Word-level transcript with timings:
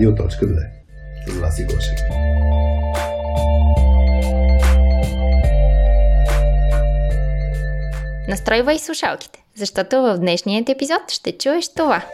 радио.2. 0.00 0.66
С 1.26 1.38
Васи 1.40 1.64
Гошев. 1.64 1.98
Настройвай 8.28 8.78
слушалките, 8.78 9.44
защото 9.54 9.96
в 10.02 10.18
днешният 10.18 10.68
епизод 10.68 11.10
ще 11.10 11.38
чуеш 11.38 11.74
това. 11.74 12.04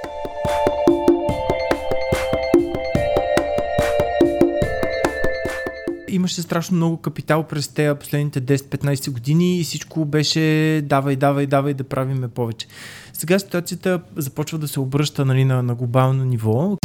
имаше 6.08 6.42
страшно 6.42 6.76
много 6.76 6.96
капитал 6.96 7.42
през 7.42 7.68
тези 7.68 7.98
последните 7.98 8.40
10-15 8.42 9.10
години 9.10 9.60
и 9.60 9.64
всичко 9.64 10.04
беше 10.04 10.80
давай, 10.84 11.16
давай, 11.16 11.46
давай 11.46 11.74
да 11.74 11.84
правиме 11.84 12.28
повече. 12.28 12.66
Сега 13.12 13.38
ситуацията 13.38 14.00
започва 14.16 14.58
да 14.58 14.68
се 14.68 14.80
обръща 14.80 15.24
нали, 15.24 15.44
на, 15.44 15.62
на 15.62 15.74
глобално 15.74 16.24
ниво. 16.24 16.76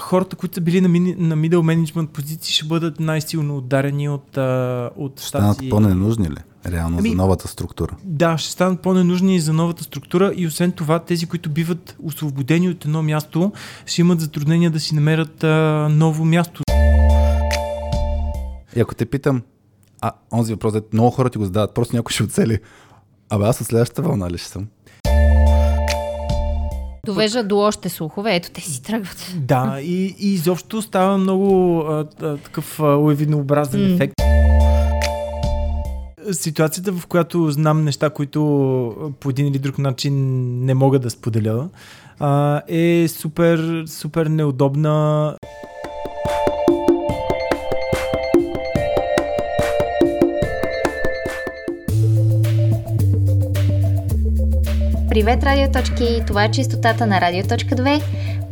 Хората, 0.00 0.36
които 0.36 0.54
са 0.54 0.60
били 0.60 0.80
на, 0.80 0.88
мини, 0.88 1.14
на 1.18 1.36
middle 1.36 1.56
management 1.56 2.06
позиции, 2.06 2.54
ще 2.54 2.64
бъдат 2.64 3.00
най-силно 3.00 3.56
ударени 3.56 4.08
от, 4.08 4.36
от 4.96 5.20
Станат 5.20 5.58
тази... 5.58 5.70
по-ненужни 5.70 6.30
ли? 6.30 6.36
Реално 6.66 6.98
ами, 6.98 7.08
за 7.08 7.14
новата 7.14 7.48
структура. 7.48 7.96
Да, 8.04 8.38
ще 8.38 8.52
станат 8.52 8.80
по-ненужни 8.80 9.40
за 9.40 9.52
новата 9.52 9.84
структура 9.84 10.32
и 10.36 10.46
освен 10.46 10.72
това 10.72 10.98
тези, 10.98 11.26
които 11.26 11.50
биват 11.50 11.96
освободени 12.02 12.68
от 12.68 12.84
едно 12.84 13.02
място, 13.02 13.52
ще 13.86 14.00
имат 14.00 14.20
затруднения 14.20 14.70
да 14.70 14.80
си 14.80 14.94
намерят 14.94 15.44
а, 15.44 15.88
ново 15.90 16.24
място. 16.24 16.62
И 18.76 18.80
ако 18.80 18.94
те 18.94 19.06
питам, 19.06 19.42
а 20.00 20.12
онзи 20.32 20.52
въпрос, 20.52 20.74
е 20.74 20.82
много 20.92 21.10
хора 21.10 21.30
ти 21.30 21.38
го 21.38 21.44
задават, 21.44 21.74
просто 21.74 21.96
някой 21.96 22.12
ще 22.12 22.22
оцели. 22.22 22.58
Абе, 23.30 23.44
аз 23.44 23.60
от 23.60 23.66
следващата 23.66 24.02
вълна 24.02 24.30
ли 24.30 24.38
ще 24.38 24.48
съм? 24.48 24.66
Довежда 27.12 27.44
до 27.44 27.58
още 27.58 27.88
слухове, 27.88 28.34
ето 28.34 28.50
те 28.50 28.60
си 28.60 28.82
тръгват. 28.82 29.34
Да, 29.36 29.78
и, 29.80 30.16
и 30.18 30.32
изобщо 30.32 30.82
става 30.82 31.18
много 31.18 31.78
а, 31.80 32.06
а, 32.22 32.36
такъв 32.36 32.80
уевиднообразен 32.80 33.80
mm. 33.80 33.94
ефект. 33.94 34.14
Ситуацията, 36.32 36.92
в 36.92 37.06
която 37.06 37.50
знам 37.50 37.84
неща, 37.84 38.10
които 38.10 39.12
по 39.20 39.30
един 39.30 39.46
или 39.46 39.58
друг 39.58 39.78
начин 39.78 40.14
не 40.64 40.74
мога 40.74 40.98
да 40.98 41.10
споделя, 41.10 41.68
е 42.68 43.08
супер, 43.08 43.84
супер 43.86 44.26
неудобна. 44.26 45.34
Привет, 55.10 55.44
радиоточки! 55.44 56.22
Това 56.26 56.44
е 56.44 56.50
чистотата 56.50 57.06
на 57.06 57.20
Радиоточка 57.20 57.74
2, 57.74 58.02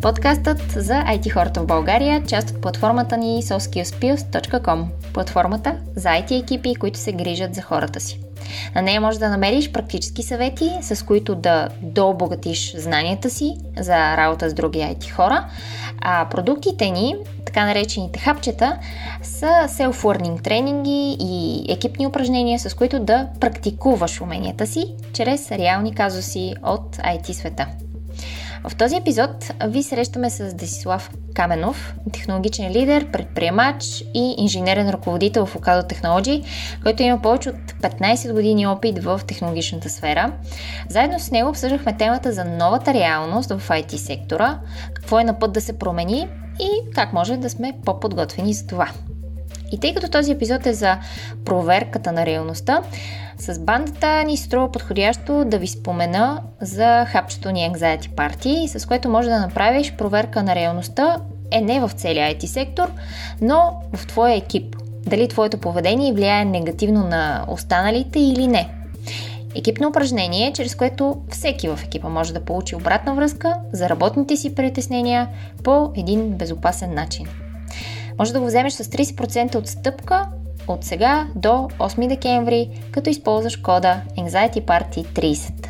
подкастът 0.03 0.63
за 0.77 0.95
IT 0.95 1.31
хората 1.31 1.61
в 1.61 1.67
България, 1.67 2.23
част 2.27 2.51
от 2.51 2.61
платформата 2.61 3.17
ни 3.17 3.43
soskillspills.com, 3.43 4.85
платформата 5.15 5.77
за 5.97 6.09
IT 6.09 6.43
екипи, 6.43 6.75
които 6.75 6.99
се 6.99 7.13
грижат 7.13 7.55
за 7.55 7.63
хората 7.63 8.01
си. 8.01 8.21
На 8.75 8.83
нея 8.83 9.01
можеш 9.01 9.19
да 9.19 9.29
намериш 9.29 9.73
практически 9.73 10.23
съвети, 10.23 10.71
с 10.81 11.07
които 11.07 11.35
да 11.35 11.69
дообогатиш 11.83 12.75
знанията 12.77 13.31
си 13.31 13.57
за 13.77 14.17
работа 14.17 14.51
с 14.51 14.55
други 14.55 14.79
IT 14.79 15.11
хора, 15.11 15.47
а 16.01 16.27
продуктите 16.31 16.91
ни, 16.91 17.17
така 17.47 17.67
наречените 17.67 18.19
хапчета, 18.19 18.79
са 19.23 19.47
self-learning 19.47 20.43
тренинги 20.43 21.17
и 21.21 21.65
екипни 21.73 22.07
упражнения, 22.07 22.59
с 22.59 22.75
които 22.75 23.01
да 23.01 23.29
практикуваш 23.41 24.21
уменията 24.21 24.67
си 24.67 24.95
чрез 25.13 25.53
реални 25.53 25.95
казуси 25.95 26.55
от 26.63 26.97
IT 26.97 27.33
света. 27.33 27.67
В 28.69 28.77
този 28.77 28.97
епизод 28.97 29.31
ви 29.67 29.83
срещаме 29.83 30.31
с 30.31 30.55
Десислав 30.55 31.11
Каменов, 31.35 31.95
технологичен 32.13 32.71
лидер, 32.71 33.11
предприемач 33.11 34.05
и 34.15 34.35
инженерен 34.39 34.91
ръководител 34.91 35.47
в 35.47 35.55
Ocado 35.55 35.93
Technology, 35.93 36.45
който 36.83 37.03
има 37.03 37.23
повече 37.23 37.49
от 37.49 37.57
15 37.83 38.33
години 38.33 38.67
опит 38.67 39.05
в 39.05 39.21
технологичната 39.27 39.89
сфера. 39.89 40.33
Заедно 40.89 41.21
с 41.21 41.31
него 41.31 41.49
обсъждахме 41.49 41.97
темата 41.97 42.33
за 42.33 42.45
новата 42.45 42.95
реалност 42.95 43.51
в 43.51 43.69
IT 43.69 43.97
сектора, 43.97 44.59
какво 44.95 45.19
е 45.19 45.25
на 45.25 45.39
път 45.39 45.53
да 45.53 45.61
се 45.61 45.79
промени 45.79 46.29
и 46.61 46.91
как 46.95 47.13
може 47.13 47.37
да 47.37 47.51
сме 47.51 47.73
по-подготвени 47.85 48.55
за 48.55 48.67
това. 48.67 48.91
И 49.73 49.81
тъй 49.81 49.95
като 49.95 50.09
този 50.09 50.33
епизод 50.33 50.67
е 50.67 50.73
за 50.73 50.99
проверката 51.45 52.13
на 52.13 52.27
реалността, 52.27 52.83
с 53.39 53.59
бандата 53.59 54.25
ни 54.25 54.37
струва 54.37 54.73
подходящо 54.73 55.45
да 55.45 55.59
ви 55.59 55.67
спомена 55.67 56.43
за 56.61 57.07
хапчето 57.09 57.51
ни 57.51 57.71
Anxiety 57.71 58.09
Party, 58.09 58.79
с 58.79 58.87
което 58.87 59.09
може 59.09 59.29
да 59.29 59.41
направиш 59.41 59.93
проверка 59.93 60.43
на 60.43 60.55
реалността 60.55 61.17
е 61.51 61.61
не 61.61 61.81
в 61.81 61.91
целия 61.95 62.35
IT 62.35 62.47
сектор, 62.47 62.91
но 63.41 63.83
в 63.93 64.07
твоя 64.07 64.37
екип. 64.37 64.77
Дали 65.07 65.29
твоето 65.29 65.59
поведение 65.59 66.13
влияе 66.13 66.45
негативно 66.45 67.05
на 67.05 67.45
останалите 67.49 68.19
или 68.19 68.47
не. 68.47 68.69
Екипно 69.55 69.89
упражнение, 69.89 70.53
чрез 70.53 70.75
което 70.75 71.17
всеки 71.31 71.69
в 71.69 71.81
екипа 71.85 72.09
може 72.09 72.35
да 72.35 72.45
получи 72.45 72.77
обратна 72.77 73.15
връзка 73.15 73.55
за 73.73 73.89
работните 73.89 74.37
си 74.37 74.55
притеснения 74.55 75.29
по 75.65 75.93
един 75.97 76.31
безопасен 76.31 76.95
начин. 76.95 77.27
Може 78.19 78.33
да 78.33 78.41
го 78.41 78.47
вземеш 78.47 78.73
с 78.73 78.85
30% 78.85 79.57
отстъпка 79.57 80.27
от 80.69 80.85
сега 80.85 81.27
до 81.35 81.49
8 81.49 82.09
декември, 82.09 82.69
като 82.91 83.11
използваш 83.11 83.57
кода 83.57 84.01
Anxiety 84.19 84.65
Party 84.65 85.07
30. 85.07 85.69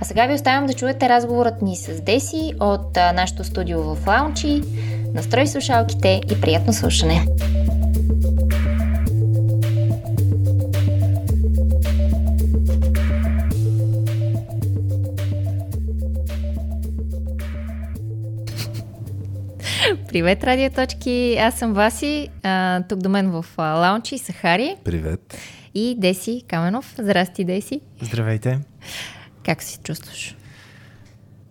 А 0.00 0.04
сега 0.04 0.26
ви 0.26 0.34
оставям 0.34 0.66
да 0.66 0.74
чуете 0.74 1.08
разговорът 1.08 1.62
ни 1.62 1.76
с 1.76 2.00
Деси 2.00 2.52
от 2.60 2.96
нашото 2.96 3.44
студио 3.44 3.82
в 3.82 4.06
Лаунчи. 4.06 4.62
Настрой 5.14 5.46
слушалките 5.46 6.20
и 6.32 6.40
приятно 6.40 6.72
слушане! 6.72 7.26
Привет, 19.94 20.44
радиоточки! 20.44 21.36
Аз 21.40 21.58
съм 21.58 21.72
Васи, 21.72 22.28
а, 22.42 22.82
тук 22.82 22.98
до 22.98 23.08
мен 23.08 23.30
в 23.30 23.44
Лаунчи, 23.58 24.18
Сахари. 24.18 24.76
Привет! 24.84 25.38
И 25.74 25.96
Деси 25.98 26.44
Каменов. 26.48 26.94
Здрасти, 26.98 27.44
Деси! 27.44 27.80
Здравейте! 28.02 28.60
Как 29.44 29.62
се 29.62 29.78
чувстваш? 29.78 30.36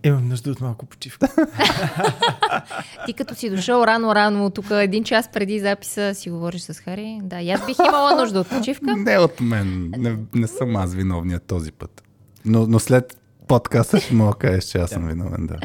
Имам 0.03 0.29
нужда 0.29 0.51
от 0.51 0.62
малко 0.62 0.85
почивка. 0.85 1.28
Ти 3.06 3.13
като 3.13 3.35
си 3.35 3.50
дошъл 3.50 3.84
рано-рано, 3.84 4.50
тук 4.50 4.66
един 4.72 5.03
час 5.03 5.29
преди 5.34 5.59
записа 5.59 6.16
си 6.16 6.29
говориш 6.29 6.62
с 6.62 6.73
Хари. 6.73 7.19
Да, 7.23 7.41
и 7.41 7.52
аз 7.52 7.66
бих 7.66 7.78
имала 7.79 8.16
нужда 8.16 8.40
от 8.40 8.50
почивка. 8.50 8.96
Не 8.97 9.17
от 9.17 9.41
мен. 9.41 9.91
Не, 9.97 10.17
не 10.34 10.47
съм 10.47 10.75
аз 10.75 10.94
виновният 10.94 11.44
този 11.44 11.72
път. 11.72 12.03
Но, 12.46 12.67
но 12.67 12.79
след 12.79 13.17
подкаста 13.47 14.00
ще 14.00 14.13
мога 14.13 14.31
да 14.31 14.38
кажеш, 14.38 14.63
че 14.63 14.78
аз 14.78 14.90
съм 14.90 15.07
виновен, 15.07 15.47
да. 15.47 15.57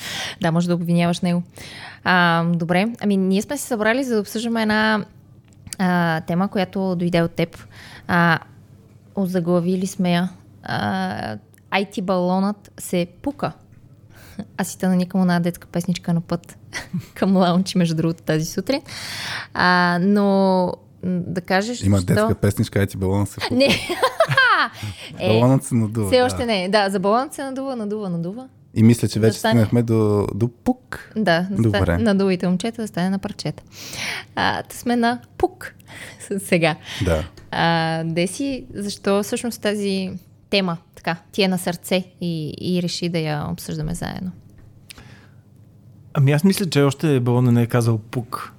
да, 0.40 0.52
може 0.52 0.68
да 0.68 0.74
обвиняваш 0.74 1.20
него. 1.20 1.42
А, 2.04 2.44
добре, 2.44 2.86
ами 3.00 3.16
ние 3.16 3.42
сме 3.42 3.56
се 3.56 3.66
събрали 3.66 4.04
за 4.04 4.14
да 4.14 4.20
обсъждаме 4.20 4.62
една 4.62 5.04
а, 5.78 6.20
тема, 6.20 6.48
която 6.48 6.96
дойде 6.96 7.22
от 7.22 7.30
теб. 7.30 7.64
А, 8.08 8.38
озаглавили 9.14 9.86
сме 9.86 10.12
я. 10.12 10.28
А, 10.62 11.36
IT 11.72 12.02
балонът 12.02 12.72
се 12.78 13.06
пука. 13.22 13.52
Аз 14.56 14.68
си 14.68 14.78
наникам 14.82 15.26
на 15.26 15.40
детска 15.40 15.66
песничка 15.66 16.14
на 16.14 16.20
път 16.20 16.58
към 17.14 17.36
лаунчи, 17.36 17.78
между 17.78 17.94
другото, 17.94 18.22
тази 18.22 18.44
сутрин. 18.44 18.82
А, 19.54 19.98
но 20.02 20.72
да 21.02 21.40
кажеш. 21.40 21.82
Има 21.82 21.96
детска 21.96 22.14
детска 22.14 22.34
песничка, 22.34 22.78
IT 22.78 22.96
балонът 22.96 23.28
се 23.28 23.40
пука. 23.40 23.54
Не. 23.54 23.68
е, 25.18 25.28
балонът 25.28 25.64
се 25.64 25.74
надува. 25.74 26.06
Все 26.06 26.22
още 26.22 26.38
да. 26.38 26.46
не. 26.46 26.68
Да, 26.68 26.90
за 26.90 27.00
балонът 27.00 27.34
се 27.34 27.42
надува, 27.42 27.76
надува, 27.76 28.10
надува. 28.10 28.48
И 28.78 28.82
мисля, 28.82 29.08
че 29.08 29.20
вече 29.20 29.32
да 29.32 29.38
стигнахме 29.38 29.82
до, 29.82 30.26
до 30.34 30.48
пук. 30.48 31.12
Да, 31.16 31.46
Добре. 31.50 31.98
на 31.98 32.04
надувайте 32.04 32.48
момчета 32.48 32.82
да 32.82 32.88
стане 32.88 33.10
на 33.10 33.18
парчета. 33.18 33.62
А, 34.36 34.62
да 34.62 34.74
сме 34.74 34.96
на 34.96 35.20
пук 35.38 35.74
сега. 36.38 36.76
Да. 37.04 37.24
А, 37.50 38.04
Деси, 38.04 38.64
защо 38.74 39.22
всъщност 39.22 39.62
тази 39.62 40.10
тема 40.50 40.76
така, 40.94 41.16
ти 41.32 41.42
е 41.42 41.48
на 41.48 41.58
сърце 41.58 42.04
и, 42.20 42.54
и 42.60 42.82
реши 42.82 43.08
да 43.08 43.18
я 43.18 43.46
обсъждаме 43.50 43.94
заедно? 43.94 44.30
Ами 46.14 46.32
аз 46.32 46.44
мисля, 46.44 46.70
че 46.70 46.82
още 46.82 47.20
Балона 47.20 47.52
не 47.52 47.62
е 47.62 47.66
казал 47.66 47.98
пук. 47.98 48.52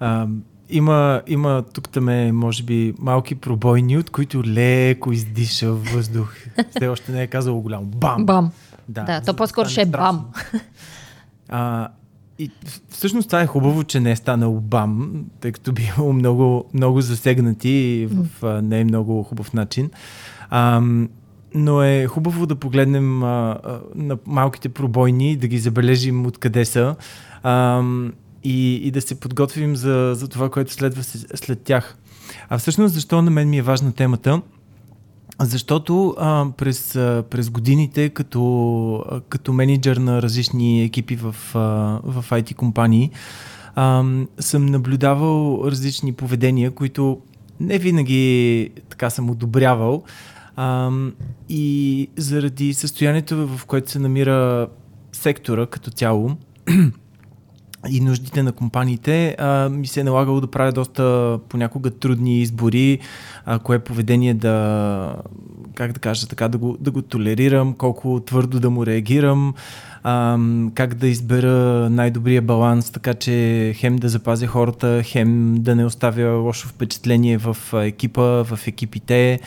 А, 0.00 0.26
има, 0.70 1.22
има 1.26 1.64
тук 1.72 1.88
там 1.88 2.08
е, 2.08 2.32
може 2.32 2.62
би, 2.62 2.94
малки 2.98 3.34
пробойни, 3.34 3.98
от 3.98 4.10
които 4.10 4.42
леко 4.46 5.12
издиша 5.12 5.72
въздух. 5.72 6.34
Все 6.76 6.88
още 6.88 7.12
не 7.12 7.22
е 7.22 7.26
казал 7.26 7.60
голям 7.60 7.84
бам. 7.84 8.26
Бам. 8.26 8.52
Да, 8.88 9.02
да 9.02 9.20
то 9.20 9.36
по-скоро 9.36 9.68
ще 9.68 9.82
е 9.82 9.86
бам. 9.86 10.26
А, 11.48 11.88
и 12.38 12.50
всъщност 12.88 13.28
това 13.28 13.40
е 13.40 13.46
хубаво, 13.46 13.84
че 13.84 14.00
не 14.00 14.10
е 14.10 14.16
станал 14.16 14.60
бам, 14.60 15.24
тъй 15.40 15.52
като 15.52 15.72
би 15.72 15.92
имало 15.96 16.12
много, 16.12 16.64
много 16.74 17.00
засегнати 17.00 18.08
в 18.10 18.62
не 18.62 18.80
е 18.80 18.84
много 18.84 19.22
хубав 19.22 19.52
начин. 19.52 19.90
А, 20.50 20.82
но 21.54 21.82
е 21.82 22.06
хубаво 22.06 22.46
да 22.46 22.56
погледнем 22.56 23.22
а, 23.22 23.58
а, 23.64 23.80
на 23.94 24.18
малките 24.26 24.68
пробойни, 24.68 25.36
да 25.36 25.48
ги 25.48 25.58
забележим 25.58 26.26
откъде 26.26 26.64
са 26.64 26.96
а, 27.42 27.82
и, 28.44 28.74
и 28.74 28.90
да 28.90 29.00
се 29.00 29.20
подготвим 29.20 29.76
за, 29.76 30.12
за 30.14 30.28
това, 30.28 30.50
което 30.50 30.72
следва 30.72 31.02
след 31.34 31.62
тях. 31.62 31.96
А 32.48 32.58
всъщност 32.58 32.94
защо 32.94 33.22
на 33.22 33.30
мен 33.30 33.50
ми 33.50 33.58
е 33.58 33.62
важна 33.62 33.92
темата? 33.92 34.42
Защото 35.40 36.14
а, 36.18 36.46
през, 36.56 36.96
а, 36.96 37.24
през 37.30 37.50
годините 37.50 38.08
като, 38.08 39.04
а, 39.10 39.20
като 39.20 39.52
менеджер 39.52 39.96
на 39.96 40.22
различни 40.22 40.82
екипи 40.82 41.16
в, 41.16 41.36
а, 41.54 41.58
в 42.04 42.24
IT 42.30 42.54
компании 42.54 43.10
а, 43.74 44.04
съм 44.38 44.66
наблюдавал 44.66 45.62
различни 45.64 46.12
поведения, 46.12 46.70
които 46.70 47.20
не 47.60 47.78
винаги 47.78 48.70
така 48.88 49.10
съм 49.10 49.30
одобрявал. 49.30 50.02
А, 50.56 50.90
и 51.48 52.08
заради 52.16 52.74
състоянието, 52.74 53.48
в 53.48 53.66
което 53.66 53.90
се 53.90 53.98
намира 53.98 54.68
сектора 55.12 55.66
като 55.66 55.90
цяло, 55.90 56.36
и 57.90 58.00
нуждите 58.00 58.42
на 58.42 58.52
компаниите, 58.52 59.36
а, 59.38 59.68
ми 59.68 59.86
се 59.86 60.00
е 60.00 60.04
налагало 60.04 60.40
да 60.40 60.46
правя 60.46 60.72
доста 60.72 61.38
понякога 61.48 61.90
трудни 61.90 62.40
избори, 62.40 62.98
а, 63.44 63.58
кое 63.58 63.78
поведение 63.78 64.34
да, 64.34 65.14
как 65.74 65.92
да 65.92 66.00
кажа 66.00 66.28
така, 66.28 66.48
да 66.48 66.58
го, 66.58 66.76
да 66.80 66.90
го 66.90 67.02
толерирам, 67.02 67.74
колко 67.74 68.20
твърдо 68.26 68.60
да 68.60 68.70
му 68.70 68.86
реагирам, 68.86 69.54
а, 70.02 70.38
как 70.74 70.94
да 70.94 71.08
избера 71.08 71.88
най-добрия 71.90 72.42
баланс, 72.42 72.90
така 72.90 73.14
че 73.14 73.72
хем 73.76 73.96
да 73.96 74.08
запазя 74.08 74.46
хората, 74.46 75.02
хем 75.04 75.54
да 75.58 75.76
не 75.76 75.84
оставя 75.84 76.36
лошо 76.36 76.68
впечатление 76.68 77.38
в 77.38 77.56
екипа, 77.72 78.22
в 78.22 78.58
екипите, 78.66 79.40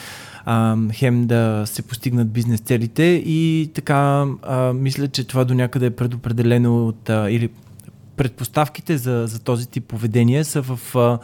а, 0.46 0.78
хем 0.94 1.28
да 1.28 1.64
се 1.66 1.82
постигнат 1.82 2.32
бизнес 2.32 2.60
целите 2.60 3.04
и 3.26 3.72
така 3.74 4.26
а, 4.44 4.74
мисля, 4.74 5.08
че 5.08 5.28
това 5.28 5.46
до 5.46 5.54
някъде 5.54 5.86
е 5.86 5.96
предопределено 5.96 6.88
от, 6.88 7.10
а, 7.10 7.32
или 7.32 7.50
предпоставките 8.20 8.98
за, 8.98 9.24
за 9.28 9.40
този 9.40 9.68
тип 9.68 9.88
поведение 9.88 10.44
са 10.44 10.62
в 10.62 10.96
а, 10.96 11.20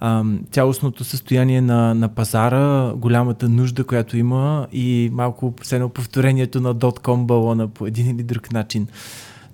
а, 0.00 0.24
цялостното 0.50 1.04
състояние 1.04 1.60
на, 1.60 1.94
на 1.94 2.08
пазара, 2.08 2.92
голямата 2.96 3.48
нужда, 3.48 3.84
която 3.84 4.16
има 4.16 4.66
и 4.72 5.10
малко 5.12 5.54
едно 5.72 5.88
повторението 5.88 6.60
на 6.60 6.74
.com 6.74 7.24
балона 7.24 7.68
по 7.68 7.86
един 7.86 8.10
или 8.10 8.22
друг 8.22 8.52
начин. 8.52 8.86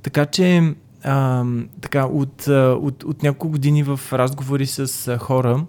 Така 0.03 0.27
че 0.27 0.75
а, 1.05 1.44
така, 1.81 2.06
от, 2.06 2.47
от, 2.49 3.05
от 3.05 3.23
няколко 3.23 3.49
години 3.49 3.82
в 3.82 4.00
разговори 4.12 4.67
с 4.67 5.19
хора 5.19 5.65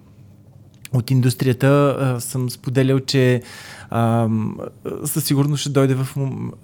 от 0.94 1.12
индустрията 1.12 1.98
а, 2.00 2.19
съм 2.19 2.50
споделял, 2.50 3.00
че 3.00 3.42
а, 3.90 4.30
със 5.06 5.24
сигурност 5.24 5.62
ще 5.62 5.69
дойде, 5.69 5.96
в, 5.96 6.08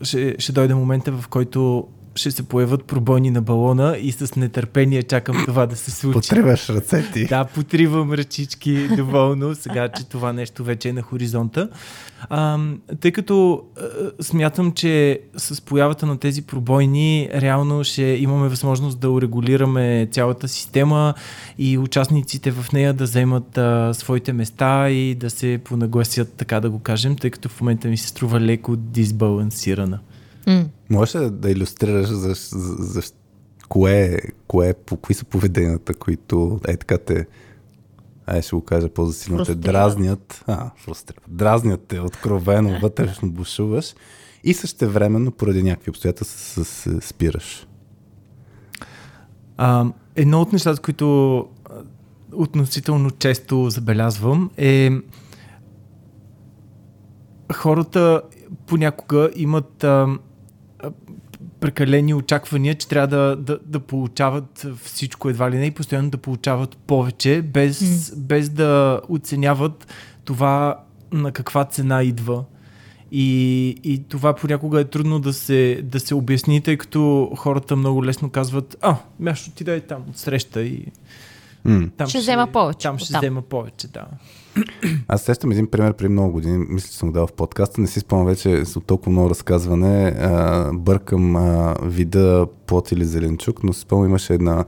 ще, 0.01 0.35
ще 0.39 0.51
дойде 0.51 0.75
момента, 0.75 1.11
в 1.11 1.27
който 1.27 1.87
ще 2.17 2.31
се 2.31 2.43
появят 2.43 2.85
пробойни 2.85 3.31
на 3.31 3.41
балона 3.41 3.97
и 4.01 4.11
с 4.11 4.35
нетърпение 4.35 5.03
чакам 5.03 5.43
това 5.45 5.65
да 5.65 5.75
се 5.75 5.91
случи. 5.91 6.13
Потриваш 6.13 6.69
ръцете. 6.69 7.25
Да, 7.25 7.45
потривам 7.45 8.13
ръчички 8.13 8.87
доволно, 8.95 9.55
сега, 9.55 9.89
че 9.89 10.05
това 10.05 10.33
нещо 10.33 10.63
вече 10.63 10.89
е 10.89 10.93
на 10.93 11.01
хоризонта. 11.01 11.69
А, 12.29 12.59
тъй 12.99 13.11
като 13.11 13.63
а, 13.77 14.23
смятам, 14.23 14.71
че 14.71 15.19
с 15.37 15.61
появата 15.61 16.05
на 16.05 16.17
тези 16.17 16.41
пробойни 16.41 17.29
реално 17.33 17.83
ще 17.83 18.03
имаме 18.03 18.47
възможност 18.47 18.99
да 18.99 19.11
урегулираме 19.11 20.07
цялата 20.11 20.47
система 20.47 21.13
и 21.57 21.77
участниците 21.77 22.51
в 22.51 22.71
нея 22.73 22.93
да 22.93 23.03
вземат 23.03 23.57
а, 23.57 23.93
своите 23.93 24.33
места 24.33 24.89
и 24.89 25.15
да 25.15 25.29
се 25.29 25.59
понагласят, 25.63 26.33
така 26.33 26.59
да 26.59 26.69
го 26.69 26.79
кажем, 26.79 27.15
тъй 27.15 27.29
като 27.29 27.49
в 27.49 27.61
момента 27.61 27.87
ми 27.87 27.97
се 27.97 28.07
струва 28.07 28.41
леко 28.41 28.75
дисбалансирана. 28.75 29.99
Mm. 30.47 30.67
Можеш 30.89 31.11
да, 31.11 31.31
да 31.31 31.51
иллюстрираш 31.51 32.07
за, 32.07 32.33
за, 32.33 32.75
за 32.79 33.01
кое, 33.69 34.19
кое, 34.47 34.73
по, 34.73 34.97
кои 34.97 35.15
са 35.15 35.25
поведенията, 35.25 35.93
които 35.93 36.59
е 36.67 36.77
така 36.77 36.97
те 36.97 37.27
Ай, 38.29 38.41
ще 38.41 38.55
го 38.55 38.61
кажа 38.61 38.89
по-засилно. 38.89 39.45
Те 39.45 39.55
дразнят, 39.55 40.43
а, 40.47 40.69
фрустрират. 40.77 41.23
Дразнят 41.27 41.81
те 41.87 41.99
откровено, 41.99 42.79
вътрешно 42.81 43.31
бушуваш 43.31 43.93
и 44.43 44.53
същевременно 44.53 45.31
поради 45.31 45.63
някакви 45.63 45.89
обстоятелства 45.89 46.65
се 46.65 47.01
спираш. 47.01 47.67
А, 49.57 49.85
едно 50.15 50.41
от 50.41 50.53
нещата, 50.53 50.81
които 50.81 51.47
относително 52.33 53.11
често 53.11 53.69
забелязвам 53.69 54.51
е 54.57 54.91
хората 57.53 58.21
понякога 58.65 59.29
имат 59.35 59.83
а, 59.83 60.17
прекалени 61.59 62.13
очаквания, 62.13 62.75
че 62.75 62.87
трябва 62.87 63.07
да, 63.07 63.35
да, 63.35 63.59
да 63.65 63.79
получават 63.79 64.67
всичко 64.83 65.29
едва 65.29 65.51
ли 65.51 65.57
не 65.57 65.65
и 65.65 65.71
постоянно 65.71 66.09
да 66.09 66.17
получават 66.17 66.77
повече, 66.77 67.41
без, 67.41 67.79
mm. 67.79 68.17
без 68.17 68.49
да 68.49 69.01
оценяват 69.09 69.93
това 70.25 70.79
на 71.11 71.31
каква 71.31 71.65
цена 71.65 72.03
идва. 72.03 72.43
И, 73.11 73.67
и 73.83 74.03
това 74.09 74.33
понякога 74.33 74.81
е 74.81 74.85
трудно 74.85 75.19
да 75.19 75.33
се, 75.33 75.81
да 75.83 75.99
се 75.99 76.15
обясни, 76.15 76.61
тъй 76.61 76.77
като 76.77 77.31
хората 77.37 77.75
много 77.75 78.05
лесно 78.05 78.29
казват, 78.29 78.77
а, 78.81 78.95
мяш 79.19 79.47
отидай 79.47 79.81
там 79.81 80.03
от 80.09 80.17
среща 80.17 80.63
и 80.63 80.85
mm. 81.65 81.91
там 81.97 82.07
ще, 82.07 82.17
ще 82.17 82.21
взема 82.21 82.47
повече. 82.47 82.79
Там 82.79 82.99
ще 82.99 83.11
там. 83.11 83.19
взема 83.19 83.41
повече, 83.41 83.87
да. 83.87 84.05
Аз 85.07 85.21
сещам 85.21 85.51
един 85.51 85.67
пример 85.67 85.93
при 85.93 86.09
много 86.09 86.31
години, 86.31 86.65
мисля, 86.69 86.87
че 86.87 86.97
съм 86.97 87.09
го 87.09 87.13
дал 87.13 87.27
в 87.27 87.33
подкаста, 87.33 87.81
не 87.81 87.87
си 87.87 87.99
спомням 87.99 88.27
вече 88.27 88.65
с 88.65 88.81
толкова 88.81 89.11
много 89.11 89.29
разказване, 89.29 90.07
а, 90.07 90.69
бъркам 90.73 91.35
а, 91.35 91.75
вида 91.83 92.47
плод 92.65 92.91
или 92.91 93.05
зеленчук, 93.05 93.63
но 93.63 93.73
си 93.73 93.81
спомням 93.81 94.09
имаше 94.09 94.33
една, 94.33 94.65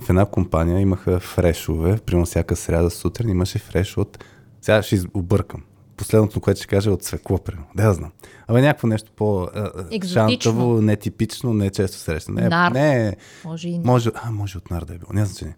в 0.00 0.10
една 0.10 0.24
компания 0.24 0.80
имаха 0.80 1.20
фрешове, 1.20 1.98
примерно 1.98 2.26
всяка 2.26 2.56
сряда 2.56 2.90
сутрин 2.90 3.28
имаше 3.28 3.58
фреш 3.58 3.96
от, 3.96 4.24
сега 4.62 4.82
ще 4.82 5.00
объркам, 5.14 5.62
последното, 5.96 6.40
което 6.40 6.58
ще 6.58 6.66
кажа 6.66 6.90
е 6.90 6.92
от 6.92 7.02
свекло, 7.02 7.38
примерно. 7.38 7.66
Да, 7.74 7.92
знам. 7.92 8.10
Абе 8.48 8.62
някакво 8.62 8.88
нещо 8.88 9.10
по-шантово, 9.16 10.82
нетипично, 10.82 11.54
не 11.54 11.70
често 11.70 11.96
срещано. 11.96 12.40
Не, 12.40 12.48
нар. 12.48 12.72
не, 12.72 13.16
може 13.44 13.68
и 13.68 13.78
може, 13.78 14.10
а, 14.14 14.30
може 14.30 14.58
от 14.58 14.70
нар 14.70 14.84
да 14.84 14.94
е 14.94 14.98
било, 14.98 15.12
няма 15.12 15.26
значение. 15.26 15.56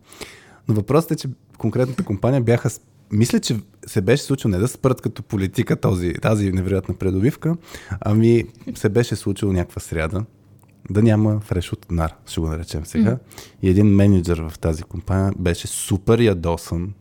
Но 0.69 0.75
въпросът 0.75 1.11
е, 1.11 1.17
че 1.17 1.29
конкретната 1.59 2.05
компания 2.05 2.41
бяха 2.41 2.71
мисля, 3.13 3.41
че 3.41 3.57
се 3.87 4.01
беше 4.01 4.23
случило 4.23 4.51
не 4.51 4.59
да 4.59 4.69
спрат 4.69 5.01
като 5.01 5.23
политика 5.23 5.77
този, 5.77 6.13
тази 6.13 6.53
невероятна 6.53 6.95
предобивка, 6.95 7.57
ами 8.01 8.45
се 8.75 8.89
беше 8.89 9.17
случило 9.17 9.53
някаква 9.53 9.81
сряда 9.81 10.25
да 10.91 11.03
няма 11.03 11.41
фреш 11.41 11.73
от 11.73 11.91
нар, 11.91 12.15
ще 12.27 12.41
го 12.41 12.47
наречем 12.47 12.87
сега. 12.87 13.11
Mm. 13.11 13.19
И 13.63 13.69
един 13.69 13.87
менеджер 13.87 14.45
в 14.49 14.59
тази 14.59 14.83
компания 14.83 15.33
беше 15.39 15.67
супер 15.67 16.19
ядосан 16.19 16.93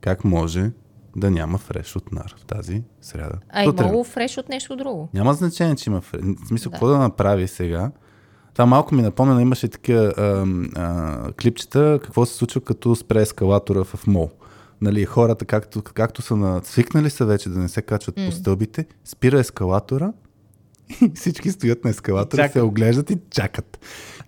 как 0.00 0.24
може 0.24 0.70
да 1.16 1.30
няма 1.30 1.58
фреш 1.58 1.96
от 1.96 2.12
нар 2.12 2.34
в 2.38 2.44
тази 2.44 2.82
сряда. 3.00 3.38
А 3.48 3.64
имало 3.64 4.04
фреш 4.04 4.38
от 4.38 4.48
нещо 4.48 4.76
друго? 4.76 5.08
Няма 5.14 5.34
значение, 5.34 5.76
че 5.76 5.90
има 5.90 6.00
фреш. 6.00 6.22
В 6.44 6.48
смисъл, 6.48 6.70
да. 6.70 6.74
какво 6.74 6.88
да 6.88 6.98
направи 6.98 7.48
сега? 7.48 7.90
Това 8.52 8.66
малко 8.66 8.94
ми 8.94 9.02
напомня, 9.02 9.42
имаше 9.42 9.68
такива 9.68 10.12
клипчета, 11.42 12.00
какво 12.02 12.26
се 12.26 12.34
случва 12.34 12.60
като 12.60 12.96
спре 12.96 13.20
ескалатора 13.20 13.84
в 13.84 14.06
мол 14.06 14.30
нали, 14.84 15.04
хората, 15.04 15.44
както, 15.44 15.82
както 15.82 16.22
са 16.22 16.36
на... 16.36 16.60
свикнали 16.64 17.10
са 17.10 17.26
вече 17.26 17.48
да 17.48 17.58
не 17.58 17.68
се 17.68 17.82
качват 17.82 18.16
mm. 18.16 18.26
по 18.26 18.32
стълбите, 18.32 18.86
спира 19.04 19.40
ескалатора 19.40 20.12
и 21.00 21.10
всички 21.14 21.50
стоят 21.50 21.84
на 21.84 21.90
ескалатора, 21.90 22.48
се 22.48 22.60
оглеждат 22.60 23.10
и 23.10 23.18
чакат. 23.30 23.78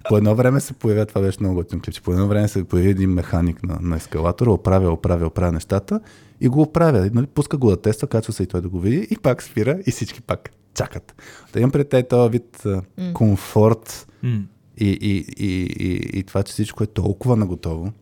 По 0.08 0.16
едно 0.16 0.34
време 0.34 0.60
се 0.60 0.72
появя, 0.72 1.06
това 1.06 1.20
беше 1.20 1.38
много 1.40 1.54
готин 1.54 1.80
клип, 1.80 1.94
че 1.94 2.02
по 2.02 2.12
едно 2.12 2.28
време 2.28 2.48
се 2.48 2.64
появи 2.64 2.90
един 2.90 3.10
механик 3.10 3.62
на, 3.62 3.78
на 3.80 3.96
ескалатора, 3.96 4.50
оправя, 4.50 4.92
оправя, 4.92 5.26
оправя 5.26 5.52
нещата 5.52 6.00
и 6.40 6.48
го 6.48 6.62
оправя. 6.62 7.10
Нали, 7.12 7.26
пуска 7.26 7.56
го 7.56 7.70
да 7.70 7.76
тества, 7.76 8.08
качва 8.08 8.32
се 8.32 8.42
и 8.42 8.46
той 8.46 8.60
да 8.60 8.68
го 8.68 8.80
види 8.80 9.06
и 9.10 9.16
пак 9.16 9.42
спира 9.42 9.78
и 9.86 9.90
всички 9.90 10.20
пак 10.20 10.50
чакат. 10.74 11.14
Да 11.52 11.60
имам 11.60 11.70
пред 11.70 11.88
тези 11.88 12.04
този 12.10 12.30
вид 12.30 12.62
mm. 12.64 13.12
комфорт 13.12 14.06
mm. 14.24 14.42
И, 14.78 14.88
и, 14.88 15.26
и, 15.36 15.62
и, 15.78 16.18
и 16.18 16.22
това, 16.22 16.42
че 16.42 16.52
всичко 16.52 16.84
е 16.84 16.86
толкова 16.86 17.36
наготово, 17.36 17.92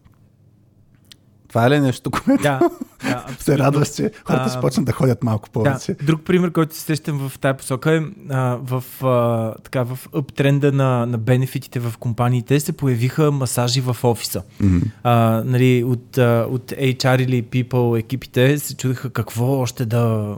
това 1.55 1.67
е 1.67 1.71
ли 1.71 1.81
нещо, 1.81 2.11
което 2.11 2.43
да, 2.43 2.61
да, 3.03 3.27
се 3.39 3.59
радваш, 3.59 3.89
че 3.89 4.11
хората 4.25 4.51
ще 4.51 4.61
почнат 4.61 4.87
да 4.87 4.93
ходят 4.93 5.23
малко 5.25 5.51
повече? 5.51 5.95
Да. 5.95 6.05
Друг 6.05 6.25
пример, 6.25 6.53
който 6.53 6.75
се 6.75 6.81
срещам 6.81 7.29
в 7.29 7.39
тази 7.39 7.57
посока 7.57 7.93
е 7.93 8.01
а, 8.31 8.59
в, 8.63 8.85
а, 9.05 9.55
така, 9.63 9.83
в 9.83 9.99
uptrenda 10.13 10.73
на, 10.73 11.07
на 11.07 11.19
бенефитите 11.19 11.81
в 11.81 11.95
компаниите 11.99 12.61
се 12.61 12.73
появиха 12.73 13.33
масажи 13.33 13.81
в 13.81 13.97
офиса. 14.03 14.43
Mm-hmm. 14.63 14.83
А, 15.03 15.43
нали, 15.45 15.85
от, 15.85 16.19
а, 16.19 16.47
от 16.51 16.71
HR 16.71 17.23
или 17.23 17.43
People 17.43 17.99
екипите 17.99 18.59
се 18.59 18.77
чудиха 18.77 19.11
какво 19.11 19.59
още 19.59 19.85
да, 19.85 20.37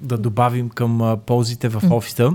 да 0.00 0.18
добавим 0.18 0.68
към 0.68 1.02
а, 1.02 1.16
ползите 1.16 1.68
в 1.68 1.82
mm-hmm. 1.82 1.94
офиса. 1.94 2.32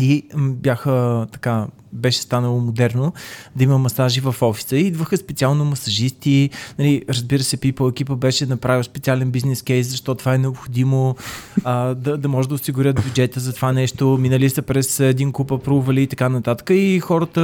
И 0.00 0.26
бяха 0.36 1.26
така, 1.32 1.66
беше 1.92 2.18
станало 2.18 2.60
модерно 2.60 3.12
да 3.56 3.64
има 3.64 3.78
масажи 3.78 4.20
в 4.20 4.34
офиса. 4.40 4.76
И 4.76 4.86
идваха 4.86 5.16
специално 5.16 5.64
масажисти. 5.64 6.50
Нали, 6.78 7.02
разбира 7.08 7.42
се, 7.42 7.56
People 7.56 7.90
екипа 7.90 8.14
беше 8.14 8.46
направил 8.46 8.82
специален 8.82 9.30
бизнес 9.30 9.62
кейс, 9.62 9.86
защото 9.86 10.18
това 10.18 10.34
е 10.34 10.38
необходимо 10.38 11.16
а, 11.64 11.94
да, 11.94 12.18
да 12.18 12.28
може 12.28 12.48
да 12.48 12.54
осигурят 12.54 13.00
бюджета 13.04 13.40
за 13.40 13.52
това 13.52 13.72
нещо. 13.72 14.18
Минали 14.20 14.50
са 14.50 14.62
през 14.62 15.00
един 15.00 15.32
купа, 15.32 15.58
провали 15.58 16.02
и 16.02 16.06
така 16.06 16.28
нататък. 16.28 16.70
И 16.72 17.00
хората 17.00 17.40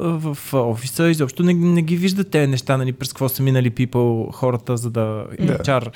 в 0.00 0.38
офиса 0.52 1.08
изобщо 1.08 1.42
не, 1.42 1.54
не 1.54 1.82
ги 1.82 1.96
виждат 1.96 2.30
тези 2.30 2.46
неща, 2.46 2.76
нали, 2.76 2.92
през 2.92 3.08
какво 3.08 3.28
са 3.28 3.42
минали 3.42 3.70
People 3.70 4.32
хората, 4.32 4.76
за 4.76 4.90
да 4.90 5.26
HR 5.38 5.88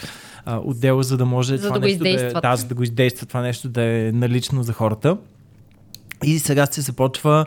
отдела, 0.47 1.03
за 1.03 1.17
да 1.17 1.25
може 1.25 1.57
за 1.57 1.67
това 1.67 1.79
да 1.79 1.87
нещо 1.87 1.99
го 1.99 2.07
издействат. 2.09 2.43
да, 2.43 2.49
е, 2.49 2.51
да, 2.51 2.57
за 2.57 2.67
да 2.67 2.75
го 2.75 2.83
издейства 2.83 3.27
това 3.27 3.41
нещо 3.41 3.69
да 3.69 3.83
е 3.83 4.13
налично 4.13 4.63
за 4.63 4.73
хората. 4.73 5.17
И 6.25 6.39
сега 6.39 6.67
се 6.67 6.81
започва, 6.81 7.47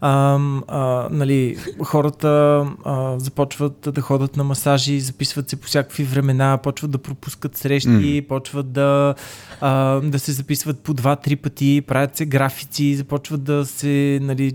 а, 0.00 0.38
а, 0.68 1.08
нали, 1.10 1.56
хората 1.84 2.28
а, 2.84 3.18
започват 3.18 3.88
да 3.92 4.00
ходят 4.00 4.36
на 4.36 4.44
масажи, 4.44 5.00
записват 5.00 5.50
се 5.50 5.56
по 5.56 5.66
всякакви 5.66 6.04
времена, 6.04 6.58
почват 6.62 6.90
да 6.90 6.98
пропускат 6.98 7.56
срещи, 7.56 7.88
mm. 7.88 8.28
почват 8.28 8.72
да, 8.72 9.14
а, 9.60 10.00
да 10.00 10.18
се 10.18 10.32
записват 10.32 10.80
по 10.80 10.94
два-три 10.94 11.36
пъти, 11.36 11.82
правят 11.86 12.16
се 12.16 12.26
графици, 12.26 12.96
започват 12.96 13.44
да 13.44 13.66
се 13.66 14.18
нали, 14.22 14.52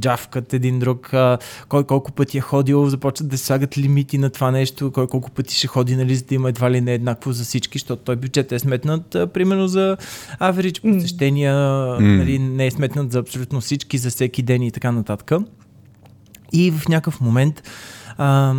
джавкат 0.00 0.52
един 0.52 0.78
друг, 0.78 1.14
а, 1.14 1.38
кой 1.68 1.84
колко 1.84 2.12
пъти 2.12 2.38
е 2.38 2.40
ходил, 2.40 2.86
започват 2.86 3.28
да 3.28 3.38
се 3.38 3.44
слагат 3.44 3.78
лимити 3.78 4.18
на 4.18 4.30
това 4.30 4.50
нещо, 4.50 4.90
кой 4.90 5.06
колко 5.06 5.30
пъти 5.30 5.54
ще 5.54 5.66
ходи, 5.66 5.96
нали, 5.96 6.16
за 6.16 6.24
да 6.24 6.34
има 6.34 6.48
едва 6.48 6.70
ли 6.70 6.80
не 6.80 6.94
еднакво 6.94 7.32
за 7.32 7.44
всички, 7.44 7.78
защото 7.78 8.02
той 8.02 8.16
бюджет 8.16 8.52
е 8.52 8.58
сметнат, 8.58 9.14
а, 9.14 9.26
примерно 9.26 9.68
за 9.68 9.96
аверидж 10.38 10.80
посещения, 10.80 11.54
mm. 11.54 12.16
нали, 12.16 12.38
не 12.38 12.66
е 12.66 12.70
сметнат 12.70 13.12
за 13.12 13.18
абсолютно 13.18 13.60
всички, 13.60 13.98
за 13.98 14.10
всеки 14.10 14.42
ден 14.42 14.62
и 14.62 14.70
така 14.70 14.83
нататък. 14.92 15.32
И 16.52 16.70
в 16.70 16.88
някакъв 16.88 17.20
момент, 17.20 17.62
а, 18.18 18.52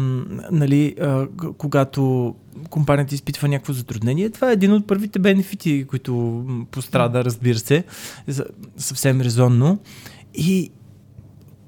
нали, 0.52 0.96
а, 1.02 1.28
когато 1.58 2.36
компанията 2.70 3.16
изпитва 3.16 3.48
някакво 3.48 3.74
затруднение, 3.74 4.30
това 4.30 4.50
е 4.50 4.54
един 4.54 4.74
от 4.74 4.88
първите 4.88 5.20
бенефити, 5.20 5.86
които 5.88 6.46
пострада, 6.72 7.26
разбира 7.26 7.60
се, 7.60 7.84
съвсем 8.78 9.22
резонно. 9.22 9.80
И, 10.34 10.72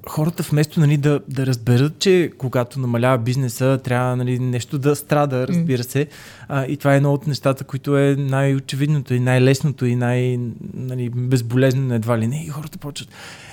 хората 0.08 0.42
вместо 0.42 0.80
нали, 0.80 0.96
да, 0.96 1.20
да 1.28 1.46
разберат, 1.46 1.98
че 1.98 2.30
когато 2.38 2.80
намалява 2.80 3.18
бизнеса, 3.18 3.78
трябва 3.84 4.16
нали, 4.16 4.38
нещо 4.38 4.78
да 4.78 4.96
страда, 4.96 5.48
разбира 5.48 5.82
се. 5.82 6.06
А, 6.48 6.64
и 6.64 6.76
това 6.76 6.94
е 6.94 6.96
едно 6.96 7.12
от 7.12 7.26
нещата, 7.26 7.64
които 7.64 7.98
е 7.98 8.16
най-очевидното 8.18 9.14
и 9.14 9.20
най-лесното 9.20 9.86
и 9.86 9.96
най-безболезнено 9.96 11.86
нали, 11.86 11.96
едва 11.96 12.18
ли 12.18 12.26
не. 12.26 12.44
И 12.44 12.48
хората 12.48 12.78
почват 12.78 13.08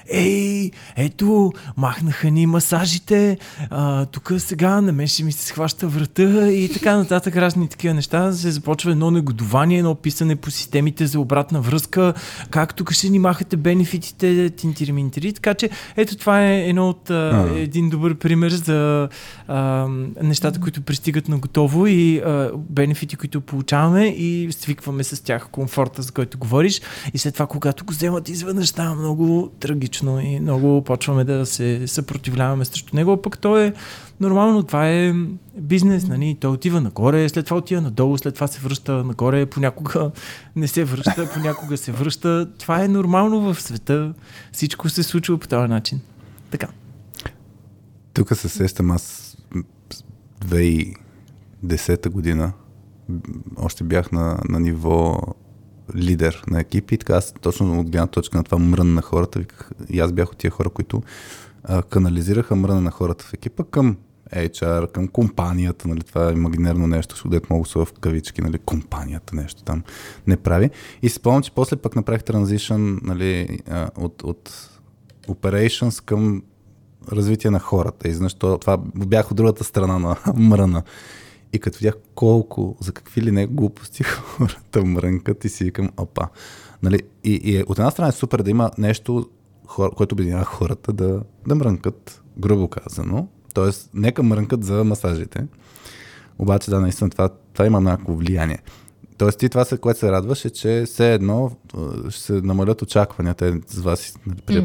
ей, 0.09 0.71
ето, 0.95 1.53
махнаха 1.77 2.31
ни 2.31 2.45
масажите, 2.45 3.37
тук 4.11 4.31
сега 4.37 4.81
на 4.81 4.91
мен 4.91 5.07
ще 5.07 5.23
ми 5.23 5.31
се 5.31 5.45
схваща 5.45 5.87
врата 5.87 6.51
и 6.51 6.69
така 6.73 6.97
нататък, 6.97 7.35
разни 7.35 7.67
такива 7.67 7.93
неща. 7.93 8.33
Се 8.33 8.51
започва 8.51 8.91
едно 8.91 9.11
негодование, 9.11 9.77
едно 9.77 9.95
писане 9.95 10.35
по 10.35 10.51
системите 10.51 11.07
за 11.07 11.19
обратна 11.19 11.61
връзка, 11.61 12.13
как 12.49 12.75
тук 12.75 12.91
ще 12.91 13.09
ни 13.09 13.19
махате 13.19 13.57
бенефитите, 13.57 14.49
тинтири 14.49 15.33
Така 15.33 15.53
че, 15.53 15.69
ето 15.97 16.15
това 16.15 16.45
е 16.45 16.69
едно 16.69 16.89
от, 16.89 17.09
а, 17.09 17.49
един 17.55 17.89
добър 17.89 18.15
пример 18.15 18.51
за 18.51 19.09
нещата, 20.23 20.59
които 20.59 20.81
пристигат 20.81 21.27
на 21.27 21.37
готово 21.37 21.87
и 21.87 22.17
а, 22.17 22.51
бенефити, 22.55 23.15
които 23.15 23.41
получаваме 23.41 24.07
и 24.07 24.51
свикваме 24.51 25.03
с 25.03 25.23
тях 25.23 25.49
комфорта, 25.49 26.01
за 26.01 26.11
който 26.11 26.37
говориш. 26.37 26.81
И 27.13 27.17
след 27.17 27.33
това, 27.33 27.47
когато 27.47 27.85
го 27.85 27.93
вземат 27.93 28.29
изведнъж, 28.29 28.67
става 28.67 28.95
много 28.95 29.51
трагично 29.59 30.19
и 30.19 30.39
много 30.39 30.83
почваме 30.83 31.23
да 31.23 31.45
се 31.45 31.87
съпротивляваме 31.87 32.65
срещу 32.65 32.95
него, 32.95 33.21
пък 33.21 33.39
то 33.39 33.57
е 33.57 33.73
нормално, 34.19 34.63
това 34.63 34.89
е 34.89 35.13
бизнес, 35.57 36.07
нали? 36.07 36.37
той 36.41 36.51
отива 36.51 36.81
нагоре, 36.81 37.29
след 37.29 37.45
това 37.45 37.57
отива 37.57 37.81
надолу, 37.81 38.17
след 38.17 38.35
това 38.35 38.47
се 38.47 38.59
връща 38.59 39.03
нагоре, 39.03 39.45
понякога 39.45 40.11
не 40.55 40.67
се 40.67 40.83
връща, 40.83 41.29
понякога 41.33 41.77
се 41.77 41.91
връща. 41.91 42.49
Това 42.59 42.83
е 42.83 42.87
нормално 42.87 43.53
в 43.53 43.61
света, 43.61 44.13
всичко 44.51 44.89
се 44.89 45.03
случва 45.03 45.37
по 45.37 45.47
този 45.47 45.67
начин. 45.67 45.99
Така. 46.51 46.67
Тук 48.13 48.35
се 48.35 48.49
сещам 48.49 48.91
аз 48.91 49.34
2010 50.47 52.09
година, 52.09 52.53
още 53.57 53.83
бях 53.83 54.11
на, 54.11 54.39
на 54.49 54.59
ниво 54.59 55.19
лидер 55.95 56.43
на 56.47 56.59
екипи. 56.59 56.95
И 56.95 56.97
така 56.97 57.13
аз 57.13 57.33
точно 57.41 57.79
от 57.79 57.89
гледна 57.89 58.07
точка 58.07 58.37
на 58.37 58.43
това 58.43 58.57
мрън 58.57 58.93
на 58.93 59.01
хората, 59.01 59.39
виках, 59.39 59.71
и 59.89 59.99
аз 59.99 60.11
бях 60.11 60.31
от 60.31 60.37
тия 60.37 60.51
хора, 60.51 60.69
които 60.69 61.03
а, 61.63 61.83
канализираха 61.83 62.55
мръна 62.55 62.81
на 62.81 62.91
хората 62.91 63.25
в 63.25 63.33
екипа 63.33 63.63
към 63.63 63.97
HR, 64.33 64.91
към 64.91 65.07
компанията, 65.07 65.87
нали, 65.87 66.01
това 66.01 66.29
е 66.29 66.33
имагинерно 66.33 66.87
нещо, 66.87 67.15
където 67.23 67.53
мога 67.53 67.69
да 67.75 67.85
в 67.85 67.93
кавички, 67.93 68.41
нали, 68.41 68.57
компанията 68.57 69.35
нещо 69.35 69.63
там 69.63 69.83
не 70.27 70.37
прави. 70.37 70.69
И 71.01 71.09
си 71.09 71.15
спомням, 71.15 71.43
че 71.43 71.51
после 71.51 71.75
пък 71.75 71.95
направих 71.95 72.23
транзишън 72.23 72.99
нали, 73.03 73.59
от, 73.97 74.23
от 74.23 74.69
operations 75.27 76.03
към 76.05 76.43
развитие 77.11 77.51
на 77.51 77.59
хората. 77.59 78.07
И 78.07 78.13
защо 78.13 78.57
това 78.57 78.77
бях 78.95 79.31
от 79.31 79.37
другата 79.37 79.63
страна 79.63 79.99
на 79.99 80.15
мръна. 80.35 80.83
И 81.53 81.59
като 81.59 81.77
видях 81.77 81.95
колко, 82.15 82.77
за 82.79 82.91
какви 82.91 83.21
ли 83.21 83.31
не 83.31 83.47
глупости 83.47 84.03
хората 84.03 84.85
мрънкат 84.85 85.45
и 85.45 85.49
си 85.49 85.63
викам, 85.63 85.89
опа. 85.97 86.27
Нали? 86.83 86.99
И, 87.23 87.33
и 87.43 87.63
от 87.67 87.79
една 87.79 87.91
страна 87.91 88.09
е 88.09 88.11
супер 88.11 88.41
да 88.41 88.49
има 88.49 88.71
нещо, 88.77 89.29
хор, 89.67 89.95
което 89.95 90.15
обединява 90.15 90.45
хората 90.45 90.93
да, 90.93 91.21
да 91.47 91.55
мрънкат, 91.55 92.21
грубо 92.37 92.67
казано. 92.67 93.27
Тоест, 93.53 93.89
нека 93.93 94.23
мрънкат 94.23 94.63
за 94.63 94.83
масажите. 94.83 95.47
Обаче, 96.39 96.71
да, 96.71 96.79
наистина 96.79 97.09
това, 97.09 97.29
това 97.53 97.65
има 97.65 97.81
някакво 97.81 98.13
влияние. 98.13 98.59
Тоест 99.17 99.39
ти 99.39 99.49
това, 99.49 99.65
което 99.81 99.99
се 99.99 100.11
радваш 100.11 100.45
е, 100.45 100.49
че 100.49 100.83
все 100.85 101.13
едно 101.13 101.51
ще 102.09 102.21
се 102.21 102.33
намалят 102.33 102.81
очакванията. 102.81 103.57
С 103.67 103.79
вас, 103.81 104.19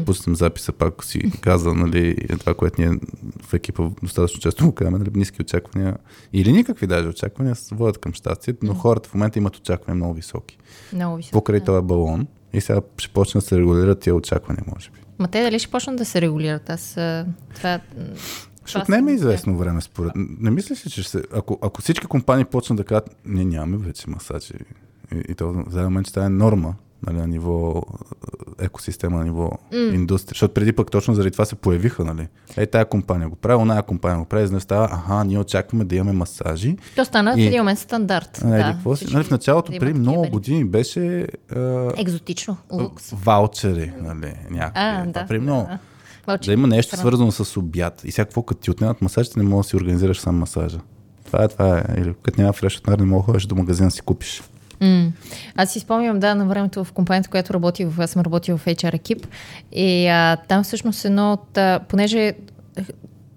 пуснем 0.05 0.35
записа, 0.35 0.71
пак 0.71 1.03
си 1.03 1.31
каза, 1.41 1.73
нали, 1.73 2.27
това, 2.39 2.53
което 2.53 2.81
ние 2.81 2.99
в 3.41 3.53
екипа 3.53 3.83
достатъчно 4.03 4.39
често 4.39 4.65
му 4.65 4.71
казваме, 4.71 4.97
нали, 4.97 5.09
ниски 5.13 5.41
очаквания 5.41 5.97
или 6.33 6.51
никакви 6.51 6.87
даже 6.87 7.07
очаквания 7.07 7.55
се 7.55 7.75
водят 7.75 7.97
към 7.97 8.13
щастие, 8.13 8.53
но 8.61 8.73
хората 8.73 9.09
в 9.09 9.13
момента 9.13 9.39
имат 9.39 9.57
очаквания 9.57 9.95
много 9.95 10.13
високи. 10.13 10.57
Много 10.93 11.15
високи. 11.15 11.31
Покрай 11.31 11.59
да. 11.59 11.65
този 11.65 11.85
балон 11.85 12.27
и 12.53 12.61
сега 12.61 12.81
ще 12.97 13.13
почнат 13.13 13.43
да 13.43 13.47
се 13.47 13.57
регулират 13.57 13.99
тия 13.99 14.15
очаквания, 14.15 14.63
може 14.75 14.89
би. 14.89 14.99
Ма 15.19 15.27
те 15.27 15.43
дали 15.43 15.59
ще 15.59 15.71
почнат 15.71 15.95
да 15.95 16.05
се 16.05 16.21
регулират? 16.21 16.69
Аз 16.69 16.97
това 17.55 17.79
ще 18.65 18.77
отнеме 18.77 19.11
известно 19.11 19.57
време, 19.57 19.81
според. 19.81 20.11
Не 20.15 20.51
мисля 20.51 20.75
си, 20.75 20.89
че 20.89 21.03
ще 21.03 21.21
ако, 21.33 21.59
ако 21.61 21.81
всички 21.81 22.05
компании 22.05 22.45
почнат 22.45 22.77
да 22.77 22.83
кажат, 22.83 23.15
ние 23.25 23.45
нямаме 23.45 23.77
вече 23.77 24.09
масажи, 24.09 24.53
и, 25.15 25.23
и 25.29 25.35
то 25.35 25.53
в 25.67 25.83
момент 25.83 26.07
ще 26.07 26.11
стане 26.11 26.29
норма, 26.29 26.75
нали, 27.07 27.17
на 27.17 27.27
ниво 27.27 27.83
екосистема, 28.59 29.17
на 29.17 29.23
ниво 29.23 29.51
mm. 29.73 29.93
индустрия. 29.93 30.31
Защото 30.31 30.53
преди 30.53 30.73
пък 30.73 30.91
точно 30.91 31.13
заради 31.13 31.31
това 31.31 31.45
се 31.45 31.55
появиха, 31.55 32.05
нали? 32.05 32.27
Ей, 32.57 32.65
тая 32.65 32.85
компания 32.85 33.29
го 33.29 33.35
прави, 33.35 33.61
оная 33.61 33.83
компания 33.83 34.19
го 34.19 34.25
прави, 34.25 34.47
за 34.47 34.53
да 34.53 34.59
става, 34.59 34.85
аха, 34.91 35.23
ние 35.25 35.39
очакваме 35.39 35.83
да 35.83 35.95
имаме 35.95 36.11
масажи. 36.11 36.77
То 36.95 37.05
стана 37.05 37.33
и... 37.37 37.43
в 37.43 37.47
един 37.47 37.59
момент 37.59 37.79
стандарт. 37.79 38.41
Нали, 38.43 38.63
да, 38.63 38.71
какво 38.71 38.95
си? 38.95 39.13
Нали, 39.13 39.23
в 39.23 39.31
началото, 39.31 39.71
преди 39.79 39.99
много 39.99 40.29
години, 40.29 40.65
беше... 40.65 41.27
А... 41.55 41.91
Екзотично, 41.97 42.57
лукс. 42.71 43.09
Ваучери, 43.11 43.93
нали, 44.01 44.33
някакви. 44.49 44.81
А, 44.81 45.05
да. 45.05 45.25
При 45.27 45.39
много. 45.39 45.67
Да. 45.67 45.79
Мълчи. 46.27 46.49
Да 46.49 46.53
има 46.53 46.67
нещо 46.67 46.97
свързано 46.97 47.31
с 47.31 47.57
обяд. 47.57 48.01
И 48.05 48.11
сега 48.11 48.25
какво, 48.25 48.41
като 48.41 48.61
ти 48.61 48.71
отнемат 48.71 49.01
масажите, 49.01 49.39
не 49.39 49.45
можеш 49.45 49.65
да 49.65 49.69
си 49.69 49.75
организираш 49.75 50.19
сам 50.19 50.37
масажа. 50.37 50.79
Това 51.25 51.43
е, 51.43 51.47
това 51.47 51.77
е. 51.77 52.01
Или 52.01 52.13
като 52.21 52.41
няма 52.41 52.53
фреш 52.53 52.77
от 52.77 52.87
не 52.87 53.05
мога 53.05 53.21
да 53.21 53.25
ходиш 53.25 53.45
до 53.45 53.55
магазина 53.55 53.87
да 53.87 53.91
си 53.91 54.01
купиш. 54.01 54.43
Mm. 54.81 55.11
Аз 55.55 55.71
си 55.71 55.79
спомням, 55.79 56.19
да, 56.19 56.35
на 56.35 56.45
времето 56.45 56.83
в 56.83 56.91
компанията, 56.91 57.29
която 57.29 57.53
работих, 57.53 57.87
аз 57.97 58.11
съм 58.11 58.21
работил 58.21 58.57
в 58.57 58.65
HR 58.65 58.93
екип 58.93 59.27
и 59.71 60.07
а, 60.07 60.37
там 60.47 60.63
всъщност 60.63 61.05
едно 61.05 61.33
от, 61.33 61.57
а, 61.57 61.79
понеже 61.87 62.33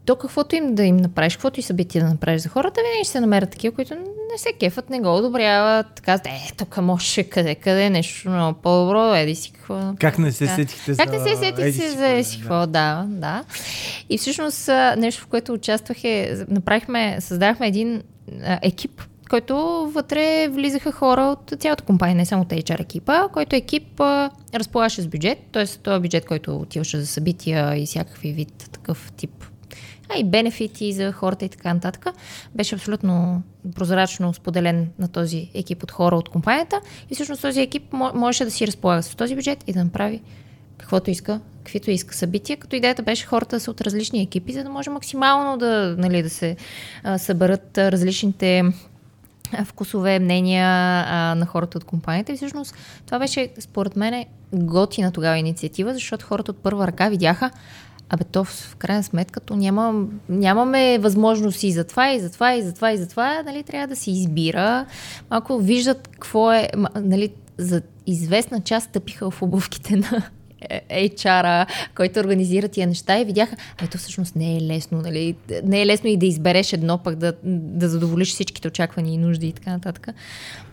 то 0.07 0.17
каквото 0.17 0.57
им 0.57 0.75
да 0.75 0.85
им 0.85 0.97
направиш, 0.97 1.35
каквото 1.37 1.61
и 1.61 1.63
събитие 1.63 2.01
да 2.01 2.09
направиш 2.09 2.43
за 2.43 2.49
хората, 2.49 2.81
винаги 2.81 3.05
ще 3.05 3.13
се 3.13 3.21
намерят 3.21 3.51
такива, 3.51 3.75
които 3.75 3.95
не 3.95 4.39
се 4.39 4.53
кефат, 4.53 4.91
не 4.91 5.01
го 5.01 5.17
одобряват, 5.17 5.87
така, 5.95 6.13
е, 6.15 6.53
тук 6.57 6.77
може 6.77 7.25
къде, 7.25 7.55
къде, 7.55 7.91
нещо 7.91 8.31
много 8.31 8.59
по-добро, 8.61 9.15
еди 9.15 9.35
си 9.35 9.53
какво. 9.53 9.81
Как 10.01 10.19
не 10.19 10.33
се 10.33 10.47
сетихте 10.47 10.95
за... 10.95 11.03
Как 11.03 11.13
не 11.13 11.19
се 11.19 11.37
сетихте 11.37 11.91
за 11.91 12.09
еди 12.09 12.25
си 12.25 12.39
какво, 12.39 12.67
да, 12.67 13.05
да. 13.09 13.45
И 14.11 14.19
всъщност 14.19 14.69
нещо, 14.97 15.23
в 15.23 15.27
което 15.27 15.53
участвах 15.53 16.05
е, 16.05 16.45
направихме, 16.49 17.17
създахме 17.21 17.69
един 17.69 18.03
а, 18.45 18.59
екип, 18.63 19.03
който 19.31 19.57
вътре 19.95 20.49
влизаха 20.49 20.93
хора 20.93 21.23
от 21.23 21.61
цялата 21.61 21.85
компания, 21.85 22.17
не 22.17 22.27
само 22.27 22.43
от 22.43 22.49
HR 22.49 22.81
екипа, 22.81 23.29
който 23.29 23.57
екип 23.57 24.01
а, 24.01 24.31
разполагаше 24.55 25.03
с 25.03 25.07
бюджет, 25.07 25.39
т.е. 25.53 25.67
този 25.67 26.01
бюджет, 26.01 26.25
който 26.25 26.57
отиваше 26.57 27.01
за 27.01 27.07
събития 27.07 27.77
и 27.77 27.87
всякакви 27.87 28.33
вид 28.33 28.69
такъв 28.73 29.13
тип 29.17 29.45
а 30.09 30.19
и 30.19 30.25
бенефити 30.25 30.93
за 30.93 31.13
хората 31.13 31.45
и 31.45 31.49
така 31.49 31.75
нататък, 31.75 32.07
беше 32.55 32.75
абсолютно 32.75 33.43
прозрачно 33.75 34.35
споделен 34.35 34.89
на 34.99 35.09
този 35.09 35.51
екип 35.55 35.83
от 35.83 35.91
хора 35.91 36.17
от 36.17 36.29
компанията. 36.29 36.81
И 37.11 37.15
всъщност 37.15 37.43
този 37.43 37.61
екип 37.61 37.93
можеше 37.93 38.45
да 38.45 38.51
си 38.51 38.67
разполага 38.67 39.03
с 39.03 39.15
този 39.15 39.35
бюджет 39.35 39.65
и 39.67 39.73
да 39.73 39.85
направи 39.85 40.21
каквото 40.79 41.11
иска, 41.11 41.41
каквито 41.59 41.91
иска 41.91 42.15
събития, 42.15 42.57
като 42.57 42.77
идеята 42.77 43.03
беше 43.03 43.27
хората 43.27 43.57
да 43.57 43.61
са 43.61 43.71
от 43.71 43.81
различни 43.81 44.23
екипи, 44.23 44.53
за 44.53 44.63
да 44.63 44.71
може 44.71 44.91
максимално 44.91 45.59
да, 45.59 45.95
нали, 45.99 46.23
да 46.23 46.31
се 46.31 46.57
а, 47.03 47.19
съберат 47.19 47.79
различните 47.79 48.63
вкусове, 49.65 50.19
мнения 50.19 50.69
а, 51.09 51.35
на 51.35 51.47
хората 51.47 51.79
от 51.79 51.85
компанията. 51.85 52.33
И 52.33 52.37
всъщност 52.37 52.75
това 53.07 53.19
беше, 53.19 53.49
според 53.59 53.97
мен, 53.97 54.25
готина 54.53 55.13
тогава 55.13 55.39
инициатива, 55.39 55.95
защото 55.95 56.27
хората 56.27 56.51
от 56.51 56.59
първа 56.59 56.87
ръка 56.87 57.09
видяха, 57.09 57.51
Абе, 58.15 58.25
то 58.25 58.45
в 58.45 58.77
крайна 58.79 59.03
сметка 59.03 59.41
то 59.41 59.57
няма, 59.57 60.07
нямаме 60.29 60.99
възможности 60.99 61.73
за 61.73 61.85
това 61.85 62.13
и 62.13 62.21
за 62.21 62.33
това 62.33 62.55
и 62.55 62.63
за 62.63 62.73
това 62.73 62.93
и 62.93 62.97
за 62.97 63.09
това. 63.09 63.43
Нали, 63.43 63.63
трябва 63.63 63.87
да 63.87 63.97
се 63.97 64.11
избира. 64.11 64.87
Малко 65.31 65.59
виждат 65.59 66.09
какво 66.09 66.53
е, 66.53 66.71
нали, 67.01 67.31
за 67.59 67.83
известна 68.07 68.61
част 68.61 68.91
тъпиха 68.91 69.31
в 69.31 69.43
обувките 69.43 69.97
на 69.97 70.23
HR-а, 70.91 71.67
който 71.97 72.21
организира 72.21 72.69
тия 72.69 72.87
неща 72.87 73.21
и 73.21 73.25
видяха, 73.25 73.57
ето 73.83 73.99
всъщност 73.99 74.37
не 74.37 74.57
е 74.57 74.61
лесно, 74.61 75.01
нали? 75.01 75.37
Не 75.65 75.83
е 75.83 75.87
лесно 75.87 76.11
и 76.11 76.17
да 76.17 76.27
избереш 76.27 76.73
едно, 76.73 76.99
пък 76.99 77.17
да, 77.17 77.33
да 77.45 77.89
задоволиш 77.89 78.29
всичките 78.29 78.69
очаквания 78.69 79.15
и 79.15 79.19
нужди 79.19 79.47
и 79.47 79.53
така 79.53 79.71
нататък. 79.71 80.09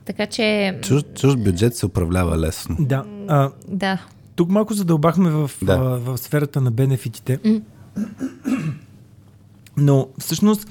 Така 0.05 0.25
че... 0.25 0.77
Чуж, 0.81 1.03
чуж 1.15 1.35
бюджет 1.35 1.75
се 1.75 1.85
управлява 1.85 2.37
лесно. 2.37 2.75
Да. 2.79 3.05
А, 3.27 3.51
да. 3.67 3.99
Тук 4.41 4.49
малко 4.49 4.73
задълбахме 4.73 5.29
в, 5.29 5.51
да. 5.61 5.77
в, 5.77 5.99
в 5.99 6.17
сферата 6.17 6.61
на 6.61 6.71
бенефитите. 6.71 7.37
Mm. 7.37 7.61
Но 9.77 10.07
всъщност 10.19 10.67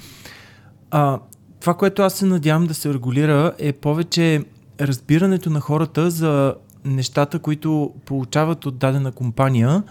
а, 0.90 1.18
това, 1.60 1.74
което 1.74 2.02
аз 2.02 2.14
се 2.14 2.26
надявам 2.26 2.66
да 2.66 2.74
се 2.74 2.94
регулира 2.94 3.52
е 3.58 3.72
повече 3.72 4.44
разбирането 4.80 5.50
на 5.50 5.60
хората 5.60 6.10
за 6.10 6.54
нещата, 6.84 7.38
които 7.38 7.92
получават 8.04 8.66
от 8.66 8.78
дадена 8.78 9.12
компания, 9.12 9.82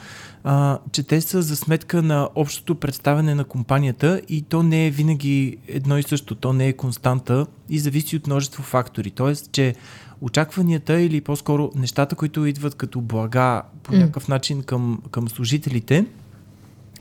а, 0.44 0.80
че 0.92 1.04
те 1.04 1.22
са 1.22 1.42
за 1.42 1.56
сметка 1.56 2.02
на 2.02 2.30
общото 2.36 2.76
представяне 2.76 3.36
на 3.36 3.44
компанията 3.44 4.22
и 4.30 4.42
то 4.42 4.64
не 4.64 4.88
е 4.88 4.92
винаги 4.92 5.58
едно 5.68 5.98
и 5.98 6.04
също, 6.04 6.36
то 6.36 6.54
не 6.54 6.68
е 6.68 6.74
константа 6.74 7.46
и 7.70 7.80
зависи 7.80 8.16
от 8.16 8.28
множество 8.28 8.64
фактори. 8.64 9.12
Тоест, 9.12 9.52
че 9.52 9.76
очакванията 10.22 11.02
или 11.02 11.22
по-скоро 11.22 11.72
нещата, 11.76 12.16
които 12.16 12.46
идват 12.46 12.76
като 12.76 13.02
блага 13.02 13.62
по 13.84 13.94
някакъв 13.94 14.28
начин 14.28 14.64
към, 14.64 15.02
към 15.12 15.30
служителите, 15.30 16.06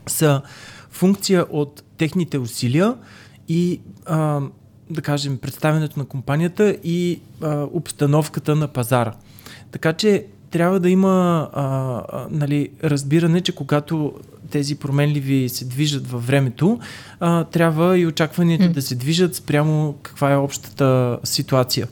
са 0.06 0.42
функция 0.90 1.46
от 1.50 1.82
техните 1.98 2.38
усилия 2.38 2.94
и 3.48 3.80
а, 4.06 4.40
да 4.90 5.02
кажем 5.02 5.38
представянето 5.38 5.98
на 5.98 6.04
компанията 6.04 6.76
и 6.84 7.20
а, 7.42 7.66
обстановката 7.72 8.56
на 8.56 8.68
пазара. 8.68 9.12
Така 9.70 9.92
че 9.92 10.26
трябва 10.50 10.80
да 10.80 10.90
има 10.90 11.48
а, 11.52 11.62
а, 11.62 12.26
нали, 12.30 12.70
разбиране, 12.84 13.40
че 13.40 13.54
когато 13.54 14.12
тези 14.50 14.74
променливи 14.74 15.48
се 15.48 15.64
движат 15.64 16.10
във 16.10 16.26
времето, 16.26 16.78
а, 17.20 17.44
трябва 17.44 17.98
и 17.98 18.06
очакванията 18.06 18.64
mm. 18.64 18.72
да 18.72 18.82
се 18.82 18.94
движат 18.94 19.34
спрямо 19.34 19.94
каква 20.02 20.32
е 20.32 20.36
общата 20.36 21.18
ситуация. 21.24 21.88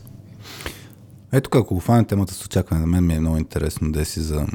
Ето 1.31 1.49
ако 1.53 1.73
го 1.73 1.79
фане 1.79 2.03
темата 2.03 2.33
с 2.33 2.45
очакване, 2.45 2.81
на 2.81 2.87
мен 2.87 3.05
ми 3.05 3.13
е 3.13 3.19
много 3.19 3.37
интересно 3.37 3.91
да 3.91 4.05
си 4.05 4.19
за... 4.19 4.47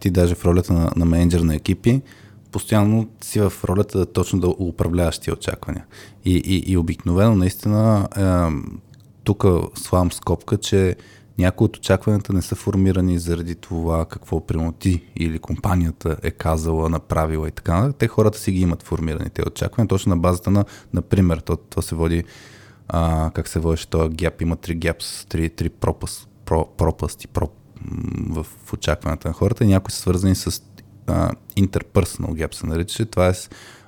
Ти 0.00 0.10
даже 0.10 0.34
в 0.34 0.44
ролята 0.44 0.72
на, 0.72 0.90
на 0.96 1.04
менеджер 1.04 1.40
на 1.40 1.54
екипи, 1.54 2.02
постоянно 2.52 3.08
си 3.22 3.40
в 3.40 3.52
ролята 3.64 3.98
да 3.98 4.06
точно 4.06 4.40
да 4.40 4.48
управляваш 4.48 5.18
тия 5.18 5.34
очаквания. 5.34 5.84
И, 6.24 6.36
и, 6.36 6.72
и 6.72 6.76
обикновено 6.76 7.34
наистина 7.34 8.08
е, 8.16 8.22
тук 9.24 9.44
славам 9.74 10.12
скопка, 10.12 10.56
че 10.56 10.96
някои 11.38 11.64
от 11.64 11.76
очакванията 11.76 12.32
не 12.32 12.42
са 12.42 12.54
формирани 12.54 13.18
заради 13.18 13.54
това 13.54 14.04
какво 14.04 14.46
прямо 14.46 14.72
ти 14.72 15.04
или 15.16 15.38
компанията 15.38 16.16
е 16.22 16.30
казала, 16.30 16.88
направила 16.88 17.48
и 17.48 17.50
така. 17.50 17.92
Те 17.98 18.08
хората 18.08 18.38
си 18.38 18.52
ги 18.52 18.60
имат 18.60 18.82
формирани 18.82 19.30
те 19.30 19.42
очаквания, 19.46 19.88
точно 19.88 20.10
на 20.10 20.16
базата 20.16 20.50
на, 20.50 20.64
например, 20.92 21.38
то, 21.38 21.56
то 21.56 21.82
се 21.82 21.94
води, 21.94 22.24
а, 22.88 23.30
как 23.34 23.48
се 23.48 23.58
водеше 23.58 23.88
този 23.88 24.14
гяп, 24.14 24.40
има 24.40 24.56
три 24.56 24.74
гяпс, 24.74 25.24
три, 25.24 25.50
три 25.50 25.68
пропаст, 25.68 26.28
про, 26.44 26.68
пропасти 26.76 27.28
про, 27.28 27.48
в, 28.30 28.46
очакванията 28.72 29.28
на 29.28 29.34
хората 29.34 29.64
и 29.64 29.68
някои 29.68 29.92
са 29.92 29.98
свързани 29.98 30.34
с 30.34 30.62
а, 31.06 31.30
interpersonal 31.56 32.46
gap 32.46 32.54
се 32.54 32.66
наричаше. 32.66 33.04
Това 33.04 33.28
е 33.28 33.32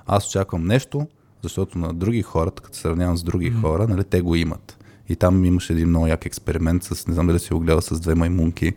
аз 0.05 0.27
очаквам 0.27 0.67
нещо, 0.67 1.07
защото 1.43 1.77
на 1.77 1.93
други 1.93 2.21
хора, 2.21 2.51
като 2.51 2.75
се 2.75 2.81
сравнявам 2.81 3.17
с 3.17 3.23
други 3.23 3.53
mm-hmm. 3.53 3.61
хора, 3.61 3.87
нали, 3.87 4.03
те 4.03 4.21
го 4.21 4.35
имат. 4.35 4.77
И 5.09 5.15
там 5.15 5.45
имаше 5.45 5.73
един 5.73 5.89
много 5.89 6.07
як 6.07 6.25
експеримент 6.25 6.83
с, 6.83 7.07
не 7.07 7.13
знам 7.13 7.27
дали 7.27 7.39
си 7.39 7.53
го 7.53 7.59
гледал, 7.59 7.81
с 7.81 7.99
две 7.99 8.15
маймунки, 8.15 8.73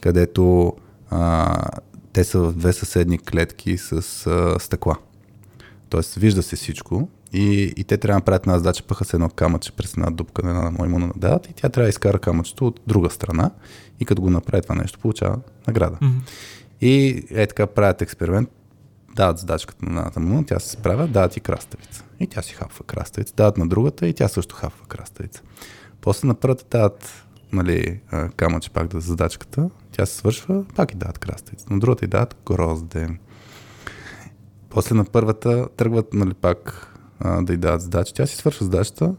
където 0.00 0.72
а, 1.10 1.54
те 2.12 2.24
са 2.24 2.40
в 2.40 2.52
две 2.52 2.72
съседни 2.72 3.18
клетки 3.18 3.78
с 3.78 3.92
а, 4.26 4.58
стъкла. 4.58 4.96
Тоест, 5.88 6.14
вижда 6.14 6.42
се 6.42 6.56
всичко 6.56 7.08
и, 7.32 7.74
и 7.76 7.84
те 7.84 7.96
трябва 7.96 8.20
да 8.20 8.24
правят 8.24 8.42
една 8.42 8.58
задача, 8.58 8.82
пъха 8.82 9.04
се 9.04 9.16
едно 9.16 9.28
камъче 9.28 9.72
през 9.72 9.92
една 9.92 10.10
дупка 10.10 10.42
на 10.42 10.50
една 10.50 10.70
маймуна 10.70 11.06
на 11.06 11.12
дадата 11.16 11.50
и 11.50 11.52
тя 11.52 11.68
трябва 11.68 11.84
да 11.84 11.90
изкара 11.90 12.18
камъчето 12.18 12.66
от 12.66 12.80
друга 12.86 13.10
страна 13.10 13.50
и 14.00 14.04
като 14.04 14.22
го 14.22 14.30
направи 14.30 14.62
това 14.62 14.74
нещо, 14.74 14.98
получава 14.98 15.38
награда. 15.66 15.96
Mm-hmm. 15.96 16.30
И 16.80 17.24
е 17.30 17.46
така 17.46 17.66
правят 17.66 18.02
експеримент, 18.02 18.48
дават 19.14 19.38
задачката 19.38 19.86
на 19.86 19.90
едната 19.90 20.20
маймуна, 20.20 20.46
тя 20.46 20.58
се 20.58 20.70
справя, 20.70 21.08
дават 21.08 21.36
и 21.36 21.40
краставица. 21.40 22.04
И 22.20 22.26
тя 22.26 22.42
си 22.42 22.54
хапва 22.54 22.84
краставица. 22.84 23.34
Дават 23.36 23.56
на 23.56 23.68
другата 23.68 24.06
и 24.06 24.12
тя 24.12 24.28
също 24.28 24.54
хапва 24.54 24.86
краставица. 24.86 25.42
После 26.00 26.28
на 26.28 26.34
първата 26.34 26.64
дават 26.70 27.24
нали, 27.52 28.00
камъче 28.36 28.70
пак 28.70 28.88
да 28.88 29.00
задачката, 29.00 29.70
тя 29.92 30.06
се 30.06 30.16
свършва, 30.16 30.64
пак 30.74 30.92
и 30.92 30.96
дават 30.96 31.18
краставица. 31.18 31.66
На 31.70 31.78
другата 31.78 32.04
и 32.04 32.08
дават 32.08 32.36
грозде. 32.46 33.08
После 34.70 34.94
на 34.94 35.04
първата 35.04 35.68
тръгват 35.76 36.14
нали, 36.14 36.34
пак 36.34 36.91
а, 37.24 37.42
да 37.42 37.52
й 37.52 37.56
дават 37.56 37.80
задача. 37.80 38.14
Тя 38.14 38.26
си 38.26 38.36
свършва 38.36 38.64
задачата, 38.64 39.14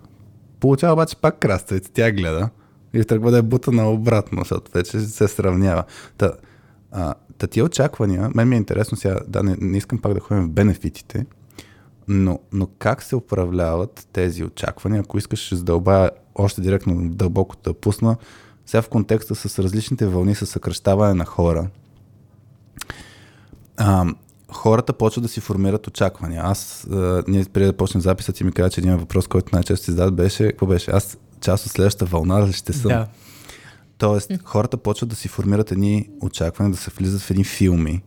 получава 0.59 0.93
обаче 0.93 1.15
пак 1.15 1.39
краставица. 1.39 1.91
Тя 1.93 2.11
гледа 2.11 2.49
и 2.93 3.05
тръгва 3.05 3.31
да 3.31 3.37
е 3.37 3.41
бутана 3.41 3.91
обратно, 3.91 4.41
защото 4.41 4.71
вече 4.71 4.99
се 4.99 5.27
сравнява. 5.27 5.83
Та, 6.17 6.31
а, 6.91 7.13
та 7.37 7.47
тия 7.47 7.65
очаквания, 7.65 8.29
мен 8.35 8.49
ми 8.49 8.55
е 8.55 8.57
интересно 8.57 8.97
сега, 8.97 9.19
да, 9.27 9.43
не, 9.43 9.57
не 9.61 9.77
искам 9.77 9.99
пак 9.99 10.13
да 10.13 10.19
ходим 10.19 10.43
в 10.43 10.49
бенефитите, 10.49 11.25
но, 12.07 12.39
но 12.51 12.67
как 12.79 13.03
се 13.03 13.15
управляват 13.15 14.07
тези 14.13 14.43
очаквания, 14.43 15.01
ако 15.01 15.17
искаш 15.17 15.39
ще 15.39 15.55
задълбая 15.55 16.11
още 16.35 16.61
директно 16.61 17.09
дълбоко 17.09 17.55
да 17.63 17.73
пусна, 17.73 18.15
сега 18.65 18.81
в 18.81 18.89
контекста 18.89 19.35
с 19.35 19.59
различните 19.59 20.07
вълни, 20.07 20.35
с 20.35 20.45
съкръщаване 20.45 21.13
на 21.13 21.25
хора, 21.25 21.67
а, 23.77 24.05
хората 24.53 24.93
почват 24.93 25.23
да 25.23 25.29
си 25.29 25.39
формират 25.39 25.87
очаквания. 25.87 26.41
Аз, 26.45 26.87
а, 26.91 27.23
ние 27.27 27.45
преди 27.53 27.65
да 27.65 27.73
почнем 27.73 28.01
записа, 28.01 28.33
ти 28.33 28.43
ми 28.43 28.51
каза, 28.51 28.69
че 28.69 28.81
един 28.81 28.97
въпрос, 28.97 29.27
който 29.27 29.49
най-често 29.53 29.85
си 29.85 29.91
зададат 29.91 30.15
беше, 30.15 30.47
какво 30.47 30.65
беше? 30.65 30.91
Аз 30.91 31.17
част 31.41 31.65
от 31.65 31.71
следващата 31.71 32.05
вълна 32.05 32.47
ли 32.47 32.53
ще 32.53 32.73
съм? 32.73 32.89
Да. 32.89 33.07
Тоест, 33.97 34.31
хората 34.43 34.77
почват 34.77 35.09
да 35.09 35.15
си 35.15 35.27
формират 35.27 35.71
едни 35.71 36.09
очаквания, 36.21 36.71
да 36.71 36.77
се 36.77 36.91
влизат 36.97 37.21
в 37.21 37.31
едни 37.31 37.43
филми. 37.43 38.01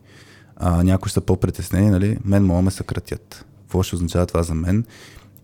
А, 0.55 0.83
някои 0.83 1.11
са 1.11 1.21
по-притеснени, 1.21 1.89
нали? 1.89 2.17
Мен 2.25 2.45
мога 2.45 2.61
ме 2.61 2.71
съкратят. 2.71 3.45
Какво 3.61 3.83
ще 3.83 3.95
означава 3.95 4.25
това 4.25 4.43
за 4.43 4.53
мен? 4.53 4.85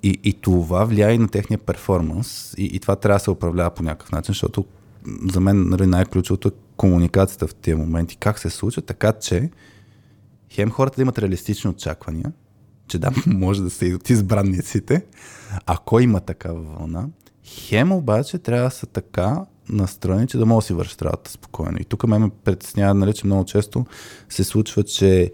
И, 0.03 0.19
и 0.23 0.33
това 0.33 0.85
влияе 0.85 1.13
и 1.13 1.17
на 1.17 1.27
техния 1.27 1.57
перформанс 1.57 2.53
и, 2.57 2.65
и 2.65 2.79
това 2.79 2.95
трябва 2.95 3.15
да 3.19 3.23
се 3.23 3.31
управлява 3.31 3.69
по 3.69 3.83
някакъв 3.83 4.11
начин, 4.11 4.33
защото 4.33 4.65
за 5.31 5.39
мен 5.39 5.69
нали, 5.69 5.87
най-ключовото 5.87 6.47
е 6.47 6.51
комуникацията 6.77 7.47
в 7.47 7.55
тези 7.55 7.75
моменти, 7.75 8.15
как 8.15 8.39
се 8.39 8.49
случва, 8.49 8.81
така 8.81 9.11
че 9.11 9.49
хем 10.53 10.71
хората 10.71 10.95
да 10.95 11.01
имат 11.01 11.19
реалистични 11.19 11.69
очаквания, 11.69 12.31
че 12.87 12.99
да, 12.99 13.11
може 13.27 13.61
да 13.61 13.69
са 13.69 13.85
и 13.85 13.95
от 13.95 14.09
избранниците, 14.09 15.05
ако 15.65 15.99
има 15.99 16.19
такава 16.19 16.61
вълна, 16.61 17.07
хем 17.43 17.91
обаче 17.91 18.37
трябва 18.37 18.63
да 18.63 18.71
са 18.71 18.85
така 18.85 19.45
настроени, 19.69 20.27
че 20.27 20.37
да 20.37 20.45
могат 20.45 20.63
да 20.63 20.65
си 20.65 20.73
вършат 20.73 21.01
работа 21.01 21.31
спокойно. 21.31 21.77
И 21.79 21.85
тук 21.85 22.07
ме 22.07 22.19
ме 22.19 22.29
притеснява, 22.43 22.93
нали, 22.93 23.13
че 23.13 23.25
много 23.25 23.45
често 23.45 23.85
се 24.29 24.43
случва, 24.43 24.83
че 24.83 25.31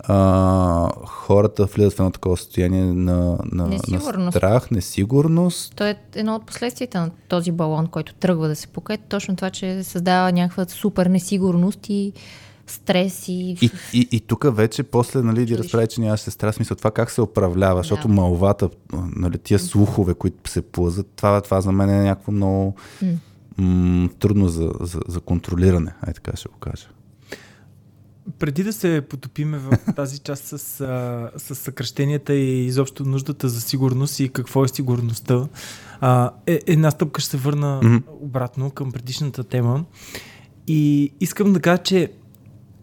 а, 0.00 0.90
хората 1.06 1.64
влизат 1.64 1.92
в 1.92 2.00
едно 2.00 2.10
такова 2.10 2.36
състояние 2.36 2.84
на, 2.84 3.38
на, 3.52 3.78
на 3.88 4.30
страх, 4.32 4.70
несигурност. 4.70 5.74
То 5.76 5.84
е 5.84 5.96
едно 6.14 6.34
от 6.34 6.46
последствията 6.46 7.00
на 7.00 7.10
този 7.28 7.52
балон, 7.52 7.86
който 7.86 8.14
тръгва 8.14 8.48
да 8.48 8.56
се 8.56 8.66
пука. 8.66 8.98
точно 9.08 9.36
това, 9.36 9.50
че 9.50 9.84
създава 9.84 10.32
някаква 10.32 10.64
супер 10.64 11.06
несигурност 11.06 11.86
и 11.88 12.12
стрес 12.70 13.28
и... 13.28 13.56
И, 13.60 13.70
и, 13.92 14.08
и 14.12 14.20
тук 14.20 14.56
вече 14.56 14.82
после, 14.82 15.22
нали, 15.22 15.46
да 15.46 15.58
разправи, 15.58 15.86
че 15.86 16.00
нямаше 16.00 16.30
стрес, 16.30 16.54
смисъл 16.54 16.76
това 16.76 16.90
как 16.90 17.10
се 17.10 17.20
управлява, 17.20 17.80
защото 17.80 18.08
да. 18.08 18.14
малвата, 18.14 18.70
нали, 19.16 19.38
тия 19.38 19.58
слухове, 19.58 20.14
които 20.14 20.50
се 20.50 20.62
плъзат, 20.62 21.06
това, 21.16 21.40
това 21.40 21.60
за 21.60 21.72
мен 21.72 21.90
е 21.90 22.02
някакво 22.02 22.32
много 22.32 22.74
м- 23.58 24.08
трудно 24.18 24.48
за, 24.48 24.72
за, 24.80 25.00
за 25.08 25.20
контролиране, 25.20 25.92
ай 26.06 26.14
така 26.14 26.36
ще 26.36 26.48
го 26.48 26.58
кажа. 26.58 26.86
Преди 28.38 28.64
да 28.64 28.72
се 28.72 29.00
потопиме 29.08 29.58
в 29.58 29.78
тази 29.96 30.18
част 30.18 30.44
с, 30.44 30.58
с 31.36 31.54
съкръщенията 31.54 32.34
и 32.34 32.66
изобщо 32.66 33.04
нуждата 33.04 33.48
за 33.48 33.60
сигурност 33.60 34.20
и 34.20 34.28
какво 34.28 34.64
е 34.64 34.68
сигурността, 34.68 35.48
а, 36.00 36.30
е, 36.46 36.60
една 36.66 36.90
стъпка 36.90 37.20
ще 37.20 37.30
се 37.30 37.36
върна 37.36 37.80
mm-hmm. 37.82 38.02
обратно 38.20 38.70
към 38.70 38.92
предишната 38.92 39.44
тема. 39.44 39.84
И 40.66 41.12
искам 41.20 41.52
да 41.52 41.60
кажа, 41.60 41.82
че 41.82 42.12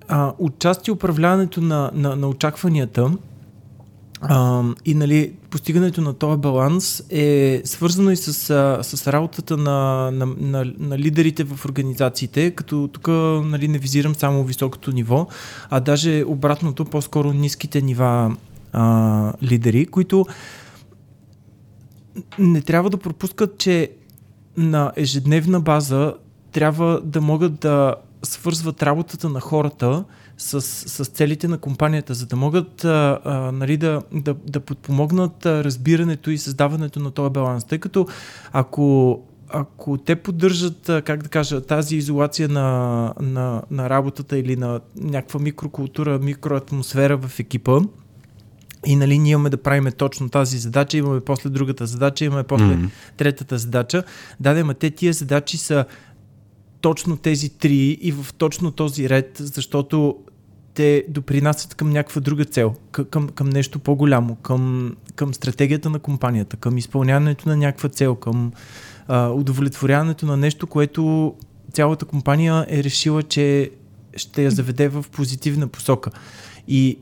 а, 0.07 0.33
отчасти 0.39 0.91
управляването 0.91 1.61
на, 1.61 1.91
на, 1.93 2.15
на 2.15 2.27
очакванията 2.27 3.11
а, 4.21 4.63
и 4.85 4.93
нали, 4.93 5.33
постигането 5.49 6.01
на 6.01 6.13
този 6.13 6.41
баланс 6.41 7.03
е 7.09 7.61
свързано 7.65 8.11
и 8.11 8.15
с, 8.15 8.49
а, 8.49 8.83
с 8.83 9.07
работата 9.07 9.57
на, 9.57 10.11
на, 10.11 10.25
на, 10.25 10.73
на 10.79 10.99
лидерите 10.99 11.43
в 11.43 11.65
организациите, 11.65 12.51
като 12.51 12.89
тук 12.93 13.07
нали, 13.47 13.67
не 13.67 13.77
визирам 13.77 14.15
само 14.15 14.43
високото 14.43 14.91
ниво, 14.91 15.27
а 15.69 15.79
даже 15.79 16.23
обратното, 16.27 16.85
по-скоро 16.85 17.33
ниските 17.33 17.81
нива 17.81 18.35
а, 18.73 19.33
лидери, 19.43 19.85
които 19.85 20.25
не 22.39 22.61
трябва 22.61 22.89
да 22.89 22.97
пропускат, 22.97 23.57
че 23.57 23.91
на 24.57 24.91
ежедневна 24.95 25.59
база 25.59 26.13
трябва 26.51 27.01
да 27.03 27.21
могат 27.21 27.59
да 27.59 27.95
свързват 28.25 28.83
работата 28.83 29.29
на 29.29 29.39
хората 29.39 30.03
с, 30.37 30.61
с 30.61 31.05
целите 31.05 31.47
на 31.47 31.57
компанията, 31.57 32.13
за 32.13 32.25
да 32.25 32.35
могат 32.35 32.85
а, 32.85 33.19
а, 33.23 33.51
нали, 33.51 33.77
да, 33.77 34.01
да, 34.13 34.33
да 34.33 34.59
подпомогнат 34.59 35.45
а, 35.45 35.63
разбирането 35.63 36.31
и 36.31 36.37
създаването 36.37 36.99
на 36.99 37.11
този 37.11 37.29
баланс. 37.29 37.63
Тъй 37.65 37.79
като 37.79 38.07
ако 38.53 39.19
ако 39.49 39.97
те 39.97 40.15
поддържат, 40.15 40.91
как 41.05 41.23
да 41.23 41.29
кажа, 41.29 41.61
тази 41.61 41.95
изолация 41.95 42.49
на, 42.49 43.13
на, 43.21 43.61
на 43.71 43.89
работата 43.89 44.37
или 44.37 44.55
на 44.55 44.79
някаква 44.95 45.39
микрокултура, 45.39 46.19
микроатмосфера 46.19 47.17
в 47.17 47.39
екипа, 47.39 47.79
и 48.85 48.95
нали, 48.95 49.19
ние 49.19 49.31
имаме 49.31 49.49
да 49.49 49.57
правиме 49.57 49.91
точно 49.91 50.29
тази 50.29 50.57
задача, 50.57 50.97
имаме 50.97 51.19
после 51.19 51.49
другата 51.49 51.85
задача, 51.85 52.25
имаме 52.25 52.43
после 52.43 52.65
mm-hmm. 52.65 52.89
третата 53.17 53.57
задача. 53.57 54.03
Да, 54.39 54.53
да, 54.53 54.73
те 54.73 54.91
тия 54.91 55.13
задачи 55.13 55.57
са 55.57 55.85
точно 56.85 57.17
тези 57.17 57.49
три 57.49 57.97
и 58.01 58.11
в 58.11 58.33
точно 58.33 58.71
този 58.71 59.09
ред, 59.09 59.37
защото 59.39 60.17
те 60.73 61.05
допринасят 61.09 61.75
към 61.75 61.89
някаква 61.89 62.21
друга 62.21 62.45
цел, 62.45 62.75
към, 62.91 63.29
към 63.29 63.49
нещо 63.49 63.79
по-голямо, 63.79 64.35
към, 64.35 64.95
към 65.15 65.33
стратегията 65.33 65.89
на 65.89 65.99
компанията, 65.99 66.57
към 66.57 66.77
изпълняването 66.77 67.49
на 67.49 67.57
някаква 67.57 67.89
цел, 67.89 68.15
към 68.15 68.51
а, 69.07 69.29
удовлетворяването 69.29 70.25
на 70.25 70.37
нещо, 70.37 70.67
което 70.67 71.33
цялата 71.73 72.05
компания 72.05 72.65
е 72.69 72.83
решила, 72.83 73.23
че 73.23 73.71
ще 74.15 74.43
я 74.43 74.51
заведе 74.51 74.87
в 74.87 75.05
позитивна 75.11 75.67
посока. 75.67 76.11
И 76.67 76.99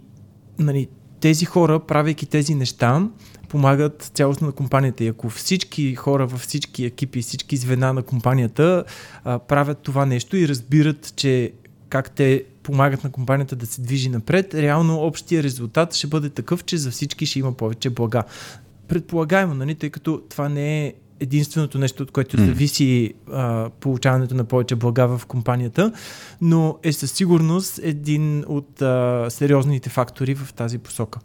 нали, 0.60 0.88
тези 1.20 1.46
хора, 1.46 1.80
правейки 1.80 2.26
тези 2.26 2.56
неща, 2.56 3.10
помагат 3.54 4.12
цялостно 4.14 4.48
на 4.48 4.54
компанията. 4.54 5.04
И 5.04 5.08
ако 5.08 5.30
всички 5.30 5.96
хора 5.96 6.28
във 6.28 6.42
всички 6.42 6.86
екипи, 6.86 7.22
всички 7.22 7.58
звена 7.58 7.94
на 7.94 8.04
компанията 8.04 8.84
а, 9.24 9.40
правят 9.40 9.78
това 9.78 10.06
нещо 10.06 10.38
и 10.38 10.48
разбират, 10.48 11.14
че 11.16 11.52
как 11.90 12.12
те 12.12 12.44
помагат 12.64 13.04
на 13.04 13.12
компанията 13.12 13.56
да 13.56 13.66
се 13.66 13.82
движи 13.82 14.10
напред, 14.10 14.54
реално 14.54 15.00
общия 15.00 15.44
резултат 15.44 15.96
ще 15.96 16.08
бъде 16.08 16.30
такъв, 16.30 16.64
че 16.64 16.78
за 16.78 16.92
всички 16.92 17.26
ще 17.26 17.40
има 17.40 17.54
повече 17.54 17.90
блага. 17.90 18.24
Предполагаемо, 18.88 19.54
нали, 19.54 19.76
тъй 19.76 19.90
като 19.90 20.22
това 20.30 20.50
не 20.50 20.86
е 20.86 20.94
единственото 21.20 21.78
нещо, 21.78 22.04
от 22.04 22.12
което 22.12 22.38
зависи 22.38 23.14
а, 23.32 23.70
получаването 23.70 24.36
на 24.36 24.44
повече 24.44 24.76
блага 24.76 25.18
в 25.18 25.26
компанията, 25.26 25.94
но 26.42 26.78
е 26.84 26.94
със 26.94 27.12
сигурност 27.12 27.80
един 27.84 28.46
от 28.48 28.82
а, 28.82 29.28
сериозните 29.30 29.90
фактори 29.90 30.36
в 30.36 30.54
тази 30.54 30.78
посока. 30.78 31.20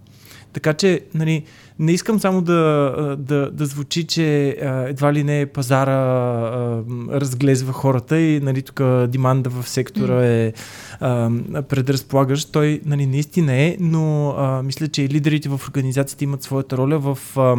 Така 0.59 0.75
че, 0.75 1.01
нали, 1.14 1.44
не 1.79 1.92
искам 1.92 2.21
само 2.21 2.42
да, 2.42 3.16
да, 3.18 3.51
да 3.51 3.66
звучи, 3.66 4.07
че 4.07 4.57
едва 4.62 5.12
ли 5.12 5.25
не 5.25 5.47
пазара 5.47 5.92
а, 5.92 6.83
разглезва 7.11 7.73
хората 7.73 8.21
и 8.21 8.40
нали, 8.40 8.62
тук 8.62 8.83
деманда 9.09 9.51
в 9.51 9.68
сектора 9.68 10.27
е 10.27 10.53
а, 11.01 11.31
предразполагащ. 11.68 12.53
Той 12.53 12.81
нали, 12.85 13.07
наистина 13.07 13.55
е, 13.55 13.77
но 13.81 14.31
а, 14.31 14.62
мисля, 14.62 14.88
че 14.88 15.03
и 15.03 15.09
лидерите 15.09 15.49
в 15.49 15.61
организацията 15.68 16.25
имат 16.25 16.42
своята 16.42 16.77
роля 16.77 16.99
в 16.99 17.18
а, 17.37 17.57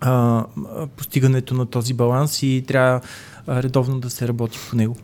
а, 0.00 0.44
постигането 0.96 1.54
на 1.54 1.66
този 1.66 1.94
баланс 1.94 2.42
и 2.42 2.64
трябва 2.66 3.00
редовно 3.48 4.00
да 4.00 4.10
се 4.10 4.28
работи 4.28 4.58
по 4.70 4.76
него. 4.76 4.96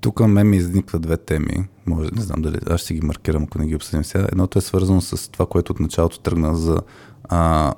Тук 0.00 0.20
мен 0.20 0.48
ми 0.48 0.56
изникват 0.56 1.02
две 1.02 1.16
теми. 1.16 1.64
Може, 1.88 2.10
не 2.14 2.22
знам 2.22 2.42
дали 2.42 2.58
аз 2.70 2.80
ще 2.80 2.94
ги 2.94 3.00
маркирам, 3.00 3.42
ако 3.42 3.58
не 3.58 3.66
ги 3.66 3.74
обсъдим 3.74 4.04
сега. 4.04 4.26
Едното 4.32 4.58
е 4.58 4.62
свързано 4.62 5.00
с 5.00 5.30
това, 5.30 5.46
което 5.46 5.72
от 5.72 5.80
началото 5.80 6.20
тръгна 6.20 6.56
за 6.56 6.80
а, 7.24 7.74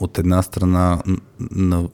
от 0.00 0.18
една 0.18 0.42
страна 0.42 1.02
на 1.50 1.88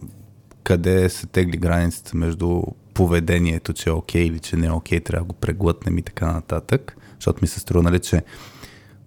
къде 0.63 1.09
се 1.09 1.27
тегли 1.27 1.57
границата 1.57 2.17
между 2.17 2.63
поведението, 2.95 3.73
че 3.73 3.91
е 3.91 3.93
окей 3.93 4.23
или 4.23 4.39
че 4.39 4.57
не 4.57 4.67
е 4.67 4.73
окей, 4.73 5.01
трябва 5.01 5.25
да 5.25 5.33
го 5.33 5.41
преглътнем 5.41 5.99
и 5.99 6.03
така 6.03 6.33
нататък. 6.33 6.97
Защото 7.15 7.39
ми 7.43 7.49
се 7.49 7.61
струва, 7.61 7.83
нали, 7.83 7.99
че 7.99 8.23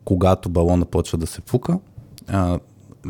когато 0.06 0.50
балона 0.50 0.86
почва 0.86 1.18
да 1.18 1.28
се 1.28 1.42
фука, 1.46 1.80
а, 2.28 2.60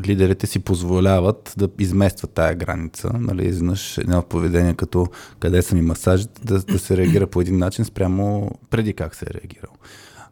лидерите 0.08 0.48
си 0.48 0.60
позволяват 0.60 1.54
да 1.58 1.70
изместват 1.80 2.32
тая 2.32 2.56
граница. 2.56 3.12
Нали, 3.20 3.48
изведнъж 3.48 3.98
едно 3.98 4.22
поведение 4.22 4.74
като 4.74 5.08
къде 5.40 5.62
са 5.62 5.76
ми 5.76 5.82
масажите, 5.82 6.42
да, 6.46 6.60
да 6.60 6.80
се 6.80 6.98
реагира 6.98 7.28
по 7.28 7.42
един 7.42 7.58
начин 7.58 7.86
спрямо 7.86 8.52
преди 8.70 8.94
как 8.94 9.16
се 9.16 9.26
е 9.26 9.34
реагирал. 9.34 9.72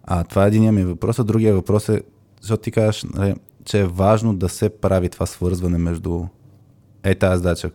А 0.04 0.24
това 0.24 0.44
е 0.44 0.48
единия 0.48 0.72
ми 0.72 0.84
въпрос. 0.84 1.20
А 1.20 1.24
другия 1.24 1.54
въпрос 1.54 1.90
е, 1.90 2.02
защото 2.42 2.62
ти 2.62 2.72
кажеш, 2.72 3.04
нали, 3.04 3.36
че 3.66 3.80
е 3.80 3.88
важно 3.88 4.36
да 4.36 4.50
се 4.50 4.70
прави 4.70 5.10
това 5.10 5.26
свързване 5.26 5.78
между 5.78 6.26
е 7.04 7.16
тази 7.16 7.38
задача, 7.38 7.72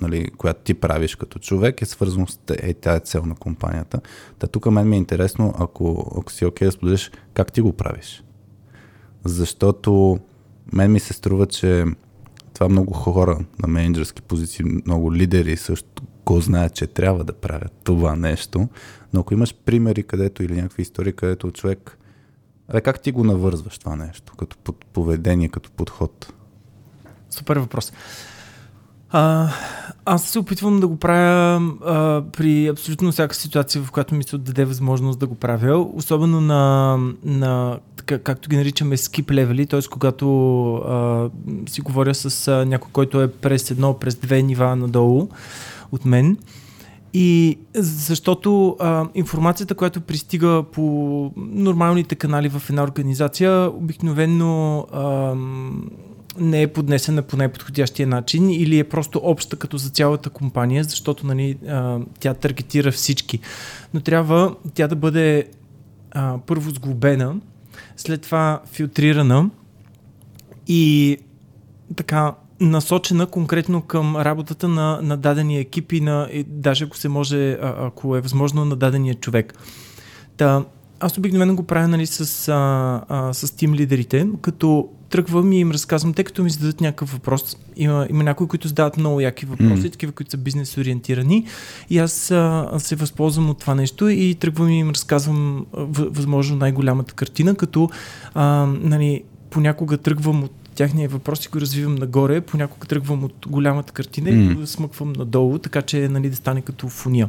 нали, 0.00 0.30
която 0.30 0.60
ти 0.64 0.74
правиш 0.74 1.16
като 1.16 1.38
човек, 1.38 1.82
е 1.82 1.84
свързано 1.84 2.26
с 2.26 2.38
е 2.48 2.74
тази 2.74 3.00
цел 3.00 3.26
на 3.26 3.34
компанията. 3.34 4.00
Та 4.38 4.46
тук 4.46 4.66
мен 4.66 4.88
ми 4.88 4.96
е 4.96 4.98
интересно, 4.98 5.54
ако, 5.58 6.12
ако 6.18 6.32
си 6.32 6.46
окей 6.46 6.66
okay, 6.66 6.68
да 6.68 6.72
споделиш, 6.72 7.10
как 7.34 7.52
ти 7.52 7.60
го 7.60 7.72
правиш. 7.72 8.24
Защото 9.24 10.18
мен 10.72 10.92
ми 10.92 11.00
се 11.00 11.12
струва, 11.12 11.46
че 11.46 11.84
това 12.54 12.68
много 12.68 12.92
хора 12.92 13.38
на 13.58 13.68
менеджерски 13.68 14.22
позиции, 14.22 14.64
много 14.64 15.14
лидери 15.14 15.56
също 15.56 16.02
го 16.26 16.40
знаят, 16.40 16.74
че 16.74 16.86
трябва 16.86 17.24
да 17.24 17.32
правят 17.32 17.72
това 17.84 18.16
нещо. 18.16 18.68
Но 19.12 19.20
ако 19.20 19.34
имаш 19.34 19.54
примери 19.54 20.02
където 20.02 20.42
или 20.42 20.54
някакви 20.54 20.82
истории, 20.82 21.12
където 21.12 21.50
човек... 21.50 21.98
Абе, 22.68 22.80
как 22.80 23.02
ти 23.02 23.12
го 23.12 23.24
навързваш 23.24 23.78
това 23.78 23.96
нещо, 23.96 24.32
като 24.36 24.72
поведение, 24.72 25.48
като 25.48 25.70
подход? 25.70 26.32
Супер 27.30 27.56
въпрос. 27.56 27.92
А, 29.12 29.48
аз 30.04 30.24
се 30.24 30.38
опитвам 30.38 30.80
да 30.80 30.88
го 30.88 30.96
правя 30.96 31.62
а, 31.84 32.22
при 32.32 32.66
абсолютно 32.66 33.12
всяка 33.12 33.34
ситуация, 33.34 33.82
в 33.82 33.90
която 33.90 34.14
ми 34.14 34.24
се 34.24 34.36
отдаде 34.36 34.64
възможност 34.64 35.18
да 35.18 35.26
го 35.26 35.34
правя, 35.34 35.86
особено 35.94 36.40
на, 36.40 36.96
на 37.24 37.78
така, 37.96 38.18
както 38.18 38.48
ги 38.48 38.56
наричаме 38.56 38.96
скип 38.96 39.30
левели, 39.30 39.66
т.е. 39.66 39.80
когато 39.90 40.74
а, 40.74 41.30
си 41.68 41.80
говоря 41.80 42.14
с 42.14 42.48
а, 42.48 42.64
някой, 42.64 42.90
който 42.92 43.20
е 43.20 43.32
през 43.32 43.70
едно, 43.70 43.94
през 43.94 44.14
две 44.14 44.42
нива 44.42 44.76
надолу 44.76 45.28
от 45.92 46.04
мен. 46.04 46.36
И 47.14 47.58
защото 47.74 48.76
а, 48.80 49.06
информацията, 49.14 49.74
която 49.74 50.00
пристига 50.00 50.64
по 50.72 51.30
нормалните 51.36 52.14
канали 52.14 52.48
в 52.48 52.62
една 52.70 52.82
организация, 52.82 53.70
обикновено 53.70 54.86
а, 54.92 55.34
не 56.38 56.62
е 56.62 56.66
поднесена 56.66 57.22
по 57.22 57.36
най-подходящия 57.36 58.06
начин 58.06 58.50
или 58.50 58.78
е 58.78 58.84
просто 58.84 59.20
обща 59.22 59.56
като 59.56 59.76
за 59.76 59.90
цялата 59.90 60.30
компания, 60.30 60.84
защото 60.84 61.26
нали, 61.26 61.58
а, 61.68 61.98
тя 62.20 62.34
таргетира 62.34 62.92
всички. 62.92 63.40
Но 63.94 64.00
трябва 64.00 64.54
тя 64.74 64.88
да 64.88 64.96
бъде 64.96 65.46
а, 66.10 66.38
първо 66.46 66.70
сглобена, 66.70 67.36
след 67.96 68.22
това 68.22 68.60
филтрирана 68.66 69.50
и 70.66 71.16
така 71.96 72.34
насочена 72.60 73.26
конкретно 73.26 73.82
към 73.82 74.16
работата 74.16 74.68
на, 74.68 75.00
на 75.02 75.16
дадения 75.16 75.60
екип 75.60 75.92
и, 75.92 76.00
на, 76.00 76.28
и 76.32 76.44
даже 76.48 76.84
ако 76.84 76.96
се 76.96 77.08
може, 77.08 77.58
ако 77.62 78.16
е 78.16 78.20
възможно, 78.20 78.64
на 78.64 78.76
дадения 78.76 79.14
човек. 79.14 79.54
Та, 80.36 80.64
аз 81.00 81.18
обикновено 81.18 81.56
го 81.56 81.62
правя 81.62 81.88
нали, 81.88 82.06
с, 82.06 82.48
а, 82.48 83.02
а, 83.08 83.32
с 83.32 83.50
тим 83.56 83.74
лидерите, 83.74 84.28
като 84.42 84.88
тръгвам 85.12 85.52
и 85.52 85.60
им 85.60 85.70
разказвам, 85.70 86.14
тъй 86.14 86.24
като 86.24 86.42
ми 86.42 86.50
зададат 86.50 86.80
някакъв 86.80 87.12
въпрос. 87.12 87.56
Има, 87.76 88.06
има 88.10 88.22
някои, 88.24 88.48
които 88.48 88.68
задават 88.68 88.96
много 88.96 89.20
яки 89.20 89.46
въпроси, 89.46 89.82
mm. 89.82 89.92
такива, 89.92 90.12
които 90.12 90.30
са 90.30 90.36
бизнес 90.36 90.78
ориентирани. 90.78 91.46
И 91.90 91.98
аз 91.98 92.30
а, 92.30 92.70
се 92.78 92.96
възползвам 92.96 93.50
от 93.50 93.58
това 93.58 93.74
нещо 93.74 94.08
и 94.08 94.34
тръгвам 94.34 94.68
и 94.68 94.78
им 94.78 94.90
разказвам 94.90 95.66
възможно 95.72 96.56
най-голямата 96.56 97.14
картина, 97.14 97.54
като 97.54 97.90
а, 98.34 98.66
нали, 98.66 99.22
понякога 99.50 99.98
тръгвам 99.98 100.44
от 100.44 100.52
тяхния 100.74 101.08
въпрос 101.08 101.46
и 101.46 101.48
го 101.48 101.60
развивам 101.60 101.94
нагоре, 101.94 102.40
понякога 102.40 102.86
тръгвам 102.86 103.24
от 103.24 103.46
голямата 103.48 103.92
картина 103.92 104.30
mm. 104.30 104.52
и 104.52 104.54
го 104.54 104.66
смъквам 104.66 105.12
надолу, 105.12 105.58
така 105.58 105.82
че 105.82 106.08
нали, 106.08 106.30
да 106.30 106.36
стане 106.36 106.60
като 106.60 106.88
фуния. 106.88 107.28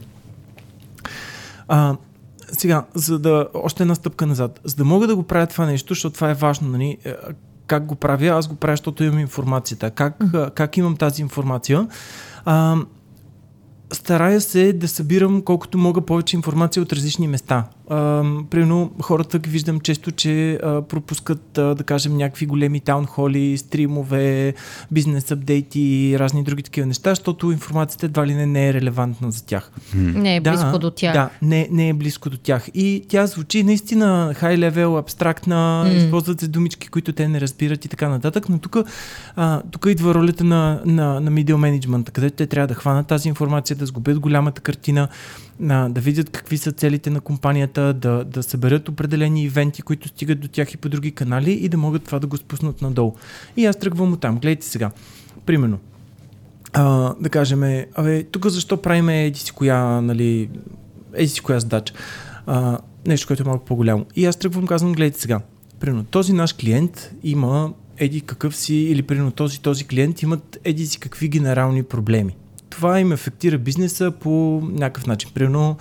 А, 1.67 1.95
сега, 2.51 2.85
за 2.93 3.19
да 3.19 3.47
още 3.53 3.83
една 3.83 3.95
стъпка 3.95 4.25
назад, 4.25 4.59
за 4.63 4.75
да 4.75 4.85
мога 4.85 5.07
да 5.07 5.15
го 5.15 5.23
правя 5.23 5.47
това 5.47 5.65
нещо, 5.65 5.93
защото 5.93 6.13
това 6.13 6.31
е 6.31 6.33
важно, 6.33 6.69
нали, 6.69 6.97
как 7.67 7.85
го 7.85 7.95
правя? 7.95 8.27
Аз 8.27 8.47
го 8.47 8.55
правя, 8.55 8.73
защото 8.73 9.03
имам 9.03 9.19
информацията. 9.19 9.91
Как, 9.91 10.19
mm-hmm. 10.19 10.53
как 10.53 10.77
имам 10.77 10.95
тази 10.95 11.21
информация? 11.21 11.87
А, 12.45 12.77
старая 13.93 14.41
се 14.41 14.73
да 14.73 14.87
събирам 14.87 15.41
колкото 15.41 15.77
мога 15.77 16.01
повече 16.01 16.35
информация 16.35 16.83
от 16.83 16.93
различни 16.93 17.27
места. 17.27 17.65
А, 17.89 18.23
примерно 18.49 18.91
хората 19.01 19.39
ги 19.39 19.49
виждам 19.49 19.79
често, 19.79 20.11
че 20.11 20.53
а, 20.53 20.81
пропускат, 20.81 21.57
а, 21.57 21.75
да 21.75 21.83
кажем, 21.83 22.17
някакви 22.17 22.45
големи 22.45 22.79
таунхоли, 22.79 23.57
стримове, 23.57 24.53
бизнес 24.91 25.31
апдейти, 25.31 26.15
разни 26.19 26.43
други 26.43 26.63
такива 26.63 26.87
неща, 26.87 27.11
защото 27.11 27.51
информацията 27.51 28.05
едва 28.05 28.27
ли 28.27 28.33
не, 28.33 28.45
не 28.45 28.69
е 28.69 28.73
релевантна 28.73 29.31
за 29.31 29.45
тях. 29.45 29.71
Не 29.95 30.35
е 30.35 30.41
близко 30.41 30.71
да, 30.71 30.79
до 30.79 30.91
тях. 30.91 31.13
Да, 31.13 31.29
не, 31.41 31.67
не 31.71 31.89
е 31.89 31.93
близко 31.93 32.29
до 32.29 32.37
тях. 32.37 32.67
И 32.73 33.05
тя 33.07 33.27
звучи 33.27 33.63
наистина 33.63 34.33
хай 34.37 34.57
левел, 34.57 34.97
абстрактна, 34.97 35.83
М. 35.87 35.93
използват 35.93 36.39
се 36.39 36.47
думички, 36.47 36.87
които 36.87 37.13
те 37.13 37.27
не 37.27 37.41
разбират 37.41 37.85
и 37.85 37.87
така 37.87 38.09
нататък, 38.09 38.49
но 38.49 38.59
тук, 38.59 38.77
а, 39.35 39.61
тук 39.71 39.85
идва 39.89 40.13
ролята 40.13 40.43
на, 40.43 40.81
на, 40.85 41.19
на 41.19 41.31
media 41.31 41.55
management, 41.55 42.11
където 42.11 42.35
те 42.35 42.47
трябва 42.47 42.67
да 42.67 42.73
хванат 42.73 43.07
тази 43.07 43.29
информация, 43.29 43.75
да 43.75 43.85
сгубят 43.85 44.19
голямата 44.19 44.61
картина, 44.61 45.07
а, 45.69 45.89
да 45.89 46.01
видят 46.01 46.29
какви 46.29 46.57
са 46.57 46.71
целите 46.71 47.09
на 47.09 47.21
компанията, 47.21 47.93
да, 47.93 48.23
да 48.23 48.43
съберат 48.43 48.89
определени 48.89 49.43
ивенти, 49.43 49.81
които 49.81 50.07
стигат 50.07 50.39
до 50.39 50.47
тях 50.47 50.73
и 50.73 50.77
по 50.77 50.89
други 50.89 51.11
канали 51.11 51.51
и 51.51 51.69
да 51.69 51.77
могат 51.77 52.03
това 52.03 52.19
да 52.19 52.27
го 52.27 52.37
спуснат 52.37 52.81
надолу. 52.81 53.13
И 53.57 53.65
аз 53.65 53.79
тръгвам 53.79 54.13
от 54.13 54.19
там. 54.19 54.39
Гледайте 54.39 54.65
сега. 54.65 54.91
Примерно, 55.45 55.79
а, 56.73 57.13
да 57.19 57.29
кажем, 57.29 57.63
абе, 57.95 58.23
тук 58.23 58.47
защо 58.47 58.81
правим 58.81 59.09
еди 59.09 59.39
си 59.39 59.51
коя, 59.51 60.01
нали, 60.01 60.49
еди 61.13 61.29
си 61.29 61.41
коя 61.41 61.59
задача. 61.59 61.93
А, 62.45 62.77
нещо, 63.07 63.27
което 63.27 63.43
е 63.43 63.45
малко 63.45 63.65
по-голямо. 63.65 64.05
И 64.15 64.25
аз 64.25 64.35
тръгвам, 64.35 64.67
казвам, 64.67 64.93
гледайте 64.93 65.21
сега. 65.21 65.39
Примерно, 65.79 66.03
този 66.03 66.33
наш 66.33 66.53
клиент 66.53 67.11
има 67.23 67.73
еди 67.97 68.21
какъв 68.21 68.55
си, 68.55 68.75
или 68.75 69.01
примерно 69.01 69.31
този, 69.31 69.61
този 69.61 69.87
клиент 69.87 70.21
имат 70.21 70.59
еди 70.63 70.85
си 70.85 70.99
какви 70.99 71.27
генерални 71.27 71.83
проблеми. 71.83 72.35
Това 72.73 72.99
им 72.99 73.11
ефектира 73.11 73.57
бизнеса 73.57 74.11
по 74.11 74.61
някакъв 74.63 75.07
начин. 75.07 75.29
Примерно, 75.33 75.77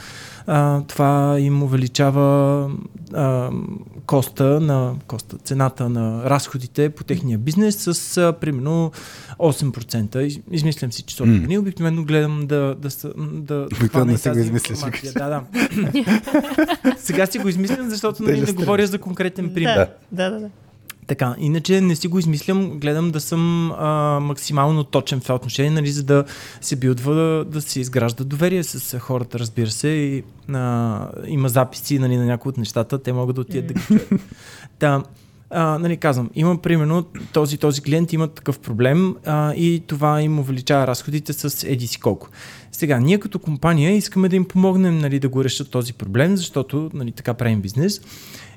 а, 0.46 0.82
това 0.82 1.36
им 1.38 1.62
увеличава 1.62 2.70
а, 3.14 3.50
коста 4.06 4.44
на 4.44 4.94
коста, 5.06 5.36
цената 5.38 5.88
на 5.88 6.30
разходите 6.30 6.90
по 6.90 7.04
техния 7.04 7.38
бизнес 7.38 7.76
с 7.76 8.16
а, 8.16 8.32
примерно 8.32 8.92
8%. 9.38 10.18
Из, 10.18 10.40
измислям 10.50 10.92
си 10.92 11.02
числото. 11.02 11.30
М. 11.30 11.38
Mm. 11.38 11.58
Обикновено 11.58 12.04
гледам 12.04 12.46
да, 12.46 12.74
да, 12.78 12.88
да 13.16 13.68
и 13.70 14.04
не 14.04 14.18
си 14.18 14.28
го 14.28 14.34
тази 14.34 14.40
измисляш, 14.40 14.78
информация. 14.78 15.12
Да, 15.12 15.28
да. 15.28 15.42
Сега 16.98 17.26
си 17.26 17.38
го 17.38 17.48
измислям, 17.48 17.90
защото 17.90 18.22
Да 18.22 18.30
нали, 18.30 18.40
не 18.40 18.52
говоря 18.52 18.86
за 18.86 18.98
конкретен 18.98 19.54
пример. 19.54 19.88
Да, 20.12 20.30
да, 20.30 20.40
да. 20.40 20.50
Да. 21.02 21.06
Така, 21.06 21.34
иначе 21.38 21.80
не 21.80 21.96
си 21.96 22.08
го 22.08 22.18
измислям, 22.18 22.78
гледам 22.78 23.10
да 23.10 23.20
съм 23.20 23.72
а, 23.72 24.18
максимално 24.20 24.84
точен 24.84 25.20
в 25.20 25.22
това 25.22 25.34
отношение, 25.34 25.70
нали, 25.70 25.90
за 25.90 26.02
да 26.02 26.24
се 26.60 26.76
билдва, 26.76 27.14
да, 27.14 27.44
да 27.44 27.60
се 27.60 27.80
изгражда 27.80 28.24
доверие 28.24 28.62
с 28.62 28.98
хората, 28.98 29.38
разбира 29.38 29.70
се. 29.70 29.88
И, 29.88 30.22
а, 30.52 31.08
има 31.26 31.48
записи 31.48 31.98
нали, 31.98 32.16
на 32.16 32.24
някои 32.24 32.48
от 32.48 32.58
нещата, 32.58 33.02
те 33.02 33.12
могат 33.12 33.34
да 33.34 33.40
отидат 33.40 33.66
да 33.66 33.74
ги 33.74 33.80
чуят. 33.86 34.08
Та, 34.78 35.02
а, 35.54 35.78
нали, 35.78 35.96
казвам, 35.96 36.30
имам 36.34 36.58
примерно 36.58 37.04
този, 37.32 37.58
този 37.58 37.82
клиент 37.82 38.12
има 38.12 38.28
такъв 38.28 38.58
проблем 38.58 39.16
а, 39.26 39.54
и 39.54 39.82
това 39.86 40.22
им 40.22 40.38
увеличава 40.38 40.86
разходите 40.86 41.32
с 41.32 41.66
еди 41.68 41.86
си 41.86 42.00
колко. 42.00 42.28
Сега, 42.72 43.00
ние 43.00 43.18
като 43.18 43.38
компания 43.38 43.96
искаме 43.96 44.28
да 44.28 44.36
им 44.36 44.44
помогнем 44.44 44.98
нали, 44.98 45.18
да 45.18 45.28
го 45.28 45.44
решат 45.44 45.70
този 45.70 45.92
проблем, 45.92 46.36
защото 46.36 46.90
нали, 46.94 47.12
така 47.12 47.34
правим 47.34 47.60
бизнес. 47.60 48.00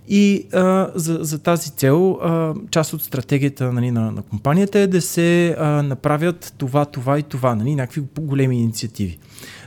И 0.08 0.48
а, 0.54 0.89
за, 0.96 1.18
за 1.22 1.39
тази 1.39 1.72
цел, 1.72 2.20
а, 2.22 2.54
част 2.72 2.94
от 2.94 3.02
стратегията 3.02 3.74
нали, 3.74 3.91
на, 3.91 4.12
на 4.12 4.22
компанията 4.22 4.80
е 4.80 4.88
да 4.88 5.02
се 5.02 5.56
а, 5.60 5.84
направят 5.84 6.54
това, 6.58 6.86
това 6.86 7.20
и 7.20 7.24
това, 7.24 7.56
нали, 7.56 7.76
някакви 7.76 8.04
големи 8.20 8.62
инициативи. 8.62 9.18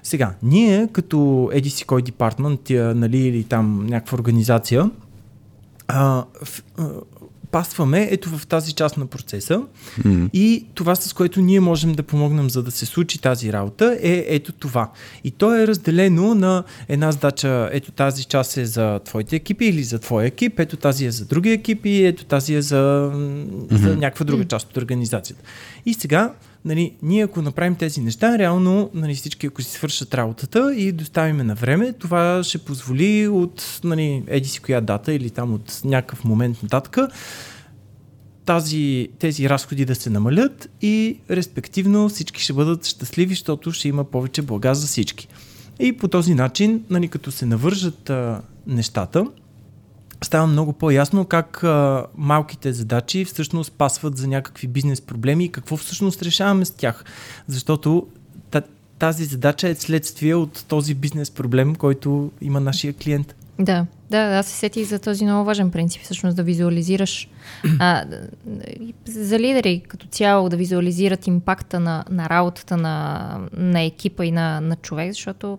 Сега, 0.03 0.35
ние 0.42 0.88
като 0.92 1.16
EDC 1.53 1.87
кой 1.87 2.03
департмент 2.03 2.61
нали, 2.70 3.18
или 3.18 3.44
там 3.44 3.87
някаква 3.87 4.18
организация, 4.18 4.90
а, 5.88 6.24
в, 6.44 6.62
а, 6.79 6.88
пасваме 7.50 8.08
ето 8.11 8.38
в 8.38 8.46
тази 8.46 8.72
част 8.72 8.96
на 8.96 9.06
процеса 9.06 9.62
М. 10.04 10.28
и 10.32 10.66
това 10.74 10.94
с 10.94 11.12
което 11.12 11.40
ние 11.40 11.61
можем 11.61 11.92
да 11.92 12.02
помогнем 12.02 12.50
за 12.50 12.62
да 12.62 12.70
се 12.70 12.87
случи 12.87 13.18
тази 13.18 13.52
работа 13.52 13.98
е 14.02 14.24
ето 14.28 14.52
това. 14.52 14.90
И 15.24 15.30
то 15.30 15.56
е 15.56 15.66
разделено 15.66 16.34
на 16.34 16.64
една 16.88 17.12
задача, 17.12 17.68
ето 17.72 17.92
тази 17.92 18.24
част 18.24 18.56
е 18.56 18.66
за 18.66 19.00
твоите 19.04 19.37
екипи 19.37 19.64
или 19.64 19.82
за 19.82 19.98
твоя 19.98 20.26
екип, 20.26 20.61
ето 20.61 20.76
тази 20.76 21.06
е 21.06 21.11
за 21.11 21.24
други 21.24 21.50
екипи, 21.50 22.04
ето 22.04 22.24
тази 22.24 22.54
е 22.54 22.62
за, 22.62 23.12
за 23.70 23.96
някаква 23.96 24.24
друга 24.24 24.44
част 24.44 24.70
от 24.70 24.76
организацията. 24.76 25.42
И 25.87 25.94
сега 25.94 26.32
нали, 26.68 26.92
ние 27.02 27.24
ако 27.24 27.42
направим 27.42 27.74
тези 27.74 28.00
неща, 28.00 28.38
реално 28.38 28.90
нали, 28.94 29.14
всички 29.14 29.46
ако 29.46 29.62
си 29.62 29.70
свършат 29.70 30.14
работата 30.14 30.74
и 30.76 30.92
доставиме 30.92 31.44
на 31.44 31.54
време, 31.54 31.92
това 31.92 32.40
ще 32.44 32.59
позволи 32.59 33.28
от 33.28 33.81
нали, 33.85 34.22
еди 34.26 34.48
си 34.48 34.61
коя 34.61 34.81
дата 34.81 35.12
или 35.12 35.31
там 35.31 35.54
от 35.54 35.81
някакъв 35.85 36.24
момент 36.24 36.62
нататък 36.62 36.98
тази, 38.44 39.09
тези 39.18 39.48
разходи 39.48 39.85
да 39.85 39.94
се 39.94 40.11
намалят 40.11 40.68
и 40.83 41.18
респективно 41.31 42.09
всички 42.09 42.42
ще 42.42 42.52
бъдат 42.52 42.87
щастливи, 42.87 43.35
защото 43.35 43.72
ще 43.72 43.88
има 43.88 44.04
повече 44.04 44.42
блага 44.42 44.74
за 44.74 44.87
всички. 44.87 45.28
И 45.81 45.92
по 45.92 46.09
този 46.09 46.35
начин, 46.35 46.85
нали, 46.90 47.09
като 47.09 47.31
се 47.31 47.46
навържат 47.46 48.11
а, 48.11 48.40
нещата, 48.66 49.26
става 50.22 50.46
много 50.46 50.72
по-ясно 50.72 51.24
как 51.24 51.64
а, 51.64 52.07
малките 52.16 52.72
задачи 52.72 53.24
всъщност 53.24 53.72
пасват 53.72 54.16
за 54.16 54.28
някакви 54.28 54.68
бизнес 54.68 55.00
проблеми 55.00 55.44
и 55.44 55.52
какво 55.52 55.76
всъщност 55.76 56.22
решаваме 56.22 56.64
с 56.64 56.70
тях. 56.70 57.04
Защото 57.46 58.07
та, 58.50 58.62
тази 58.98 59.24
задача 59.24 59.68
е 59.68 59.74
следствие 59.74 60.35
от 60.35 60.64
този 60.68 60.94
бизнес 60.94 61.31
проблем, 61.31 61.74
който 61.74 62.31
има 62.40 62.61
нашия 62.61 62.92
клиент. 62.92 63.35
Да, 63.60 63.86
да, 64.10 64.18
аз 64.18 64.46
се 64.46 64.56
сетих 64.56 64.88
за 64.88 64.98
този 64.98 65.24
много 65.24 65.44
важен 65.44 65.70
принцип, 65.70 66.02
всъщност 66.02 66.36
да 66.36 66.42
визуализираш 66.42 67.28
а, 67.80 68.04
за 69.06 69.38
лидери 69.38 69.82
като 69.88 70.06
цяло 70.06 70.48
да 70.48 70.56
визуализират 70.56 71.26
импакта 71.26 71.80
на, 71.80 72.04
на 72.10 72.28
работата 72.28 72.76
на, 72.76 73.38
на 73.52 73.82
екипа 73.82 74.24
и 74.24 74.30
на, 74.30 74.60
на 74.60 74.76
човек, 74.76 75.12
защото 75.12 75.58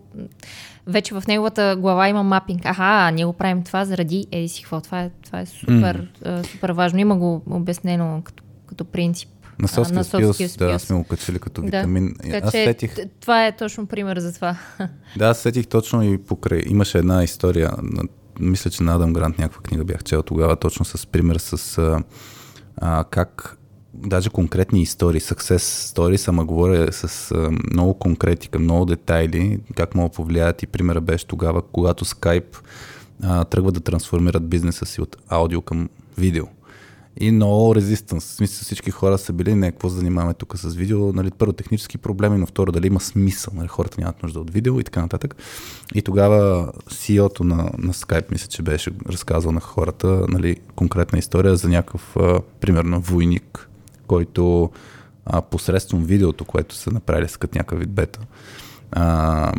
вече 0.88 1.14
в 1.14 1.24
неговата 1.28 1.76
глава 1.80 2.08
има 2.08 2.24
мапинг. 2.24 2.66
Аха, 2.66 3.12
ние 3.12 3.26
го 3.26 3.34
правим 3.34 3.64
това 3.64 3.86
заради 3.86 4.28
еди 4.32 4.48
си 4.48 4.62
какво. 4.62 4.82
Това 4.82 5.02
е, 5.02 5.10
това 5.26 5.40
е 5.40 5.46
супер, 5.46 6.08
а, 6.26 6.44
супер 6.44 6.70
важно. 6.70 7.00
Има 7.00 7.18
го 7.18 7.42
обяснено 7.50 8.22
като, 8.24 8.44
като 8.68 8.86
принцип. 8.86 9.30
На 9.60 9.68
на 9.68 10.04
Skills, 10.04 10.32
Soft 10.32 10.58
да, 10.58 10.80
сме 10.80 10.96
го 10.96 11.04
качили 11.04 11.40
като 11.40 11.62
Да. 11.62 11.66
витамин. 11.66 12.16
Така 12.24 12.48
Аз 12.48 12.52
че 12.52 12.66
сетих, 12.66 12.96
това 13.22 13.48
е 13.48 13.56
точно 13.58 13.88
пример 13.88 14.20
за 14.20 14.34
това. 14.34 14.58
да, 15.18 15.26
аз 15.26 15.40
сетих 15.40 15.68
точно 15.68 16.04
и 16.04 16.18
покрай. 16.18 16.62
Имаше 16.66 16.98
една 16.98 17.24
история, 17.24 17.72
на, 17.84 18.04
мисля, 18.40 18.72
че 18.72 18.84
на 18.84 18.96
Адам 18.96 19.14
Грант 19.14 19.40
някаква 19.40 19.62
книга 19.62 19.84
бях 19.84 20.04
чел 20.04 20.24
тогава, 20.24 20.56
точно 20.56 20.86
с 20.86 21.08
пример 21.08 21.38
с 21.38 21.78
а, 21.78 22.04
а, 22.78 23.04
как 23.04 23.58
даже 23.94 24.30
конкретни 24.30 24.82
истории, 24.82 25.22
success 25.22 25.94
stories, 25.96 26.30
ама 26.30 26.46
говоря 26.46 26.92
с 26.92 27.32
а, 27.32 27.50
много 27.74 27.94
конкретика, 27.94 28.60
много 28.60 28.86
детайли, 28.86 29.60
как 29.76 29.96
могат 29.96 30.12
да 30.12 30.16
повлияят 30.16 30.64
и 30.64 30.68
примера 30.68 31.02
беше 31.02 31.28
тогава, 31.28 31.62
когато 31.62 32.06
Skype 32.06 32.58
а, 33.24 33.44
тръгва 33.46 33.72
да 33.72 33.80
трансформират 33.80 34.50
бизнеса 34.50 34.86
си 34.86 35.02
от 35.02 35.18
аудио 35.30 35.62
към 35.62 35.90
видео. 36.18 36.46
И 37.22 37.32
много 37.32 37.76
резистанс. 37.76 38.26
В 38.26 38.34
смисъл 38.34 38.64
всички 38.64 38.92
хора 38.92 39.18
са 39.18 39.34
били, 39.34 39.56
не, 39.56 39.72
какво 39.72 39.90
занимаваме 39.90 40.34
тук 40.34 40.58
с 40.58 40.76
видео, 40.76 41.14
нали, 41.14 41.32
първо 41.32 41.54
технически 41.54 41.98
проблеми, 41.98 42.38
но 42.38 42.46
второ 42.46 42.72
дали 42.72 42.88
има 42.88 43.00
смисъл, 43.00 43.54
нали, 43.58 43.68
хората 43.68 44.02
нямат 44.02 44.24
нужда 44.24 44.40
от 44.40 44.52
видео 44.52 44.80
и 44.80 44.84
така 44.84 45.02
нататък. 45.02 45.36
И 45.96 46.02
тогава 46.02 46.72
CEO-то 46.88 47.44
на, 47.44 47.56
на 47.78 47.94
Skype, 47.94 48.32
мисля, 48.32 48.48
че 48.48 48.62
беше 48.62 48.92
разказал 49.10 49.52
на 49.52 49.60
хората, 49.60 50.26
нали, 50.30 50.58
конкретна 50.76 51.20
история 51.20 51.56
за 51.56 51.70
някакъв, 51.70 52.18
а, 52.18 52.42
примерно, 52.60 53.02
войник, 53.02 53.70
който 54.08 54.70
а, 55.26 55.42
посредством 55.42 56.04
видеото, 56.04 56.46
което 56.46 56.76
са 56.76 56.92
направили 56.92 57.28
с 57.28 57.38
като 57.38 57.58
някакъв 57.58 57.80
вид 57.80 57.92
бета, 57.92 58.20
а, 58.92 59.54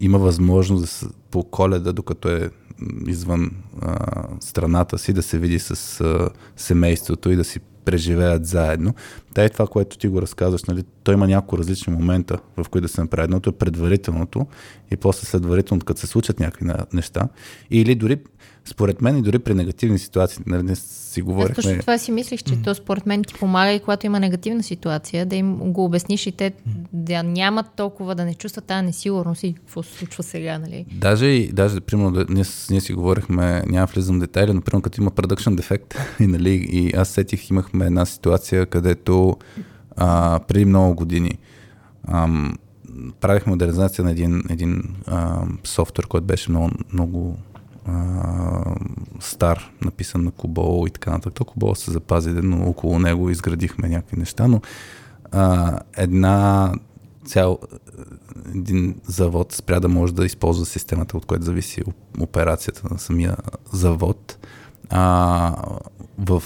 има 0.00 0.18
възможност 0.18 1.04
да 1.04 1.10
по 1.30 1.44
коледа, 1.44 1.92
докато 1.92 2.28
е 2.28 2.50
извън 3.06 3.50
а, 3.82 3.96
страната 4.40 4.98
си, 4.98 5.12
да 5.12 5.22
се 5.22 5.38
види 5.38 5.58
с 5.58 6.00
а, 6.00 6.28
семейството 6.56 7.30
и 7.30 7.36
да 7.36 7.44
си 7.44 7.60
преживеят 7.84 8.46
заедно. 8.46 8.94
Та 9.34 9.44
е 9.44 9.48
това, 9.48 9.66
което 9.66 9.98
ти 9.98 10.08
го 10.08 10.22
разказваш, 10.22 10.64
нали, 10.64 10.84
той 11.02 11.14
има 11.14 11.26
няколко 11.26 11.58
различни 11.58 11.92
момента, 11.92 12.38
в 12.56 12.68
които 12.68 12.82
да 12.82 12.88
се 12.88 13.00
направи. 13.00 13.24
Едното 13.24 13.50
е 13.50 13.52
предварителното 13.52 14.46
и 14.90 14.96
после 14.96 15.26
следварителното, 15.26 15.86
като 15.86 16.00
се 16.00 16.06
случат 16.06 16.40
някакви 16.40 16.66
неща. 16.92 17.28
Или 17.70 17.94
дори, 17.94 18.18
според 18.68 19.02
мен, 19.02 19.18
и 19.18 19.22
дори 19.22 19.38
при 19.38 19.54
негативни 19.54 19.98
ситуации, 19.98 20.42
нали, 20.46 20.62
не 20.62 20.76
си 20.76 21.20
Аз 21.20 21.24
говорихме... 21.24 21.54
точно 21.54 21.78
това 21.80 21.98
си 21.98 22.12
мислих, 22.12 22.42
че 22.42 22.62
то 22.62 22.74
според 22.74 23.06
мен 23.06 23.24
ти 23.24 23.34
помага 23.34 23.72
и 23.72 23.80
когато 23.80 24.06
има 24.06 24.20
негативна 24.20 24.62
ситуация, 24.62 25.26
да 25.26 25.36
им 25.36 25.56
го 25.56 25.84
обясниш 25.84 26.26
и 26.26 26.32
те 26.32 26.52
да 26.92 27.22
нямат 27.22 27.66
толкова, 27.76 28.14
да 28.14 28.24
не 28.24 28.34
чувстват 28.34 28.64
тази 28.64 28.86
несигурност 28.86 29.42
и 29.42 29.52
какво 29.54 29.82
се 29.82 29.98
случва 29.98 30.22
сега, 30.22 30.58
нали? 30.58 30.86
Даже, 30.92 31.26
и- 31.26 31.52
даже 31.52 31.80
примерно, 31.80 32.12
да, 32.12 32.26
ние, 32.28 32.44
ние 32.70 32.80
си 32.80 32.92
говорихме, 32.92 33.62
няма 33.66 33.86
да 33.86 33.92
влизам 33.92 34.16
в 34.16 34.20
детайли, 34.20 34.52
но 34.52 34.60
примерно 34.60 34.82
като 34.82 35.00
има 35.00 35.10
production 35.10 35.54
дефект, 35.54 35.94
и, 36.20 36.26
нали, 36.26 36.50
и 36.72 36.92
аз 36.96 37.08
сетих, 37.08 37.50
имахме 37.50 37.86
една 37.86 38.04
ситуация, 38.06 38.66
където 38.66 39.36
а, 39.96 40.40
преди 40.48 40.64
много 40.64 40.94
години 40.94 41.30
ам, 42.08 42.54
правих 43.20 43.46
модернизация 43.46 44.04
на 44.04 44.10
един, 44.10 44.42
един 44.50 44.82
ам, 45.06 45.58
софтуер, 45.64 46.06
който 46.06 46.26
беше 46.26 46.50
много, 46.50 46.70
много 46.92 47.36
а, 47.47 47.47
стар, 49.20 49.70
написан 49.84 50.24
на 50.24 50.30
Кобол 50.30 50.84
и 50.86 50.90
така 50.90 51.10
нататък. 51.10 51.34
То 51.34 51.44
Кобол 51.44 51.74
се 51.74 51.90
запази, 51.90 52.30
но 52.30 52.68
около 52.68 52.98
него 52.98 53.30
изградихме 53.30 53.88
някакви 53.88 54.16
неща, 54.16 54.48
но 54.48 54.60
а, 55.32 55.78
една 55.96 56.72
цял 57.24 57.58
един 58.54 59.00
завод 59.06 59.52
спря 59.52 59.80
да 59.80 59.88
може 59.88 60.14
да 60.14 60.26
използва 60.26 60.66
системата, 60.66 61.16
от 61.16 61.26
която 61.26 61.44
зависи 61.44 61.82
операцията 62.20 62.82
на 62.90 62.98
самия 62.98 63.36
завод. 63.72 64.38
А, 64.90 65.54
в, 66.18 66.42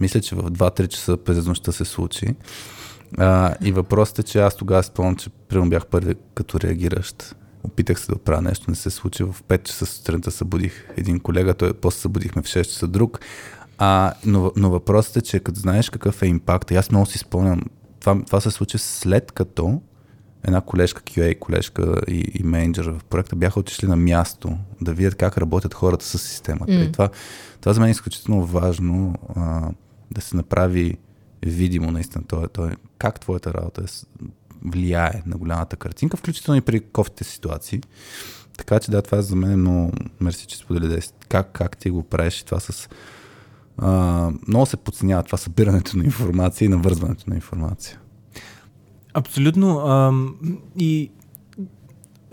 мисля, 0.00 0.20
че 0.20 0.34
в 0.34 0.42
2-3 0.42 0.88
часа 0.88 1.16
през 1.16 1.46
нощта 1.46 1.72
се 1.72 1.84
случи. 1.84 2.26
А, 3.18 3.54
и 3.62 3.72
въпросът 3.72 4.18
е, 4.18 4.22
че 4.22 4.38
аз 4.38 4.56
тогава 4.56 4.82
спомням, 4.82 5.16
че 5.16 5.30
примерно 5.30 5.70
бях 5.70 5.86
първи 5.86 6.14
като 6.34 6.60
реагиращ. 6.60 7.36
Опитах 7.66 8.00
се 8.00 8.12
да 8.12 8.18
правя 8.18 8.42
нещо, 8.42 8.64
не 8.68 8.76
се 8.76 8.90
случи. 8.90 9.22
В 9.22 9.36
5 9.48 9.62
часа 9.62 9.86
сутринта 9.86 10.30
събудих 10.30 10.88
един 10.96 11.20
колега, 11.20 11.54
той 11.54 11.72
после 11.72 12.00
събудихме 12.00 12.42
в 12.42 12.46
6 12.46 12.64
часа 12.64 12.88
друг. 12.88 13.20
А, 13.78 14.12
но, 14.26 14.52
но 14.56 14.70
въпросът 14.70 15.16
е, 15.16 15.20
че 15.20 15.40
като 15.40 15.60
знаеш 15.60 15.90
какъв 15.90 16.22
е 16.22 16.26
импакт, 16.26 16.72
аз 16.72 16.90
много 16.90 17.06
си 17.06 17.18
спомням, 17.18 17.60
това, 18.00 18.22
това 18.26 18.40
се 18.40 18.50
случи 18.50 18.78
след 18.78 19.32
като 19.32 19.80
една 20.44 20.60
колежка, 20.60 21.02
QA 21.02 21.38
колежка 21.38 22.00
и, 22.08 22.24
и 22.34 22.42
менеджер 22.42 22.84
в 22.84 23.04
проекта 23.04 23.36
бяха 23.36 23.60
отишли 23.60 23.88
на 23.88 23.96
място 23.96 24.58
да 24.80 24.94
видят 24.94 25.14
как 25.14 25.38
работят 25.38 25.74
хората 25.74 26.04
с 26.04 26.18
системата. 26.18 26.72
Mm. 26.72 26.88
И 26.88 26.92
това, 26.92 27.08
това 27.60 27.72
за 27.72 27.80
мен 27.80 27.88
е 27.88 27.90
изключително 27.90 28.46
важно 28.46 29.14
а, 29.36 29.70
да 30.10 30.20
се 30.20 30.36
направи 30.36 30.96
видимо 31.42 31.90
наистина 31.90 32.24
това, 32.28 32.48
това, 32.48 32.70
как 32.98 33.20
твоята 33.20 33.54
работа 33.54 33.82
е, 33.84 34.24
влияе 34.66 35.22
на 35.26 35.36
голямата 35.36 35.76
картинка, 35.76 36.16
включително 36.16 36.58
и 36.58 36.60
при 36.60 36.80
кофите 36.80 37.24
ситуации. 37.24 37.80
Така 38.56 38.80
че 38.80 38.90
да, 38.90 39.02
това 39.02 39.18
е 39.18 39.22
за 39.22 39.36
мен 39.36 39.60
много 39.60 39.92
мерси, 40.20 40.46
че 40.46 40.56
сподели 40.56 41.00
как, 41.28 41.52
как 41.52 41.76
ти 41.76 41.90
го 41.90 42.02
правиш 42.02 42.42
това 42.42 42.60
с... 42.60 42.88
А, 43.78 44.30
много 44.48 44.66
се 44.66 44.76
подценява 44.76 45.22
това 45.22 45.38
събирането 45.38 45.96
на 45.96 46.04
информация 46.04 46.66
и 46.66 46.68
навързването 46.68 47.30
на 47.30 47.36
информация. 47.36 47.98
Абсолютно. 49.14 49.78
А, 49.78 50.12
и 50.76 51.10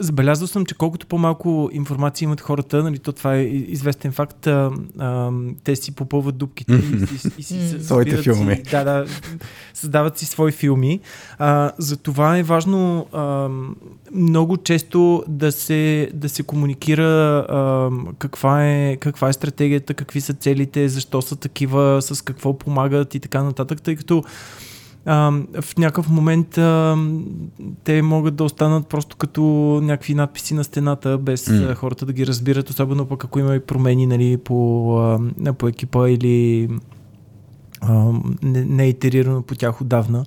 Забелязал 0.03 0.47
съм, 0.47 0.65
че 0.65 0.75
колкото 0.75 1.07
по-малко 1.07 1.69
информация 1.73 2.25
имат 2.25 2.41
хората, 2.41 2.83
нали, 2.83 2.99
то 2.99 3.11
това 3.11 3.35
е 3.35 3.43
известен 3.43 4.11
факт, 4.11 4.47
а, 4.47 4.71
а, 4.99 5.31
те 5.63 5.75
си 5.75 5.95
попълват 5.95 6.37
дупките 6.37 6.73
и, 6.73 6.77
и, 6.77 7.33
и 7.37 7.43
си 7.43 7.83
Своите 7.83 8.17
филми. 8.17 8.55
Си, 8.55 8.71
да, 8.71 8.83
да, 8.83 9.05
създават 9.73 10.17
си 10.17 10.25
свои 10.25 10.51
филми. 10.51 10.99
А, 11.37 11.71
за 11.77 11.97
това 11.97 12.37
е 12.37 12.43
важно 12.43 13.07
а, 13.11 13.49
много 14.13 14.57
често 14.57 15.23
да 15.27 15.51
се, 15.51 16.11
да 16.13 16.29
се 16.29 16.43
комуникира 16.43 17.45
а, 17.49 17.89
каква, 18.19 18.67
е, 18.67 18.95
каква 18.95 19.29
е 19.29 19.33
стратегията, 19.33 19.93
какви 19.93 20.21
са 20.21 20.33
целите, 20.33 20.89
защо 20.89 21.21
са 21.21 21.35
такива, 21.35 22.01
с 22.01 22.21
какво 22.21 22.57
помагат 22.57 23.15
и 23.15 23.19
така 23.19 23.43
нататък, 23.43 23.81
тъй 23.81 23.95
като 23.95 24.23
а, 25.05 25.31
в 25.61 25.77
някакъв 25.77 26.09
момент 26.09 26.57
а, 26.57 26.97
те 27.83 28.01
могат 28.01 28.35
да 28.35 28.43
останат 28.43 28.87
просто 28.87 29.17
като 29.17 29.41
някакви 29.83 30.13
надписи 30.13 30.53
на 30.53 30.63
стената, 30.63 31.17
без 31.17 31.45
mm. 31.45 31.73
хората 31.73 32.05
да 32.05 32.13
ги 32.13 32.27
разбират, 32.27 32.69
особено 32.69 33.05
пък 33.05 33.23
ако 33.23 33.39
има 33.39 33.55
и 33.55 33.59
промени 33.59 34.05
нали, 34.05 34.37
по, 34.37 34.97
а, 35.45 35.53
по 35.53 35.67
екипа 35.67 36.09
или 36.09 36.69
а, 37.81 38.11
не, 38.43 38.65
не 38.65 38.83
е 38.83 38.89
итерирано 38.89 39.41
по 39.41 39.55
тях 39.55 39.81
отдавна. 39.81 40.25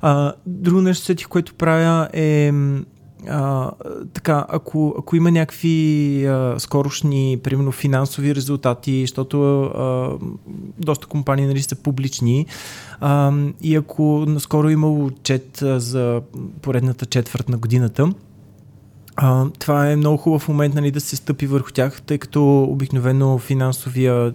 А, 0.00 0.32
друго 0.46 0.80
нещо, 0.80 1.04
сетих, 1.04 1.28
което 1.28 1.54
правя 1.54 2.08
е 2.12 2.52
а, 3.28 3.70
така, 4.12 4.46
ако, 4.48 4.94
ако 4.98 5.16
има 5.16 5.30
някакви 5.30 6.26
а, 6.26 6.54
скорошни, 6.58 7.38
примерно 7.42 7.72
финансови 7.72 8.34
резултати, 8.34 9.00
защото 9.00 9.62
а, 9.62 10.10
доста 10.78 11.06
компании 11.06 11.46
нали, 11.46 11.62
са 11.62 11.76
публични 11.76 12.46
а, 13.00 13.32
и 13.62 13.76
ако 13.76 14.24
наскоро 14.28 14.70
имало 14.70 15.04
отчет 15.04 15.62
за 15.62 16.20
поредната 16.62 17.06
четвърт 17.06 17.48
на 17.48 17.56
годината, 17.58 18.12
а, 19.16 19.46
това 19.58 19.90
е 19.90 19.96
много 19.96 20.16
хубав 20.16 20.48
момент 20.48 20.74
нали, 20.74 20.90
да 20.90 21.00
се 21.00 21.16
стъпи 21.16 21.46
върху 21.46 21.70
тях, 21.70 22.02
тъй 22.02 22.18
като 22.18 22.62
обикновено 22.62 23.38
финансовия 23.38 24.32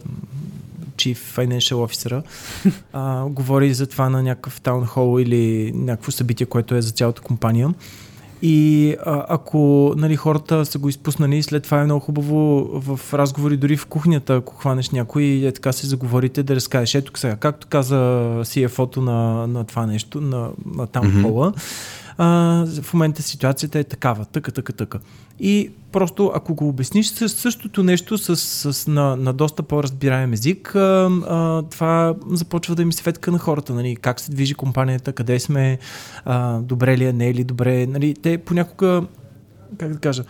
Chief 0.95 1.17
Financial 1.17 1.73
Officer 1.73 2.23
а, 2.93 3.25
говори 3.25 3.73
за 3.73 3.87
това 3.87 4.09
на 4.09 4.23
някакъв 4.23 4.61
таунхол 4.61 5.19
или 5.19 5.71
някакво 5.75 6.11
събитие, 6.11 6.45
което 6.45 6.75
е 6.75 6.81
за 6.81 6.91
цялата 6.91 7.21
компания. 7.21 7.73
И 8.45 8.95
а, 9.05 9.25
ако 9.29 9.93
нали, 9.97 10.15
хората 10.15 10.65
са 10.65 10.79
го 10.79 10.89
изпуснали, 10.89 11.43
след 11.43 11.63
това 11.63 11.81
е 11.81 11.83
много 11.83 11.99
хубаво 11.99 12.69
в 12.81 13.13
разговори, 13.13 13.57
дори 13.57 13.77
в 13.77 13.85
кухнята, 13.85 14.35
ако 14.35 14.55
хванеш 14.55 14.89
някой 14.89 15.23
и 15.23 15.47
е, 15.47 15.51
така 15.51 15.71
се 15.71 15.87
заговорите, 15.87 16.43
да 16.43 16.55
разкажеш. 16.55 16.95
Ето 16.95 17.19
сега, 17.19 17.35
както 17.35 17.67
каза 17.67 17.95
CFO-то 18.41 19.01
на, 19.01 19.47
на 19.47 19.63
това 19.63 19.85
нещо, 19.85 20.21
на, 20.21 20.49
на 20.75 20.87
там 20.87 21.03
mm-hmm 21.03 21.53
а, 22.17 22.65
в 22.81 22.93
момента 22.93 23.21
ситуацията 23.21 23.79
е 23.79 23.83
такава, 23.83 24.25
тъка, 24.25 24.51
тъка, 24.51 24.73
тъка. 24.73 24.99
И 25.39 25.71
просто 25.91 26.31
ако 26.35 26.55
го 26.55 26.67
обясниш 26.67 27.07
с 27.07 27.29
същото 27.29 27.83
нещо 27.83 28.17
с, 28.17 28.35
с, 28.73 28.87
на, 28.87 29.15
на 29.15 29.33
доста 29.33 29.63
по-разбираем 29.63 30.33
език, 30.33 30.75
а, 30.75 31.09
а, 31.27 31.61
това 31.61 32.15
започва 32.31 32.75
да 32.75 32.81
им 32.81 32.93
светка 32.93 33.31
на 33.31 33.39
хората, 33.39 33.73
нали, 33.73 33.95
как 33.95 34.19
се 34.19 34.31
движи 34.31 34.53
компанията, 34.53 35.13
къде 35.13 35.39
сме, 35.39 35.79
а, 36.25 36.59
добре 36.59 36.97
ли 36.97 37.05
е, 37.05 37.13
не 37.13 37.29
е 37.29 37.33
ли 37.33 37.43
добре. 37.43 37.87
Нали, 37.87 38.15
те 38.21 38.37
понякога, 38.37 39.03
как 39.77 39.93
да 39.93 39.99
кажа, 39.99 40.23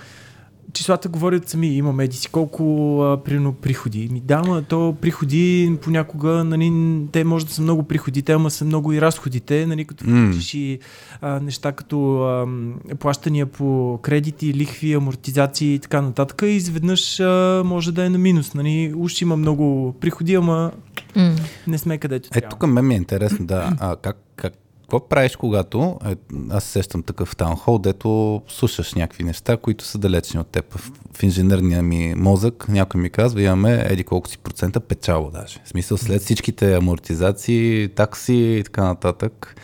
числата 0.73 1.09
говорят 1.09 1.49
сами, 1.49 1.67
имаме 1.67 2.03
еди 2.03 2.17
си 2.17 2.27
колко 2.27 2.97
а, 3.01 3.23
примерно 3.23 3.53
приходи. 3.53 4.09
Ми 4.11 4.21
да, 4.21 4.41
ма 4.41 4.61
то 4.61 4.95
приходи 5.01 5.77
понякога, 5.81 6.43
нали, 6.43 6.71
те 7.11 7.23
може 7.23 7.45
да 7.45 7.53
са 7.53 7.61
много 7.61 7.83
приходите, 7.83 8.31
ама 8.31 8.51
са 8.51 8.65
много 8.65 8.93
и 8.93 9.01
разходите, 9.01 9.65
нали, 9.65 9.85
като 9.85 10.05
mm. 10.05 10.57
и 10.57 10.79
а, 11.21 11.39
неща 11.39 11.71
като 11.71 12.23
а, 12.23 12.47
плащания 12.95 13.45
по 13.45 13.99
кредити, 14.01 14.53
лихви, 14.53 14.93
амортизации 14.93 15.73
и 15.73 15.79
така 15.79 16.01
нататък 16.01 16.41
и 16.41 16.45
изведнъж 16.45 17.19
а, 17.19 17.61
може 17.65 17.91
да 17.91 18.05
е 18.05 18.09
на 18.09 18.17
минус. 18.17 18.53
Нали. 18.53 18.93
Уж 18.95 19.21
има 19.21 19.37
много 19.37 19.95
приходи, 19.99 20.35
ама 20.35 20.71
mm. 21.15 21.39
не 21.67 21.77
сме 21.77 21.97
където 21.97 22.29
трябва. 22.29 22.47
Ето 22.47 22.55
тук 22.55 22.69
мен 22.69 22.87
ми 22.87 22.93
е 22.93 22.97
интересно, 22.97 23.45
да, 23.45 23.73
а, 23.79 23.95
как, 23.95 24.17
как 24.35 24.53
какво 24.83 25.07
правиш, 25.07 25.35
когато, 25.35 25.99
е, 26.05 26.15
аз 26.49 26.63
сещам 26.63 27.03
такъв 27.03 27.35
таунхол, 27.35 27.77
дето 27.77 28.41
слушаш 28.47 28.93
някакви 28.93 29.23
неща, 29.23 29.57
които 29.57 29.85
са 29.85 29.97
далечни 29.97 30.39
от 30.39 30.47
теб. 30.47 30.73
В, 30.73 30.91
в 31.13 31.23
инженерния 31.23 31.83
ми 31.83 32.13
мозък 32.17 32.69
някой 32.69 33.01
ми 33.01 33.09
казва, 33.09 33.41
имаме 33.41 33.85
еди 33.89 34.03
колко 34.03 34.29
си 34.29 34.37
процента 34.37 34.79
печало 34.79 35.31
даже. 35.31 35.59
В 35.63 35.69
смисъл 35.69 35.97
след 35.97 36.21
всичките 36.21 36.75
амортизации, 36.75 37.89
такси 37.95 38.57
и 38.59 38.63
така 38.63 38.83
нататък. 38.83 39.55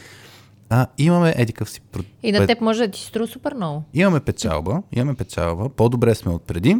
А, 0.69 0.87
имаме 0.97 1.33
еди 1.37 1.53
къв 1.53 1.69
си... 1.69 1.81
И 2.23 2.31
на 2.31 2.47
теб 2.47 2.61
може 2.61 2.87
да 2.87 2.91
ти 2.91 3.01
струва 3.01 3.27
супер 3.27 3.53
много. 3.53 3.83
Имаме 3.93 4.19
печалба, 4.19 4.81
имаме 4.91 5.13
печалба, 5.13 5.69
по-добре 5.69 6.15
сме 6.15 6.31
от 6.31 6.43
преди. 6.43 6.77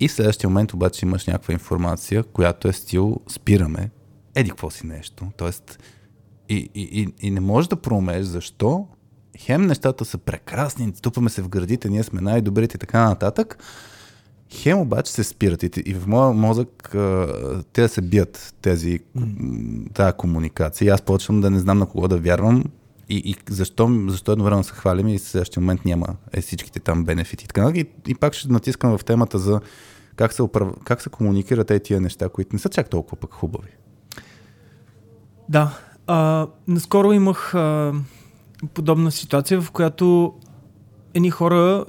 И 0.00 0.08
в 0.08 0.12
следващия 0.12 0.50
момент 0.50 0.72
обаче 0.72 1.06
имаш 1.06 1.26
някаква 1.26 1.52
информация, 1.52 2.22
която 2.22 2.68
е 2.68 2.72
стил 2.72 3.20
спираме. 3.28 3.90
Еди 4.34 4.50
какво 4.50 4.70
си 4.70 4.86
нещо. 4.86 5.26
Тоест, 5.36 5.78
и, 6.48 6.70
и, 6.74 6.82
и, 7.00 7.08
и 7.20 7.30
не 7.30 7.40
можеш 7.40 7.68
да 7.68 7.76
проумееш 7.76 8.24
защо 8.26 8.86
хем 9.38 9.66
нещата 9.66 10.04
са 10.04 10.18
прекрасни, 10.18 10.92
ступваме 10.94 11.30
се 11.30 11.42
в 11.42 11.48
градите, 11.48 11.88
ние 11.88 12.02
сме 12.02 12.20
най-добрите 12.20 12.76
и 12.76 12.78
така 12.78 13.08
нататък. 13.08 13.58
Хем 14.50 14.78
обаче 14.78 15.12
се 15.12 15.24
спират 15.24 15.62
и, 15.62 15.70
и 15.86 15.94
в 15.94 16.06
моя 16.06 16.32
мозък 16.32 16.94
те 17.72 17.88
се 17.88 18.00
бият 18.00 18.54
тези, 18.62 19.00
тази 19.94 20.12
комуникация. 20.12 20.86
И 20.86 20.88
аз 20.88 21.02
почвам 21.02 21.40
да 21.40 21.50
не 21.50 21.58
знам 21.58 21.78
на 21.78 21.86
кого 21.86 22.08
да 22.08 22.18
вярвам 22.18 22.64
и, 23.08 23.16
и 23.16 23.36
защо, 23.50 24.04
защо 24.08 24.32
едновременно 24.32 24.64
се 24.64 24.72
хвалим 24.72 25.08
и 25.08 25.18
в 25.18 25.22
следващия 25.22 25.60
момент 25.60 25.84
няма 25.84 26.06
е, 26.32 26.40
всичките 26.40 26.80
там 26.80 27.04
бенефити. 27.04 27.48
Така, 27.48 27.72
и, 27.74 27.86
и 28.06 28.14
пак 28.14 28.34
ще 28.34 28.52
натискам 28.52 28.98
в 28.98 29.04
темата 29.04 29.38
за 29.38 29.60
как 30.16 30.32
се, 30.32 30.42
управ... 30.42 30.68
как 30.84 31.02
се 31.02 31.08
комуникират 31.08 31.66
тези 31.66 31.80
тия 31.80 32.00
неща, 32.00 32.28
които 32.28 32.56
не 32.56 32.58
са 32.58 32.68
чак 32.68 32.90
толкова 32.90 33.16
пък 33.16 33.32
хубави. 33.32 33.70
Да, 35.48 35.78
а, 36.06 36.46
наскоро 36.68 37.12
имах 37.12 37.54
а, 37.54 37.92
подобна 38.74 39.10
ситуация, 39.10 39.60
в 39.60 39.70
която 39.70 40.34
едни 41.14 41.30
хора, 41.30 41.84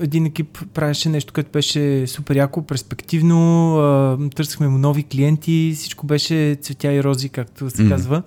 един 0.00 0.26
екип 0.26 0.58
правеше 0.74 1.08
нещо, 1.08 1.32
което 1.32 1.50
беше 1.50 2.06
супер 2.06 2.36
яко, 2.36 2.62
перспективно, 2.62 4.28
търсихме 4.34 4.68
му 4.68 4.78
нови 4.78 5.02
клиенти, 5.02 5.72
всичко 5.76 6.06
беше 6.06 6.58
цветя 6.60 6.92
и 6.92 7.04
рози, 7.04 7.28
както 7.28 7.70
се 7.70 7.82
mm. 7.82 7.88
казва. 7.88 8.22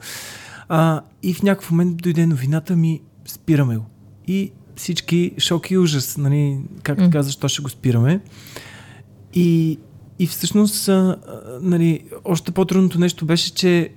А, 0.70 1.02
и 1.24 1.34
в 1.34 1.44
някакъв 1.44 1.72
момент 1.72 1.98
дойде 1.98 2.28
новината 2.28 2.76
ми, 2.76 3.02
спираме 3.26 3.78
го. 3.78 3.86
И 4.28 4.52
всички 4.76 5.32
шок 5.38 5.72
и 5.72 5.78
ужас, 5.78 6.18
нали, 6.18 6.60
как 6.84 7.00
mm. 7.00 7.12
каза, 7.12 7.28
защо 7.28 7.48
ще 7.48 7.62
го 7.62 7.70
спираме. 7.70 8.20
И, 9.34 9.80
и 10.20 10.28
всъщност, 10.28 10.90
а, 10.90 11.18
нали, 11.62 12.04
още 12.24 12.52
по-трудното 12.52 13.00
нещо 13.00 13.26
беше, 13.26 13.54
че 13.54 13.90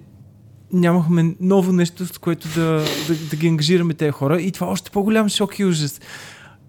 нямахме 0.72 1.34
ново 1.40 1.72
нещо, 1.72 2.06
с 2.06 2.18
което 2.18 2.48
да, 2.48 2.84
да, 3.08 3.14
да 3.30 3.36
ги 3.36 3.48
ангажираме 3.48 3.94
тези 3.94 4.10
хора. 4.10 4.40
И 4.40 4.52
това 4.52 4.66
още 4.66 4.90
по-голям 4.90 5.28
шок 5.28 5.58
и 5.58 5.64
ужас. 5.64 6.00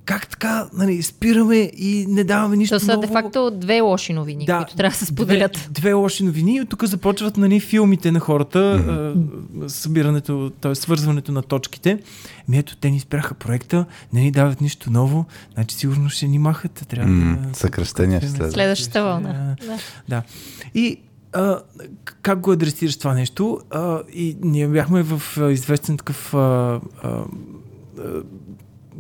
как 0.06 0.28
така, 0.28 0.68
нали, 0.74 1.04
спираме 1.04 1.56
и 1.78 2.06
не 2.10 2.24
даваме 2.24 2.56
нищо 2.58 2.76
То 2.76 2.80
са 2.80 2.92
ново. 2.94 3.02
де-факто 3.02 3.52
две 3.52 3.82
лоши 3.82 4.14
новини, 4.14 4.46
Да, 4.46 4.58
които 4.58 4.76
трябва 4.76 4.92
да 4.92 4.98
се 4.98 5.06
споделят. 5.06 5.52
Две, 5.54 5.70
две 5.70 5.94
лоши 5.94 6.24
новини 6.24 6.56
и 6.56 6.62
от 6.62 6.70
тук 6.70 6.84
започват 6.84 7.38
нали, 7.38 7.60
филмите 7.60 8.12
на 8.12 8.20
хората, 8.20 8.60
mm-hmm. 8.60 9.68
събирането, 9.68 10.52
т.е. 10.62 10.76
свързването 10.76 11.32
на 11.32 11.42
точките. 11.42 12.00
Ми 12.48 12.58
ето, 12.58 12.76
те 12.76 12.90
ни 12.90 13.00
спряха 13.00 13.34
проекта, 13.34 13.86
не 14.14 14.22
ни 14.22 14.32
дават 14.32 14.62
нищо 14.62 14.92
ново, 14.92 15.26
значи 15.54 15.76
сигурно 15.76 16.10
ще 16.10 16.28
ни 16.28 16.40
махат. 16.40 16.86
Трябва 16.90 17.12
М, 17.12 17.38
да... 17.50 17.58
съкръщения 17.60 18.20
ще 18.22 18.30
следват. 18.30 18.52
Следващата 18.52 19.04
вълна. 19.04 19.56
Да. 19.68 19.78
Да. 20.10 20.24
И 20.76 20.98
а, 21.34 21.62
как 22.22 22.40
го 22.40 22.52
адресираш 22.52 22.98
това 22.98 23.14
нещо? 23.14 23.60
А, 23.70 24.02
и 24.14 24.38
ние 24.42 24.68
бяхме 24.68 25.04
в 25.04 25.22
известен 25.52 25.98
такъв 25.98 26.34
а, 26.34 26.82
а, 27.04 27.24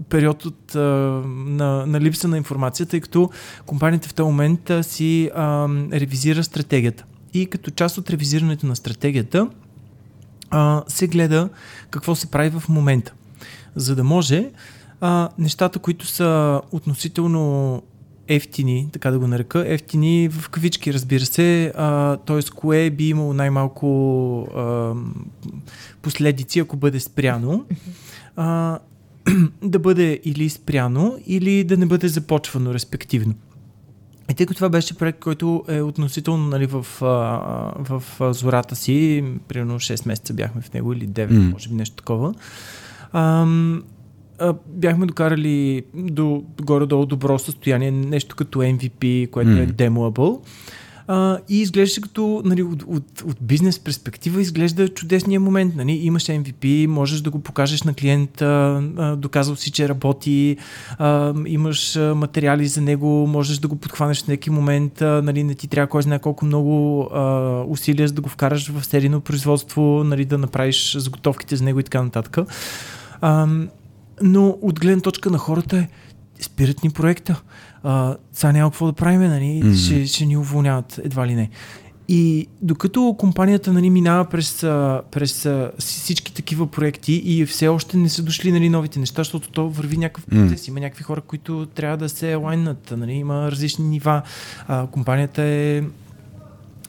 период 0.09 0.45
от, 0.45 0.75
а, 0.75 0.79
на, 1.35 1.85
на 1.85 2.01
липса 2.01 2.27
на 2.27 2.37
информация, 2.37 2.85
тъй 2.85 3.01
като 3.01 3.29
компанията 3.65 4.09
в 4.09 4.13
този 4.13 4.25
момент 4.25 4.69
а, 4.69 4.83
си 4.83 5.31
а, 5.35 5.67
ревизира 5.91 6.43
стратегията. 6.43 7.05
И 7.33 7.45
като 7.45 7.71
част 7.71 7.97
от 7.97 8.09
ревизирането 8.09 8.65
на 8.65 8.75
стратегията 8.75 9.49
а, 10.49 10.83
се 10.87 11.07
гледа 11.07 11.49
какво 11.89 12.15
се 12.15 12.31
прави 12.31 12.49
в 12.49 12.69
момента. 12.69 13.13
За 13.75 13.95
да 13.95 14.03
може 14.03 14.51
а, 15.01 15.29
нещата, 15.37 15.79
които 15.79 16.05
са 16.05 16.61
относително 16.71 17.81
ефтини, 18.27 18.89
така 18.91 19.11
да 19.11 19.19
го 19.19 19.27
нарека, 19.27 19.63
ефтини 19.67 20.29
в 20.29 20.49
кавички, 20.49 20.93
разбира 20.93 21.25
се, 21.25 21.71
т.е. 22.25 22.49
кое 22.55 22.89
би 22.89 23.09
имало 23.09 23.33
най-малко 23.33 24.47
а, 24.55 24.93
последици, 26.01 26.59
ако 26.59 26.77
бъде 26.77 26.99
спряно, 26.99 27.65
а, 28.35 28.79
да 29.63 29.79
бъде 29.79 30.19
или 30.23 30.49
спряно, 30.49 31.17
или 31.27 31.63
да 31.63 31.77
не 31.77 31.85
бъде 31.85 32.07
започвано, 32.07 32.73
респективно. 32.73 33.33
И 34.31 34.33
тъй 34.33 34.45
като 34.45 34.55
това 34.55 34.69
беше 34.69 34.97
проект, 34.97 35.19
който 35.19 35.63
е 35.67 35.81
относително 35.81 36.47
нали, 36.47 36.65
в, 36.65 36.85
в 36.91 38.03
а, 38.19 38.33
зората 38.33 38.75
си, 38.75 39.23
примерно 39.47 39.79
6 39.79 40.07
месеца 40.07 40.33
бяхме 40.33 40.61
в 40.61 40.73
него 40.73 40.93
или 40.93 41.09
9, 41.09 41.31
М. 41.31 41.49
може 41.51 41.69
би 41.69 41.75
нещо 41.75 41.95
такова, 41.95 42.33
ам, 43.13 43.83
а, 44.41 44.55
бяхме 44.67 45.05
докарали 45.05 45.83
до 45.93 46.43
горе-долу 46.61 47.05
добро 47.05 47.39
състояние, 47.39 47.91
нещо 47.91 48.35
като 48.35 48.59
MVP, 48.59 49.29
което 49.29 49.49
М. 49.49 49.59
е 49.59 49.67
demoable. 49.67 50.39
А, 51.07 51.37
и 51.49 51.61
изглеждаше 51.61 52.01
като, 52.01 52.41
нали, 52.45 52.63
от, 52.63 52.83
от, 52.87 53.21
от 53.21 53.37
бизнес 53.41 53.79
перспектива, 53.79 54.41
изглежда 54.41 54.89
чудесния 54.89 55.39
момент. 55.39 55.75
Нали? 55.75 55.91
Имаш 55.91 56.23
MVP, 56.23 56.87
можеш 56.87 57.21
да 57.21 57.29
го 57.29 57.39
покажеш 57.39 57.83
на 57.83 57.93
клиента, 57.93 58.45
а, 58.97 59.15
доказал 59.15 59.55
си, 59.55 59.71
че 59.71 59.89
работи, 59.89 60.57
а, 60.97 61.33
имаш 61.45 61.95
материали 62.15 62.67
за 62.67 62.81
него, 62.81 63.27
можеш 63.27 63.57
да 63.57 63.67
го 63.67 63.75
подхванеш 63.75 64.23
в 64.23 64.27
някакви 64.27 64.51
момент, 64.51 65.01
а, 65.01 65.21
нали, 65.21 65.43
не 65.43 65.55
ти 65.55 65.67
трябва 65.67 65.87
кой 65.87 66.01
знае 66.01 66.19
колко 66.19 66.45
много 66.45 67.01
а, 67.13 67.63
усилия 67.67 68.07
за 68.07 68.13
да 68.13 68.21
го 68.21 68.29
вкараш 68.29 68.71
в 68.71 68.85
серийно 68.85 69.21
производство, 69.21 70.03
нали, 70.03 70.25
да 70.25 70.37
направиш 70.37 70.97
заготовките 70.97 71.55
за 71.55 71.63
него 71.63 71.79
и 71.79 71.83
така 71.83 72.03
нататък. 72.03 72.37
Но 74.23 74.57
от 74.61 74.79
гледна 74.79 75.01
точка 75.01 75.29
на 75.29 75.37
хората 75.37 75.77
е, 75.77 75.87
спират 76.41 76.83
ни 76.83 76.89
проекта. 76.89 77.41
А, 77.83 78.15
сега 78.33 78.51
няма 78.51 78.71
какво 78.71 78.85
да 78.85 78.93
правим, 78.93 79.21
нали? 79.21 79.61
Мгм. 79.63 79.75
ще, 79.75 80.05
ще 80.05 80.25
ни 80.25 80.37
уволняват, 80.37 80.99
едва 81.03 81.27
ли 81.27 81.35
не. 81.35 81.49
И 82.07 82.47
докато 82.61 83.15
компанията 83.19 83.73
нали, 83.73 83.89
минава 83.89 84.25
през, 84.25 84.59
през 85.11 85.47
всички 85.77 86.33
такива 86.33 86.67
проекти 86.67 87.13
и 87.13 87.45
все 87.45 87.67
още 87.67 87.97
не 87.97 88.09
са 88.09 88.23
дошли 88.23 88.51
нали, 88.51 88.69
новите 88.69 88.99
неща, 88.99 89.19
защото 89.19 89.49
то 89.49 89.69
върви 89.69 89.97
някакъв 89.97 90.25
процес. 90.25 90.67
Има 90.67 90.79
някакви 90.79 91.03
хора, 91.03 91.21
които 91.21 91.65
трябва 91.65 91.97
да 91.97 92.09
се 92.09 92.35
лайнат. 92.35 92.93
Нали? 92.97 93.11
Има 93.11 93.51
различни 93.51 93.85
нива. 93.85 94.21
А, 94.67 94.87
компанията 94.87 95.41
е 95.43 95.83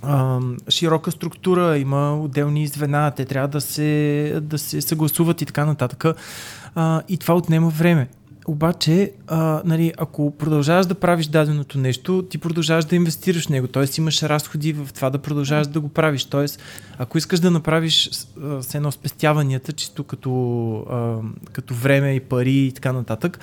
а, 0.02 0.40
широка 0.68 1.10
структура, 1.10 1.78
има 1.78 2.20
отделни 2.20 2.66
звена, 2.66 3.10
те 3.10 3.24
трябва 3.24 3.48
да 3.48 3.60
се, 3.60 4.40
да 4.42 4.58
се 4.58 4.80
съгласуват 4.80 5.42
и 5.42 5.46
така 5.46 5.64
нататък. 5.64 6.04
А, 6.74 7.02
и 7.08 7.16
това 7.16 7.34
отнема 7.34 7.68
време. 7.68 8.08
Обаче, 8.46 9.12
а, 9.26 9.62
нали, 9.64 9.92
ако 9.98 10.30
продължаваш 10.38 10.86
да 10.86 10.94
правиш 10.94 11.26
даденото 11.26 11.78
нещо, 11.78 12.22
ти 12.22 12.38
продължаваш 12.38 12.84
да 12.84 12.96
инвестираш 12.96 13.46
в 13.46 13.48
него, 13.48 13.66
т.е. 13.66 13.84
имаш 13.98 14.22
разходи 14.22 14.72
в 14.72 14.88
това 14.94 15.10
да 15.10 15.18
продължаваш 15.18 15.66
да 15.66 15.80
го 15.80 15.88
правиш. 15.88 16.24
Т.е. 16.24 16.46
ако 16.98 17.18
искаш 17.18 17.40
да 17.40 17.50
направиш 17.50 18.10
а, 18.42 18.62
с 18.62 18.74
едно 18.74 18.92
спестяванията, 18.92 19.72
чисто 19.72 20.04
като, 20.04 20.74
а, 20.90 21.16
като 21.52 21.74
време 21.74 22.14
и 22.14 22.20
пари 22.20 22.56
и 22.56 22.72
така 22.72 22.92
нататък, 22.92 23.40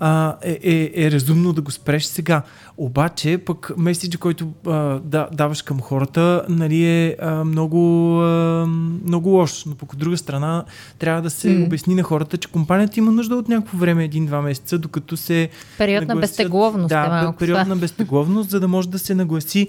а, 0.00 0.36
е, 0.42 0.58
е, 0.62 1.06
е 1.06 1.10
разумно 1.10 1.52
да 1.52 1.62
го 1.62 1.70
спреш 1.70 2.04
сега. 2.04 2.42
Обаче, 2.82 3.38
пък 3.38 3.72
меседжа, 3.76 4.18
който 4.18 4.48
а, 4.66 4.70
да, 4.98 5.28
даваш 5.32 5.62
към 5.62 5.80
хората, 5.80 6.44
нали, 6.48 6.84
е 6.84 7.16
а, 7.20 7.44
много, 7.44 7.80
а, 8.18 8.66
много 9.04 9.28
лош. 9.28 9.64
Но 9.64 9.74
пък 9.74 9.92
от 9.92 9.98
друга 9.98 10.16
страна, 10.16 10.64
трябва 10.98 11.22
да 11.22 11.30
се 11.30 11.50
М. 11.50 11.64
обясни 11.64 11.94
на 11.94 12.02
хората, 12.02 12.36
че 12.36 12.48
компанията 12.48 13.00
има 13.00 13.12
нужда 13.12 13.36
от 13.36 13.48
някакво 13.48 13.78
време, 13.78 14.04
един-два 14.04 14.42
месеца, 14.42 14.78
докато 14.78 15.16
се 15.16 15.48
Период 15.78 16.00
на 16.00 16.06
нагласят- 16.06 16.20
безтегловност 16.20 16.88
Да, 16.88 17.04
е 17.06 17.08
малко 17.08 17.38
период 17.38 17.58
това. 17.58 17.68
на 17.68 17.76
безтегловност, 17.76 18.50
за 18.50 18.60
да 18.60 18.68
може 18.68 18.88
да 18.88 18.98
се 18.98 19.14
нагласи 19.14 19.68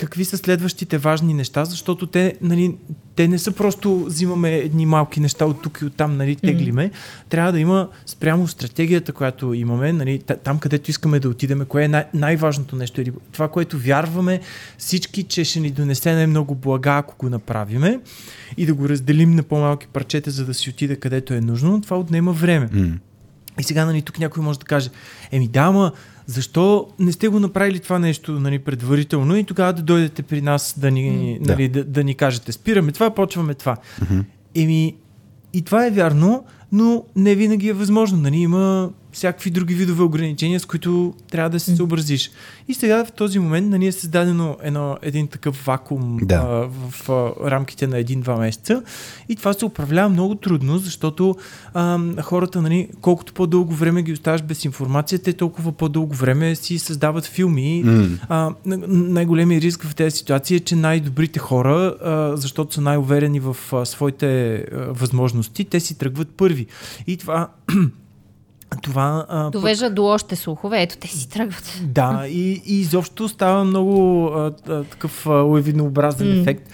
какви 0.00 0.24
са 0.24 0.38
следващите 0.38 0.98
важни 0.98 1.34
неща, 1.34 1.64
защото 1.64 2.06
те, 2.06 2.34
нали, 2.40 2.76
те 3.16 3.28
не 3.28 3.38
са 3.38 3.52
просто 3.52 4.04
взимаме 4.04 4.54
едни 4.54 4.86
малки 4.86 5.20
неща 5.20 5.46
от 5.46 5.62
тук 5.62 5.78
и 5.82 5.84
от 5.84 5.94
там, 5.94 6.16
нали, 6.16 6.36
теглиме. 6.36 6.90
Трябва 7.28 7.52
да 7.52 7.60
има 7.60 7.88
спрямо 8.06 8.48
стратегията, 8.48 9.12
която 9.12 9.54
имаме, 9.54 9.92
нали, 9.92 10.18
та- 10.18 10.36
там 10.36 10.58
където 10.58 10.90
искаме 10.90 11.20
да 11.20 11.28
отидеме, 11.28 11.64
кое 11.64 11.84
е 11.84 11.88
най- 11.88 12.04
най-важното 12.14 12.76
нещо. 12.76 13.00
Или 13.00 13.12
това, 13.32 13.48
което 13.48 13.78
вярваме 13.78 14.40
всички, 14.78 15.22
че 15.22 15.44
ще 15.44 15.60
ни 15.60 15.70
донесе 15.70 16.14
най-много 16.14 16.54
блага, 16.54 16.90
ако 16.90 17.16
го 17.18 17.28
направиме 17.30 18.00
и 18.56 18.66
да 18.66 18.74
го 18.74 18.88
разделим 18.88 19.34
на 19.34 19.42
по-малки 19.42 19.86
парчета, 19.86 20.30
за 20.30 20.44
да 20.44 20.54
си 20.54 20.70
отиде 20.70 20.96
където 20.96 21.34
е 21.34 21.40
нужно, 21.40 21.80
това 21.80 21.98
отнема 21.98 22.32
време. 22.32 22.68
М. 22.72 22.96
И 23.60 23.62
сега 23.62 23.84
нали, 23.84 24.02
тук 24.02 24.18
някой 24.18 24.42
може 24.42 24.58
да 24.58 24.64
каже, 24.64 24.90
еми 25.32 25.48
да, 25.48 25.60
ама 25.60 25.92
защо 26.30 26.88
не 26.98 27.12
сте 27.12 27.28
го 27.28 27.40
направили 27.40 27.80
това 27.80 27.98
нещо 27.98 28.32
нали, 28.32 28.58
предварително 28.58 29.36
и 29.36 29.44
тогава 29.44 29.72
да 29.72 29.82
дойдете 29.82 30.22
при 30.22 30.42
нас 30.42 30.74
да 30.78 30.90
ни, 30.90 31.38
Да. 31.40 31.52
нали, 31.52 31.68
да. 31.68 31.84
Да, 31.84 32.04
ни 32.04 32.14
кажете, 32.14 32.52
спираме 32.52 32.92
това, 32.92 33.10
почваме 33.10 33.54
това. 33.54 33.76
Мгм. 34.02 34.20
Еми, 34.54 34.96
и 35.52 35.62
това 35.62 35.86
е 35.86 35.90
вярно, 35.90 36.44
но 36.72 37.04
не 37.16 37.34
винаги 37.34 37.68
е 37.68 37.72
възможно. 37.72 38.18
Нали? 38.18 38.36
Има 38.36 38.90
всякакви 39.12 39.50
други 39.50 39.74
видове 39.74 40.02
ограничения, 40.02 40.60
с 40.60 40.66
които 40.66 41.14
трябва 41.30 41.50
да 41.50 41.60
се 41.60 41.76
съобразиш. 41.76 42.30
И 42.68 42.74
сега 42.74 43.04
в 43.04 43.12
този 43.12 43.38
момент 43.38 43.68
нали, 43.68 43.86
е 43.86 43.92
създадено 43.92 44.56
едно, 44.62 44.96
един 45.02 45.28
такъв 45.28 45.64
вакуум 45.66 46.18
Да. 46.22 46.34
а, 46.34 46.68
в 46.90 47.08
а, 47.08 47.50
рамките 47.50 47.86
на 47.86 47.98
един-два 47.98 48.36
месеца. 48.36 48.82
И 49.28 49.36
това 49.36 49.52
се 49.52 49.64
управлява 49.64 50.08
много 50.08 50.34
трудно, 50.34 50.78
защото 50.78 51.36
а, 51.74 51.98
хората, 52.22 52.62
нали, 52.62 52.88
колкото 53.00 53.32
по-дълго 53.32 53.74
време 53.74 54.02
ги 54.02 54.12
оставаш 54.12 54.42
без 54.42 54.64
информация, 54.64 55.18
те 55.18 55.32
толкова 55.32 55.72
по-дълго 55.72 56.14
време 56.14 56.54
си 56.54 56.78
създават 56.78 57.26
филми. 57.26 57.82
М. 57.84 58.08
А, 58.28 58.50
най-големият 58.88 59.64
риск 59.64 59.82
в 59.84 59.94
тези 59.94 60.16
ситуации 60.16 60.56
е, 60.56 60.60
че 60.60 60.76
най-добрите 60.76 61.38
хора, 61.38 61.94
а, 62.04 62.36
защото 62.36 62.74
са 62.74 62.80
най-уверени 62.80 63.40
в 63.40 63.56
а, 63.72 63.86
своите 63.86 64.54
а, 64.54 64.64
възможности, 64.72 65.64
те 65.64 65.80
си 65.80 65.98
тръгват 65.98 66.28
първи. 66.28 66.66
И 67.06 67.16
това. 67.16 67.48
Това 68.72 69.26
а, 69.28 69.42
пък- 69.42 69.52
Довежда 69.52 69.90
до 69.90 70.04
още 70.04 70.36
слухове. 70.36 70.82
Ето, 70.82 70.96
те 70.96 71.08
си 71.08 71.28
тръгват. 71.28 71.78
да, 71.82 72.24
и, 72.26 72.62
и 72.66 72.80
изобщо 72.80 73.28
става 73.28 73.64
много 73.64 74.26
а, 74.26 74.52
а, 74.68 74.84
такъв 74.84 75.26
лавинообразен 75.26 76.28
М. 76.28 76.40
ефект. 76.40 76.68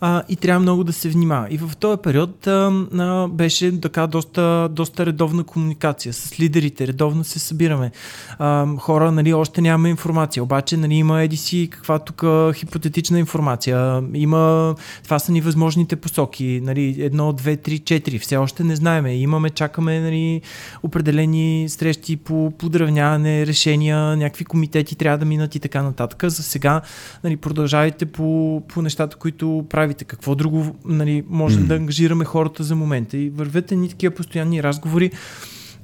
А, 0.00 0.22
и 0.28 0.36
трябва 0.36 0.60
много 0.60 0.84
да 0.84 0.92
се 0.92 1.08
внимава. 1.08 1.46
И 1.50 1.58
в 1.58 1.76
този 1.76 2.02
период 2.02 2.46
а, 2.46 2.86
а, 2.98 3.28
беше 3.28 3.80
така 3.80 4.06
доста, 4.06 4.68
доста 4.72 5.06
редовна 5.06 5.44
комуникация. 5.44 6.12
С 6.12 6.40
лидерите, 6.40 6.86
редовно 6.86 7.24
се 7.24 7.38
събираме. 7.38 7.90
А, 8.38 8.66
хора, 8.76 9.12
нали, 9.12 9.34
още 9.34 9.60
нямаме 9.60 9.88
информация, 9.88 10.42
обаче 10.42 10.76
нали, 10.76 10.94
има 10.94 11.22
еди 11.22 11.36
си 11.36 11.68
каква 11.72 11.98
тук 11.98 12.24
хипотетична 12.54 13.18
информация, 13.18 14.02
има, 14.14 14.74
това 15.04 15.18
са 15.18 15.32
ни 15.32 15.40
възможните 15.40 15.96
посоки, 15.96 16.60
нали, 16.64 16.96
едно, 16.98 17.32
две, 17.32 17.56
три, 17.56 17.78
четири, 17.78 18.18
все 18.18 18.36
още 18.36 18.64
не 18.64 18.76
знаеме, 18.76 19.16
имаме, 19.16 19.50
чакаме 19.50 20.00
нали, 20.00 20.40
определени 20.82 21.68
срещи 21.68 22.16
по 22.16 22.52
подравняване, 22.58 23.46
решения, 23.46 24.16
някакви 24.16 24.44
комитети 24.44 24.96
трябва 24.96 25.18
да 25.18 25.24
минат 25.24 25.54
и 25.54 25.60
така 25.60 25.82
нататък. 25.82 26.24
За 26.26 26.42
сега 26.42 26.80
нали, 27.24 27.36
продължавайте 27.36 28.06
по, 28.06 28.62
по 28.68 28.82
нещата, 28.82 29.16
които 29.16 29.64
правите. 29.90 30.04
Какво 30.04 30.34
друго 30.34 30.76
нали, 30.84 31.24
можем 31.28 31.62
М. 31.62 31.68
да 31.68 31.76
ангажираме 31.76 32.24
хората 32.24 32.62
за 32.62 32.76
момента. 32.76 33.16
И 33.16 33.30
вървете 33.30 33.76
ни 33.76 33.88
такива 33.88 34.14
постоянни 34.14 34.62
разговори 34.62 35.10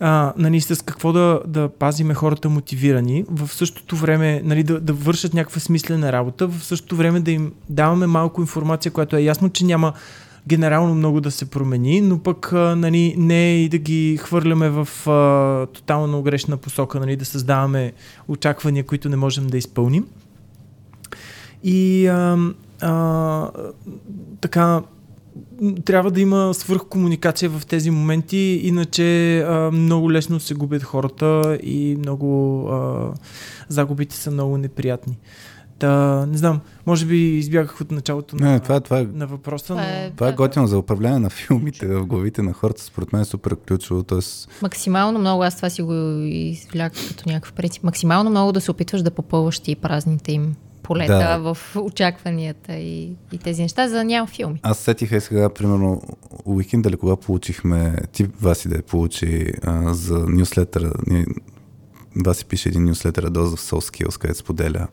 а, 0.00 0.32
нали, 0.36 0.60
с 0.60 0.84
какво 0.84 1.12
да, 1.12 1.40
да 1.46 1.68
пазиме 1.68 2.14
хората 2.14 2.48
мотивирани, 2.48 3.24
в 3.28 3.48
същото 3.48 3.96
време 3.96 4.42
нали, 4.44 4.62
да, 4.62 4.80
да 4.80 4.92
вършат 4.92 5.34
някаква 5.34 5.60
смислена 5.60 6.12
работа, 6.12 6.48
в 6.48 6.64
същото 6.64 6.96
време 6.96 7.20
да 7.20 7.30
им 7.30 7.52
даваме 7.68 8.06
малко 8.06 8.40
информация, 8.40 8.92
която 8.92 9.16
е 9.16 9.22
ясно, 9.22 9.50
че 9.50 9.64
няма 9.64 9.92
генерално 10.46 10.94
много 10.94 11.20
да 11.20 11.30
се 11.30 11.50
промени, 11.50 12.00
но 12.00 12.18
пък 12.18 12.52
а, 12.52 12.76
нали, 12.76 13.14
не 13.18 13.64
и 13.64 13.68
да 13.68 13.78
ги 13.78 14.16
хвърляме 14.16 14.68
в 14.68 14.88
а, 15.10 15.66
тотално 15.66 16.22
грешна 16.22 16.56
посока, 16.56 17.00
нали, 17.00 17.16
да 17.16 17.24
създаваме 17.24 17.92
очаквания, 18.28 18.84
които 18.84 19.08
не 19.08 19.16
можем 19.16 19.46
да 19.46 19.58
изпълним. 19.58 20.04
И 21.64 22.06
а, 22.06 22.36
а, 22.80 23.50
така, 24.40 24.82
трябва 25.84 26.10
да 26.10 26.20
има 26.20 26.54
свръхкомуникация 26.54 27.50
в 27.50 27.66
тези 27.66 27.90
моменти, 27.90 28.60
иначе 28.62 29.38
а, 29.40 29.70
много 29.70 30.12
лесно 30.12 30.40
се 30.40 30.54
губят 30.54 30.82
хората 30.82 31.58
и 31.62 31.96
много 31.98 32.60
а, 32.68 33.12
загубите 33.68 34.16
са 34.16 34.30
много 34.30 34.58
неприятни. 34.58 35.18
Та, 35.78 36.26
не 36.26 36.38
знам, 36.38 36.60
може 36.86 37.06
би 37.06 37.16
избягах 37.16 37.80
от 37.80 37.90
началото 37.90 38.36
Не, 38.36 38.52
на, 38.52 38.60
това, 38.60 38.80
това, 38.80 38.98
е, 38.98 39.06
на 39.12 39.26
въпроса, 39.26 39.66
Това 39.66 39.82
но... 39.82 39.88
е- 39.88 40.12
това 40.16 40.28
е 40.28 40.32
готино 40.32 40.66
за 40.66 40.78
управление 40.78 41.18
на 41.18 41.30
филмите 41.30 41.86
в 41.86 42.06
главите 42.06 42.42
на 42.42 42.52
хората. 42.52 42.82
Според 42.82 43.12
мен 43.12 43.22
е 43.22 43.24
супер 43.24 43.56
ключово. 43.68 44.02
Тоест, 44.02 44.48
Максимално 44.62 45.18
много, 45.18 45.42
аз 45.42 45.56
това 45.56 45.70
си 45.70 45.82
го 45.82 45.92
извлях 46.22 46.92
като 47.08 47.28
някакъв 47.28 47.52
принцип, 47.52 47.82
максимално 47.82 48.30
много 48.30 48.52
да 48.52 48.60
се 48.60 48.70
опитваш 48.70 49.02
да 49.02 49.10
попълваш 49.10 49.60
ти 49.60 49.76
празните 49.76 50.32
им 50.32 50.54
полета 50.86 51.12
Да. 51.12 51.38
в 51.38 51.58
очакванията 51.76 52.74
и, 52.74 53.12
и 53.32 53.38
тези 53.38 53.62
неща, 53.62 53.88
за 53.88 53.94
да 53.94 54.04
няма 54.04 54.26
филми. 54.26 54.60
Аз 54.62 54.78
сетих 54.78 55.12
е 55.12 55.20
сега, 55.20 55.48
примерно, 55.48 56.02
уикенда 56.44 56.90
ли 56.90 56.96
кога 56.96 57.16
получихме, 57.16 57.96
ти 58.12 58.24
Васи 58.40 58.68
да 58.68 58.76
я 58.76 58.82
получи 58.82 59.52
а, 59.62 59.94
за 59.94 60.18
нюслетъра, 60.18 60.92
ни- 61.06 61.26
Васи 62.16 62.44
пише 62.44 62.68
един 62.68 62.84
нюслетър, 62.84 63.30
Dose 63.30 63.44
of 63.46 63.72
Soul 63.72 64.04
Skills, 64.04 64.18
където 64.20 64.38
споделя 64.38 64.86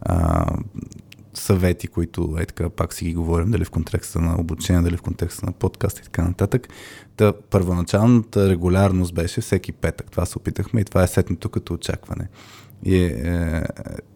а, 0.00 0.46
съвети, 1.34 1.88
които 1.88 2.36
е 2.40 2.46
така 2.46 2.70
пак 2.70 2.92
си 2.94 3.04
ги 3.04 3.14
говорим, 3.14 3.50
дали 3.50 3.64
в 3.64 3.70
контекста 3.70 4.20
на 4.20 4.40
обучение, 4.40 4.82
дали 4.82 4.96
в 4.96 5.02
контекста 5.02 5.46
на 5.46 5.52
подкаст 5.52 5.98
и 5.98 6.02
така 6.02 6.22
нататък. 6.22 6.68
Та, 7.16 7.32
първоначалната 7.50 8.48
регулярност 8.48 9.14
беше 9.14 9.40
всеки 9.40 9.72
петък. 9.72 10.10
Това 10.10 10.26
се 10.26 10.38
опитахме 10.38 10.80
и 10.80 10.84
това 10.84 11.02
е 11.02 11.06
сетнато 11.06 11.48
като 11.48 11.74
очакване. 11.74 12.28
И, 12.84 12.96
е, 13.04 13.62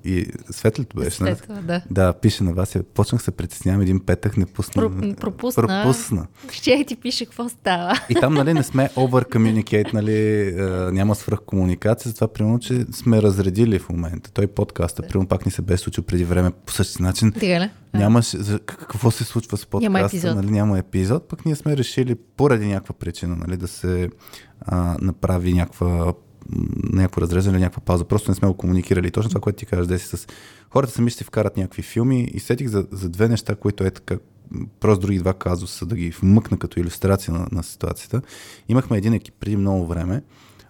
и 0.04 0.26
светлето 0.50 0.96
беше. 0.96 1.22
нали? 1.22 1.34
След 1.34 1.42
това, 1.42 1.60
да. 1.60 1.82
Да, 1.90 2.12
пише 2.12 2.44
на 2.44 2.52
вас. 2.52 2.76
Почнах 2.94 3.22
се 3.22 3.30
притеснявам 3.30 3.80
един 3.80 4.00
петък, 4.00 4.36
не 4.36 4.46
пусна. 4.46 4.82
Про- 4.82 5.16
пропусна. 5.16 5.66
Пропусна. 5.66 6.26
Ще 6.52 6.84
ти 6.84 6.96
пише 6.96 7.24
какво 7.24 7.48
става. 7.48 7.94
И 8.08 8.14
там, 8.14 8.34
нали, 8.34 8.54
не 8.54 8.62
сме 8.62 8.88
over 8.96 9.28
communicate, 9.36 9.92
нали, 9.94 10.40
е, 10.48 10.52
няма 10.92 11.14
свръхкомуникация, 11.14 12.08
затова, 12.10 12.28
примерно, 12.28 12.58
че 12.58 12.86
сме 12.92 13.22
разредили 13.22 13.78
в 13.78 13.88
момента. 13.88 14.30
Той 14.32 14.46
подкаста, 14.46 15.02
примерно, 15.02 15.28
пак 15.28 15.46
ни 15.46 15.52
се 15.52 15.62
бе 15.62 15.76
случил 15.76 16.04
преди 16.04 16.24
време 16.24 16.50
по 16.66 16.72
същия 16.72 17.02
начин. 17.06 17.32
Така 17.32 17.60
ли? 17.60 17.70
Нямаше, 17.94 18.36
за, 18.38 18.58
какво 18.58 19.10
се 19.10 19.24
случва 19.24 19.56
с 19.56 19.66
подкаста, 19.66 19.92
Няма 19.92 20.06
епизод. 20.06 20.34
нали, 20.36 20.50
няма 20.50 20.78
епизод, 20.78 21.28
пък 21.28 21.46
ние 21.46 21.56
сме 21.56 21.76
решили 21.76 22.14
поради 22.36 22.66
някаква 22.66 22.94
причина, 22.94 23.36
нали, 23.36 23.56
да 23.56 23.68
се 23.68 24.08
а, 24.60 24.96
направи 25.00 25.52
някаква 25.54 26.12
някакво 26.92 27.20
разрезане 27.20 27.56
или 27.56 27.62
някаква 27.62 27.82
пауза. 27.82 28.04
Просто 28.04 28.30
не 28.30 28.34
сме 28.34 28.48
го 28.48 28.54
комуникирали. 28.54 29.10
Точно 29.10 29.28
това, 29.28 29.40
което 29.40 29.58
ти 29.58 29.66
кажеш, 29.66 29.86
Деси, 29.86 30.16
с 30.16 30.26
хората 30.70 30.92
сами 30.92 31.10
ще 31.10 31.18
си 31.18 31.24
вкарат 31.24 31.56
някакви 31.56 31.82
филми 31.82 32.30
и 32.34 32.40
сетих 32.40 32.68
за, 32.68 32.86
за 32.92 33.08
две 33.08 33.28
неща, 33.28 33.54
които 33.54 33.84
е 33.84 33.90
така, 33.90 34.16
просто 34.80 35.02
други 35.02 35.18
два 35.18 35.34
казуса, 35.34 35.86
да 35.86 35.96
ги 35.96 36.10
вмъкна 36.10 36.58
като 36.58 36.80
иллюстрация 36.80 37.34
на, 37.34 37.46
на 37.52 37.62
ситуацията. 37.62 38.22
Имахме 38.68 38.98
един 38.98 39.12
екип 39.12 39.34
преди 39.40 39.56
много 39.56 39.86
време, 39.86 40.22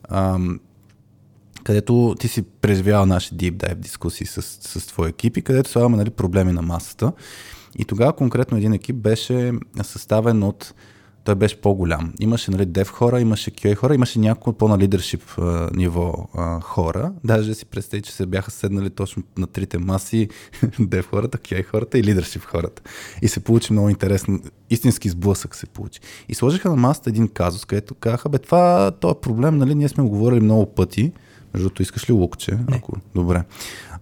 ам, 0.08 0.60
където 1.64 2.14
ти 2.20 2.28
си 2.28 2.42
преживял 2.42 3.06
наши 3.06 3.34
deep 3.34 3.52
dive 3.52 3.74
дискусии 3.74 4.26
с, 4.26 4.42
с 4.42 4.86
твой 4.86 5.08
екип 5.08 5.36
и 5.36 5.42
където 5.42 5.70
слагаме 5.70 5.96
нали, 5.96 6.10
проблеми 6.10 6.52
на 6.52 6.62
масата. 6.62 7.12
И 7.78 7.84
тогава 7.84 8.12
конкретно 8.12 8.56
един 8.56 8.72
екип 8.72 8.96
беше 8.96 9.52
съставен 9.82 10.42
от 10.42 10.74
той 11.26 11.34
беше 11.34 11.60
по-голям. 11.60 12.12
Имаше 12.20 12.50
нали, 12.50 12.66
дев 12.66 12.90
хора, 12.90 13.20
имаше 13.20 13.50
QA 13.50 13.74
хора, 13.74 13.94
имаше 13.94 14.18
няколко 14.18 14.58
по-на 14.58 14.78
лидершип 14.78 15.22
ниво 15.74 16.14
а, 16.34 16.60
хора. 16.60 17.12
Даже 17.24 17.54
си 17.54 17.66
представи, 17.66 18.02
че 18.02 18.12
се 18.12 18.26
бяха 18.26 18.50
седнали 18.50 18.90
точно 18.90 19.22
на 19.38 19.46
трите 19.46 19.78
маси 19.78 20.28
дев 20.80 21.08
хората, 21.10 21.38
QA 21.38 21.66
хората 21.66 21.98
и 21.98 22.02
лидершип 22.02 22.42
хората. 22.42 22.82
И 23.22 23.28
се 23.28 23.40
получи 23.40 23.72
много 23.72 23.88
интересно. 23.88 24.40
Истински 24.70 25.08
сблъсък 25.08 25.54
се 25.54 25.66
получи. 25.66 26.00
И 26.28 26.34
сложиха 26.34 26.70
на 26.70 26.76
масата 26.76 27.10
един 27.10 27.28
казус, 27.28 27.64
където 27.64 27.94
казаха, 27.94 28.28
бе, 28.28 28.38
това, 28.38 28.90
този 28.90 29.14
проблем, 29.22 29.58
нали, 29.58 29.74
ние 29.74 29.88
сме 29.88 30.04
го 30.04 30.10
говорили 30.10 30.40
много 30.40 30.66
пъти. 30.66 31.12
Между 31.54 31.68
другото, 31.68 31.82
искаш 31.82 32.10
ли 32.10 32.12
лукче? 32.12 32.58
Ако... 32.72 32.92
Добре. 33.14 33.44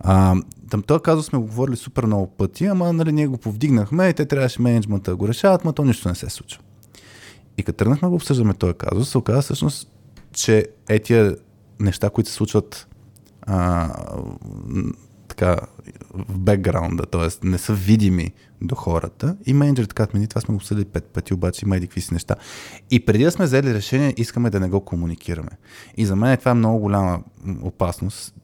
А, 0.01 0.37
там 0.71 0.83
този 0.83 1.03
казус 1.03 1.27
сме 1.27 1.39
го 1.39 1.47
говорили 1.47 1.77
супер 1.77 2.07
много 2.07 2.27
пъти, 2.27 2.67
ама 2.67 2.93
нали, 2.93 3.13
ние 3.13 3.27
го 3.27 3.39
повдигнахме 3.39 4.09
и 4.09 4.15
те 4.15 4.27
трябваше 4.27 4.63
менеджмента 4.63 5.11
да 5.11 5.17
го 5.17 5.29
решават, 5.29 5.65
но 5.65 5.73
то 5.73 5.85
нищо 5.85 6.09
не 6.09 6.15
се 6.15 6.31
случва. 6.31 6.63
И 7.59 7.63
като 7.63 7.77
тръгнахме 7.77 8.09
да 8.09 8.15
обсъждаме 8.15 8.55
този 8.55 8.75
казус, 8.75 9.11
се 9.11 9.19
оказа 9.19 9.43
всъщност, 9.43 9.91
че 10.33 10.67
е 10.89 10.99
тия 10.99 11.37
неща, 11.81 12.11
които 12.11 12.31
се 12.31 12.37
случват 12.37 12.89
а, 13.43 13.91
така, 15.29 15.57
в 16.15 16.39
бекграунда, 16.39 17.07
т.е. 17.07 17.47
не 17.47 17.59
са 17.59 17.75
видими 17.75 18.33
до 18.63 18.75
хората. 18.75 19.37
И 19.47 19.55
менеджерите 19.55 19.95
казват, 19.95 20.15
ми 20.15 20.27
това 20.27 20.41
сме 20.41 20.53
го 20.53 20.57
обсъдили 20.57 20.85
пет 20.85 21.05
пъти, 21.05 21.35
обаче 21.35 21.67
има 21.67 21.77
и 21.77 21.81
какви 21.81 22.01
си 22.01 22.15
неща. 22.15 22.37
И 22.91 23.07
преди 23.07 23.25
да 23.25 23.31
сме 23.31 23.45
взели 23.45 23.75
решение, 23.75 24.15
искаме 24.17 24.51
да 24.51 24.61
не 24.61 24.69
го 24.69 24.81
комуникираме. 24.81 25.51
И 25.97 26.07
за 26.07 26.17
мен 26.17 26.37
това 26.37 26.51
е 26.51 26.55
много 26.55 26.79
голяма 26.79 27.23
опасност, 27.63 28.35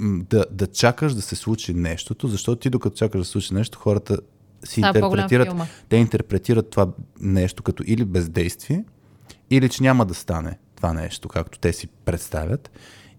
да, 0.00 0.44
да 0.50 0.66
чакаш 0.66 1.14
да 1.14 1.22
се 1.22 1.36
случи 1.36 1.74
нещото, 1.74 2.28
защото 2.28 2.60
ти 2.60 2.70
докато 2.70 2.96
чакаш 2.96 3.18
да 3.18 3.24
се 3.24 3.30
случи 3.30 3.54
нещо, 3.54 3.78
хората 3.78 4.18
си 4.64 4.80
по-голям 5.00 5.24
интерпретират, 5.24 5.68
те 5.88 5.96
интерпретират 5.96 6.70
това 6.70 6.88
нещо 7.20 7.62
като 7.62 7.82
или 7.86 8.04
бездействие, 8.04 8.84
или 9.50 9.68
че 9.68 9.82
няма 9.82 10.06
да 10.06 10.14
стане 10.14 10.58
това 10.76 10.92
нещо, 10.92 11.28
както 11.28 11.58
те 11.58 11.72
си 11.72 11.86
представят. 12.04 12.70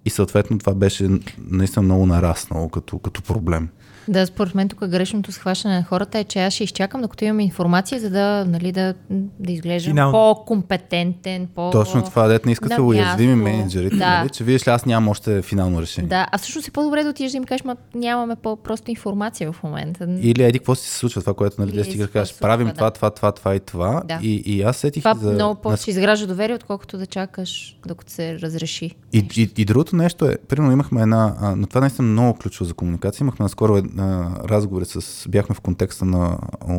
И 0.05 0.09
съответно 0.09 0.59
това 0.59 0.73
беше 0.73 1.09
наистина 1.37 1.83
много 1.83 2.05
нараснало 2.05 2.69
като, 2.69 2.99
като 2.99 3.21
проблем. 3.21 3.69
Да, 4.07 4.25
според 4.25 4.55
мен 4.55 4.69
тук 4.69 4.87
грешното 4.87 5.31
схващане 5.31 5.75
на 5.75 5.83
хората 5.83 6.19
е, 6.19 6.23
че 6.23 6.39
аз 6.39 6.53
ще 6.53 6.63
изчакам, 6.63 7.01
докато 7.01 7.25
имам 7.25 7.39
информация, 7.39 7.99
за 7.99 8.09
да, 8.09 8.45
нали, 8.47 8.71
да, 8.71 8.93
да 9.39 9.51
изглеждам 9.51 9.91
Финално. 9.91 10.11
по-компетентен, 10.11 11.47
по... 11.55 11.69
Точно 11.71 12.03
това, 12.03 12.27
дете 12.27 12.45
не 12.45 12.51
искат 12.51 12.69
на 12.69 12.75
да 12.75 12.83
уязвими 12.83 13.35
менеджерите, 13.35 13.95
Да. 13.95 14.17
нали, 14.17 14.29
че 14.29 14.43
виж 14.43 14.67
ли, 14.67 14.71
аз 14.71 14.85
нямам 14.85 15.09
още 15.09 15.41
финално 15.41 15.81
решение. 15.81 16.09
Да, 16.09 16.27
а 16.31 16.37
всъщност 16.37 16.67
е 16.67 16.71
по-добре 16.71 17.03
да 17.03 17.09
отидеш 17.09 17.31
да 17.31 17.37
им 17.37 17.43
кажеш, 17.43 17.63
ма 17.63 17.75
нямаме 17.95 18.35
по-просто 18.35 18.91
информация 18.91 19.51
в 19.51 19.63
момента. 19.63 20.07
Или 20.21 20.43
еди, 20.43 20.59
какво 20.59 20.75
си 20.75 20.89
се 20.89 20.97
случва 20.97 21.21
това, 21.21 21.33
което 21.33 21.61
нали, 21.61 21.71
да 21.71 21.85
се 21.85 22.07
кажеш, 22.07 22.29
случва, 22.29 22.41
правим 22.41 22.67
да. 22.67 22.73
това, 22.73 22.91
това, 22.91 23.11
това, 23.11 23.31
това 23.31 23.55
и 23.55 23.59
това. 23.59 24.01
Да. 24.05 24.19
И, 24.21 24.35
и 24.45 24.61
аз 24.61 24.77
сетих 24.77 25.03
Това 25.03 25.13
за... 25.13 25.31
много 25.31 25.61
повече 25.61 25.81
ще 25.81 25.91
изгражда 25.91 26.27
доверие, 26.27 26.55
отколкото 26.55 26.97
да 26.97 27.05
чакаш, 27.05 27.77
докато 27.87 28.11
се 28.11 28.39
разреши. 28.39 28.91
И, 29.13 29.25
и, 29.37 29.49
и 29.57 29.65
другото 29.65 29.95
нещо 29.95 30.25
е, 30.25 30.37
примерно 30.47 30.71
имахме 30.71 31.01
една, 31.01 31.35
а, 31.41 31.55
но 31.55 31.67
това 31.67 31.81
наистина 31.81 32.07
е 32.07 32.11
много 32.11 32.39
ключово 32.39 32.67
за 32.67 32.73
комуникация, 32.73 33.23
имахме 33.23 33.43
наскоро 33.43 33.77
една, 33.77 34.00
разговори 34.43 34.85
с, 34.85 35.29
бяхме 35.29 35.55
в 35.55 35.61
контекста 35.61 36.05
на 36.05 36.37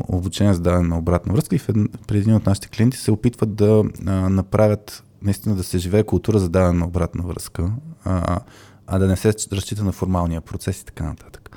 обучение 0.08 0.54
за 0.54 0.60
даване 0.60 0.88
на 0.88 0.98
обратна 0.98 1.34
връзка 1.34 1.56
и 1.56 1.58
в 1.58 1.68
един, 1.68 1.88
при 2.08 2.18
един 2.18 2.34
от 2.34 2.46
нашите 2.46 2.68
клиенти 2.68 2.96
се 2.96 3.10
опитват 3.10 3.54
да 3.54 3.84
а, 4.06 4.12
направят, 4.12 5.04
наистина 5.22 5.54
да 5.54 5.62
се 5.62 5.78
живее 5.78 6.02
култура 6.02 6.38
за 6.38 6.48
даване 6.48 6.78
на 6.78 6.86
обратна 6.86 7.24
връзка, 7.24 7.70
а, 8.04 8.40
а 8.86 8.98
да 8.98 9.06
не 9.06 9.16
се 9.16 9.34
разчита 9.52 9.84
на 9.84 9.92
формалния 9.92 10.40
процес 10.40 10.80
и 10.80 10.84
така 10.84 11.04
нататък. 11.04 11.56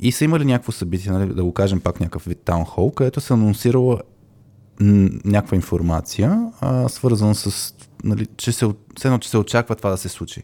И 0.00 0.12
са 0.12 0.24
имали 0.24 0.44
някакво 0.44 0.72
събитие, 0.72 1.12
нали, 1.12 1.34
да 1.34 1.44
го 1.44 1.52
кажем 1.52 1.80
пак 1.80 2.00
някакъв 2.00 2.24
вид 2.24 2.38
таунхол, 2.44 2.90
където 2.90 3.20
се 3.20 3.32
анонсирала 3.32 4.00
някаква 4.80 5.56
информация, 5.56 6.52
а, 6.60 6.88
свързана 6.88 7.34
с, 7.34 7.74
нали, 8.04 8.26
че 8.36 8.52
се, 8.52 8.70
едно, 9.04 9.18
че 9.18 9.30
се 9.30 9.38
очаква 9.38 9.76
това 9.76 9.90
да 9.90 9.96
се 9.96 10.08
случи. 10.08 10.42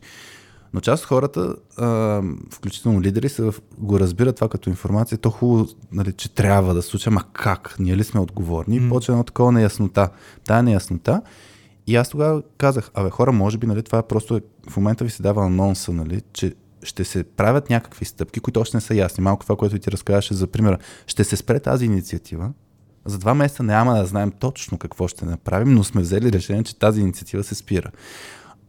Но 0.75 0.81
част 0.81 1.03
от 1.03 1.09
хората, 1.09 1.57
а, 1.77 2.23
включително 2.51 3.03
лидери, 3.03 3.29
са, 3.29 3.53
го 3.79 4.01
разбират 4.01 4.37
това 4.37 4.49
като 4.49 4.71
информация. 4.71 5.19
То 5.19 5.31
хубаво, 5.31 5.69
нали, 5.93 6.13
че 6.13 6.35
трябва 6.35 6.75
да 6.75 6.83
се 6.83 6.89
случи, 6.89 7.09
ама 7.09 7.25
как? 7.33 7.77
Ние 7.79 7.97
ли 7.97 8.05
сме 8.05 8.21
отговорни? 8.21 8.81
Mm. 8.81 8.89
Почва 8.89 9.13
едно 9.13 9.25
такова 9.25 9.53
неяснота. 9.53 10.09
Тая 10.45 10.63
неяснота. 10.63 11.23
И 11.87 11.97
аз 11.97 12.09
тогава 12.09 12.43
казах, 12.59 12.91
абе 12.95 13.11
хора, 13.11 13.33
може 13.33 13.59
би 13.59 13.67
нали, 13.67 13.83
това 13.83 14.03
просто 14.03 14.37
е, 14.37 14.41
в 14.71 14.77
момента 14.77 15.05
ви 15.05 15.11
се 15.11 15.23
дава 15.23 15.47
анонса, 15.47 15.93
нали, 15.93 16.23
че 16.33 16.55
ще 16.83 17.05
се 17.05 17.25
правят 17.25 17.71
някакви 17.71 18.05
стъпки, 18.05 18.41
които 18.41 18.61
още 18.61 18.77
не 18.77 18.81
са 18.81 18.95
ясни. 18.95 19.25
Малко 19.25 19.45
това, 19.45 19.57
което 19.57 19.79
ти 19.79 19.91
разказваше 19.91 20.35
за 20.35 20.47
примера. 20.47 20.79
Ще 21.07 21.25
се 21.25 21.37
спре 21.37 21.61
тази 21.61 21.85
инициатива. 21.85 22.53
За 23.05 23.19
два 23.19 23.35
месеца 23.35 23.63
няма 23.63 23.95
да 23.95 24.07
знаем 24.07 24.33
точно 24.39 24.79
какво 24.79 25.09
ще 25.09 25.25
направим, 25.25 25.75
но 25.75 25.85
сме 25.85 26.03
взели 26.03 26.33
решение, 26.33 26.63
че 26.63 26.79
тази 26.79 27.01
инициатива 27.01 27.45
се 27.45 27.55
спира. 27.55 27.91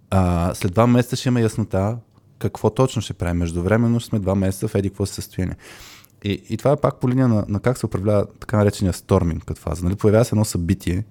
А, 0.09 0.51
след 0.53 0.73
два 0.73 0.87
месеца 0.87 1.15
ще 1.15 1.29
има 1.29 1.41
яснота 1.41 1.97
какво 2.39 2.69
точно 2.69 3.01
ще 3.01 3.13
правим. 3.13 3.37
Междувременно 3.37 3.99
сме 3.99 4.19
два 4.19 4.35
месеца 4.35 4.67
в 4.67 4.75
еди 4.75 4.89
какво 4.89 5.05
състояние. 5.05 5.55
И, 6.23 6.41
и 6.49 6.57
това 6.57 6.71
е 6.71 6.75
пак 6.75 6.99
по 6.99 7.09
линия 7.09 7.27
на, 7.27 7.45
на 7.47 7.59
как 7.59 7.77
се 7.77 7.85
управлява 7.85 8.25
така 8.39 8.57
наречения 8.57 8.93
сторминг 8.93 9.45
като 9.45 9.61
фаза. 9.61 9.85
Нали, 9.85 9.95
появява 9.95 10.25
се 10.25 10.35
едно 10.35 10.45
събитие, 10.45 11.03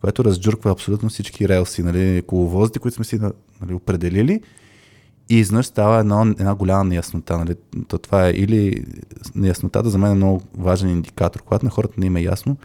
което 0.00 0.24
разджурква 0.24 0.70
абсолютно 0.70 1.08
всички 1.08 1.48
релси, 1.48 1.82
нали, 1.82 2.22
коловозите, 2.26 2.78
които 2.78 2.94
сме 2.94 3.04
си 3.04 3.20
нали, 3.60 3.74
определили 3.74 4.40
и 5.28 5.36
изнъж 5.36 5.66
става 5.66 5.98
една, 6.00 6.22
една 6.22 6.54
голяма 6.54 6.84
неяснота. 6.84 7.38
Нали. 7.38 7.54
То 7.88 7.98
това 7.98 8.28
е 8.28 8.30
или 8.30 8.84
неяснотата 9.34 9.90
за 9.90 9.98
мен 9.98 10.12
е 10.12 10.14
много 10.14 10.42
важен 10.58 10.90
индикатор. 10.90 11.42
Когато 11.42 11.64
на 11.64 11.70
хората 11.70 11.94
не 11.98 12.06
им 12.06 12.16
е 12.16 12.22
ясно, 12.22 12.56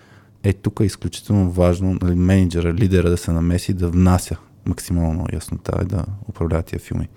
е 0.44 0.54
тук 0.54 0.80
е 0.80 0.86
изключително 0.86 1.52
важно 1.52 1.98
нали, 2.02 2.16
менеджера, 2.16 2.74
лидера 2.74 3.10
да 3.10 3.18
се 3.18 3.32
намеси 3.32 3.74
да 3.74 3.88
внася 3.88 4.38
максимално 4.66 5.26
яснота 5.34 5.80
и 5.84 5.86
да 5.86 6.06
управлява 6.30 6.64
тия 6.64 6.80
филми. 6.80 7.10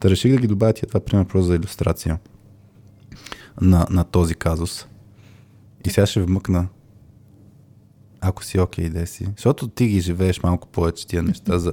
Та 0.00 0.10
реших 0.10 0.32
да 0.32 0.38
ги 0.38 0.46
добавя 0.46 0.72
тия 0.72 0.88
това, 0.88 1.00
пример, 1.00 1.24
просто 1.24 1.46
за 1.46 1.54
иллюстрация 1.54 2.18
на, 3.60 3.86
на 3.90 4.04
този 4.04 4.34
казус. 4.34 4.86
И 5.86 5.90
сега 5.90 6.06
ще 6.06 6.22
вмъкна 6.22 6.68
ако 8.20 8.44
си 8.44 8.60
окей, 8.60 8.90
okay, 8.90 9.04
си. 9.04 9.26
Защото 9.36 9.68
ти 9.68 9.86
ги 9.86 10.00
живееш 10.00 10.42
малко 10.42 10.68
повече 10.68 11.06
тия 11.06 11.22
неща. 11.22 11.58
За, 11.58 11.72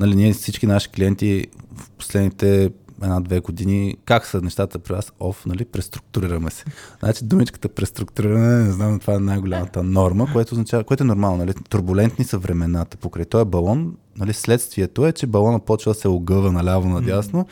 нали, 0.00 0.14
ние 0.14 0.32
всички 0.32 0.66
наши 0.66 0.90
клиенти 0.90 1.46
в 1.74 1.90
последните 1.90 2.70
една-две 3.02 3.40
години, 3.40 3.96
как 4.04 4.26
са 4.26 4.40
нещата 4.40 4.78
при 4.78 4.94
вас? 4.94 5.12
Оф, 5.20 5.46
нали, 5.46 5.64
преструктурираме 5.64 6.50
се. 6.50 6.64
Значи 7.00 7.24
думичката 7.24 7.68
преструктуриране, 7.68 8.64
не 8.64 8.72
знам, 8.72 9.00
това 9.00 9.14
е 9.14 9.18
най-голямата 9.18 9.82
норма, 9.82 10.32
което, 10.32 10.54
означава, 10.54 10.84
което 10.84 11.02
е 11.02 11.06
нормално. 11.06 11.36
Нали? 11.36 11.54
Турбулентни 11.68 12.24
са 12.24 12.38
времената. 12.38 12.96
Покрай 12.96 13.24
този 13.24 13.44
балон, 13.44 13.96
нали, 14.18 14.32
следствието 14.32 15.06
е, 15.06 15.12
че 15.12 15.26
балона 15.26 15.60
почва 15.60 15.92
да 15.92 15.98
се 15.98 16.08
огъва 16.08 16.52
наляво 16.52 16.88
надясно 16.88 17.46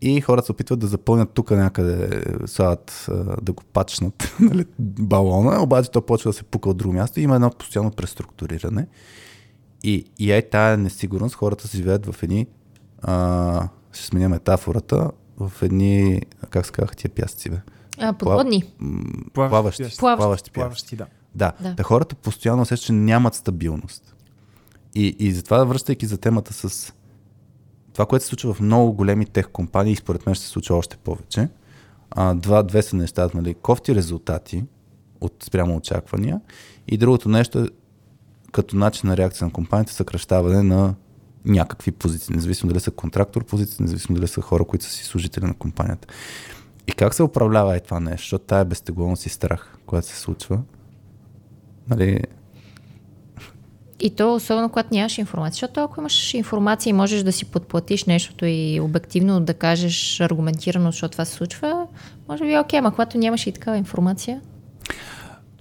и 0.00 0.20
хората 0.20 0.46
се 0.46 0.52
опитват 0.52 0.78
да 0.78 0.86
запълнят 0.86 1.30
тук 1.30 1.50
някъде, 1.50 2.22
слагат 2.46 3.06
да 3.42 3.52
го 3.52 3.62
пачнат 3.72 4.34
нали, 4.40 4.64
балона, 4.78 5.62
обаче 5.62 5.90
то 5.90 6.02
почва 6.02 6.28
да 6.28 6.32
се 6.32 6.42
пука 6.42 6.70
от 6.70 6.76
друго 6.76 6.94
място 6.94 7.20
и 7.20 7.22
има 7.22 7.34
едно 7.34 7.50
постоянно 7.50 7.90
преструктуриране. 7.90 8.86
И, 9.82 10.04
и 10.18 10.32
ай 10.32 10.42
тая 10.42 10.76
несигурност, 10.76 11.34
хората 11.34 11.68
се 11.68 11.76
живеят 11.76 12.06
в 12.06 12.22
едни 12.22 12.46
а, 13.02 13.68
ще 13.92 14.06
сменя 14.06 14.28
метафората, 14.28 15.10
в 15.38 15.52
едни, 15.62 16.22
как 16.50 16.66
се 16.66 16.72
казах, 16.72 16.96
тия 16.96 17.10
пясъци, 17.10 17.50
бе? 17.50 17.56
А, 17.98 18.12
подводни. 18.12 18.64
Плаващи. 19.34 19.82
Плаващи, 19.98 19.98
плаващи, 19.98 20.50
плаващи 20.50 20.96
да. 20.96 21.06
Да, 21.34 21.52
да. 21.60 21.74
да 21.74 21.82
хората 21.82 22.14
постоянно 22.14 22.62
усещат, 22.62 22.86
че 22.86 22.92
нямат 22.92 23.34
стабилност. 23.34 24.13
И, 24.94 25.16
и 25.18 25.32
затова, 25.32 25.64
връщайки 25.64 26.06
за 26.06 26.18
темата 26.18 26.52
с 26.52 26.92
това, 27.92 28.06
което 28.06 28.24
се 28.24 28.28
случва 28.28 28.54
в 28.54 28.60
много 28.60 28.92
големи 28.92 29.26
тех 29.26 29.48
компании, 29.48 29.92
и 29.92 29.96
според 29.96 30.26
мен 30.26 30.34
ще 30.34 30.44
се 30.44 30.50
случва 30.50 30.76
още 30.76 30.96
повече, 30.96 31.48
а, 32.10 32.34
два, 32.34 32.62
две 32.62 32.82
са 32.82 32.96
нещата, 32.96 33.36
нали, 33.36 33.54
кофти 33.54 33.94
резултати 33.94 34.64
от 35.20 35.34
спрямо 35.42 35.76
очаквания 35.76 36.40
и 36.88 36.96
другото 36.96 37.28
нещо 37.28 37.58
е 37.58 37.68
като 38.52 38.76
начин 38.76 39.08
на 39.08 39.16
реакция 39.16 39.44
на 39.44 39.52
компанията 39.52 39.92
съкръщаване 39.92 40.62
на 40.62 40.94
някакви 41.44 41.92
позиции, 41.92 42.34
независимо 42.34 42.68
дали 42.68 42.80
са 42.80 42.90
контрактор 42.90 43.44
позиции, 43.44 43.76
независимо 43.80 44.16
дали 44.16 44.28
са 44.28 44.40
хора, 44.40 44.64
които 44.64 44.84
са 44.84 44.90
си 44.90 45.04
служители 45.04 45.44
на 45.44 45.54
компанията. 45.54 46.08
И 46.86 46.92
как 46.92 47.14
се 47.14 47.22
управлява 47.22 47.76
е 47.76 47.80
това 47.80 48.00
нещо, 48.00 48.24
защото 48.24 48.44
тая 48.44 48.64
безтегловност 48.64 49.26
и 49.26 49.28
страх, 49.28 49.78
която 49.86 50.08
се 50.08 50.16
случва, 50.16 50.62
нали, 51.88 52.20
и 54.04 54.10
то 54.10 54.34
особено 54.34 54.68
когато 54.68 54.88
нямаш 54.92 55.18
информация, 55.18 55.54
защото 55.54 55.80
ако 55.80 56.00
имаш 56.00 56.34
информация 56.34 56.90
и 56.90 56.92
можеш 56.92 57.22
да 57.22 57.32
си 57.32 57.44
подплатиш 57.44 58.04
нещото 58.04 58.46
и 58.46 58.80
обективно 58.80 59.40
да 59.40 59.54
кажеш 59.54 60.20
аргументирано, 60.20 60.92
защото 60.92 61.12
това 61.12 61.24
се 61.24 61.32
случва, 61.32 61.86
може 62.28 62.44
би 62.44 62.52
е 62.52 62.60
окей, 62.60 62.78
ама 62.78 62.90
когато 62.90 63.18
нямаш 63.18 63.46
и 63.46 63.52
такава 63.52 63.76
информация, 63.76 64.40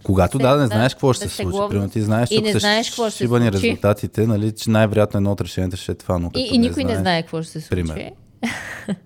когато 0.03 0.37
да, 0.37 0.55
да 0.55 0.61
не 0.61 0.67
знаеш 0.67 0.93
какво 0.93 1.13
ще 1.13 1.25
да 1.25 1.31
се 1.31 1.35
случи. 1.35 1.57
Примерно 1.69 1.89
ти 1.89 2.01
знаеш, 2.01 2.31
и 2.31 2.41
не 2.41 2.59
знаеш 2.59 2.89
какво 2.89 3.09
ще 3.09 3.17
се 3.17 3.27
случи. 3.27 3.51
резултатите, 3.51 4.27
нали, 4.27 4.51
че 4.51 4.69
най-вероятно 4.69 5.17
едно 5.17 5.31
от 5.31 5.41
решенията 5.41 5.77
ще 5.77 5.91
е 5.91 5.95
това. 5.95 6.19
Но 6.19 6.31
и, 6.35 6.49
и 6.53 6.57
никой 6.57 6.83
не, 6.83 6.93
не 6.93 6.99
знае 6.99 7.21
какво 7.21 7.41
ще 7.41 7.51
се 7.51 7.61
случи. 7.61 7.83
Пример. 7.83 8.11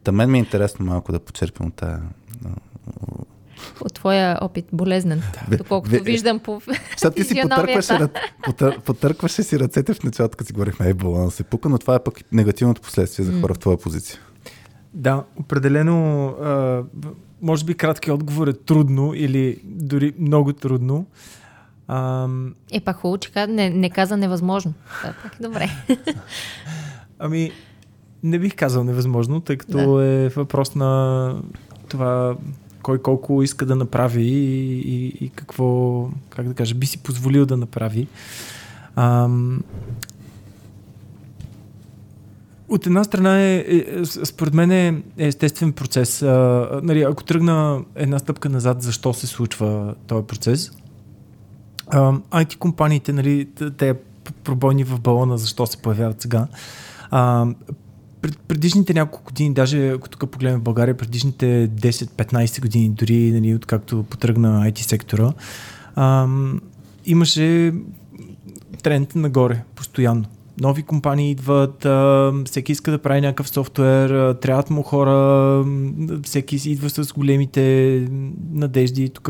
Та 0.04 0.12
мен 0.12 0.32
ми 0.32 0.38
е 0.38 0.40
интересно 0.40 0.86
малко 0.86 1.12
да 1.12 1.20
почерпим 1.20 1.68
от 1.68 1.74
тая 1.74 2.02
от 3.82 3.94
твоя 3.94 4.38
опит, 4.42 4.66
болезнен, 4.74 5.22
да. 5.50 5.58
доколкото 5.58 5.92
Ве, 5.92 6.00
виждам 6.00 6.40
по 6.40 6.62
Сега 6.98 7.12
ти 7.12 7.24
си 7.24 7.42
потъркваше, 7.42 8.00
потър, 8.44 8.80
потъркваше 8.80 9.44
си 9.44 9.60
ръцете 9.60 9.94
в 9.94 10.04
началото, 10.04 10.38
като 10.38 10.48
си 10.48 10.54
говорихме, 10.54 10.86
ей, 10.86 10.94
балон 10.94 11.32
се 11.32 11.44
пука, 11.44 11.70
но 11.70 11.78
това 11.78 11.96
е 11.96 12.04
пък 12.04 12.32
негативното 12.32 12.82
последствие 12.82 13.26
за 13.26 13.42
хора 13.42 13.54
mm. 13.54 13.56
в 13.56 13.60
твоя 13.60 13.78
позиция. 13.78 14.20
Да, 14.94 15.24
определено 15.40 16.28
а, 16.28 16.84
може 17.42 17.66
би 17.66 17.74
краткият 17.74 18.16
отговор 18.16 18.48
е 18.48 18.54
трудно 18.54 19.14
или 19.16 19.62
дори 19.64 20.14
много 20.20 20.54
трудно. 20.54 21.06
Ам... 21.88 22.56
Е, 22.72 22.80
пак 22.80 22.96
хубаво, 22.96 23.18
че 23.18 23.48
не, 23.48 23.70
не 23.70 23.90
каза 23.90 24.18
невъзможно. 24.18 24.74
Това 24.98 25.10
е 25.10 25.14
пак 25.24 25.36
добре. 25.42 25.70
ами, 27.20 27.52
не 28.24 28.40
бих 28.40 28.56
казал 28.56 28.84
невъзможно, 28.84 29.42
тъй 29.42 29.58
като 29.58 29.96
да. 29.96 30.06
е 30.06 30.30
въпрос 30.30 30.76
на 30.76 31.42
това 31.90 32.36
кой 32.88 33.02
колко 33.02 33.44
иска 33.44 33.66
да 33.66 33.76
направи 33.76 34.24
и, 34.24 34.80
и, 34.80 35.26
и 35.26 35.30
какво, 35.30 36.10
как 36.30 36.48
да 36.48 36.54
кажа, 36.54 36.76
би 36.76 36.86
си 36.86 36.98
позволил 36.98 37.46
да 37.46 37.58
направи. 37.58 38.08
Ам, 38.96 39.64
от 42.70 42.86
една 42.86 43.04
страна 43.04 43.42
е, 43.42 43.56
е 43.58 44.06
според 44.06 44.54
мен 44.54 44.72
е 44.72 45.02
естествен 45.18 45.74
процес. 45.74 46.22
А, 46.22 46.70
нали, 46.84 47.02
ако 47.02 47.24
тръгна 47.24 47.82
една 47.96 48.20
стъпка 48.20 48.50
назад, 48.50 48.82
защо 48.82 49.14
се 49.14 49.28
случва 49.28 49.96
този 50.08 50.28
процес? 50.28 50.72
А, 51.88 52.14
IT 52.14 52.58
компаниите, 52.58 53.14
нали, 53.14 53.48
те 53.78 53.96
пробойни 54.44 54.84
в 54.84 55.00
балона, 55.00 55.38
защо 55.38 55.68
се 55.68 55.78
появяват 55.78 56.22
сега? 56.22 56.48
А, 57.12 57.48
пред, 58.22 58.40
предишните 58.40 58.94
няколко 58.94 59.26
години, 59.26 59.54
даже 59.54 59.90
ако 59.90 60.10
тук 60.10 60.32
погледнем 60.32 60.60
в 60.60 60.64
България, 60.64 60.98
предишните 60.98 61.70
10-15 61.70 62.62
години, 62.62 62.90
дори 62.90 63.32
нали, 63.32 63.56
откакто 63.56 64.04
потръгна 64.04 64.72
IT 64.72 64.80
сектора, 64.80 65.34
имаше 67.06 67.74
тренд 68.84 69.16
нагоре, 69.16 69.64
постоянно 69.76 70.26
нови 70.62 70.84
компании 70.84 71.32
идват, 71.32 71.86
а, 71.86 72.34
всеки 72.46 72.72
иска 72.72 72.92
да 72.92 72.98
прави 72.98 73.22
някакъв 73.22 73.50
софтуер, 73.50 74.10
а, 74.10 74.34
трябват 74.34 74.70
му 74.70 74.82
хора, 74.82 75.66
всеки 76.24 76.60
си 76.60 76.72
идва 76.72 76.90
с 76.90 77.14
големите 77.14 78.04
надежди. 78.52 79.10
Тук 79.10 79.30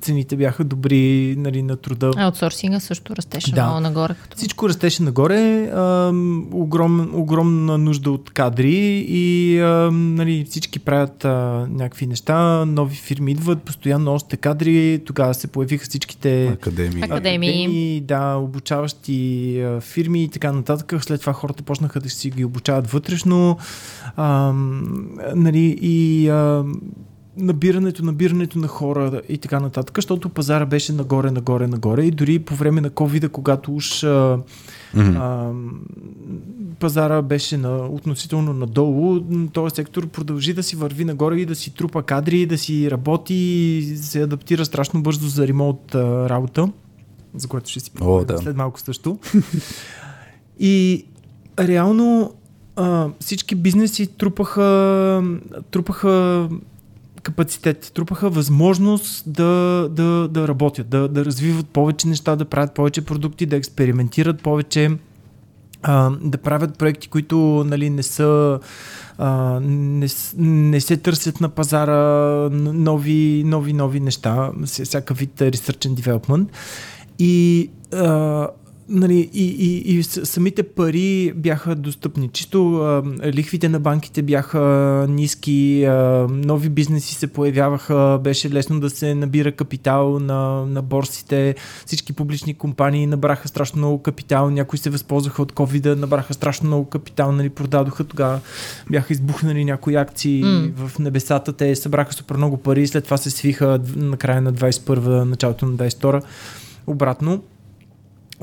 цените 0.00 0.36
бяха 0.36 0.64
добри 0.64 1.34
нали, 1.38 1.62
на 1.62 1.76
труда. 1.76 2.10
Аутсорсинга 2.16 2.80
също 2.80 3.16
растеше 3.16 3.52
да. 3.52 3.64
много 3.64 3.80
нагоре. 3.80 4.14
Като... 4.22 4.36
Всичко 4.36 4.68
растеше 4.68 5.02
нагоре, 5.02 5.62
а, 5.62 6.12
огром, 6.52 7.10
огромна 7.14 7.78
нужда 7.78 8.10
от 8.10 8.30
кадри 8.30 9.06
и 9.08 9.60
а, 9.60 9.90
нали, 9.92 10.46
всички 10.50 10.78
правят 10.78 11.24
а, 11.24 11.66
някакви 11.70 12.06
неща, 12.06 12.64
нови 12.64 12.96
фирми 12.96 13.32
идват, 13.32 13.62
постоянно 13.62 14.12
още 14.12 14.36
кадри, 14.36 15.02
тогава 15.06 15.34
се 15.34 15.46
появиха 15.46 15.84
всичките 15.84 16.46
академии, 16.46 17.02
академии. 17.02 17.50
академии 17.50 18.00
да, 18.00 18.34
обучаващи 18.34 19.60
а, 19.60 19.80
фирми 19.80 20.24
и 20.24 20.28
така 20.28 20.59
нататък. 20.60 21.04
След 21.04 21.20
това 21.20 21.32
хората 21.32 21.62
почнаха 21.62 22.00
да 22.00 22.10
си 22.10 22.30
ги 22.30 22.44
обучават 22.44 22.90
вътрешно. 22.90 23.58
А, 24.16 24.52
нали, 25.34 25.78
и 25.80 26.28
а, 26.28 26.64
набирането, 27.36 28.04
набирането 28.04 28.58
на 28.58 28.68
хора 28.68 29.22
и 29.28 29.38
така 29.38 29.60
нататък, 29.60 29.96
защото 29.96 30.28
пазара 30.28 30.66
беше 30.66 30.92
нагоре, 30.92 31.30
нагоре, 31.30 31.66
нагоре 31.66 32.04
и 32.04 32.10
дори 32.10 32.38
по 32.38 32.54
време 32.54 32.80
на 32.80 32.90
covid 32.90 33.28
когато 33.28 33.74
уж 33.74 33.84
mm-hmm. 33.84 34.44
а, 34.96 35.52
пазара 36.78 37.22
беше 37.22 37.56
на, 37.56 37.76
относително 37.76 38.52
надолу, 38.52 39.20
този 39.52 39.74
сектор 39.74 40.06
продължи 40.06 40.52
да 40.52 40.62
си 40.62 40.76
върви 40.76 41.04
нагоре 41.04 41.36
и 41.36 41.46
да 41.46 41.54
си 41.54 41.74
трупа 41.74 42.02
кадри, 42.02 42.46
да 42.46 42.58
си 42.58 42.90
работи 42.90 43.34
и 43.34 43.96
се 43.96 44.22
адаптира 44.22 44.64
страшно 44.64 45.02
бързо 45.02 45.28
за 45.28 45.48
ремонт 45.48 45.94
работа, 45.94 46.72
за 47.34 47.48
което 47.48 47.70
ще 47.70 47.80
си 47.80 47.90
поговорим 47.90 48.26
да. 48.26 48.38
след 48.38 48.56
малко 48.56 48.80
също. 48.80 49.18
И 50.60 51.04
реално 51.58 52.34
а, 52.76 53.08
всички 53.20 53.54
бизнеси 53.54 54.06
трупаха, 54.06 55.22
трупаха 55.70 56.48
капацитет, 57.22 57.92
трупаха 57.94 58.30
възможност 58.30 59.32
да, 59.32 59.88
да, 59.90 60.28
да 60.28 60.48
работят, 60.48 60.88
да, 60.88 61.08
да 61.08 61.24
развиват 61.24 61.68
повече 61.68 62.08
неща, 62.08 62.36
да 62.36 62.44
правят 62.44 62.74
повече 62.74 63.04
продукти, 63.04 63.46
да 63.46 63.56
експериментират 63.56 64.42
повече, 64.42 64.90
а, 65.82 66.10
да 66.22 66.38
правят 66.38 66.78
проекти, 66.78 67.08
които 67.08 67.64
нали, 67.66 67.90
не 67.90 68.02
са 68.02 68.60
а, 69.18 69.60
не, 69.62 70.06
не 70.36 70.80
се 70.80 70.96
търсят 70.96 71.40
на 71.40 71.48
пазара 71.48 71.98
нови, 72.50 73.42
нови, 73.46 73.72
нови 73.72 74.00
неща, 74.00 74.50
всяка 74.64 75.14
вид 75.14 75.32
research 75.36 75.88
and 75.88 75.94
development. 75.94 76.46
И 77.18 77.70
а, 77.92 78.48
нали, 78.90 79.30
и, 79.32 79.44
и, 79.44 79.98
и 79.98 80.02
самите 80.02 80.62
пари 80.62 81.32
бяха 81.36 81.74
достъпни. 81.74 82.28
Чисто 82.28 82.76
а, 82.76 83.02
лихвите 83.24 83.68
на 83.68 83.80
банките 83.80 84.22
бяха 84.22 84.60
ниски, 85.08 85.84
а, 85.84 86.26
нови 86.30 86.68
бизнеси 86.68 87.14
се 87.14 87.26
появяваха, 87.26 88.20
беше 88.24 88.50
лесно 88.50 88.80
да 88.80 88.90
се 88.90 89.14
набира 89.14 89.52
капитал 89.52 90.18
на, 90.18 90.66
на 90.66 90.82
борсите, 90.82 91.54
всички 91.86 92.12
публични 92.12 92.54
компании 92.54 93.06
набраха 93.06 93.48
страшно 93.48 93.78
много 93.78 94.02
капитал, 94.02 94.50
някои 94.50 94.78
се 94.78 94.90
възползваха 94.90 95.42
от 95.42 95.52
COVID, 95.52 95.94
набраха 95.94 96.34
страшно 96.34 96.66
много 96.66 96.84
капитал, 96.84 97.32
нали, 97.32 97.48
продадоха 97.48 98.04
тогава, 98.04 98.40
бяха 98.90 99.12
избухнали 99.12 99.64
някои 99.64 99.96
акции 99.96 100.44
mm. 100.44 100.72
в 100.74 100.98
небесата, 100.98 101.52
те 101.52 101.76
събраха 101.76 102.12
супер 102.12 102.36
много 102.36 102.56
пари, 102.56 102.86
след 102.86 103.04
това 103.04 103.16
се 103.16 103.30
свиха 103.30 103.80
на 103.96 104.16
края 104.16 104.40
на 104.40 104.52
21 104.52 105.24
началото 105.24 105.66
на 105.66 105.72
22 105.72 106.22
обратно. 106.86 107.42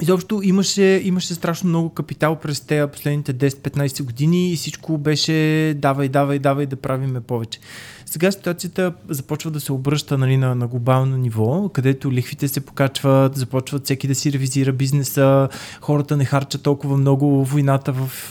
Изобщо 0.02 0.42
имаше, 0.44 1.02
имаше 1.04 1.34
страшно 1.34 1.70
много 1.70 1.90
капитал 1.90 2.36
през 2.36 2.60
тези 2.60 2.92
последните 2.92 3.34
10-15 3.34 4.04
години 4.04 4.52
и 4.52 4.56
всичко 4.56 4.98
беше 4.98 5.74
давай, 5.78 6.10
давай, 6.10 6.40
давай 6.40 6.66
да 6.66 6.76
правиме 6.76 7.22
повече. 7.22 7.60
Сега 8.06 8.32
ситуацията 8.32 8.94
започва 9.10 9.52
да 9.52 9.60
се 9.60 9.74
обръща 9.74 10.18
нали, 10.18 10.38
на, 10.38 10.56
на 10.56 10.68
глобално 10.68 11.18
ниво, 11.18 11.70
където 11.70 12.12
лихвите 12.12 12.48
се 12.48 12.60
покачват, 12.60 13.36
започват 13.36 13.86
всеки 13.86 14.08
да 14.08 14.16
си 14.16 14.34
ревизира 14.34 14.74
бизнеса, 14.74 15.50
хората 15.82 16.18
не 16.18 16.26
харчат 16.26 16.62
толкова 16.62 16.98
много, 16.98 17.46
войната 17.46 17.92
в, 17.92 18.30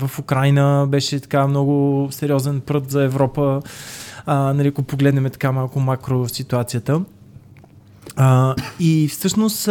в 0.00 0.18
Украина 0.18 0.86
беше 0.88 1.20
така 1.20 1.46
много 1.46 2.08
сериозен 2.10 2.60
прът 2.60 2.90
за 2.90 3.02
Европа, 3.02 3.62
а, 4.26 4.52
нали, 4.52 4.68
ако 4.68 4.82
погледнем 4.82 5.24
така 5.24 5.52
малко 5.52 5.80
макро 5.80 6.28
ситуацията. 6.28 7.00
А, 8.16 8.54
и 8.80 9.08
всъщност 9.08 9.68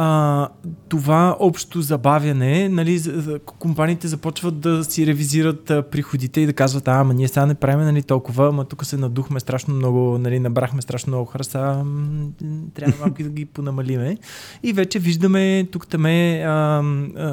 а, 0.00 0.48
това 0.88 1.36
общо 1.40 1.80
забавяне, 1.80 2.68
нали, 2.68 3.00
компаниите 3.58 4.08
започват 4.08 4.60
да 4.60 4.84
си 4.84 5.06
ревизират 5.06 5.70
а, 5.70 5.82
приходите 5.82 6.40
и 6.40 6.46
да 6.46 6.52
казват, 6.52 6.88
а, 6.88 7.00
ама 7.00 7.14
ние 7.14 7.28
сега 7.28 7.46
не 7.46 7.54
правим 7.54 7.84
нали, 7.84 8.02
толкова, 8.02 8.48
ама 8.48 8.64
тук 8.64 8.86
се 8.86 8.96
надухме 8.96 9.40
страшно 9.40 9.74
много, 9.74 10.18
нали, 10.18 10.38
набрахме 10.38 10.82
страшно 10.82 11.10
много 11.10 11.24
хора, 11.24 11.44
трябва 12.74 12.94
малко 13.00 13.22
да 13.22 13.28
ги 13.28 13.44
понамалиме. 13.44 14.18
И 14.62 14.72
вече 14.72 14.98
виждаме 14.98 15.68
тук 15.72 15.86
таме, 15.86 16.44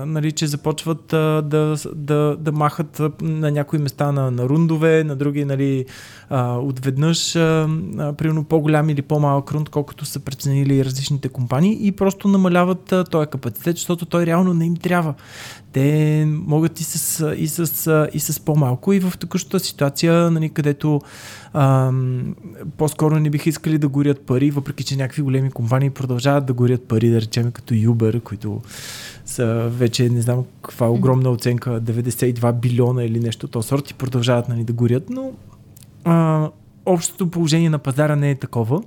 нали, 0.05 0.32
че 0.32 0.47
започват 0.47 1.13
а, 1.13 1.41
да, 1.41 1.76
да, 1.95 2.38
да 2.39 2.51
махат 2.51 3.01
на 3.22 3.51
някои 3.51 3.80
места 3.80 4.11
на, 4.11 4.32
на 4.32 4.49
рундове, 4.49 5.03
на 5.03 5.16
други, 5.16 5.45
нали, 5.45 5.86
а, 6.30 6.58
отведнъж, 6.58 7.36
а, 7.36 7.70
а, 7.98 8.14
примерно 8.14 8.44
по-голям 8.44 8.90
или 8.90 9.02
по-малък 9.02 9.52
рунд, 9.52 9.70
колкото 9.70 10.06
са 10.06 10.20
преценили 10.20 10.86
различните 10.86 11.30
компании 11.30 11.88
и 11.88 11.92
просто 11.92 12.28
намаляват 12.28 12.92
а, 12.92 13.04
този 13.04 13.28
капацитет, 13.28 13.78
защото 13.78 14.06
той 14.06 14.26
реално 14.26 14.54
не 14.54 14.66
им 14.66 14.76
трябва. 14.76 15.14
Те 15.74 16.26
могат 16.28 16.80
и 16.80 16.84
с, 16.84 17.36
и 17.38 17.48
с, 17.48 18.08
и 18.14 18.20
с 18.20 18.40
по-малко 18.40 18.94
и 18.94 19.00
в 19.00 19.14
такъщата 19.20 19.60
ситуация, 19.60 20.32
нали, 20.32 20.50
където 20.50 21.02
а, 21.54 21.92
по-скоро 22.78 23.20
не 23.20 23.30
бих 23.30 23.46
искали 23.46 23.78
да 23.78 23.88
горят 23.88 24.22
пари, 24.22 24.52
въпреки 24.52 24.84
че 24.84 24.96
някакви 24.96 25.22
големи 25.22 25.52
компании 25.52 25.90
продължават 25.90 26.46
да 26.46 26.54
горят 26.54 26.88
пари, 26.88 27.10
да 27.10 27.22
речем 27.22 27.52
като 27.52 27.74
Uber, 27.74 28.22
които 28.22 28.62
са 29.26 29.70
вече 29.70 30.10
не 30.10 30.22
знам 30.22 30.44
каква 30.62 30.90
огромна 30.90 31.30
оценка, 31.30 31.82
92 31.82 32.54
билиона 32.54 33.04
или 33.04 33.20
нещо 33.20 33.46
от 33.46 33.52
този 33.52 33.68
сорт 33.68 33.90
и 33.90 33.94
продължават 33.94 34.50
нали, 34.50 34.64
да 34.64 34.74
горят, 34.74 35.10
но 35.10 35.32
а, 36.06 36.49
общото 36.86 37.32
положение 37.32 37.70
на 37.70 37.80
пазара 37.80 38.16
не 38.16 38.32
е 38.32 38.36
такова. 38.36 38.82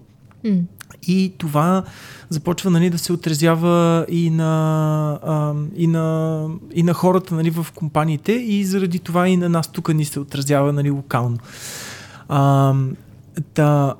Mm. 0.44 0.62
И 1.06 1.32
това 1.38 1.84
започва 2.28 2.70
нали, 2.70 2.90
да 2.90 2.98
се 2.98 3.12
отразява 3.12 4.06
и 4.08 4.30
на, 4.30 5.20
а, 5.22 5.54
и 5.76 5.86
на, 5.86 6.46
и 6.74 6.82
на 6.82 6.94
хората 6.94 7.34
нали, 7.34 7.50
в 7.50 7.66
компаниите 7.74 8.32
и 8.32 8.64
заради 8.64 8.98
това 8.98 9.28
и 9.28 9.36
на 9.36 9.48
нас 9.48 9.68
тук 9.68 9.94
ни 9.94 10.04
се 10.04 10.20
отразява 10.20 10.72
нали, 10.72 10.90
локално. 10.90 11.38
А, 12.28 12.74
да, 13.54 13.94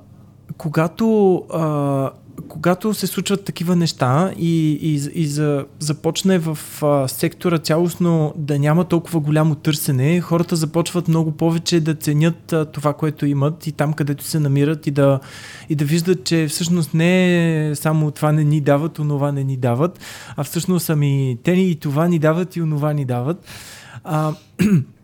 когато 0.56 1.36
а, 1.52 2.10
когато 2.48 2.94
се 2.94 3.06
случват 3.06 3.44
такива 3.44 3.76
неща 3.76 4.32
и, 4.38 4.72
и, 4.72 5.20
и 5.22 5.26
за, 5.26 5.66
започне 5.78 6.38
в 6.38 6.58
а, 6.82 7.08
сектора 7.08 7.58
цялостно 7.58 8.32
да 8.36 8.58
няма 8.58 8.84
толкова 8.84 9.20
голямо 9.20 9.54
търсене, 9.54 10.20
хората 10.20 10.56
започват 10.56 11.08
много 11.08 11.32
повече 11.32 11.80
да 11.80 11.94
ценят 11.94 12.52
а, 12.52 12.64
това, 12.64 12.92
което 12.92 13.26
имат 13.26 13.66
и 13.66 13.72
там, 13.72 13.92
където 13.92 14.24
се 14.24 14.40
намират 14.40 14.86
и 14.86 14.90
да, 14.90 15.20
и 15.68 15.74
да 15.74 15.84
виждат, 15.84 16.24
че 16.24 16.46
всъщност 16.46 16.94
не 16.94 17.72
само 17.74 18.10
това 18.10 18.32
не 18.32 18.44
ни 18.44 18.60
дават, 18.60 18.98
онова 18.98 19.32
не 19.32 19.44
ни 19.44 19.56
дават, 19.56 20.00
а 20.36 20.44
всъщност 20.44 20.90
ами 20.90 21.38
те 21.42 21.52
ни 21.52 21.70
и 21.70 21.76
това 21.76 22.08
ни 22.08 22.18
дават 22.18 22.56
и 22.56 22.62
онова 22.62 22.92
ни 22.92 23.04
дават. 23.04 23.46
А, 24.04 24.32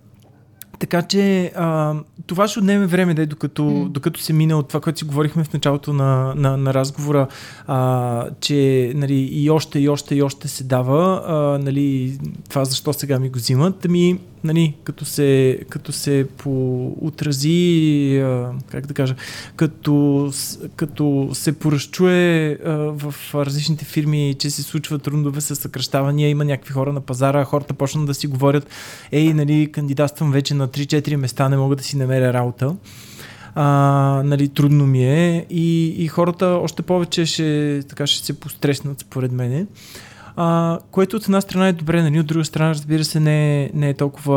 така 0.85 1.03
че 1.03 1.53
а, 1.57 1.95
това 2.27 2.49
ще 2.49 2.59
отнеме 2.59 2.87
време, 2.87 3.15
да, 3.15 3.27
докато, 3.27 3.63
mm. 3.63 3.89
докато 3.89 4.21
се 4.21 4.33
мине 4.33 4.55
от 4.55 4.69
това, 4.69 4.81
което 4.81 4.99
си 4.99 5.05
говорихме 5.05 5.45
в 5.45 5.53
началото 5.53 5.93
на, 5.93 6.35
на, 6.37 6.57
на 6.57 6.75
разговора, 6.75 7.27
а, 7.67 8.27
че 8.41 8.93
нали, 8.95 9.15
и 9.15 9.51
още, 9.51 9.79
и 9.79 9.89
още, 9.89 10.15
и 10.15 10.23
още 10.23 10.49
се 10.49 10.65
дава. 10.65 11.23
А, 11.27 11.59
нали, 11.65 12.19
това 12.49 12.65
защо 12.65 12.93
сега 12.93 13.19
ми 13.19 13.29
го 13.29 13.39
взимат? 13.39 13.85
Ами, 13.85 14.19
нали, 14.45 14.75
като 14.85 15.05
се, 15.05 15.61
като 15.69 15.93
се 15.93 16.27
поотрази, 16.37 18.23
как 18.71 18.87
да 18.87 18.95
кажа, 18.95 19.15
като, 19.57 20.33
като 20.77 21.31
се 21.33 21.59
поразчуе 21.59 22.59
в 22.65 23.15
различните 23.35 23.85
фирми, 23.85 24.35
че 24.39 24.51
се 24.51 24.63
случват 24.63 25.03
трудове 25.03 25.41
с 25.41 25.57
съкръщавания, 25.57 26.29
има 26.29 26.45
някакви 26.45 26.73
хора 26.73 26.93
на 26.93 27.01
пазара, 27.01 27.45
хората 27.45 27.75
почнат 27.75 28.07
да 28.07 28.15
си 28.15 28.27
говорят, 28.27 28.67
ей, 29.13 29.33
нали, 29.33 29.73
кандидатствам 29.73 30.33
вече 30.33 30.55
на 30.55 30.69
3-4 30.69 31.17
места, 31.17 31.49
не 31.49 31.57
мога 31.57 31.77
да 31.77 31.83
си 31.83 31.97
намеря 31.97 32.33
работа. 32.33 32.77
А, 33.55 33.65
нали, 34.25 34.49
трудно 34.49 34.87
ми 34.87 35.05
е 35.05 35.47
и, 35.51 35.87
и 36.05 36.09
хората 36.09 36.47
още 36.47 36.83
повече 36.83 37.27
ще, 37.27 37.83
така, 37.89 38.07
ще 38.07 38.27
се 38.27 38.41
постреснат 38.41 39.01
според 39.01 39.33
мене 39.33 39.67
а, 40.37 40.79
което 40.91 41.17
от 41.17 41.25
една 41.25 41.41
страна 41.41 41.69
е 41.69 41.73
добре, 41.73 42.03
нали, 42.03 42.21
от 42.21 42.27
друга 42.27 42.45
страна, 42.45 42.71
разбира 42.71 43.05
се, 43.05 43.21
не 43.21 43.65
е, 43.65 43.71
не 43.75 43.89
е 43.89 43.95
толкова 43.95 44.37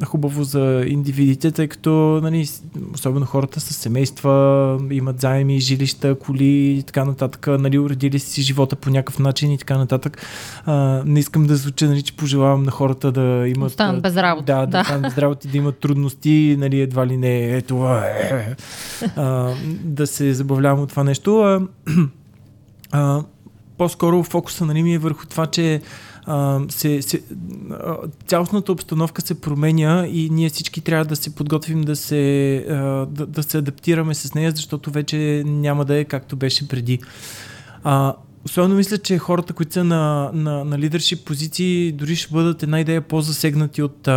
а, 0.00 0.04
хубаво 0.04 0.44
за 0.44 0.84
индивидите, 0.86 1.50
тъй 1.50 1.68
като, 1.68 2.20
нали, 2.22 2.48
особено 2.94 3.26
хората 3.26 3.60
с 3.60 3.74
семейства, 3.74 4.78
имат 4.90 5.20
заеми, 5.20 5.60
жилища, 5.60 6.14
коли 6.18 6.74
и 6.78 6.82
така 6.82 7.04
нататък, 7.04 7.46
нали, 7.46 7.78
уредили 7.78 8.18
си 8.18 8.42
живота 8.42 8.76
по 8.76 8.90
някакъв 8.90 9.18
начин 9.18 9.52
и 9.52 9.58
така 9.58 9.78
нататък. 9.78 10.22
А, 10.64 11.02
не 11.06 11.20
искам 11.20 11.46
да 11.46 11.56
звуча, 11.56 11.86
нали, 11.86 12.02
че 12.02 12.16
пожелавам 12.16 12.62
на 12.62 12.70
хората 12.70 13.12
да 13.12 13.48
имат... 13.56 13.70
Останат 13.70 14.02
без 14.02 14.16
работа. 14.16 14.44
Да, 14.46 14.66
да, 14.66 14.82
да. 14.82 14.98
без 14.98 15.18
работа 15.18 15.48
да 15.48 15.56
имат 15.56 15.78
трудности, 15.78 16.56
нали, 16.58 16.80
едва 16.80 17.06
ли 17.06 17.16
не 17.16 17.56
е 17.56 17.62
това 17.62 18.06
е, 18.06 18.54
а, 19.16 19.52
да 19.84 20.06
се 20.06 20.34
забавлявам 20.34 20.80
от 20.80 20.88
това 20.88 21.04
нещо. 21.04 21.40
А, 21.40 21.60
а, 22.92 23.22
по-скоро 23.78 24.22
фокуса 24.22 24.66
нали, 24.66 24.82
ми 24.82 24.94
е 24.94 24.98
върху 24.98 25.26
това, 25.26 25.46
че 25.46 25.80
а, 26.26 26.60
се, 26.68 27.02
се, 27.02 27.22
а, 27.70 27.96
цялостната 28.26 28.72
обстановка 28.72 29.22
се 29.22 29.40
променя 29.40 30.06
и 30.06 30.30
ние 30.30 30.48
всички 30.48 30.80
трябва 30.80 31.04
да 31.04 31.16
се 31.16 31.34
подготвим 31.34 31.82
да 31.82 31.96
се, 31.96 32.56
а, 32.56 32.74
да, 33.06 33.26
да 33.26 33.42
се 33.42 33.58
адаптираме 33.58 34.14
с 34.14 34.34
нея, 34.34 34.52
защото 34.54 34.90
вече 34.90 35.42
няма 35.46 35.84
да 35.84 35.96
е 35.96 36.04
както 36.04 36.36
беше 36.36 36.68
преди. 36.68 36.98
А, 37.84 38.14
Особено 38.44 38.74
мисля, 38.74 38.98
че 38.98 39.18
хората, 39.18 39.52
които 39.52 39.72
са 39.72 39.84
на, 39.84 40.30
на, 40.34 40.64
на 40.64 40.78
лидершип 40.78 41.26
позиции, 41.26 41.92
дори 41.92 42.16
ще 42.16 42.32
бъдат 42.32 42.62
една 42.62 42.80
идея 42.80 43.00
по-засегнати 43.00 43.82
от, 43.82 44.08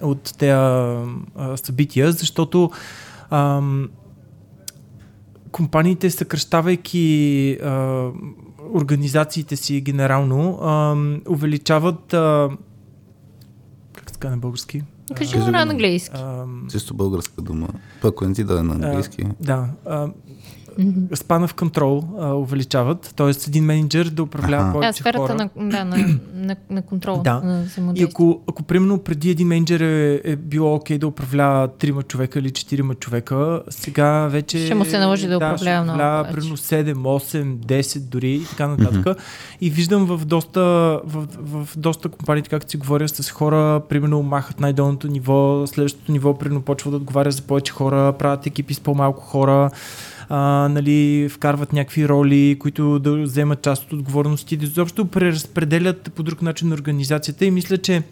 от 0.00 0.34
тези 0.38 1.62
събития, 1.62 2.12
защото 2.12 2.70
а, 3.30 3.62
компаниите, 5.52 6.10
съкръщавайки 6.10 7.58
организациите 8.74 9.56
си 9.56 9.80
генерално 9.80 10.58
а, 10.62 10.96
увеличават 11.28 12.14
а, 12.14 12.48
как 13.92 14.10
се 14.10 14.30
на 14.30 14.36
български? 14.36 14.82
Кажи 15.14 15.38
го 15.38 15.46
на 15.46 15.62
английски. 15.62 16.22
Чисто 16.70 16.94
българска 16.94 17.42
дума. 17.42 17.68
Пък 18.02 18.20
не 18.20 18.34
ти 18.34 18.44
да 18.44 18.58
е 18.58 18.62
на 18.62 18.74
английски. 18.74 19.22
А, 19.22 19.34
да. 19.40 19.68
А, 19.86 20.08
mm-hmm. 20.78 21.14
спана 21.14 21.48
в 21.48 21.54
контрол 21.54 22.04
а, 22.18 22.34
увеличават, 22.34 23.12
т.е. 23.16 23.30
един 23.48 23.64
менеджер 23.64 24.06
да 24.06 24.22
управлява 24.22 24.62
ага. 24.62 24.72
повече 24.72 25.00
сферата 25.00 25.32
хора. 25.32 25.50
На, 25.56 25.70
да, 25.70 25.84
на, 25.84 26.18
на, 26.34 26.56
на 26.70 26.82
контрол. 26.82 27.22
Да. 27.22 27.40
На 27.40 27.66
и 27.94 28.02
ако, 28.02 28.40
ако 28.48 28.62
примерно 28.62 28.98
преди 28.98 29.30
един 29.30 29.48
менеджер 29.48 29.80
е, 29.80 30.20
е 30.24 30.36
било 30.36 30.74
окей 30.74 30.96
okay 30.96 31.00
да 31.00 31.06
управлява 31.06 31.68
трима 31.68 32.02
човека 32.02 32.38
или 32.38 32.50
четирима 32.50 32.94
човека, 32.94 33.62
сега 33.68 34.26
вече... 34.26 34.64
Ще 34.64 34.74
му 34.74 34.84
се 34.84 34.98
наложи 34.98 35.26
да, 35.26 35.30
да 35.30 35.36
управлява 35.36 35.84
много 35.84 35.98
повече. 35.98 36.34
примерно 36.34 36.56
7, 36.56 36.94
8, 36.94 37.56
10 37.56 37.98
дори 37.98 38.30
и 38.30 38.44
така 38.44 38.68
нататък. 38.68 39.04
Mm-hmm. 39.04 39.18
И 39.60 39.70
виждам 39.70 40.06
в 40.06 40.24
доста, 40.24 40.60
в, 41.04 41.26
в, 41.38 41.64
в 41.64 41.78
доста 41.78 42.08
компании, 42.08 42.42
както 42.42 42.70
си 42.70 42.76
говоря 42.76 43.08
с 43.08 43.30
хора, 43.30 43.80
примерно 43.88 44.22
махат 44.22 44.60
най-долното 44.60 45.08
ниво, 45.08 45.66
следващото 45.66 46.12
ниво 46.12 46.38
примерно 46.38 46.62
почва 46.62 46.90
да 46.90 46.96
отговаря 46.96 47.30
за 47.30 47.42
повече 47.42 47.72
хора, 47.72 48.12
правят 48.18 48.46
екипи 48.46 48.74
с 48.74 48.80
по-малко 48.80 49.22
хора 49.22 49.70
а, 50.32 50.68
нали, 50.68 51.28
вкарват 51.28 51.72
някакви 51.72 52.08
роли, 52.08 52.56
които 52.60 52.98
да 52.98 53.22
вземат 53.22 53.62
част 53.62 53.84
от 53.84 53.92
отговорности, 53.92 54.56
да 54.56 54.64
изобщо 54.64 55.06
преразпределят 55.06 56.12
по 56.14 56.22
друг 56.22 56.42
начин 56.42 56.72
организацията 56.72 57.44
и 57.44 57.50
мисля, 57.50 57.78
че 57.78 58.02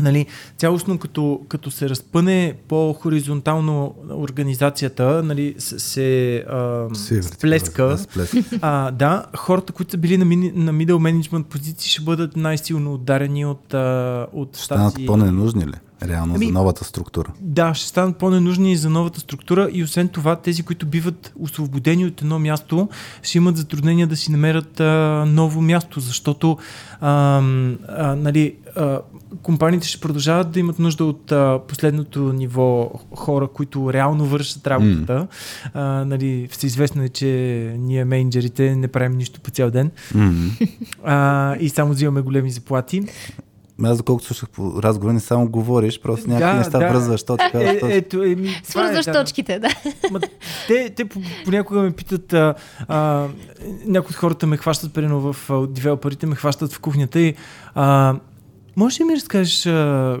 Нали, 0.00 0.26
цялостно 0.56 0.98
като, 0.98 1.40
като 1.48 1.70
се 1.70 1.90
разпъне 1.90 2.54
по-хоризонтално 2.68 3.94
организацията, 4.10 5.22
нали, 5.22 5.54
се 5.58 6.36
а, 6.36 6.86
сплеска. 7.22 7.98
А, 8.60 8.90
да, 8.90 9.26
хората, 9.36 9.72
които 9.72 9.90
са 9.90 9.98
били 9.98 10.18
на, 10.18 10.24
мини, 10.24 10.52
на 10.54 10.72
middle 10.72 10.92
management 10.92 11.42
позиции, 11.42 11.90
ще 11.90 12.02
бъдат 12.02 12.36
най-силно 12.36 12.94
ударени 12.94 13.46
от, 13.46 13.74
а, 13.74 14.26
от 14.32 14.56
Станат 14.56 14.94
по-ненужни 15.06 15.66
ли? 15.66 15.74
Реално 16.08 16.34
Ами, 16.34 16.46
за 16.46 16.52
новата 16.52 16.84
структура. 16.84 17.32
Да, 17.40 17.74
ще 17.74 17.88
станат 17.88 18.16
по-ненужни 18.16 18.76
за 18.76 18.90
новата 18.90 19.20
структура 19.20 19.68
и 19.72 19.84
освен 19.84 20.08
това 20.08 20.36
тези, 20.36 20.62
които 20.62 20.86
биват 20.86 21.32
освободени 21.40 22.06
от 22.06 22.22
едно 22.22 22.38
място, 22.38 22.88
ще 23.22 23.38
имат 23.38 23.56
затруднения 23.56 24.06
да 24.06 24.16
си 24.16 24.32
намерят 24.32 24.80
а, 24.80 25.24
ново 25.28 25.60
място, 25.60 26.00
защото 26.00 26.58
а, 27.00 27.42
а, 27.88 28.16
нали, 28.16 28.54
а, 28.76 29.00
компаниите 29.42 29.88
ще 29.88 30.00
продължават 30.00 30.50
да 30.50 30.60
имат 30.60 30.78
нужда 30.78 31.04
от 31.04 31.32
а, 31.32 31.60
последното 31.68 32.32
ниво 32.32 32.90
хора, 33.16 33.48
които 33.48 33.92
реално 33.92 34.26
вършат 34.26 34.66
работата. 34.66 35.12
Mm. 35.12 35.28
А, 35.74 36.04
нали, 36.04 36.48
всеизвестно 36.50 37.02
е, 37.02 37.08
че 37.08 37.26
ние 37.78 38.04
менеджерите 38.04 38.76
не 38.76 38.88
правим 38.88 39.18
нищо 39.18 39.40
по 39.40 39.50
цял 39.50 39.70
ден 39.70 39.90
Mm-hmm. 40.14 40.68
а, 41.04 41.56
и 41.60 41.68
само 41.68 41.92
взимаме 41.92 42.20
големи 42.20 42.50
заплати. 42.50 43.02
Аз 43.84 43.98
доколкото 43.98 44.26
слушах 44.26 44.48
по 44.48 44.82
разговора, 44.82 45.12
не 45.12 45.20
само 45.20 45.48
говориш, 45.48 46.00
просто 46.00 46.28
някакви 46.30 46.52
Да, 46.52 46.58
неща 46.58 46.78
да. 46.78 46.88
връзваш 46.88 47.22
точка. 47.22 47.50
Е, 47.54 47.78
точка. 47.78 47.94
ето, 47.94 48.22
еми, 48.22 48.34
това 48.36 48.50
е, 48.50 48.62
Свързваш 48.64 49.04
да. 49.04 49.12
точките, 49.12 49.58
да. 49.58 49.68
Ма, 50.10 50.20
те, 50.68 50.90
те 50.90 51.04
по- 51.04 51.20
понякога 51.44 51.82
ме 51.82 51.90
питат, 51.90 52.32
а, 52.32 52.54
а, 52.88 53.26
някои 53.86 54.10
от 54.10 54.16
хората 54.16 54.46
ме 54.46 54.56
хващат, 54.56 54.92
примерно 54.94 55.32
в 55.32 55.50
а, 55.50 55.66
девелоперите, 55.66 56.26
ме 56.26 56.36
хващат 56.36 56.72
в 56.72 56.80
кухнята 56.80 57.20
и 57.20 57.34
а, 57.74 58.14
може 58.76 59.00
ли 59.00 59.04
ми 59.04 59.16
разкажеш 59.16 59.66
а, 59.66 59.70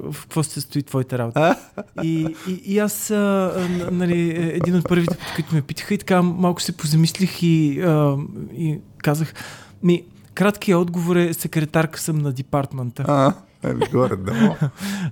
в 0.04 0.16
какво 0.22 0.42
се 0.42 0.60
стои 0.60 0.82
твоята 0.82 1.18
работа? 1.18 1.56
И, 2.02 2.34
и, 2.48 2.52
и 2.64 2.78
аз, 2.78 3.10
а, 3.10 3.52
нали, 3.90 4.30
е, 4.30 4.52
един 4.54 4.76
от 4.76 4.88
първите, 4.88 5.16
които 5.34 5.54
ме 5.54 5.62
питаха 5.62 5.94
и 5.94 5.98
така 5.98 6.22
малко 6.22 6.62
се 6.62 6.76
позамислих 6.76 7.42
и, 7.42 7.80
а, 7.80 8.16
и 8.54 8.78
казах, 8.98 9.34
ми, 9.82 10.02
краткият 10.34 10.80
отговор 10.80 11.16
е 11.16 11.32
секретарка 11.34 12.00
съм 12.00 12.18
на 12.18 12.32
департмента. 12.32 13.04
А, 13.08 13.34
еми, 13.64 13.84
горе, 13.92 14.16
да. 14.16 14.56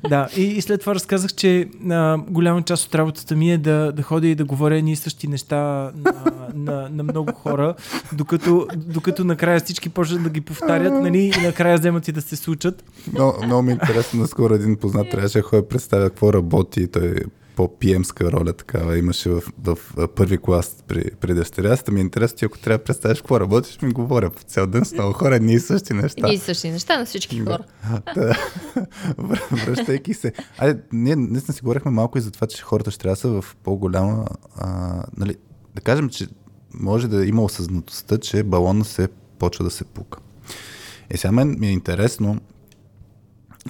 Да, 0.09 0.29
и, 0.37 0.43
и 0.43 0.61
след 0.61 0.81
това 0.81 0.95
разказах, 0.95 1.35
че 1.35 1.69
а, 1.91 2.19
голяма 2.29 2.63
част 2.63 2.87
от 2.87 2.95
работата 2.95 3.37
ми 3.37 3.53
е 3.53 3.59
да, 3.59 3.93
да 3.93 4.03
ходя 4.03 4.29
и 4.29 4.35
да 4.35 4.45
говоря 4.45 4.77
едни 4.77 4.93
и 4.93 4.97
същи 4.97 5.29
неща 5.29 5.57
на, 5.97 6.15
на, 6.55 6.89
на 6.93 7.03
много 7.03 7.33
хора, 7.33 7.75
докато, 8.13 8.67
докато 8.77 9.25
накрая 9.25 9.61
всички 9.61 9.89
почнат 9.89 10.23
да 10.23 10.31
ги 10.31 10.41
повтарят, 10.41 10.93
нали, 10.93 11.19
и 11.19 11.43
накрая 11.43 11.79
вземат 11.79 12.09
и 12.09 12.13
да 12.13 12.23
се 12.23 12.37
случат. 12.37 12.85
Но, 13.13 13.35
много 13.45 13.63
ми 13.63 13.73
е 13.73 13.75
интересно, 13.75 14.21
наскоро 14.21 14.55
един 14.55 14.77
познат 14.77 15.11
трябваше 15.11 15.39
да 15.39 15.43
ходя 15.43 15.63
да 15.63 15.69
представя 15.69 16.11
какво 16.11 16.33
работи. 16.33 16.89
Той 16.89 17.07
е 17.07 17.40
по-пиемска 17.61 18.33
роля 18.33 18.53
такава 18.53 18.99
имаше 18.99 19.31
в, 19.31 19.43
в, 19.59 19.79
в 19.97 20.09
първи 20.09 20.39
клас 20.39 20.85
при, 20.89 21.11
при 21.21 21.35
дъщеря. 21.35 21.77
си. 21.77 21.83
Ми 21.91 22.01
е 22.01 22.03
интересно, 22.03 22.39
ти 22.39 22.45
ако 22.45 22.59
трябва 22.59 22.79
да 22.79 22.85
представиш 22.85 23.19
какво 23.19 23.41
работиш, 23.41 23.79
ми 23.83 23.93
говоря 23.93 24.31
по 24.31 24.43
цял 24.43 24.67
ден 24.67 24.85
с 24.85 24.93
много 24.93 25.13
хора, 25.13 25.37
едни 25.37 25.53
и 25.53 25.61
същи 25.61 25.95
неща. 25.95 26.21
Едни 26.21 26.35
и 26.35 26.39
същи 26.39 26.71
неща 26.71 26.99
на 26.99 27.05
всички 27.05 27.41
хора. 27.41 27.65
Да. 28.15 28.35
Връ- 29.19 29.67
Връщайки 29.67 30.15
се. 30.15 30.33
Айде, 30.59 30.81
ние 30.93 31.17
наистина 31.17 31.55
си 31.55 31.61
говорихме 31.63 31.91
малко 31.91 32.19
и 32.19 32.21
за 32.21 32.31
това, 32.31 32.47
че 32.47 32.63
хората 32.63 32.91
ще 32.91 33.01
трябва 33.01 33.15
да 33.15 33.21
са 33.21 33.29
в 33.43 33.57
по-голяма... 33.63 34.27
А, 34.57 35.03
нали, 35.17 35.37
да 35.75 35.81
кажем, 35.81 36.09
че 36.09 36.27
може 36.75 37.09
да 37.09 37.27
има 37.27 37.43
осъзнатостта, 37.43 38.19
че 38.19 38.43
балона 38.43 38.85
се 38.85 39.09
почва 39.39 39.65
да 39.65 39.71
се 39.71 39.85
пука. 39.85 40.19
И 41.15 41.17
сега 41.17 41.33
мен 41.33 41.57
ми 41.61 41.67
е 41.67 41.73
интересно, 41.73 42.41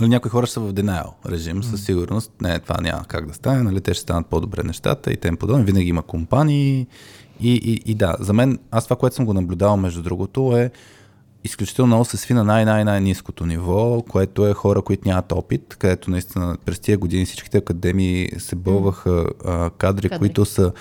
нали, 0.01 0.09
някои 0.09 0.31
хора 0.31 0.47
са 0.47 0.61
в 0.61 0.73
denial 0.73 1.13
режим, 1.29 1.63
със 1.63 1.85
сигурност. 1.85 2.33
Не, 2.41 2.59
това 2.59 2.77
няма 2.81 3.05
как 3.05 3.27
да 3.27 3.35
стане, 3.35 3.63
нали, 3.63 3.81
те 3.81 3.95
ще 3.95 4.03
станат 4.03 4.27
по-добре 4.27 4.63
нещата 4.63 5.13
и 5.13 5.17
тем 5.17 5.37
подобно. 5.37 5.65
Винаги 5.65 5.89
има 5.89 6.03
компании. 6.03 6.87
И, 7.41 7.53
и, 7.55 7.91
и 7.91 7.95
да, 7.95 8.17
за 8.21 8.33
мен, 8.33 8.59
аз 8.71 8.85
това, 8.85 8.97
което 8.97 9.17
съм 9.17 9.27
го 9.27 9.35
наблюдавал, 9.35 9.77
между 9.77 10.03
другото, 10.03 10.57
е 10.57 10.71
изключително 11.45 11.87
много 11.87 12.05
се 12.05 12.17
сви 12.17 12.35
на 12.35 12.45
най-най-най-низкото 12.45 13.47
ниво, 13.47 14.03
което 14.03 14.47
е 14.47 14.55
хора, 14.55 14.83
които 14.83 15.09
нямат 15.09 15.33
опит, 15.33 15.77
където 15.79 16.11
наистина 16.11 16.57
през 16.65 16.79
тия 16.79 16.99
години 16.99 17.25
всичките 17.25 17.59
академии 17.59 18.29
се 18.39 18.57
бълваха 18.57 19.27
а, 19.45 19.71
кадри, 19.71 20.09
Кадри. 20.09 20.19
които 20.19 20.45
са 20.45 20.73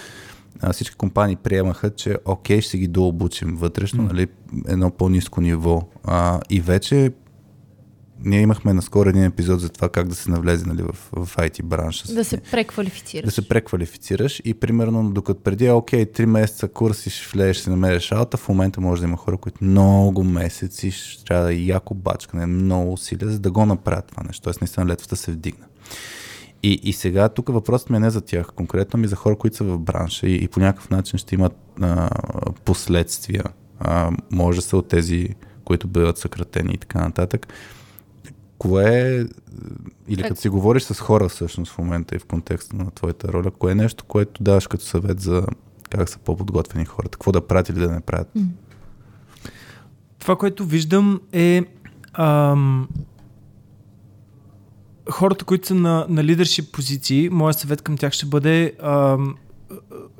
а, 0.61 0.73
всички 0.73 0.95
компании 0.95 1.35
приемаха, 1.35 1.89
че 1.89 2.17
окей, 2.25 2.61
ще 2.61 2.77
ги 2.77 2.87
дообучим 2.87 3.55
вътрешно, 3.55 4.03
нали, 4.03 4.27
едно 4.67 4.91
по-низко 4.91 5.41
ниво. 5.41 5.87
А, 6.03 6.39
и 6.49 6.61
вече 6.61 7.11
ние 8.25 8.41
имахме 8.41 8.73
наскоро 8.73 9.09
един 9.09 9.23
епизод 9.23 9.61
за 9.61 9.69
това 9.69 9.89
как 9.89 10.07
да 10.07 10.15
се 10.15 10.31
навлезе 10.31 10.65
нали, 10.65 10.81
в, 10.81 11.25
в 11.25 11.35
IT 11.37 11.63
бранша. 11.63 12.13
Да 12.13 12.23
се 12.23 12.37
преквалифицираш. 12.37 13.25
да 13.25 13.31
се 13.31 13.47
преквалифицираш 13.47 14.41
и 14.45 14.53
примерно 14.53 15.09
докато 15.09 15.41
преди 15.41 15.69
окей, 15.69 16.05
3 16.05 16.25
месеца 16.25 16.67
курс 16.67 17.05
и 17.05 17.09
ще 17.09 17.29
влезеш, 17.37 17.57
ще 17.57 17.69
намериш 17.69 18.11
работа, 18.11 18.37
в 18.37 18.49
момента 18.49 18.81
може 18.81 19.01
да 19.01 19.07
има 19.07 19.17
хора, 19.17 19.37
които 19.37 19.63
много 19.63 20.23
месеци 20.23 20.91
ще 20.91 21.25
трябва 21.25 21.45
да 21.45 21.53
е 21.53 21.57
яко 21.57 21.93
бачкане, 21.93 22.45
много 22.45 22.93
усилия, 22.93 23.29
за 23.29 23.39
да 23.39 23.51
го 23.51 23.65
направят 23.65 24.05
това 24.05 24.23
нещо. 24.23 24.43
Тоест 24.43 24.61
наистина 24.61 24.85
летвата 24.85 25.15
се 25.15 25.31
вдигна. 25.31 25.65
И, 26.63 26.79
и 26.83 26.93
сега 26.93 27.29
тук 27.29 27.49
въпросът 27.49 27.89
ми 27.89 27.97
е 27.97 27.99
не 27.99 28.09
за 28.09 28.21
тях, 28.21 28.47
конкретно 28.55 28.99
ми 28.99 29.07
за 29.07 29.15
хора, 29.15 29.35
които 29.35 29.57
са 29.57 29.63
в 29.63 29.79
бранша 29.79 30.27
и, 30.27 30.43
и 30.43 30.47
по 30.47 30.59
някакъв 30.59 30.89
начин 30.89 31.19
ще 31.19 31.35
имат 31.35 31.53
а, 31.81 32.09
последствия. 32.65 33.43
А, 33.79 34.11
може 34.31 34.55
да 34.55 34.61
са 34.61 34.77
от 34.77 34.87
тези, 34.87 35.29
които 35.63 35.87
бъдат 35.87 36.17
съкратени 36.17 36.73
и 36.73 36.77
така 36.77 36.99
нататък. 36.99 37.47
Кое 38.59 39.19
е, 39.19 39.25
или 40.07 40.23
като 40.23 40.41
си 40.41 40.49
говориш 40.49 40.83
с 40.83 40.99
хора 40.99 41.29
всъщност 41.29 41.71
в 41.71 41.77
момента 41.77 42.15
и 42.15 42.19
в 42.19 42.25
контекста 42.25 42.75
на 42.75 42.91
твоята 42.91 43.33
роля, 43.33 43.51
кое 43.51 43.71
е 43.71 43.75
нещо, 43.75 44.03
което 44.07 44.43
даваш 44.43 44.67
като 44.67 44.83
съвет 44.83 45.19
за 45.19 45.45
как 45.89 46.09
са 46.09 46.19
по-подготвени 46.19 46.85
хората? 46.85 47.11
Какво 47.11 47.31
да 47.31 47.47
правят 47.47 47.69
или 47.69 47.79
да 47.79 47.91
не 47.91 48.01
правят? 48.01 48.33
Това, 50.19 50.35
което 50.35 50.65
виждам 50.65 51.21
е 51.33 51.63
ам, 52.13 52.87
хората, 55.11 55.45
които 55.45 55.67
са 55.67 55.75
на, 55.75 56.05
на 56.09 56.23
лидершип 56.23 56.71
позиции, 56.71 57.29
моят 57.29 57.57
съвет 57.57 57.81
към 57.81 57.97
тях 57.97 58.13
ще 58.13 58.25
бъде 58.25 58.73
ам, 58.83 59.35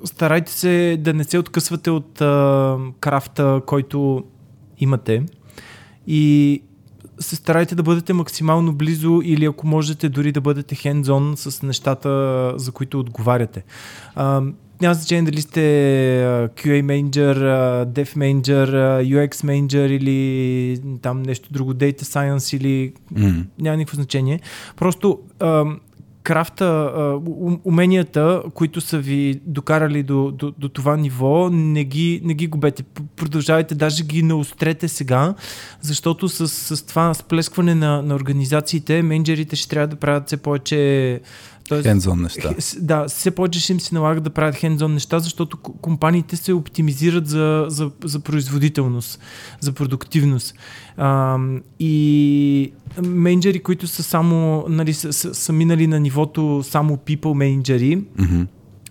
старайте 0.06 0.52
се 0.52 0.98
да 1.00 1.14
не 1.14 1.24
се 1.24 1.38
откъсвате 1.38 1.90
от 1.90 2.22
ам, 2.22 2.94
крафта, 3.00 3.62
който 3.66 4.24
имате 4.80 5.26
и 6.08 6.62
се 7.20 7.36
старайте 7.36 7.76
да 7.76 7.84
бъдете 7.84 8.14
максимално 8.14 8.74
близо 8.74 9.22
или 9.24 9.46
ако 9.46 9.68
можете 9.68 10.10
дори 10.10 10.32
да 10.32 10.42
бъдете 10.42 10.76
hands-on 10.76 11.36
с 11.36 11.64
нещата, 11.64 12.54
за 12.56 12.72
които 12.72 13.00
отговаряте. 13.00 13.64
А, 14.16 14.42
няма 14.82 14.94
значение 14.94 15.32
дали 15.32 15.42
сте 15.42 15.60
QA 16.56 16.82
менеджер, 16.82 17.38
Dev 17.86 18.18
менеджер, 18.18 18.70
UX 19.04 19.44
менеджер 19.44 19.90
или 19.90 20.80
там 21.02 21.22
нещо 21.22 21.54
друго, 21.54 21.74
Data 21.74 22.02
Science 22.02 22.58
или 22.58 22.94
Mm. 23.14 23.46
няма 23.60 23.78
никакво 23.78 23.96
значение. 23.96 24.40
Просто 24.78 25.20
крафта, 26.30 26.92
уменията, 27.64 28.44
които 28.54 28.82
са 28.82 28.98
ви 28.98 29.42
докарали 29.46 30.04
до, 30.04 30.32
до, 30.32 30.54
до 30.58 30.70
това 30.70 30.98
ниво, 30.98 31.50
не 31.50 31.84
ги, 31.84 32.22
не 32.24 32.34
ги 32.34 32.48
губете. 32.48 32.84
Продължавайте, 33.16 33.76
даже 33.76 34.04
ги 34.04 34.24
наострете 34.24 34.88
сега, 34.88 35.34
защото 35.82 36.30
с, 36.30 36.48
с 36.48 36.86
това 36.86 37.14
сплескване 37.14 37.76
на, 37.76 38.02
на 38.02 38.16
организациите, 38.16 39.02
менеджерите 39.02 39.56
ще 39.56 39.70
трябва 39.70 39.88
да 39.88 39.96
правят 39.96 40.28
все 40.28 40.38
повече 40.38 41.22
Тоест, 41.70 41.88
Hands-on 41.88 42.22
неща. 42.22 42.54
Да, 42.80 43.08
все 43.08 43.32
повече 43.32 43.60
ще 43.60 43.74
им 43.74 43.80
се 43.80 43.96
налага 43.96 44.22
да 44.22 44.30
правят 44.30 44.56
хендзон 44.56 44.94
неща, 44.94 45.20
защото 45.20 45.58
компаниите 45.58 46.36
се 46.36 46.54
оптимизират 46.54 47.28
за, 47.28 47.66
за, 47.68 47.92
за 48.04 48.20
производителност, 48.20 49.20
за 49.60 49.72
продуктивност. 49.72 50.54
А, 50.98 51.38
и 51.80 52.72
менеджери, 53.04 53.60
които 53.60 53.88
са 53.88 54.04
само, 54.04 54.66
нали, 54.70 54.94
са, 54.94 55.14
са, 55.14 55.34
са 55.36 55.54
минали 55.54 55.88
на 55.88 56.00
нивото 56.00 56.64
само 56.64 56.98
people 56.98 57.34
менеджери, 57.34 58.04
Мгм. 58.20 58.42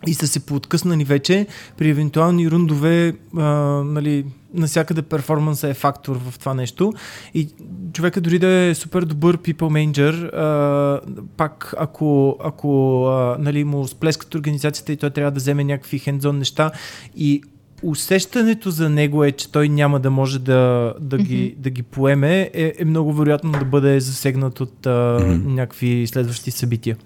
и 0.07 0.15
са 0.15 0.27
се 0.27 0.41
пооткъснали 0.41 1.05
вече, 1.05 1.47
при 1.77 1.89
евентуални 1.89 2.51
рундове, 2.51 3.13
а, 3.37 3.43
нали, 3.85 4.25
насякъде 4.55 5.03
перформанса 5.03 5.69
е 5.69 5.75
фактор 5.75 6.19
в 6.19 6.39
това 6.39 6.55
нещо. 6.55 6.93
И 7.35 7.49
човека 7.93 8.21
дори 8.21 8.39
да 8.39 8.49
е 8.49 8.75
супер 8.75 9.03
добър 9.03 9.39
people 9.39 9.93
manager, 9.93 10.35
а, 10.35 11.01
пак 11.37 11.75
ако, 11.79 12.37
ако 12.45 13.05
а, 13.07 13.37
нали, 13.39 13.65
му 13.65 13.89
сплескат 13.89 14.35
организацията 14.35 14.93
и 14.93 14.97
той 14.97 15.11
трябва 15.11 15.31
да 15.31 15.41
вземе 15.41 15.65
някакви 15.65 15.99
хендзон 15.99 16.39
неща 16.39 16.71
и 17.17 17.43
усещането 17.83 18.71
за 18.71 18.91
него 18.91 19.25
е, 19.25 19.33
че 19.33 19.53
той 19.53 19.69
няма 19.69 20.01
да 20.01 20.11
може 20.11 20.39
да, 20.39 20.95
да, 21.01 21.19
ги, 21.19 21.55
да 21.59 21.71
ги 21.71 21.83
поеме, 21.83 22.51
е, 22.55 22.73
е 22.79 22.85
много 22.85 23.13
вероятно 23.13 23.53
да 23.53 23.65
бъде 23.65 24.01
засегнат 24.01 24.61
от 24.61 24.87
а, 24.87 25.19
Мгм. 25.21 25.55
някакви 25.55 26.07
следващи 26.07 26.51
събития. 26.51 26.97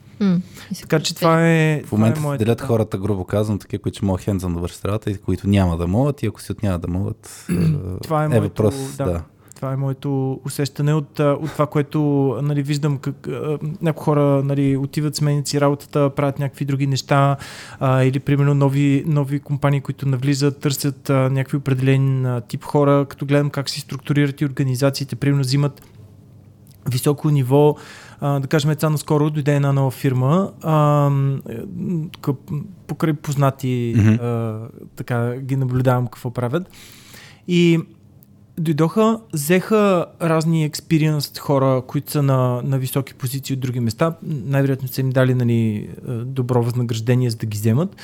Се 0.72 0.82
Така 0.82 1.00
че 1.00 1.14
това 1.14 1.48
е. 1.48 1.82
В 1.86 1.92
момента 1.92 1.92
това 1.92 2.08
е 2.08 2.14
се 2.14 2.20
моята- 2.20 2.44
делят 2.44 2.60
хората, 2.60 2.98
грубо 2.98 3.24
казвам, 3.24 3.58
такива, 3.58 3.82
които 3.82 3.96
ще 3.96 4.06
могат 4.06 4.22
хендзън 4.22 4.54
да 4.54 4.60
вършат 4.60 4.84
работа 4.84 5.10
и 5.10 5.16
които 5.16 5.48
няма 5.48 5.76
да 5.76 5.86
могат 5.86 6.22
и 6.22 6.26
ако 6.26 6.40
си 6.42 6.52
от 6.52 6.62
няма 6.62 6.78
да 6.78 6.88
могат, 6.88 7.46
Това 8.02 8.22
е 8.22 8.24
е 8.24 8.28
моето, 8.28 8.42
въпрос. 8.42 8.96
да. 8.96 9.04
Да. 9.04 9.22
Това 9.56 9.72
е 9.72 9.76
моето 9.76 10.40
усещане 10.44 10.94
от, 10.94 11.20
от 11.20 11.52
това, 11.52 11.66
което 11.66 12.00
нали, 12.42 12.62
виждам 12.62 12.98
как 12.98 13.28
някои 13.82 14.04
хора 14.04 14.42
нали, 14.44 14.76
отиват, 14.76 15.16
сменят 15.16 15.46
си 15.46 15.60
работата, 15.60 16.10
правят 16.10 16.38
някакви 16.38 16.64
други 16.64 16.86
неща 16.86 17.36
а, 17.80 18.02
или 18.02 18.20
примерно 18.20 18.54
нови, 18.54 19.04
нови 19.06 19.40
компании, 19.40 19.80
които 19.80 20.08
навлизат, 20.08 20.58
търсят 20.60 21.10
а, 21.10 21.14
някакви 21.30 21.56
определен 21.56 22.26
а, 22.26 22.40
тип 22.40 22.64
хора, 22.64 23.06
като 23.08 23.26
гледам 23.26 23.50
как 23.50 23.70
си 23.70 23.80
структурират 23.80 24.40
и 24.40 24.44
организациите, 24.46 25.16
примерно 25.16 25.40
взимат 25.42 25.82
високо 26.90 27.30
ниво 27.30 27.76
А, 28.24 28.40
да 28.40 28.46
кажем, 28.48 28.70
сега 28.70 28.90
наскоро 28.90 29.30
дойде 29.30 29.56
една 29.56 29.72
нова 29.72 29.90
фирма, 29.90 30.52
а, 30.62 31.10
къп, 32.20 32.36
покрай 32.86 33.12
познати, 33.14 33.94
Мгм. 33.96 34.08
а, 34.08 34.60
така 34.96 35.36
ги 35.36 35.56
наблюдавам 35.56 36.06
какво 36.06 36.30
правят. 36.30 36.70
И 37.48 37.78
дойдоха, 38.58 39.20
взеха 39.32 40.06
разни 40.22 40.64
експириенс 40.64 41.38
хора, 41.38 41.82
които 41.86 42.10
са 42.10 42.22
на, 42.22 42.62
на 42.64 42.78
високи 42.78 43.14
позиции 43.14 43.54
от 43.54 43.60
други 43.60 43.80
места. 43.80 44.16
Най-вероятно 44.22 44.88
са 44.88 45.00
им 45.00 45.10
дали 45.10 45.34
нали, 45.34 45.90
добро 46.24 46.62
възнаграждение, 46.62 47.30
за 47.30 47.36
да 47.36 47.46
ги 47.46 47.58
вземат. 47.58 47.96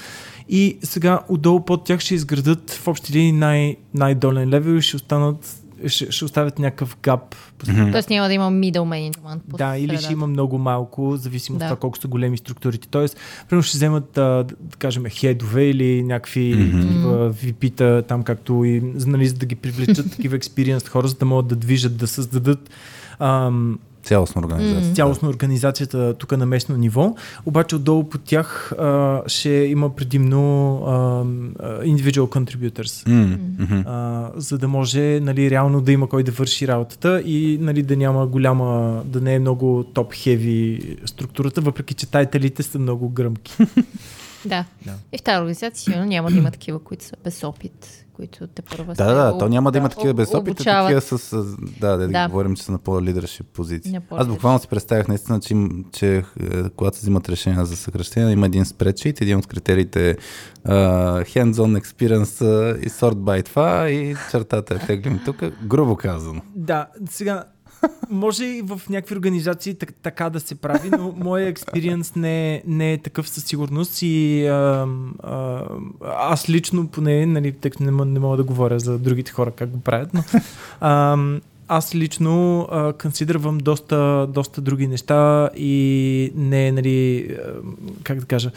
И 0.49 0.79
сега 0.83 1.21
отдолу 1.29 1.65
под 1.65 1.85
тях 1.85 2.01
ще 2.01 2.15
изградат 2.15 2.71
в 2.71 2.89
общи 2.89 3.13
линии 3.13 3.33
най- 3.33 3.77
най-долен 3.95 4.49
левел 4.49 4.73
и 4.75 4.83
ще 4.83 4.97
останат 4.97 5.63
ще, 5.87 6.13
ще 6.13 6.25
оставят 6.25 6.59
някакъв 6.59 6.97
гап. 7.03 7.35
Мгм. 7.69 7.91
Тоест 7.93 8.11
няма 8.11 8.29
да 8.29 8.35
има 8.35 8.51
middle 8.53 8.79
management. 8.79 9.39
по 9.51 9.57
Да, 9.57 9.77
или 9.77 9.99
ще 9.99 10.13
има 10.13 10.27
много 10.27 10.59
малко, 10.59 11.17
зависимо 11.17 11.57
от 11.57 11.59
Да. 11.59 11.65
това 11.65 11.77
колко 11.77 11.99
са 11.99 12.09
големи 12.09 12.39
структурите. 12.39 12.89
Тоест, 12.89 13.17
примерно 13.49 13.63
ще 13.63 13.77
вземат, 13.77 14.19
а, 14.19 14.45
да, 14.45 14.55
кажем, 14.79 15.05
хедове 15.05 15.65
или 15.65 16.03
някакви 16.03 16.55
VP-та, 17.15 18.03
там 18.03 18.23
както 18.23 18.65
и, 18.65 18.81
нали, 19.07 19.27
за 19.29 19.35
да 19.35 19.47
ги 19.47 19.55
привлечат 19.55 20.11
такива 20.17 20.37
експириенс 20.37 20.89
хора, 20.89 21.09
за 21.09 21.15
да 21.15 21.25
могат 21.25 21.47
да 21.47 21.57
движат, 21.57 21.97
да 21.97 22.07
създадат 22.07 22.71
ам, 23.19 23.79
Цялостна 24.09 24.41
организация. 24.41 24.95
цялостно 24.95 25.29
организацията 25.29 26.15
тук 26.15 26.37
на 26.37 26.47
местно 26.47 26.77
ниво, 26.77 27.15
обаче 27.47 27.77
отдолу 27.77 28.05
под 28.05 28.23
тях 28.25 28.73
а, 28.73 29.23
ще 29.27 29.51
има 29.51 29.97
предимно 29.97 30.75
а, 30.87 31.25
individual 31.85 32.29
contributors. 32.29 33.09
Мгм. 33.59 33.83
А, 33.87 34.31
за 34.37 34.59
да 34.59 34.69
може 34.69 35.21
нали, 35.21 35.51
реално 35.51 35.81
да 35.81 35.93
има 35.93 36.09
кой 36.09 36.23
да 36.23 36.33
върши 36.33 36.69
работата 36.69 37.23
и 37.25 37.59
нали, 37.61 37.83
да 37.83 37.97
няма 37.97 38.27
голяма, 38.27 39.03
да 39.05 39.21
не 39.21 39.35
е 39.35 39.39
много 39.39 39.85
топ-хеви 39.95 40.81
структурата, 41.07 41.61
въпреки 41.61 41.95
че 41.95 42.11
тайтелите 42.11 42.63
са 42.63 42.79
много 42.79 43.09
гръмки. 43.09 43.57
Да. 44.49 44.65
Да. 44.85 44.95
И 45.13 45.19
в 45.19 45.23
тази 45.23 45.39
организация 45.39 45.77
сигурно 45.77 46.05
няма 46.05 46.31
да 46.31 46.37
има 46.37 46.51
такива, 46.51 46.79
които 46.79 47.05
са 47.05 47.17
без 47.25 47.45
опит, 47.45 48.05
които 48.13 48.47
те 48.47 48.63
първа 48.63 48.95
Да, 48.95 49.15
да, 49.15 49.39
то 49.39 49.49
няма 49.49 49.73
да 49.73 49.79
има 49.79 49.89
такива 49.89 50.15
без 50.15 50.35
опит, 50.35 50.61
а 50.61 50.85
такива 50.85 51.01
с, 51.01 51.37
да, 51.81 51.89
да, 51.91 51.99
да. 51.99 52.09
Да. 52.09 52.29
говорим, 52.29 52.57
че 52.57 52.63
са 52.63 52.73
на 52.73 52.79
по-лидершип 52.79 53.47
позиции. 53.47 53.93
На 53.93 54.03
Аз 54.11 54.29
буквално 54.29 54.59
си 54.59 54.69
представях 54.69 55.09
наистина, 55.09 55.41
че, 55.41 55.55
им- 55.55 55.85
че 55.93 56.17
е, 56.17 56.23
когато 56.77 56.97
се 56.97 57.01
взимат 57.01 57.29
решения 57.29 57.67
за 57.67 57.77
съкръщение, 57.77 58.33
има 58.33 58.47
един 58.47 58.65
спредшит, 58.65 59.21
един 59.21 59.39
от 59.39 59.47
критериите 59.47 60.11
е 60.11 60.15
uh, 60.15 61.25
hands-on 61.25 61.81
experience 61.81 62.45
uh, 62.45 62.81
и 62.81 62.91
sort 62.91 63.15
by 63.15 63.45
това 63.45 63.91
и 63.91 64.17
чертата 64.31 64.75
е 64.75 64.79
теглим 64.79 65.21
тук, 65.25 65.37
грубо 65.65 65.97
казано. 65.97 66.41
Да, 66.55 66.87
сега 67.11 67.45
може 68.11 68.45
и 68.45 68.63
в 68.63 68.81
някакви 68.91 69.15
организации 69.15 69.75
так, 69.75 69.95
така 70.03 70.31
да 70.31 70.41
се 70.41 70.55
прави, 70.55 70.91
но 70.91 71.15
моя 71.17 71.49
експириенс 71.49 72.17
не, 72.17 72.63
не 72.67 72.93
е 72.93 72.99
такъв 72.99 73.29
със 73.29 73.45
сигурност 73.45 74.03
и 74.03 74.47
а, 74.47 74.87
а, 75.23 75.65
аз 76.03 76.51
лично 76.51 76.89
поне, 76.89 77.27
нали, 77.27 77.55
като 77.61 77.83
не, 77.83 78.05
не 78.05 78.19
мога 78.19 78.37
да 78.37 78.45
говоря 78.45 78.79
за 78.79 78.99
другите 78.99 79.33
хора 79.33 79.51
как 79.51 79.71
го 79.71 79.81
правят, 79.81 80.15
но 80.15 80.25
а, 80.81 81.17
аз 81.69 81.95
лично 81.95 82.69
а, 82.71 82.93
консидервам 82.93 83.59
доста, 83.59 84.27
доста 84.29 84.61
други 84.61 84.87
неща 84.87 85.51
и 85.57 86.33
не, 86.35 86.73
нали, 86.73 87.29
а, 87.31 87.53
как 88.03 88.21
да 88.21 88.27
кажа, 88.27 88.51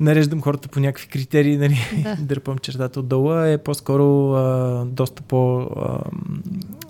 нареждам 0.00 0.42
хората 0.42 0.68
по 0.68 0.80
някакви 0.80 1.08
критерии, 1.08 1.56
нали, 1.56 1.78
Да. 2.02 2.16
дърпам 2.20 2.58
чертата 2.58 3.00
отдолу, 3.00 3.32
е 3.32 3.58
по-скоро 3.58 4.32
а, 4.32 4.84
доста 4.84 5.22
по 5.22 5.60
а, 5.60 5.98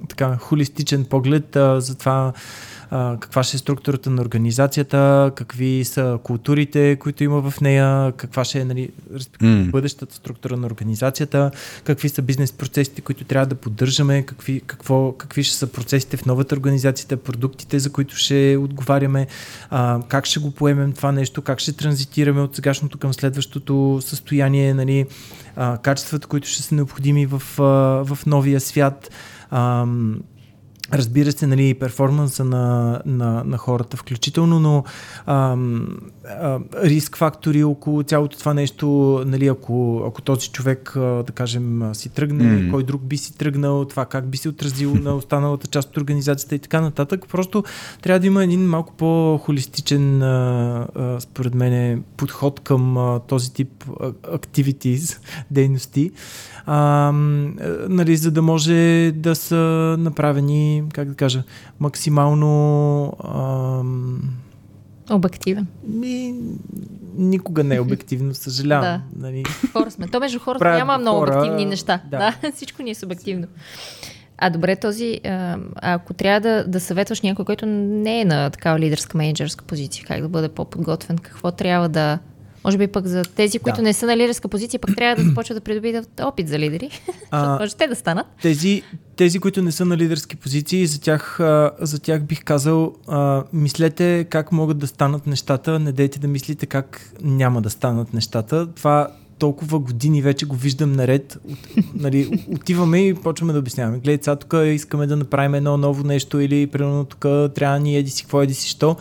така, 0.08 0.36
холистичен 0.36 1.04
поглед 1.04 1.56
а, 1.56 1.80
за 1.80 1.98
това 1.98 2.32
а, 2.90 3.16
каква 3.20 3.42
ще 3.42 3.56
е 3.56 3.58
структурата 3.58 4.10
на 4.10 4.22
организацията, 4.22 5.32
какви 5.34 5.84
са 5.84 6.18
културите, 6.22 6.96
които 6.96 7.24
има 7.24 7.50
в 7.50 7.60
нея, 7.60 8.12
каква 8.16 8.44
ще 8.44 8.60
е 8.60 8.64
нали, 8.64 8.90
М. 9.40 9.64
бъдещата 9.70 10.14
структура 10.14 10.56
на 10.56 10.66
организацията, 10.66 11.50
какви 11.84 12.08
са 12.08 12.22
бизнес 12.22 12.52
процесите, 12.52 13.00
които 13.00 13.24
трябва 13.24 13.46
да 13.46 13.54
поддържаме, 13.54 14.22
какви, 14.22 14.62
какво, 14.66 15.12
какви 15.12 15.42
ще 15.44 15.56
са 15.56 15.66
процесите 15.66 16.16
в 16.16 16.26
новата 16.26 16.54
организацията, 16.54 17.16
продуктите, 17.16 17.78
за 17.78 17.92
които 17.92 18.16
ще 18.16 18.56
отговаряме, 18.60 19.26
а, 19.70 20.00
как 20.08 20.26
ще 20.26 20.40
го 20.40 20.50
поемем 20.50 20.92
това 20.92 21.12
нещо, 21.12 21.42
как 21.42 21.60
ще 21.60 21.72
транзитираме 21.72 22.40
от 22.40 22.56
сегашното 22.56 22.98
към 22.98 23.14
следващото 23.14 24.00
състояние, 24.02 24.74
нали, 24.74 25.06
а, 25.56 25.78
качествата, 25.78 26.26
които 26.26 26.48
ще 26.48 26.62
са 26.62 26.74
необходими 26.74 27.26
в, 27.26 27.42
а, 27.58 27.62
в 28.04 28.18
новия 28.26 28.60
свят. 28.60 29.10
Ам, 29.50 30.20
Разбира 30.92 31.32
се, 31.32 31.46
нали, 31.46 31.74
перформанса 31.74 32.44
на, 32.44 33.00
на, 33.06 33.44
на 33.44 33.58
хората 33.58 33.96
включително, 33.96 34.60
но 34.60 34.84
ам, 35.26 35.88
а, 36.28 36.58
риск 36.82 37.16
фактори 37.16 37.64
около 37.64 38.02
цялото 38.02 38.38
това 38.38 38.54
нещо, 38.54 38.86
нали, 39.26 39.46
ако, 39.46 40.04
ако 40.06 40.22
този 40.22 40.50
човек, 40.50 40.96
а, 40.96 41.00
да 41.00 41.32
кажем, 41.32 41.94
си 41.94 42.08
тръгне, 42.08 42.56
Мгм. 42.56 42.70
кой 42.70 42.84
друг 42.84 43.02
би 43.02 43.16
си 43.16 43.38
тръгнал, 43.38 43.84
това 43.84 44.04
как 44.04 44.26
би 44.26 44.36
се 44.36 44.48
отразило 44.48 44.94
на 44.94 45.14
останалата 45.16 45.66
част 45.66 45.88
от 45.88 45.96
организацията 45.96 46.54
и 46.54 46.58
така 46.58 46.80
нататък. 46.80 47.26
Просто 47.28 47.64
трябва 48.02 48.20
да 48.20 48.26
има 48.26 48.44
един 48.44 48.66
малко 48.66 48.92
по-холистичен, 48.92 50.22
а, 50.22 50.86
а, 50.94 51.20
според 51.20 51.54
мен, 51.54 52.04
подход 52.16 52.60
към 52.60 52.96
а, 52.96 53.18
този 53.18 53.52
тип 53.52 53.84
activities, 54.24 55.18
дейности, 55.50 56.10
а, 56.66 57.08
а, 57.08 57.12
нали, 57.88 58.16
за 58.16 58.30
да 58.30 58.42
може 58.42 59.12
да 59.14 59.34
са 59.34 59.96
направени, 59.98 60.82
как 60.92 61.08
да 61.08 61.14
кажа, 61.14 61.42
максимално 61.80 63.12
ам, 63.34 64.20
Обективен. 65.10 65.66
ми, 65.88 66.34
никога 67.16 67.64
не 67.64 67.74
е 67.74 67.80
обективно, 67.80 68.34
съжалявам. 68.34 68.84
Да. 69.12 69.26
Нали. 69.26 69.42
Хора 69.72 69.90
сме. 69.90 70.06
То 70.06 70.20
между 70.20 70.38
хората 70.38 70.58
Правят 70.58 70.78
няма 70.78 70.94
го 70.94 71.00
много 71.00 71.18
хора, 71.18 71.32
обективни 71.32 71.64
неща. 71.64 72.00
да. 72.10 72.36
Да. 72.42 72.52
всичко 72.54 72.82
ни 72.82 72.90
е 72.90 72.94
субективно. 72.94 73.46
А 74.38 74.50
добре, 74.50 74.76
този, 74.76 75.20
а, 75.24 75.56
ако 75.74 76.14
трябва 76.14 76.40
да, 76.40 76.64
да 76.68 76.80
съветваш 76.80 77.20
някой, 77.20 77.44
който 77.44 77.66
не 77.66 78.20
е 78.20 78.24
на 78.24 78.50
такава 78.50 78.78
лидерска 78.78 79.18
менеджерска 79.18 79.64
позиция, 79.64 80.04
как 80.06 80.22
да 80.22 80.28
бъде 80.28 80.48
по-подготвен, 80.48 81.18
какво 81.18 81.50
трябва 81.50 81.88
да... 81.88 82.18
Може 82.64 82.78
би 82.78 82.86
пък 82.86 83.06
за 83.06 83.22
тези, 83.22 83.58
които 83.58 83.76
Да. 83.76 83.82
не 83.82 83.92
са 83.92 84.06
на 84.06 84.16
лидерска 84.16 84.48
позиция, 84.48 84.80
пък 84.80 84.96
трябва 84.96 85.22
да 85.22 85.28
започват 85.28 85.56
да 85.56 85.60
придобиват 85.60 86.20
опит 86.22 86.48
за 86.48 86.58
лидери. 86.58 86.90
А, 87.30 87.58
може 87.58 87.74
те 87.74 87.86
да 87.86 87.94
станат. 87.94 88.26
тези, 88.42 88.82
тези, 89.16 89.38
които 89.38 89.62
не 89.62 89.72
са 89.72 89.84
на 89.84 89.96
лидерски 89.96 90.36
позиции, 90.36 90.86
за 90.86 91.00
тях, 91.00 91.36
за 91.80 91.98
тях 92.02 92.22
бих 92.22 92.44
казал, 92.44 92.92
а, 93.08 93.42
мислете 93.52 94.26
как 94.30 94.52
могат 94.52 94.78
да 94.78 94.86
станат 94.86 95.26
нещата, 95.26 95.78
не 95.78 95.92
дейте 95.92 96.18
да 96.18 96.28
мислите 96.28 96.66
как 96.66 97.12
няма 97.22 97.62
да 97.62 97.70
станат 97.70 98.14
нещата. 98.14 98.66
Това 98.74 99.08
толкова 99.38 99.78
години 99.78 100.22
вече 100.22 100.46
го 100.46 100.56
виждам 100.56 100.92
наред. 100.92 101.38
От, 101.50 101.58
нали, 101.94 102.44
отиваме 102.48 102.98
и 102.98 103.14
почваме 103.14 103.52
да 103.52 103.58
обясняваме. 103.58 103.98
Гледай, 103.98 104.18
сега 104.22 104.36
тук 104.36 104.54
искаме 104.66 105.06
да 105.06 105.16
направим 105.16 105.54
едно 105.54 105.76
ново 105.76 106.04
нещо 106.04 106.40
или 106.40 106.66
примерно 106.66 107.04
тук 107.04 107.20
трябва 107.54 107.78
ни 107.78 107.96
еди 107.96 108.10
си 108.10 108.22
какво, 108.22 108.42
еди 108.42 108.54
си 108.54 108.68
що. 108.68 108.96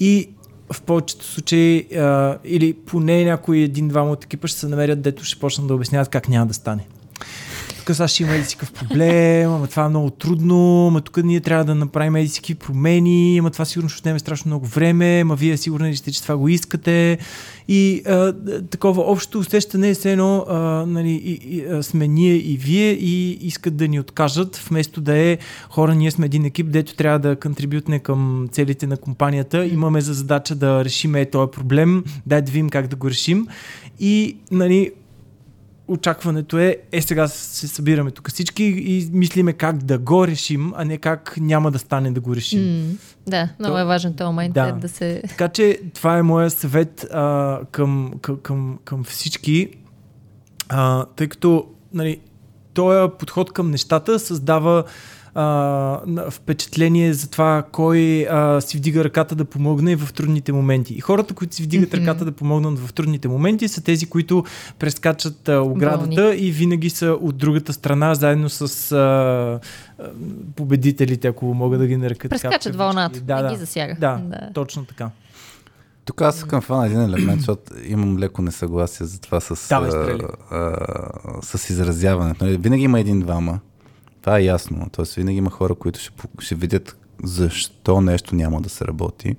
И 0.00 0.28
в 0.72 0.82
повечето 0.82 1.24
случаи 1.24 1.96
а, 1.96 2.38
или 2.44 2.74
поне 2.74 3.24
някой 3.24 3.58
един-двама 3.58 4.10
от 4.10 4.24
екипа 4.24 4.48
ще 4.48 4.58
се 4.58 4.68
намерят, 4.68 5.02
дето 5.02 5.24
ще 5.24 5.40
почнат 5.40 5.68
да 5.68 5.74
обясняват 5.74 6.08
как 6.08 6.28
няма 6.28 6.46
да 6.46 6.54
стане 6.54 6.86
тук 7.88 7.96
сега 7.96 8.08
ще 8.08 8.22
има 8.22 8.34
еди 8.34 8.44
си 8.44 8.56
какъв 8.56 8.72
проблем, 8.72 9.52
ама 9.52 9.66
това 9.66 9.84
е 9.84 9.88
много 9.88 10.10
трудно, 10.10 10.86
ама 10.86 11.00
тук 11.00 11.16
ние 11.16 11.40
трябва 11.40 11.64
да 11.64 11.74
направим 11.74 12.16
еди 12.16 12.32
какви 12.34 12.54
промени, 12.54 13.38
ама 13.38 13.50
това 13.50 13.64
сигурно 13.64 13.88
ще 13.88 14.00
отнеме 14.00 14.18
страшно 14.18 14.48
много 14.48 14.66
време, 14.66 15.20
ама 15.20 15.36
вие 15.36 15.56
сигурно 15.56 15.86
ли 15.86 15.96
сте, 15.96 16.12
че 16.12 16.22
това 16.22 16.36
го 16.36 16.48
искате. 16.48 17.18
И 17.68 18.02
а, 18.06 18.34
такова 18.70 19.02
общо 19.02 19.38
усещане 19.38 19.88
е 19.88 19.94
все 19.94 20.12
едно, 20.12 20.44
а, 20.48 20.58
нали, 20.86 21.10
и, 21.10 21.32
и, 21.32 21.82
сме 21.82 22.08
ние 22.08 22.34
и 22.34 22.56
вие 22.56 22.90
и 22.90 23.30
искат 23.30 23.76
да 23.76 23.88
ни 23.88 24.00
откажат, 24.00 24.56
вместо 24.56 25.00
да 25.00 25.18
е 25.18 25.38
хора, 25.70 25.94
ние 25.94 26.10
сме 26.10 26.26
един 26.26 26.44
екип, 26.44 26.70
дето 26.70 26.94
трябва 26.94 27.18
да 27.18 27.36
контрибютне 27.36 27.98
към 27.98 28.48
целите 28.52 28.86
на 28.86 28.96
компанията, 28.96 29.66
имаме 29.66 30.00
за 30.00 30.14
задача 30.14 30.54
да 30.54 30.84
решим 30.84 31.14
е 31.14 31.30
този 31.30 31.50
проблем, 31.50 32.04
дай 32.26 32.42
да 32.42 32.52
видим 32.52 32.70
как 32.70 32.86
да 32.86 32.96
го 32.96 33.10
решим. 33.10 33.46
И 34.00 34.36
нали, 34.50 34.90
очакването 35.88 36.58
е, 36.58 36.76
е 36.92 37.02
сега 37.02 37.28
се 37.28 37.68
събираме 37.68 38.10
тук 38.10 38.30
всички 38.30 38.64
и 38.64 39.10
мислиме 39.12 39.52
как 39.52 39.76
да 39.76 39.98
го 39.98 40.26
решим, 40.26 40.72
а 40.76 40.84
не 40.84 40.98
как 40.98 41.34
няма 41.40 41.70
да 41.70 41.78
стане 41.78 42.10
да 42.10 42.20
го 42.20 42.36
решим. 42.36 42.60
Mm. 42.60 42.96
Да, 43.26 43.48
много 43.58 43.74
То- 43.74 43.80
е 43.80 43.84
важен 43.84 44.14
този 44.14 44.26
момент 44.26 44.54
Да. 44.54 44.72
да. 44.72 44.72
да 44.72 44.88
се... 44.88 45.22
Така 45.28 45.48
че 45.48 45.80
това 45.94 46.18
е 46.18 46.22
моя 46.22 46.50
съвет 46.50 47.06
а, 47.12 47.60
към, 47.70 48.12
към, 48.22 48.38
към, 48.42 48.78
към 48.84 49.04
всички, 49.04 49.68
а, 50.68 51.04
тъй 51.04 51.26
като 51.28 51.66
нали, 51.94 52.20
този 52.74 53.10
подход 53.18 53.52
към 53.52 53.70
нещата 53.70 54.18
създава 54.18 54.84
а, 55.40 56.30
впечатление 56.30 57.12
за 57.12 57.30
това 57.30 57.64
кой 57.72 58.26
а, 58.30 58.60
си 58.60 58.76
вдига 58.76 59.04
ръката 59.04 59.34
да 59.34 59.44
помогне 59.44 59.96
в 59.96 60.12
трудните 60.12 60.52
моменти. 60.52 60.94
И 60.94 61.00
хората, 61.00 61.34
които 61.34 61.54
си 61.54 61.62
вдигат 61.62 61.90
mm-hmm. 61.90 62.00
ръката 62.00 62.24
да 62.24 62.32
помогнат 62.32 62.78
в 62.78 62.92
трудните 62.92 63.28
моменти, 63.28 63.68
са 63.68 63.84
тези, 63.84 64.06
които 64.06 64.44
прескачат 64.78 65.48
а, 65.48 65.60
оградата 65.60 66.22
Болни. 66.22 66.36
и 66.36 66.50
винаги 66.50 66.90
са 66.90 67.06
от 67.06 67.36
другата 67.36 67.72
страна, 67.72 68.14
заедно 68.14 68.48
с 68.48 68.92
а, 68.92 69.60
победителите, 70.56 71.28
ако 71.28 71.54
мога 71.54 71.78
да 71.78 71.86
ги 71.86 71.96
нарека. 71.96 72.28
Прескачат 72.28 72.76
вълната, 72.76 73.20
да, 73.20 73.42
да, 73.42 73.50
ги 73.50 73.56
засяга. 73.56 73.96
Да, 74.00 74.20
да, 74.24 74.50
точно 74.54 74.84
така. 74.84 75.10
Тук 76.04 76.22
аз 76.22 76.36
искам 76.36 76.60
фана 76.60 76.86
един 76.86 77.00
елемент, 77.00 77.40
защото 77.40 77.72
имам 77.86 78.18
леко 78.18 78.42
несъгласие 78.42 79.06
за 79.06 79.20
това 79.20 79.40
с, 79.40 79.68
Давай, 79.68 79.90
а, 79.90 80.28
а, 80.50 81.42
с 81.42 81.70
изразяването. 81.70 82.44
Нали, 82.44 82.56
винаги 82.56 82.82
има 82.82 83.00
един-двама. 83.00 83.60
Това 84.28 84.38
е 84.38 84.44
ясно. 84.44 84.86
Тоест 84.92 85.14
винаги 85.14 85.38
има 85.38 85.50
хора, 85.50 85.74
които 85.74 86.00
ще, 86.00 86.10
ще 86.38 86.54
видят 86.54 86.96
защо 87.24 88.00
нещо 88.00 88.34
няма 88.34 88.60
да 88.60 88.68
се 88.68 88.84
работи. 88.84 89.36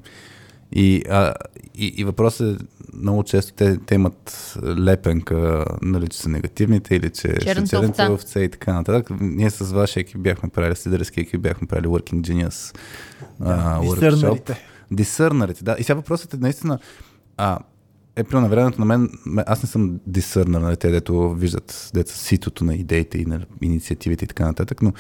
И, 0.72 1.04
а, 1.10 1.34
и, 1.76 1.94
и 1.98 2.04
въпросът 2.04 2.62
е 2.62 2.66
много 2.94 3.24
често 3.24 3.54
те, 3.54 3.78
те 3.78 3.96
имат 3.96 4.54
лепенка, 4.78 5.66
нали, 5.82 6.08
че 6.08 6.18
са 6.18 6.30
негативните 6.30 6.96
или 6.96 7.10
че 7.10 7.22
са 7.22 7.66
черните 7.68 8.08
овце 8.10 8.40
и 8.40 8.50
така 8.50 8.74
нататък. 8.74 9.10
Ние 9.22 9.50
с 9.50 9.72
вашия 9.72 10.02
екип 10.02 10.20
бяхме 10.20 10.50
правили, 10.50 10.76
с 10.76 10.88
лидерски 10.88 11.20
екип 11.20 11.42
бяхме 11.42 11.68
правили 11.68 11.88
Working 11.88 12.22
Genius 12.22 12.78
да, 13.40 13.80
workshop. 13.84 14.56
Дисърнарите, 14.92 15.64
да. 15.64 15.76
И 15.80 15.84
сега 15.84 15.96
въпросът 15.96 16.34
е 16.34 16.38
наистина, 16.38 16.80
а, 17.38 17.60
е 18.16 18.24
при 18.24 18.36
на 18.36 18.50
времето 18.50 18.80
на 18.80 18.86
мен, 18.86 19.10
аз 19.46 19.64
не 19.64 19.70
съм 19.70 20.00
дисърнер, 20.08 20.60
нали, 20.62 20.78
те 20.78 20.92
дето 20.92 21.30
виждат 21.30 21.92
деца 21.94 22.16
ситото 22.16 22.64
на 22.64 22.76
идеите 22.76 23.18
и 23.18 23.26
на 23.26 23.46
инициативите 23.62 24.26
и 24.26 24.28
така 24.28 24.46
нататък, 24.46 24.82
но 24.82 24.94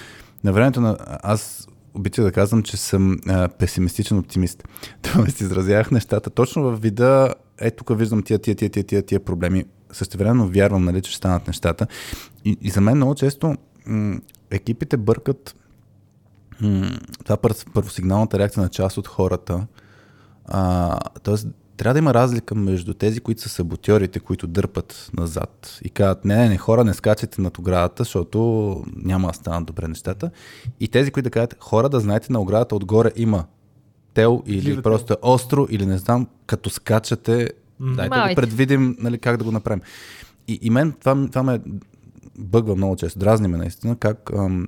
на 0.43 0.53
времето 0.53 0.81
на 0.81 0.97
аз 1.23 1.67
обичах 1.93 2.25
да 2.25 2.31
казвам, 2.31 2.63
че 2.63 2.77
съм 2.77 3.17
а, 3.27 3.47
песимистичен 3.47 4.17
оптимист. 4.17 4.63
Тоест 5.13 5.41
изразявах 5.41 5.91
нещата 5.91 6.29
точно 6.29 6.63
в 6.63 6.77
вида, 6.81 7.33
е 7.57 7.71
тук 7.71 7.97
виждам 7.97 8.23
тия, 8.23 8.39
тия, 8.39 8.55
тия, 8.55 8.69
тия, 8.69 8.83
тия, 8.83 9.03
тия 9.03 9.19
проблеми. 9.19 9.65
Същевременно 9.91 10.47
вярвам, 10.47 10.85
нали, 10.85 11.01
че 11.01 11.11
ще 11.11 11.17
станат 11.17 11.47
нещата. 11.47 11.87
И, 12.45 12.57
и 12.61 12.69
за 12.69 12.81
мен 12.81 12.95
много 12.95 13.15
често 13.15 13.55
м- 13.85 14.19
екипите 14.51 14.97
бъркат 14.97 15.55
м- 16.61 16.91
това 17.23 17.37
първосигналната 17.73 18.39
реакция 18.39 18.63
на 18.63 18.69
част 18.69 18.97
от 18.97 19.07
хората. 19.07 19.67
А, 20.45 20.97
тоест 21.23 21.47
трябва 21.79 21.93
да 21.93 21.99
има 21.99 22.13
разлика 22.13 22.55
между 22.55 22.93
тези, 22.93 23.19
които 23.19 23.41
са 23.41 23.49
саботьорите, 23.49 24.19
които 24.19 24.47
дърпат 24.47 25.11
назад 25.17 25.79
и 25.83 25.89
казват, 25.89 26.25
не, 26.25 26.37
не, 26.37 26.49
не, 26.49 26.57
хора, 26.57 26.83
не 26.83 26.93
скачайте 26.93 27.41
над 27.41 27.57
оградата, 27.57 28.03
защото 28.03 28.83
няма 28.95 29.27
да 29.27 29.33
станат 29.33 29.65
добре 29.65 29.87
нещата. 29.87 30.31
И 30.79 30.87
тези, 30.87 31.11
които 31.11 31.23
да 31.23 31.31
кажат, 31.31 31.55
хора, 31.59 31.89
да 31.89 31.99
знаете, 31.99 32.33
на 32.33 32.41
оградата 32.41 32.75
отгоре 32.75 33.11
има 33.15 33.45
тел 34.13 34.43
или 34.45 34.61
Живете. 34.61 34.81
просто 34.81 35.13
е 35.13 35.17
остро, 35.21 35.67
или 35.69 35.85
не 35.85 35.97
знам, 35.97 36.27
като 36.45 36.69
скачате, 36.69 37.49
mm. 37.81 37.95
дайте 37.95 38.15
да 38.15 38.29
го 38.29 38.35
предвидим 38.35 38.95
нали, 38.99 39.17
как 39.17 39.37
да 39.37 39.43
го 39.43 39.51
направим. 39.51 39.81
И, 40.47 40.59
и 40.61 40.69
мен 40.69 40.93
това, 40.99 41.27
това 41.27 41.43
ме 41.43 41.59
бъгва 42.37 42.75
много 42.75 42.95
често, 42.95 43.19
дразни 43.19 43.47
ме 43.47 43.57
наистина, 43.57 43.95
как 43.95 44.29
ам, 44.33 44.67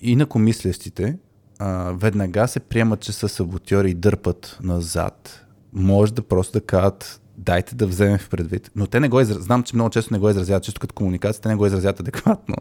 инакомислещите 0.00 1.18
а, 1.58 1.92
веднага 1.92 2.48
се 2.48 2.60
приемат, 2.60 3.00
че 3.00 3.12
са 3.12 3.28
саботьори 3.28 3.90
и 3.90 3.94
дърпат 3.94 4.58
назад 4.62 5.44
може 5.72 6.14
да 6.14 6.22
просто 6.22 6.52
да 6.52 6.60
кажат 6.60 7.20
дайте 7.38 7.74
да 7.74 7.86
вземем 7.86 8.18
в 8.18 8.28
предвид. 8.28 8.70
Но 8.76 8.86
те 8.86 9.00
не 9.00 9.08
го 9.08 9.20
изразяват. 9.20 9.44
Знам, 9.44 9.62
че 9.62 9.76
много 9.76 9.90
често 9.90 10.14
не 10.14 10.20
го 10.20 10.30
изразяват, 10.30 10.62
често 10.62 10.80
като 10.80 10.94
комуникация, 10.94 11.42
те 11.42 11.48
не 11.48 11.56
го 11.56 11.66
изразяват 11.66 12.00
адекватно. 12.00 12.56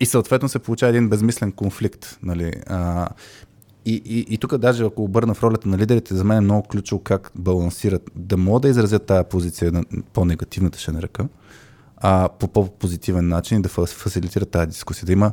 И 0.00 0.06
съответно 0.06 0.48
се 0.48 0.58
получава 0.58 0.90
един 0.90 1.08
безмислен 1.08 1.52
конфликт. 1.52 2.18
Нали? 2.22 2.52
А, 2.66 3.08
и, 3.86 4.02
и, 4.04 4.34
и 4.34 4.38
тук 4.38 4.56
даже 4.56 4.84
ако 4.84 5.04
обърна 5.04 5.34
в 5.34 5.42
ролята 5.42 5.68
на 5.68 5.78
лидерите, 5.78 6.14
за 6.14 6.24
мен 6.24 6.38
е 6.38 6.40
много 6.40 6.62
ключово 6.62 7.02
как 7.02 7.32
балансират. 7.34 8.10
Да 8.14 8.36
могат 8.36 8.62
да 8.62 8.68
изразят 8.68 9.06
тази 9.06 9.28
позиция 9.30 9.72
на 9.72 9.84
по-негативната 10.12 10.78
ще 10.78 10.92
нарека, 10.92 11.28
а 11.96 12.28
по 12.38 12.48
по-позитивен 12.48 13.28
начин 13.28 13.58
и 13.58 13.62
да 13.62 13.68
фасилитират 13.68 14.50
тази 14.50 14.66
дискусия. 14.66 15.06
Да 15.06 15.12
има, 15.12 15.32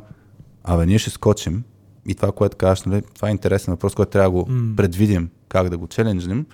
абе, 0.64 0.86
ние 0.86 0.98
ще 0.98 1.10
скочим 1.10 1.62
и 2.06 2.14
това, 2.14 2.32
което 2.32 2.56
кажеш, 2.56 2.84
нали, 2.84 3.02
това 3.14 3.28
е 3.28 3.32
интересен 3.32 3.74
въпрос, 3.74 3.94
който 3.94 4.10
трябва 4.10 4.28
да 4.28 4.44
го 4.44 4.50
mm. 4.50 4.76
предвидим, 4.76 5.28
как 5.48 5.68
да 5.68 5.78
го 5.78 5.86
челенджнем, 5.86 6.46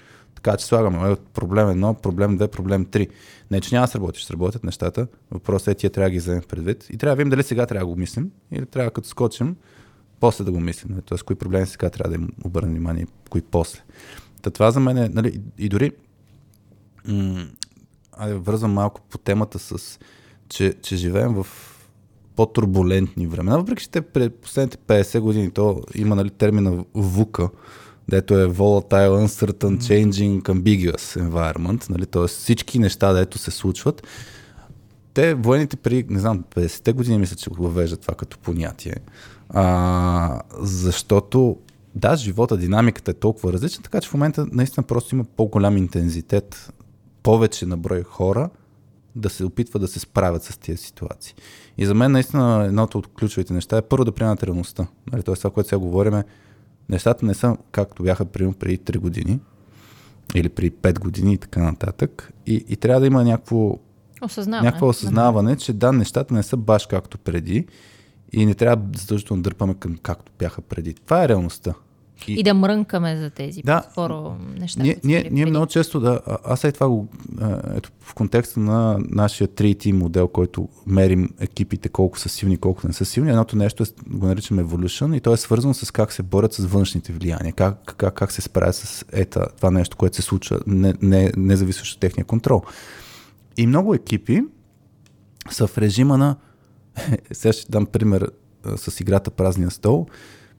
така 0.43 0.57
че 0.57 0.67
слагаме 0.67 1.17
проблем 1.35 1.71
едно, 1.71 1.95
проблем 1.95 2.37
две, 2.37 2.49
проблем 2.49 2.85
три. 2.85 3.09
Не, 3.51 3.61
че 3.61 3.75
няма 3.75 3.87
да 3.87 3.91
сработи, 3.91 4.19
ще 4.19 4.27
сработят 4.27 4.65
нещата. 4.65 5.07
Въпросът 5.31 5.69
е, 5.69 5.75
тия 5.75 5.91
трябва 5.91 6.07
да 6.07 6.13
ги 6.13 6.19
вземем 6.19 6.43
предвид. 6.49 6.87
И 6.91 6.97
трябва 6.97 7.17
да 7.17 7.19
видим 7.19 7.31
дали 7.31 7.43
сега 7.43 7.67
трябва 7.67 7.87
да 7.87 7.95
го 7.95 8.01
мислим 8.01 8.31
или 8.53 8.67
трябва 8.67 8.91
като 8.91 9.09
скочим, 9.09 9.57
после 10.21 10.45
да 10.45 10.53
го 10.53 10.61
мислим. 10.61 10.93
Нали? 10.93 11.03
Тоест, 11.03 11.25
кои 11.25 11.37
проблеми 11.37 11.67
сега 11.67 11.91
трябва 11.91 12.17
да 12.17 12.23
им 12.23 12.29
обърнем 12.45 12.71
внимание, 12.71 13.07
кои 13.31 13.43
после. 13.43 13.81
Та 14.43 14.51
това 14.51 14.71
за 14.71 14.81
мен 14.81 14.99
е, 14.99 15.09
нали, 15.09 15.41
и 15.59 15.69
дори 15.69 15.93
м- 17.09 17.47
вързвам 18.19 18.73
малко 18.73 19.01
по 19.01 19.19
темата 19.19 19.59
с, 19.59 19.99
че, 20.49 20.75
че 20.83 20.97
живеем 20.97 21.35
в 21.35 21.47
по-турбулентни 22.37 23.27
времена, 23.27 23.59
въпреки 23.59 23.83
че 23.83 23.91
те 23.91 24.01
пред 24.01 24.35
последните 24.35 24.77
50 24.77 25.21
години 25.21 25.51
то 25.51 25.83
има 25.95 26.15
нали, 26.15 26.31
термина 26.31 26.85
ВУКА, 26.95 27.51
дето 28.11 28.39
е 28.39 28.47
volatile, 28.47 29.27
uncertain, 29.27 29.79
changing, 29.79 30.43
ambiguous 30.43 31.29
environment, 31.29 31.91
нали, 31.91 32.07
т.е. 32.07 32.27
всички 32.27 32.79
неща, 32.79 33.13
дето 33.13 33.39
се 33.39 33.51
случват, 33.51 34.07
те, 35.15 35.35
военните 35.35 35.77
при, 35.77 36.05
не 36.09 36.19
знам, 36.19 36.45
50-те 36.57 36.93
години 36.93 37.19
мисля, 37.19 37.37
че 37.37 37.51
го 37.51 37.63
въвеждат 37.63 38.01
това 38.01 38.15
като 38.15 38.39
понятие, 38.39 38.95
а, 39.49 40.41
защото 40.61 41.57
да, 41.95 42.17
живота, 42.17 42.57
динамиката 42.57 43.11
е 43.11 43.15
толкова 43.15 43.53
различна, 43.53 43.83
така 43.83 44.01
че 44.01 44.09
в 44.09 44.15
момента 44.15 44.47
наистина 44.53 44.85
просто 44.85 45.15
има 45.15 45.25
по-голям 45.37 45.77
интензитет, 45.77 46.73
повече 47.23 47.67
на 47.67 47.77
брой 47.77 48.03
хора 48.03 48.51
да 49.17 49.31
се 49.31 49.45
опитва 49.45 49.79
да 49.81 49.89
се 49.89 49.99
справят 50.01 50.43
с 50.43 50.59
тези 50.59 50.79
ситуации. 50.79 51.35
И 51.79 51.87
за 51.87 51.95
мен 51.95 52.13
наистина 52.13 52.65
едното 52.65 52.99
от 52.99 53.07
ключовите 53.07 53.53
неща 53.53 53.77
е 53.77 53.83
първо 53.83 54.05
да 54.05 54.13
приемат 54.13 54.43
реалността. 54.43 54.87
Нали, 55.13 55.23
Тоест 55.23 55.43
това, 55.43 55.51
което 55.51 55.69
сега 55.69 55.79
говорим 55.79 56.15
е 56.15 56.25
нещата 56.91 57.27
не 57.27 57.35
са 57.35 57.57
както 57.73 58.03
бяха 58.03 58.25
примерно 58.25 58.55
преди 58.55 58.79
3 58.79 58.99
години 58.99 59.41
или 60.35 60.49
при 60.49 60.71
5 60.71 60.99
години 60.99 61.33
и 61.35 61.39
така 61.39 61.63
нататък. 61.63 62.33
И, 62.47 62.65
и 62.69 62.77
трябва 62.77 63.01
да 63.01 63.07
има 63.07 63.25
някакво 63.25 63.79
осъзнаване, 64.23 64.67
някакво 64.67 64.89
осъзнаване, 64.89 65.57
че 65.57 65.73
да, 65.73 65.93
нещата 65.93 66.35
не 66.35 66.43
са 66.43 66.57
баш 66.57 66.87
както 66.87 67.19
преди 67.19 67.67
и 68.33 68.47
не 68.47 68.55
трябва 68.55 68.85
задължително 68.99 69.43
да 69.43 69.51
дърпаме 69.51 69.75
към 69.75 69.97
както 70.03 70.33
бяха 70.39 70.61
преди. 70.63 70.95
Това 70.95 71.25
е 71.25 71.29
реалността. 71.29 71.75
И, 72.29 72.33
и 72.33 72.43
да 72.43 72.55
мрънкаме 72.55 73.17
за 73.17 73.31
тези 73.31 73.63
да, 73.63 73.83
по-скоро 73.83 74.37
неща. 74.59 74.83
Ние, 74.83 74.97
ние, 75.05 75.29
ние 75.31 75.47
много 75.47 75.67
често 75.67 76.01
да. 76.01 76.21
Аз 76.45 76.65
е 76.65 76.73
това 76.73 76.89
го. 76.89 77.09
Ето, 77.75 77.91
в 78.01 78.15
контекста 78.15 78.61
на 78.61 78.99
нашия 79.11 79.49
3T 79.49 79.93
модел, 79.93 80.29
който 80.29 80.69
мерим 80.87 81.31
екипите 81.41 81.89
колко 81.89 82.19
са 82.19 82.29
силни, 82.29 82.57
колко 82.57 82.87
не 82.87 82.93
са 82.93 83.05
силни. 83.05 83.31
Едното 83.31 83.57
нещо 83.57 83.83
е, 83.83 83.87
го 84.07 84.27
наричаме 84.27 84.65
evolution 84.65 85.17
и 85.17 85.21
то 85.21 85.33
е 85.33 85.37
свързано 85.37 85.75
с 85.75 85.91
как 85.91 86.13
се 86.13 86.23
борят 86.23 86.53
с 86.53 86.65
външните 86.65 87.13
влияния, 87.13 87.53
как, 87.53 87.95
как, 87.97 88.15
как 88.15 88.33
се 88.33 88.43
справят 88.43 88.75
с 88.77 89.05
ета, 89.13 89.47
това 89.57 89.71
нещо, 89.71 89.97
което 89.97 90.17
се 90.17 90.23
случва, 90.23 90.61
не, 90.67 90.95
не, 91.03 91.33
не 91.37 91.57
зависещо 91.57 91.95
от 91.95 92.01
техния 92.01 92.25
контрол. 92.25 92.63
И 93.57 93.67
много 93.67 93.95
екипи 93.95 94.43
са 95.51 95.67
в 95.67 95.79
режима 95.79 96.19
на. 96.19 96.37
Сега 97.33 97.53
ще 97.53 97.73
дам 97.73 97.87
пример 97.87 98.31
с 98.77 99.01
играта 99.01 99.31
Празния 99.31 99.71
стол 99.71 100.07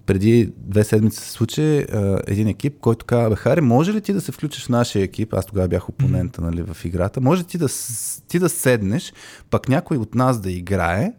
преди 0.05 0.53
две 0.57 0.83
седмици 0.83 1.19
се 1.19 1.31
случи 1.31 1.77
а, 1.77 2.19
един 2.27 2.47
екип, 2.47 2.79
който 2.79 3.05
каза, 3.05 3.29
бе, 3.29 3.35
Хари, 3.35 3.61
може 3.61 3.93
ли 3.93 4.01
ти 4.01 4.13
да 4.13 4.21
се 4.21 4.31
включиш 4.31 4.65
в 4.65 4.69
нашия 4.69 5.03
екип? 5.03 5.33
Аз 5.33 5.45
тогава 5.45 5.67
бях 5.67 5.89
опонента 5.89 6.41
нали, 6.41 6.63
в 6.63 6.85
играта. 6.85 7.21
Може 7.21 7.43
ти 7.43 7.57
да, 7.57 7.67
ти 8.27 8.39
да 8.39 8.49
седнеш, 8.49 9.13
пък 9.49 9.69
някой 9.69 9.97
от 9.97 10.15
нас 10.15 10.41
да 10.41 10.51
играе 10.51 11.13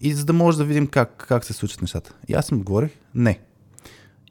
и 0.00 0.12
за 0.12 0.24
да 0.24 0.32
може 0.32 0.58
да 0.58 0.64
видим 0.64 0.86
как, 0.86 1.24
как 1.28 1.44
се 1.44 1.52
случват 1.52 1.82
нещата. 1.82 2.14
И 2.28 2.34
аз 2.34 2.50
им 2.50 2.58
отговорих, 2.58 2.90
не. 3.14 3.40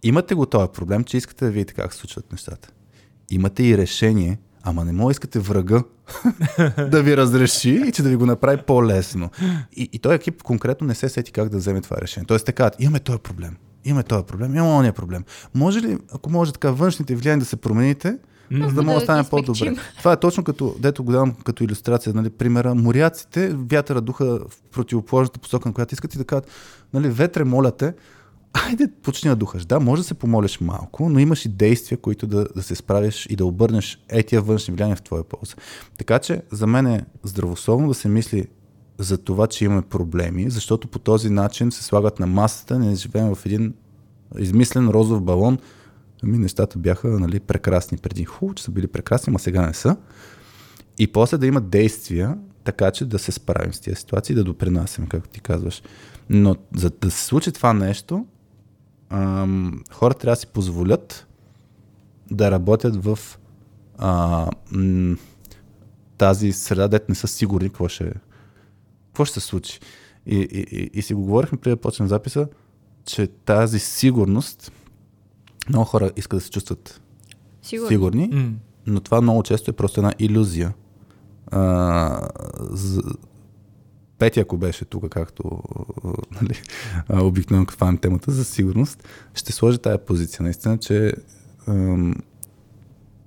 Имате 0.04 0.36
го 0.36 0.46
този 0.46 0.72
проблем, 0.74 1.04
че 1.04 1.18
искате 1.18 1.46
да 1.46 1.52
видите 1.52 1.74
как 1.74 1.94
се 1.94 2.00
случват 2.00 2.32
нещата. 2.32 2.70
Имате 3.30 3.64
и 3.64 3.78
решение, 3.78 4.40
ама 4.64 4.86
не 4.86 4.92
може 4.92 5.12
искате 5.12 5.40
врага 5.40 5.84
да 6.92 7.04
ви 7.04 7.18
разреши 7.18 7.84
и 7.88 7.92
че 7.92 8.04
да 8.04 8.10
ви 8.10 8.16
го 8.16 8.26
направи 8.26 8.62
по-лесно. 8.68 9.30
И, 9.76 9.90
и 9.94 10.00
този 10.00 10.16
екип 10.16 10.44
конкретно 10.44 10.88
не 10.88 10.96
се 10.96 11.10
сети 11.10 11.32
как 11.32 11.50
да 11.50 11.58
вземе 11.58 11.82
това 11.82 11.98
решение. 12.02 12.26
Тоест, 12.28 12.46
така, 12.46 12.72
имаме 12.80 13.00
този 13.00 13.20
проблем 13.20 13.58
имаме 13.90 14.04
този 14.04 14.26
проблем, 14.26 14.56
имаме 14.56 14.74
ония 14.74 14.94
проблем. 14.94 15.24
Може 15.54 15.80
ли, 15.82 15.98
ако 16.14 16.30
може 16.30 16.52
така, 16.52 16.72
външните 16.72 17.16
влияния 17.16 17.40
да 17.40 17.46
се 17.46 17.56
промените, 17.56 18.18
mm-hmm. 18.52 18.68
за 18.68 18.74
да 18.74 18.84
може 18.84 18.96
да 18.96 19.02
стане 19.02 19.30
по-добре. 19.30 19.76
Това 19.98 20.14
е 20.14 20.20
точно 20.20 20.44
като, 20.44 20.76
дето 20.80 21.04
го 21.04 21.12
давам 21.12 21.34
като 21.46 21.64
иллюстрация, 21.64 22.14
нали, 22.14 22.30
примера. 22.30 22.76
Моряците, 22.76 23.56
вятъра 23.72 24.02
духа 24.02 24.26
в 24.26 24.62
противоположната 24.72 25.40
посока, 25.40 25.70
на 25.70 25.74
която 25.74 25.94
искат 25.94 26.16
и 26.16 26.18
да 26.18 26.26
кажат, 26.26 26.48
нали, 26.94 27.10
ветре, 27.10 27.44
моля 27.44 27.72
те, 27.72 27.94
айде 28.54 28.88
почни 29.04 29.30
да 29.30 29.36
духаш. 29.36 29.66
Да, 29.66 29.80
може 29.80 30.02
да 30.02 30.08
се 30.08 30.14
помолиш 30.14 30.60
малко, 30.60 31.10
но 31.10 31.20
имаш 31.20 31.46
и 31.46 31.50
действия, 31.50 31.98
които 31.98 32.28
да, 32.28 32.48
да 32.56 32.64
се 32.64 32.76
справиш 32.76 33.28
и 33.30 33.36
да 33.36 33.46
обърнеш 33.46 34.00
етия 34.10 34.42
външни 34.42 34.74
влияния 34.74 34.96
в 34.96 35.02
твоя 35.02 35.24
полза. 35.24 35.56
Така 35.98 36.20
че 36.20 36.42
за 36.52 36.68
мен 36.68 36.88
е 36.88 37.06
здравословно 37.24 37.88
да 37.88 37.94
се 37.94 38.08
мисли 38.08 38.48
за 38.98 39.18
това, 39.18 39.48
че 39.48 39.66
имаме 39.66 39.82
проблеми, 39.82 40.50
защото 40.50 40.88
по 40.88 41.00
този 41.00 41.30
начин 41.30 41.72
се 41.72 41.84
слагат 41.84 42.20
на 42.20 42.28
масата, 42.28 42.80
не 42.80 42.96
живеем 42.96 43.36
в 43.36 43.46
един 43.46 43.74
измислен 44.40 44.90
розов 44.90 45.24
балон. 45.24 45.58
Ами 46.24 46.38
нещата 46.38 46.80
бяха 46.80 47.08
нали, 47.08 47.40
прекрасни 47.40 47.98
преди. 47.98 48.26
Хубаво, 48.26 48.56
че 48.56 48.64
са 48.64 48.72
били 48.72 48.88
прекрасни, 48.88 49.34
а 49.36 49.40
сега 49.40 49.68
не 49.68 49.74
са. 49.74 49.98
И 50.98 51.08
после 51.08 51.38
да 51.38 51.48
има 51.48 51.62
действия, 51.62 52.38
така 52.64 52.92
че 52.92 53.06
да 53.06 53.20
се 53.20 53.32
справим 53.32 53.74
с 53.74 53.80
тези 53.80 53.96
ситуации, 53.96 54.36
да 54.36 54.44
допринасяме, 54.44 55.08
както 55.08 55.30
ти 55.30 55.40
казваш. 55.40 55.82
Но 56.30 56.56
за 56.76 56.90
да 56.90 57.12
се 57.12 57.26
случи 57.26 57.52
това 57.52 57.74
нещо, 57.74 58.26
ам, 59.10 59.84
хората 59.92 60.20
трябва 60.20 60.36
да 60.36 60.40
си 60.40 60.48
позволят 60.48 61.28
да 62.32 62.52
работят 62.52 63.04
в 63.04 63.20
а, 63.98 64.48
м- 64.72 65.16
тази 66.18 66.52
среда, 66.52 66.88
дете 66.88 67.06
не 67.10 67.16
са 67.16 67.28
сигурни 67.28 67.70
какво 67.70 67.88
ще, 67.88 68.14
какво 69.18 69.26
ще 69.26 69.40
се 69.40 69.48
случи. 69.48 69.80
И, 70.26 70.36
и, 70.36 70.66
и, 70.72 70.90
и 70.94 71.02
си 71.02 71.14
го 71.14 71.22
говорихме 71.22 71.58
преди 71.58 71.76
да 71.76 71.82
почнем 71.82 72.08
записа, 72.08 72.48
че 73.06 73.28
тази 73.28 73.80
сигурност, 73.80 74.72
много 75.70 75.86
хора 75.86 76.12
искат 76.16 76.38
да 76.38 76.42
се 76.42 76.52
чувстват 76.52 77.02
Сигурно. 77.62 77.88
сигурни, 77.88 78.28
М. 78.28 78.52
но 78.88 79.00
това 79.00 79.22
много 79.22 79.44
често 79.44 79.72
е 79.72 79.74
просто 79.74 80.00
една 80.00 80.14
иллюзия. 80.20 80.74
А, 81.52 82.28
за... 82.70 83.02
Пети, 84.18 84.40
ако 84.40 84.58
беше 84.58 84.86
тук, 84.86 85.10
както 85.10 85.44
нали, 86.42 86.62
обикновено 87.10 87.66
хванем 87.66 87.98
темата 87.98 88.32
за 88.32 88.46
сигурност, 88.46 89.04
ще 89.34 89.52
сложи 89.52 89.78
тая 89.78 90.06
позиция. 90.06 90.44
Наистина, 90.44 90.78
че 90.78 91.14
ам, 91.68 92.16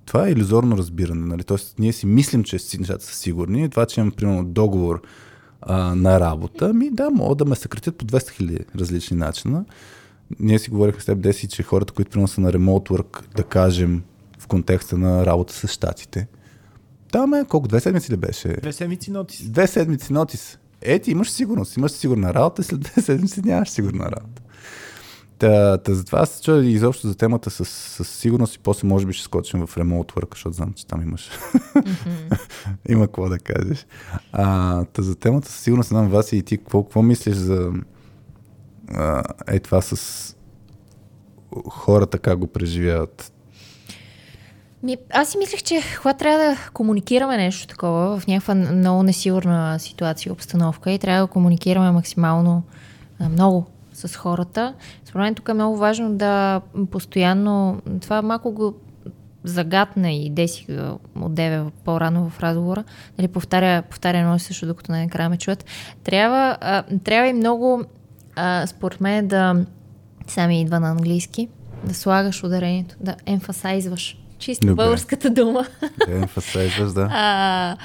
това 0.05 0.27
е 0.27 0.31
иллюзорно 0.31 0.77
разбиране. 0.77 1.25
Нали? 1.25 1.43
Тоест, 1.43 1.79
ние 1.79 1.93
си 1.93 2.05
мислим, 2.05 2.43
че 2.43 2.57
нещата 2.79 3.05
са 3.05 3.15
сигурни. 3.15 3.69
Това, 3.69 3.85
че 3.85 3.99
имам, 3.99 4.11
примерно, 4.11 4.45
договор 4.45 5.01
а, 5.61 5.95
на 5.95 6.19
работа, 6.19 6.73
ми 6.73 6.89
да, 6.89 7.09
могат 7.09 7.37
да 7.37 7.45
ме 7.45 7.55
съкратят 7.55 7.97
по 7.97 8.05
200 8.05 8.29
хиляди 8.29 8.65
различни 8.75 9.17
начина. 9.17 9.65
Ние 10.39 10.59
си 10.59 10.69
говорихме 10.69 11.01
с 11.01 11.05
теб, 11.05 11.21
Деси, 11.21 11.47
че 11.47 11.63
хората, 11.63 11.93
които 11.93 12.11
примерно 12.11 12.27
са 12.27 12.41
на 12.41 12.51
remote 12.51 12.89
work, 12.89 13.35
да 13.35 13.43
кажем, 13.43 14.03
в 14.39 14.47
контекста 14.47 14.97
на 14.97 15.25
работа 15.25 15.53
с 15.53 15.67
щатите. 15.67 16.27
Там 17.11 17.33
е 17.33 17.45
колко? 17.45 17.67
Две 17.67 17.79
седмици 17.79 18.11
ли 18.11 18.17
беше? 18.17 18.47
Две 18.47 18.73
седмици 18.73 19.11
нотис. 19.11 19.49
Две 19.49 19.67
седмици 19.67 20.13
нотис. 20.13 20.57
Е, 20.81 20.99
ти 20.99 21.11
имаш 21.11 21.31
сигурност. 21.31 21.77
Имаш 21.77 21.91
сигурна 21.91 22.33
работа, 22.33 22.63
след 22.63 22.79
две 22.79 23.01
седмици 23.01 23.41
нямаш 23.41 23.69
сигурна 23.69 24.05
работа. 24.05 24.40
Та, 25.41 25.77
та 25.77 25.93
затова 25.93 26.19
аз 26.19 26.29
се 26.29 26.41
чуя 26.41 26.65
изобщо 26.65 27.07
за 27.07 27.15
темата 27.15 27.49
с, 27.49 27.65
с 27.65 28.05
сигурност 28.05 28.55
и 28.55 28.59
после 28.59 28.87
може 28.87 29.05
би 29.05 29.13
ще 29.13 29.23
скочим 29.23 29.67
в 29.67 29.75
remote 29.75 30.13
work, 30.13 30.33
защото 30.33 30.55
знам, 30.55 30.73
че 30.73 30.87
там 30.87 31.01
имаш. 31.01 31.29
Има 32.89 33.07
какво 33.07 33.29
да 33.29 33.39
кажеш. 33.39 33.85
А, 34.31 34.85
та 34.85 35.01
за 35.01 35.15
темата 35.15 35.47
със 35.47 35.59
сигурност 35.59 35.89
знам 35.89 36.09
вас 36.09 36.33
и 36.33 36.43
ти 36.43 36.57
какво, 36.57 36.83
какво 36.83 37.01
мислиш 37.01 37.35
за 37.35 37.71
а, 38.93 39.23
е 39.47 39.59
това 39.59 39.81
с 39.81 40.35
хората 41.69 42.19
как 42.19 42.39
го 42.39 42.47
преживяват. 42.47 43.33
Ми, 44.83 44.97
аз 45.09 45.29
си 45.29 45.37
мислех, 45.37 45.63
че 45.63 45.81
когато 46.01 46.19
трябва 46.19 46.39
да 46.39 46.57
комуникираме 46.73 47.37
нещо 47.37 47.67
такова 47.67 48.19
в 48.19 48.27
някаква 48.27 48.55
много 48.55 49.03
несигурна 49.03 49.79
ситуация 49.79 50.29
и 50.29 50.33
обстановка 50.33 50.91
и 50.91 50.99
трябва 50.99 51.21
да 51.21 51.31
комуникираме 51.31 51.91
максимално 51.91 52.63
много 53.29 53.67
с 54.07 54.15
хората. 54.15 54.73
Според 55.05 55.23
мен 55.23 55.35
тук 55.35 55.49
е 55.49 55.53
много 55.53 55.77
важно 55.77 56.15
да 56.15 56.61
постоянно, 56.91 57.81
това 58.01 58.21
малко 58.21 58.51
го 58.51 58.73
загатна 59.43 60.11
и 60.11 60.29
Деси 60.29 60.65
отдеве 61.21 61.65
по-рано 61.85 62.29
в 62.29 62.39
разговора, 62.39 62.83
нали, 63.17 63.27
повтаря, 63.27 63.81
повтаря 63.81 64.17
едно 64.17 64.35
и 64.35 64.39
също, 64.39 64.65
докато 64.65 64.91
накрая 64.91 65.29
ме 65.29 65.37
чуят. 65.37 65.65
Трябва, 66.03 66.57
а, 66.61 66.83
трябва 67.03 67.29
и 67.29 67.33
много, 67.33 67.83
а, 68.35 68.67
според 68.67 69.01
мен, 69.01 69.27
да 69.27 69.65
сами 70.27 70.61
идва 70.61 70.79
на 70.79 70.89
английски, 70.91 71.47
да 71.83 71.93
слагаш 71.93 72.43
ударението, 72.43 72.95
да 72.99 73.15
емфасайзваш. 73.25 74.17
Чисто 74.39 74.67
Добре. 74.67 74.83
българската 74.83 75.29
дума. 75.29 75.65
Да, 76.07 76.15
емфасайзваш, 76.15 76.91
да. 76.91 77.01
А, 77.11 77.77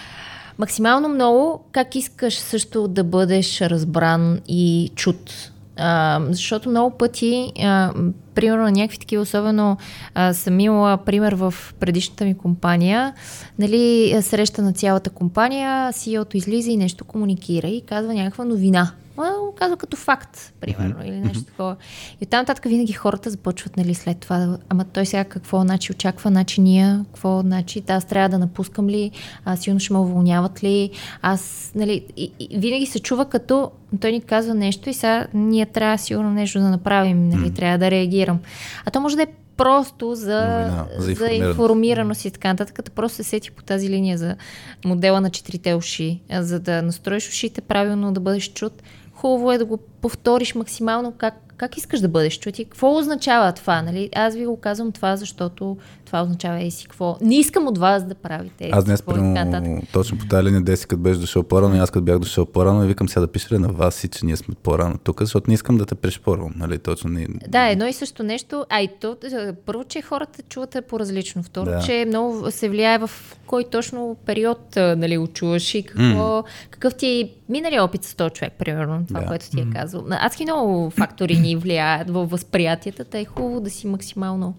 максимално 0.59 1.09
много, 1.09 1.65
как 1.73 1.95
искаш 1.95 2.39
също 2.39 2.89
да 2.89 3.05
бъдеш 3.05 3.61
разбран 3.61 4.41
и 4.49 4.91
чут. 4.95 5.53
А, 5.77 6.21
защото 6.31 6.69
много 6.71 6.97
пъти, 6.97 7.53
а, 7.63 7.93
примерно 8.35 8.69
някакви 8.69 8.99
такива, 8.99 9.23
особено 9.23 9.77
а, 10.15 10.35
съм 10.35 10.61
имала 10.61 10.97
пример 10.97 11.33
в 11.33 11.55
предишната 11.81 12.25
ми 12.25 12.35
компания, 12.35 13.15
нали, 13.59 14.17
среща 14.23 14.63
на 14.63 14.73
цялата 14.73 15.11
компания, 15.11 15.93
CEO-то 15.93 16.37
излиза 16.37 16.71
и 16.71 16.77
нещо 16.77 17.05
комуникира 17.05 17.69
и 17.69 17.81
казва 17.81 18.15
някаква 18.15 18.45
новина. 18.45 18.93
Го 19.17 19.55
казва 19.59 19.77
като 19.77 19.97
факт, 19.97 20.53
примерно, 20.61 21.05
или 21.05 21.21
нещо 21.21 21.45
такова. 21.45 21.77
И 22.21 22.25
оттам 22.25 22.41
нататък 22.41 22.65
винаги 22.65 22.93
хората 22.93 23.31
започват, 23.31 23.77
нали, 23.77 23.95
след 23.95 24.19
това, 24.19 24.59
ама 24.69 24.85
той 24.85 25.07
сега 25.07 25.25
какво, 25.25 25.61
значи, 25.61 25.93
очаква, 25.93 26.31
значи 26.31 26.61
ние, 26.61 26.99
какво, 27.13 27.41
значи, 27.41 27.83
аз 27.89 28.05
трябва 28.05 28.29
да 28.29 28.39
напускам 28.39 28.89
ли, 28.89 29.11
а, 29.45 29.57
силно 29.57 29.81
ще 29.81 29.93
ме 29.93 29.99
уволняват 29.99 30.65
ли, 30.65 30.91
аз, 31.23 31.73
нали, 31.75 32.07
и, 32.17 32.33
и, 32.41 32.59
винаги 32.59 32.87
се 32.87 33.01
чува 33.01 33.25
като, 33.25 33.71
той 34.01 34.13
ни 34.13 34.21
казва 34.21 34.55
нещо 34.55 34.91
и 34.91 34.95
сега 34.95 35.27
ние 35.35 35.67
трябва 35.67 35.99
сигурно 35.99 36.31
нещо 36.31 36.59
да 36.59 36.69
направим, 36.69 37.29
нали, 37.29 37.55
трябва 37.55 37.79
да 37.79 37.91
реагирам. 37.91 38.39
А 38.85 38.91
то 38.91 39.01
може 39.01 39.17
да 39.17 39.23
е 39.23 39.27
просто 39.57 40.15
за, 40.15 40.41
Новина, 40.41 40.87
за 40.99 41.15
за 41.15 41.29
информираност. 41.29 42.25
и 42.25 42.31
така 42.31 42.49
нататък, 42.49 42.77
като 42.77 42.93
просто 42.93 43.17
се 43.17 43.23
сети 43.23 43.51
по 43.51 43.63
тази 43.63 43.89
линия 43.89 44.19
за 44.19 44.37
модела 44.85 45.21
на 45.21 45.31
четирите 45.31 45.75
уши, 45.75 46.21
за 46.31 46.61
да 46.61 46.83
настроиш 46.83 47.29
ушите 47.29 47.61
правилно, 47.61 48.13
да 48.13 48.21
бъдеш 48.21 48.53
чут. 48.53 48.83
Хубаво 49.17 49.53
е 49.53 49.59
да 49.59 49.65
го 49.65 49.77
повториш 49.77 50.55
максимално 50.55 51.13
как, 51.13 51.35
как 51.57 51.77
искаш 51.77 52.01
да 52.01 52.09
бъдеш 52.09 52.39
чут 52.39 52.59
и 52.59 52.65
какво 52.65 52.97
означава 52.99 53.53
това, 53.53 53.83
нали? 53.83 54.11
Аз 54.15 54.35
ви 54.35 54.47
го 54.47 54.61
казвам 54.61 54.93
това, 54.93 55.17
защото 55.17 55.77
това 56.07 56.23
означава 56.23 56.61
и 56.61 56.71
си 56.71 56.85
какво. 56.85 57.17
Не 57.21 57.37
искам 57.37 57.67
от 57.67 57.79
вас 57.79 58.05
да 58.05 58.15
правите. 58.15 58.71
Аз 58.73 58.85
днес, 58.85 59.03
примерно, 59.03 59.83
точно 59.93 60.19
по 60.19 60.27
тази 60.27 60.47
линия, 60.47 60.61
Деси, 60.61 60.87
като 60.87 61.03
беше 61.03 61.21
дошъл 61.21 61.43
по-рано, 61.43 61.77
и 61.77 61.79
аз 61.79 61.91
като 61.91 62.05
бях 62.05 62.19
дошъл 62.19 62.47
по-рано, 62.47 62.85
и 62.85 62.87
викам 62.87 63.09
сега 63.09 63.21
да 63.21 63.27
пише 63.27 63.55
ли 63.55 63.59
на 63.59 63.69
вас 63.69 64.05
и 64.05 64.09
че 64.09 64.27
ние 64.27 64.37
сме 64.37 64.55
по-рано 64.63 64.99
тук, 65.05 65.21
защото 65.21 65.51
не 65.51 65.55
искам 65.55 65.79
да 65.79 65.87
те 65.87 65.95
пришпорвам, 65.95 66.53
нали, 66.57 66.79
точно. 66.79 67.11
Не... 67.11 67.27
Да, 67.49 67.69
едно 67.69 67.87
и 67.87 67.93
също 67.93 68.23
нещо. 68.23 68.67
А 68.71 68.81
и 68.81 68.89
то, 69.01 69.17
е, 69.33 69.53
първо, 69.53 69.85
че 69.85 70.03
хората 70.03 70.43
чуват 70.43 70.77
по-различно. 70.89 71.43
Второ, 71.43 71.71
Да. 71.71 71.81
че 71.81 72.05
много 72.09 72.51
се 72.51 72.69
влияе 72.69 72.99
в 72.99 73.11
кой 73.47 73.65
точно 73.65 74.17
период 74.27 74.77
а, 74.77 74.97
нали, 74.97 75.19
го 75.19 75.27
чуваш 75.27 75.75
и 75.75 75.83
какво, 75.83 76.45
какъв 76.71 76.95
ти 76.95 77.07
е 77.07 77.31
миналия 77.49 77.85
опит 77.85 78.05
с 78.05 78.15
този 78.15 78.31
човек, 78.31 78.53
примерно, 78.59 79.05
това, 79.09 79.21
Да. 79.21 79.27
което 79.27 79.51
ти 79.51 79.61
е 79.61 79.67
казал. 79.73 80.05
Адски 80.11 80.45
много 80.45 80.91
фактори 80.91 81.37
ни 81.37 81.57
влияят 81.57 82.11
във 82.11 82.31
възприятията, 82.31 83.05
тъй 83.05 83.21
е 83.21 83.25
хубаво 83.25 83.61
да 83.61 83.71
си 83.71 83.87
максимално 83.87 84.55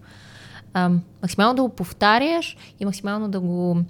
ам, 0.84 1.00
максимално 1.22 1.54
да 1.54 1.62
го 1.62 1.68
повтаряш 1.68 2.56
и 2.80 2.84
максимално 2.84 3.28
да 3.28 3.40
го 3.40 3.84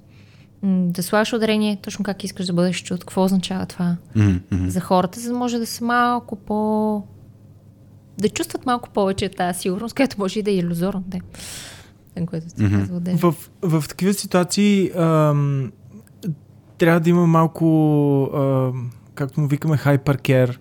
да 0.63 1.03
слагаш 1.03 1.33
ударение 1.33 1.79
точно 1.83 2.05
как 2.05 2.25
искаш 2.25 2.47
да 2.47 2.53
бъдеш 2.53 2.83
чут, 2.83 3.01
какво 3.01 3.25
означава 3.25 3.67
това 3.67 3.97
мгм. 4.17 4.69
за 4.69 4.81
хората, 4.81 5.21
за 5.21 5.33
да 5.33 5.39
може 5.39 5.59
да 5.59 5.67
са 5.67 5.85
малко 5.85 6.37
по... 6.37 7.03
да 8.19 8.29
чувстват 8.29 8.67
малко 8.67 8.91
повече 8.91 9.29
тази 9.29 9.61
сигурност, 9.61 9.97
която 9.97 10.17
може 10.19 10.39
и 10.39 10.43
да 10.43 10.51
е 10.51 10.55
иллюзорна. 10.55 11.03
Да. 11.07 11.19
Което 12.27 12.47
да. 13.01 13.17
В, 13.17 13.35
в 13.63 13.85
такива 13.89 14.15
ситуации 14.15 14.91
ам, 14.97 15.73
трябва 16.79 17.01
да 17.01 17.11
има 17.11 17.27
малко, 17.27 18.31
ам, 18.35 18.91
както 19.15 19.41
му 19.41 19.47
викаме, 19.49 19.77
hypercare. 19.77 20.57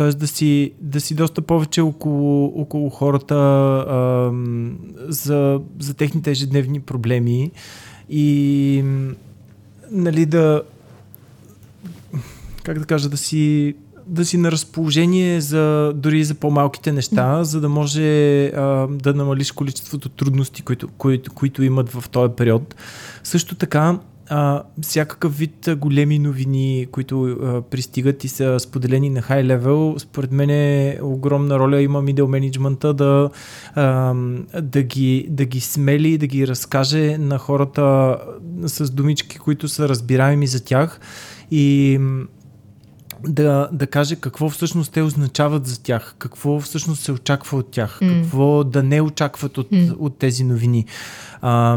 Т.е. 0.00 0.12
Да 0.12 0.26
си, 0.26 0.72
да 0.80 1.00
си 1.00 1.14
доста 1.14 1.42
повече 1.42 1.80
около, 1.80 2.60
около 2.60 2.90
хората 2.90 3.34
ам, 3.88 4.78
за, 5.08 5.60
за 5.78 5.94
техните 5.94 6.30
ежедневни 6.30 6.80
проблеми 6.80 7.50
и 8.10 8.84
нали 9.90 10.26
да 10.26 10.62
как 12.62 12.78
да 12.78 12.84
кажа, 12.84 13.08
да 13.08 13.16
си 13.16 13.74
да 14.06 14.24
си 14.24 14.36
на 14.36 14.52
разположение 14.52 15.40
за, 15.40 15.92
дори 15.94 16.24
за 16.24 16.34
по-малките 16.34 16.92
неща, 16.92 17.44
за 17.44 17.60
да 17.60 17.68
може 17.68 18.46
а, 18.46 18.86
да 18.86 19.14
намалиш 19.14 19.52
количеството 19.52 20.08
трудности, 20.08 20.62
които, 20.62 20.88
които, 20.88 21.32
които 21.32 21.62
имат 21.62 21.90
в 21.90 22.08
този 22.08 22.32
период. 22.36 22.74
Също 23.24 23.54
така, 23.54 23.98
а, 24.30 24.62
всякакъв 24.82 25.38
вид 25.38 25.68
големи 25.76 26.18
новини, 26.18 26.86
които 26.92 27.22
а, 27.24 27.62
пристигат 27.62 28.24
и 28.24 28.28
са 28.28 28.60
споделени 28.60 29.10
на 29.10 29.22
хай 29.22 29.44
левел, 29.44 29.94
според 29.98 30.32
мен 30.32 30.50
е 30.50 30.98
огромна 31.02 31.58
роля 31.58 31.82
има 31.82 32.02
middle 32.02 32.26
менеджмента 32.26 32.94
да, 32.94 33.30
а, 33.74 34.14
да, 34.62 34.82
ги, 34.82 35.26
да 35.30 35.44
ги 35.44 35.60
смели, 35.60 36.18
да 36.18 36.26
ги 36.26 36.48
разкаже 36.48 37.18
на 37.18 37.38
хората 37.38 38.16
с 38.66 38.90
думички, 38.90 39.38
които 39.38 39.68
са 39.68 39.88
разбираеми 39.88 40.46
за 40.46 40.64
тях 40.64 41.00
и 41.50 41.98
да, 43.28 43.68
да 43.72 43.86
каже 43.86 44.16
какво 44.16 44.50
всъщност 44.50 44.92
те 44.92 45.02
означават 45.02 45.66
за 45.66 45.82
тях, 45.82 46.14
какво 46.18 46.60
всъщност 46.60 47.02
се 47.02 47.12
очаква 47.12 47.58
от 47.58 47.70
тях, 47.70 47.98
М. 48.02 48.22
какво 48.22 48.64
да 48.64 48.82
не 48.82 49.00
очакват 49.00 49.58
от, 49.58 49.72
М. 49.72 49.94
от 49.98 50.18
тези 50.18 50.44
новини. 50.44 50.86
А, 51.42 51.76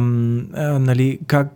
нали, 0.80 1.19
как, 1.27 1.56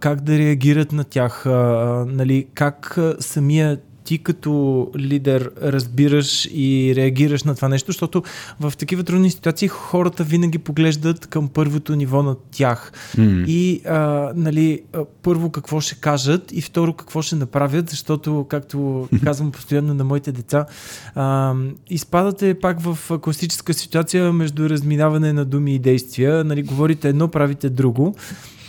как 0.00 0.20
да 0.20 0.38
реагират 0.38 0.92
на 0.92 1.04
тях, 1.04 1.46
а, 1.46 2.04
нали, 2.08 2.46
как 2.54 2.98
самия 3.20 3.78
ти 4.06 4.18
като 4.18 4.90
лидер 4.96 5.50
разбираш 5.62 6.48
и 6.52 6.92
реагираш 6.96 7.44
на 7.44 7.54
това 7.54 7.68
нещо, 7.68 7.92
защото 7.92 8.22
в 8.60 8.72
такива 8.78 9.04
трудни 9.04 9.30
ситуации 9.30 9.68
хората 9.68 10.24
винаги 10.24 10.58
поглеждат 10.58 11.26
към 11.26 11.48
първото 11.48 11.96
ниво 11.96 12.22
на 12.22 12.36
тях. 12.50 12.92
М. 13.18 13.44
И 13.46 13.80
а, 13.86 14.32
нали, 14.36 14.82
първо 15.22 15.50
какво 15.50 15.80
ще 15.80 15.94
кажат 15.94 16.52
и 16.52 16.62
второ 16.62 16.92
какво 16.92 17.22
ще 17.22 17.36
направят, 17.36 17.90
защото, 17.90 18.46
както 18.48 19.08
казвам 19.24 19.52
постоянно 19.52 19.94
на 19.94 20.04
моите 20.04 20.32
деца, 20.32 20.66
а, 21.14 21.54
изпадате 21.90 22.54
пак 22.60 22.80
в 22.80 23.18
класическа 23.18 23.74
ситуация 23.74 24.32
между 24.32 24.68
разминаване 24.68 25.32
на 25.32 25.44
думи 25.44 25.74
и 25.74 25.78
действия. 25.78 26.44
Нали, 26.44 26.62
говорите 26.62 27.08
едно, 27.08 27.28
правите 27.28 27.70
друго. 27.70 28.14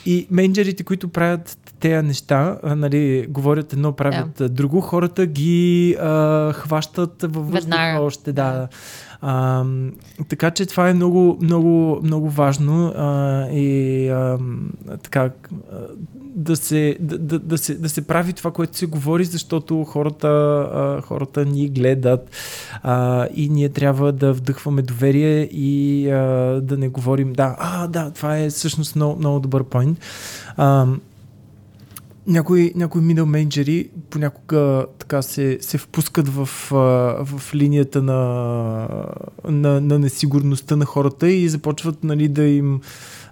И 0.05 0.27
менеджерите, 0.31 0.83
които 0.83 1.07
правят 1.07 1.66
тези 1.79 2.07
неща, 2.07 2.57
а, 2.63 2.75
нали, 2.75 3.25
говорят 3.29 3.73
едно, 3.73 3.91
правят 3.91 4.33
да. 4.37 4.49
друго, 4.49 4.81
хората 4.81 5.25
ги 5.25 5.95
а, 5.99 6.53
хващат 6.53 7.21
във 7.21 7.51
въздуха 7.51 7.97
още. 8.01 8.33
Да. 8.33 8.67
А, 9.21 9.63
така 10.29 10.51
че 10.51 10.65
това 10.65 10.89
е 10.89 10.93
много, 10.93 11.37
много, 11.41 11.99
много 12.03 12.29
важно 12.29 12.93
а, 12.95 13.47
и 13.49 14.09
а, 14.09 14.37
така 15.03 15.29
да 16.37 16.55
се, 16.55 16.97
да, 16.99 17.17
да, 17.17 17.39
да, 17.39 17.57
се, 17.57 17.75
да 17.75 17.89
се 17.89 18.07
прави 18.07 18.33
това, 18.33 18.51
което 18.51 18.77
се 18.77 18.85
говори, 18.85 19.25
защото 19.25 19.83
хората, 19.83 20.27
а, 20.27 21.01
хората 21.01 21.45
ни 21.45 21.69
гледат 21.69 22.29
а, 22.83 23.27
и 23.35 23.49
ние 23.49 23.69
трябва 23.69 24.11
да 24.11 24.33
вдъхваме 24.33 24.81
доверие 24.81 25.41
и 25.51 26.09
а, 26.09 26.21
да 26.61 26.77
не 26.77 26.87
говорим 26.87 27.33
да, 27.33 27.55
а, 27.59 27.87
да, 27.87 28.11
това 28.11 28.37
е 28.37 28.49
всъщност 28.49 28.95
много, 28.95 29.19
много 29.19 29.39
добър 29.39 29.63
поинт. 29.63 29.99
Някои, 32.27 32.71
някои 32.75 33.01
middle 33.01 33.25
менеджери 33.25 33.89
понякога 34.09 34.85
така 34.99 35.21
се, 35.21 35.57
се 35.61 35.77
впускат 35.77 36.29
в, 36.29 36.49
в 37.25 37.41
линията 37.53 38.01
на, 38.01 38.87
на, 39.49 39.81
на 39.81 39.99
несигурността 39.99 40.75
на 40.75 40.85
хората 40.85 41.31
и 41.31 41.49
започват 41.49 42.03
нали, 42.03 42.27
да 42.27 42.43
им 42.43 42.81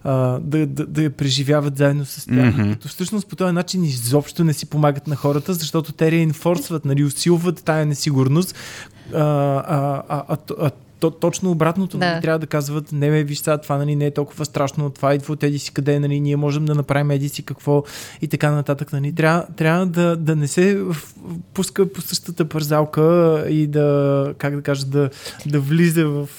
а, 0.04 0.40
да, 0.40 0.68
да, 0.68 0.86
да 0.86 1.04
я 1.04 1.10
преживяват 1.10 1.78
заедно 1.78 2.06
с 2.06 2.26
тях. 2.26 2.56
Mm-hmm. 2.56 2.74
Като 2.74 2.88
всъщност 2.88 3.30
по 3.30 3.36
този 3.36 3.54
начин 3.54 3.84
изобщо 3.84 4.44
не 4.44 4.54
си 4.54 4.66
помагат 4.66 5.08
на 5.08 5.16
хората, 5.16 5.54
защото 5.54 5.92
те 5.92 6.12
реинфорсват, 6.12 6.86
нали, 6.86 7.04
усилват 7.04 7.64
тая 7.64 7.86
несигурност. 7.86 8.56
А, 9.14 9.20
а, 9.20 10.04
а, 10.10 10.24
а, 10.28 10.38
а, 10.60 10.72
то, 11.12 11.18
точно 11.20 11.52
обратното, 11.52 11.98
Да. 11.98 12.06
нали, 12.12 12.22
трябва 12.22 12.40
да 12.40 12.48
казват, 12.48 12.92
не 12.92 13.10
бе, 13.10 13.24
виж 13.24 13.38
сега, 13.38 13.58
това 13.58 13.78
нали, 13.78 13.96
не 13.96 14.06
е 14.06 14.12
толкова 14.12 14.46
страшно, 14.46 14.90
това 14.90 15.14
идва 15.14 15.34
от 15.34 15.44
еди 15.44 15.60
си 15.60 15.72
къде, 15.74 16.00
нали, 16.00 16.20
ние 16.20 16.36
можем 16.36 16.66
да 16.66 16.76
направим 16.76 17.12
еди 17.12 17.30
си 17.30 17.44
какво 17.44 17.84
и 18.22 18.28
така 18.28 18.52
нататък. 18.52 18.94
Нали. 18.94 19.16
Трябва, 19.16 19.46
трябва 19.58 19.86
да, 19.86 20.18
да 20.18 20.36
не 20.36 20.48
се 20.48 20.82
пуска 21.54 21.94
по 21.94 22.02
същата 22.02 22.50
пързалка 22.50 23.46
и 23.50 23.68
да, 23.68 24.34
как 24.38 24.56
да 24.56 24.62
кажа, 24.62 24.86
да, 24.86 25.10
да 25.46 25.60
влиза 25.60 26.08
в... 26.08 26.30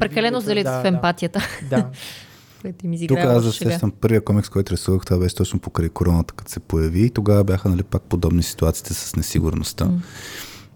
Прекалено 0.00 0.40
залит 0.40 0.64
да, 0.64 0.82
в 0.82 0.84
емпатията, 0.84 1.40
Да, 1.70 1.76
да. 1.76 1.86
което 2.62 2.86
им 2.86 3.06
Тук 3.08 3.18
аз 3.18 3.44
в 3.44 3.52
шега. 3.52 3.68
засещам 3.70 3.90
първия 3.90 4.20
комикс, 4.20 4.48
който 4.48 4.72
рисувах, 4.72 5.04
това 5.04 5.18
беше 5.18 5.34
точно 5.34 5.58
покрай 5.58 5.88
короната, 5.88 6.34
като 6.34 6.50
се 6.50 6.60
появи 6.60 7.04
и 7.04 7.10
тогава 7.10 7.44
бяха 7.44 7.68
нали, 7.68 7.82
пак 7.82 8.02
подобни 8.02 8.42
ситуациите 8.42 8.94
с 8.94 9.16
несигурността. 9.16 9.84
М. 9.84 10.00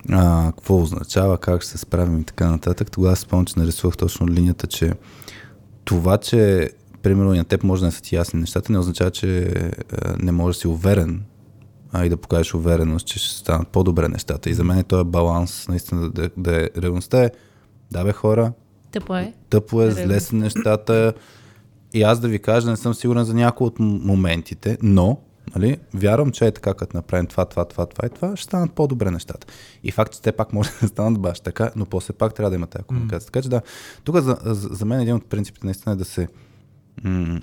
А, 0.09 0.53
какво 0.53 0.83
означава, 0.83 1.39
как 1.39 1.63
ще 1.63 1.71
се 1.71 1.79
справим 1.79 2.21
и 2.21 2.25
така 2.25 2.51
нататък. 2.51 2.91
Тогава 2.91 3.17
спомням, 3.17 3.47
че 3.47 3.55
нарисувах 3.57 3.97
точно 3.97 4.29
линията, 4.29 4.67
че 4.67 4.93
това, 5.85 6.19
че 6.19 6.71
примерно 7.03 7.35
и 7.35 7.39
на 7.39 7.45
теб 7.45 7.63
може 7.63 7.81
да 7.81 7.87
не 7.87 7.93
са 7.93 8.03
ти 8.03 8.15
ясни 8.15 8.41
нещата, 8.41 8.73
не 8.73 8.79
означава, 8.79 9.11
че 9.11 9.43
е, 9.43 9.71
не 10.19 10.33
можеш 10.33 10.57
да 10.57 10.61
си 10.61 10.69
уверен 10.69 11.23
а 11.93 12.07
и 12.07 12.09
да 12.09 12.17
покажеш 12.17 12.55
увереност, 12.55 13.07
че 13.07 13.19
ще 13.19 13.39
станат 13.39 13.69
по-добре 13.69 14.09
нещата. 14.09 14.51
И 14.51 14.55
за 14.55 14.65
мен 14.65 14.79
е 14.79 14.83
този 14.83 15.05
баланс, 15.05 15.69
наистина, 15.69 16.11
да, 16.11 16.31
да 16.37 16.63
е 16.65 16.69
реалността 16.77 17.25
е, 17.25 17.31
да 17.91 18.05
бе 18.05 18.13
хора, 18.13 18.53
Тъпо 18.93 19.17
е. 19.17 19.33
тъпо 19.51 19.83
е, 19.83 19.91
зле 19.91 20.21
са 20.21 20.37
нещата. 20.37 21.13
И 21.95 22.03
аз 22.03 22.21
да 22.21 22.29
ви 22.29 22.39
кажа, 22.39 22.71
не 22.71 22.77
съм 22.77 22.95
сигурен 22.95 23.25
за 23.25 23.35
някои 23.35 23.67
от 23.67 23.79
моментите, 23.79 24.79
но 24.83 25.19
нали, 25.57 25.77
вярвам, 25.95 26.31
че 26.31 26.47
е 26.47 26.53
така, 26.53 26.75
като 26.75 26.97
направим 26.97 27.27
това, 27.27 27.45
това, 27.45 27.65
това, 27.65 27.87
това 27.87 28.07
и 28.07 28.11
това, 28.11 28.37
ще 28.37 28.45
станат 28.45 28.73
по-добре 28.73 29.11
нещата. 29.11 29.47
И 29.85 29.91
факт, 29.91 30.13
че 30.13 30.23
те 30.23 30.33
пак 30.33 30.53
може 30.53 30.71
да 30.81 30.89
станат 30.89 31.21
баш 31.21 31.41
така, 31.41 31.71
но 31.77 31.87
после 31.87 32.15
пак 32.15 32.35
трябва 32.35 32.51
да 32.51 32.57
има 32.57 32.67
тази 32.67 32.85
комуникация. 32.85 33.27
Така 33.27 33.43
че 33.43 33.49
да, 33.49 33.63
тук 34.05 34.17
за, 34.17 34.37
за, 34.45 34.69
за 34.73 34.85
мен 34.85 35.01
един 35.01 35.15
от 35.15 35.27
принципите 35.27 35.67
наистина 35.67 35.93
е 35.93 35.97
да 35.97 36.05
се 36.05 36.29
м- 37.05 37.41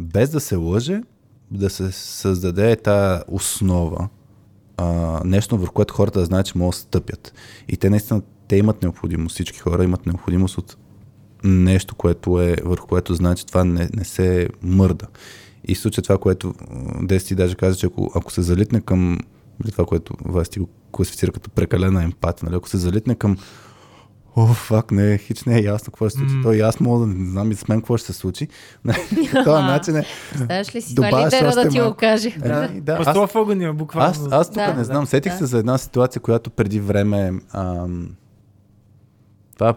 без 0.00 0.30
да 0.30 0.40
се 0.40 0.56
лъже, 0.56 1.02
да 1.50 1.70
се 1.70 1.92
създаде 1.92 2.76
тази 2.76 3.22
основа, 3.28 4.08
а, 4.76 5.20
нещо 5.24 5.58
върху 5.58 5.74
което 5.74 5.94
хората 5.94 6.20
да 6.20 6.26
знаят, 6.26 6.46
че 6.46 6.58
могат 6.58 6.74
да 6.74 6.78
стъпят. 6.78 7.34
И 7.68 7.76
те 7.76 7.90
наистина, 7.90 8.22
те 8.48 8.56
имат 8.56 8.82
необходимост, 8.82 9.34
всички 9.34 9.58
хора 9.58 9.84
имат 9.84 10.06
необходимост 10.06 10.58
от 10.58 10.76
нещо, 11.44 11.94
което 11.94 12.40
е, 12.40 12.56
върху 12.64 12.86
което 12.86 13.14
знаят, 13.14 13.38
че 13.38 13.46
това 13.46 13.64
не, 13.64 13.88
не 13.94 14.04
се 14.04 14.48
мърда. 14.62 15.06
И 15.66 15.74
в 15.74 15.78
случая 15.78 16.02
това, 16.02 16.18
което 16.18 16.54
Дести 17.02 17.34
даже 17.34 17.54
каза, 17.54 17.76
че 17.76 17.86
ако, 17.86 18.10
ако 18.14 18.32
се 18.32 18.42
залитне 18.42 18.80
към 18.80 19.18
или 19.64 19.72
това, 19.72 19.84
което 19.84 20.14
Васти 20.24 20.58
го 20.58 20.68
класифицира 20.92 21.32
като 21.32 21.50
прекалена 21.50 22.02
емпатия, 22.04 22.46
нали? 22.46 22.56
ако 22.56 22.68
се 22.68 22.76
залитне 22.76 23.14
към 23.14 23.36
О, 24.38 24.46
фак, 24.46 24.90
не, 24.90 25.18
хич 25.18 25.44
не 25.44 25.58
е 25.58 25.62
ясно 25.62 25.84
какво 25.92 26.08
ще 26.08 26.18
се 26.18 26.18
случи. 26.18 26.34
Mm. 26.34 26.42
То 26.42 26.52
и 26.52 26.60
аз 26.60 26.80
мога 26.80 27.00
да 27.00 27.06
не 27.06 27.30
знам 27.30 27.50
и 27.50 27.54
с 27.54 27.68
мен 27.68 27.80
какво 27.80 27.96
ще 27.96 28.06
се 28.06 28.12
случи. 28.12 28.48
По 28.84 28.92
този 29.44 29.62
начин 29.62 29.96
е. 29.96 30.04
Знаеш 30.36 30.74
ли 30.74 30.80
си 30.82 30.94
това 30.94 31.24
лидера 31.26 31.54
да 31.54 31.68
ти 31.68 31.80
го 31.80 31.94
каже? 31.94 32.36
Ами, 32.44 32.80
да, 32.80 32.98
аз, 33.06 33.34
огъня, 33.34 33.74
буквално. 33.74 34.10
аз, 34.10 34.28
аз 34.30 34.46
тук 34.48 34.54
Да. 34.54 34.74
не 34.74 34.84
знам, 34.84 35.06
сетих 35.06 35.32
Да. 35.32 35.38
се 35.38 35.46
за 35.46 35.58
една 35.58 35.78
ситуация, 35.78 36.22
която 36.22 36.50
преди 36.50 36.80
време 36.80 37.32
ам, 37.52 38.08
това 39.56 39.68
е 39.68 39.74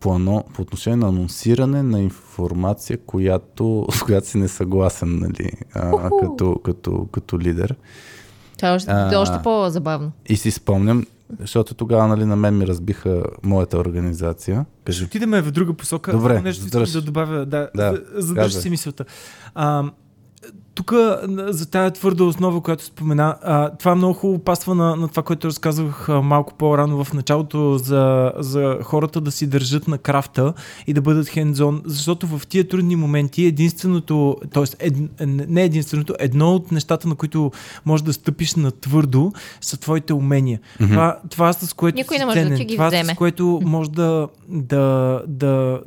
по, 0.00 0.12
ано, 0.12 0.44
по 0.54 0.62
отношение 0.62 0.96
на 0.96 1.08
анонсиране 1.08 1.82
на 1.82 2.00
информация, 2.00 2.98
която, 2.98 3.86
с 3.92 4.02
която 4.02 4.28
си 4.28 4.38
не 4.38 4.48
съгласен, 4.48 5.18
нали, 5.18 5.52
а, 5.74 6.10
като, 6.20 6.60
като, 6.64 7.08
като 7.12 7.38
лидер. 7.38 7.76
Това 8.56 8.68
е 8.68 8.74
още, 8.74 8.90
А. 8.90 9.18
още 9.18 9.36
по-забавно. 9.42 10.12
И 10.26 10.36
си 10.36 10.50
спомням, 10.50 11.06
защото 11.40 11.74
тогава 11.74 12.08
нали, 12.08 12.24
на 12.24 12.36
мен 12.36 12.58
ми 12.58 12.66
разбиха 12.66 13.22
моята 13.42 13.78
организация. 13.78 14.64
Кажи. 14.84 15.04
Отидеме 15.04 15.42
в 15.42 15.50
друга 15.50 15.72
посока. 15.72 16.12
Добре, 16.12 16.40
нещо 16.42 16.66
да 16.70 17.02
добавя. 17.02 17.46
Да, 17.46 17.68
Да, 17.76 18.02
задържа 18.14 18.60
си 18.60 18.70
мисълта. 18.70 19.04
А, 19.54 19.84
тук 20.74 20.92
за 21.48 21.70
тая 21.70 21.90
твърда 21.90 22.24
основа, 22.24 22.60
която 22.60 22.84
спомена, 22.84 23.36
а, 23.42 23.70
това 23.70 23.94
много 23.94 24.14
хубаво 24.14 24.38
пасва 24.38 24.74
на, 24.74 24.96
на 24.96 25.08
това, 25.08 25.22
което 25.22 25.46
разказвах 25.48 26.08
а, 26.08 26.22
малко 26.22 26.54
по-рано 26.54 27.04
в 27.04 27.12
началото 27.12 27.78
за, 27.78 28.32
за 28.38 28.78
хората 28.82 29.20
да 29.20 29.30
си 29.30 29.46
държат 29.46 29.88
на 29.88 29.98
крафта 29.98 30.52
и 30.86 30.92
да 30.92 31.00
бъдат 31.00 31.28
хендзон, 31.28 31.82
защото 31.84 32.26
в 32.26 32.46
тия 32.46 32.68
трудни 32.68 32.96
моменти 32.96 33.44
единственото, 33.44 34.36
т.е. 34.52 34.86
Ед, 34.86 34.94
не 35.26 35.64
единственото, 35.64 36.14
едно 36.18 36.54
от 36.54 36.72
нещата, 36.72 37.08
на 37.08 37.14
които 37.14 37.50
можеш 37.86 38.04
да 38.04 38.12
стъпиш 38.12 38.54
на 38.54 38.70
твърдо, 38.70 39.32
са 39.60 39.76
твоите 39.76 40.12
умения. 40.12 40.60
Мгм. 40.80 40.92
Това, 40.92 41.18
това 41.30 41.52
с 41.52 41.72
което 41.72 41.96
Никой 41.96 42.16
си 42.16 42.18
не 42.18 42.26
може 42.26 42.38
да 42.38 42.44
ценен, 42.44 42.58
ти 42.58 42.64
ги 42.64 42.74
това 42.74 42.88
вземе. 42.88 43.14
с 43.14 43.16
което 43.16 43.60
може 43.64 43.90
да, 43.90 44.28
да, 44.48 45.22
да, 45.26 45.80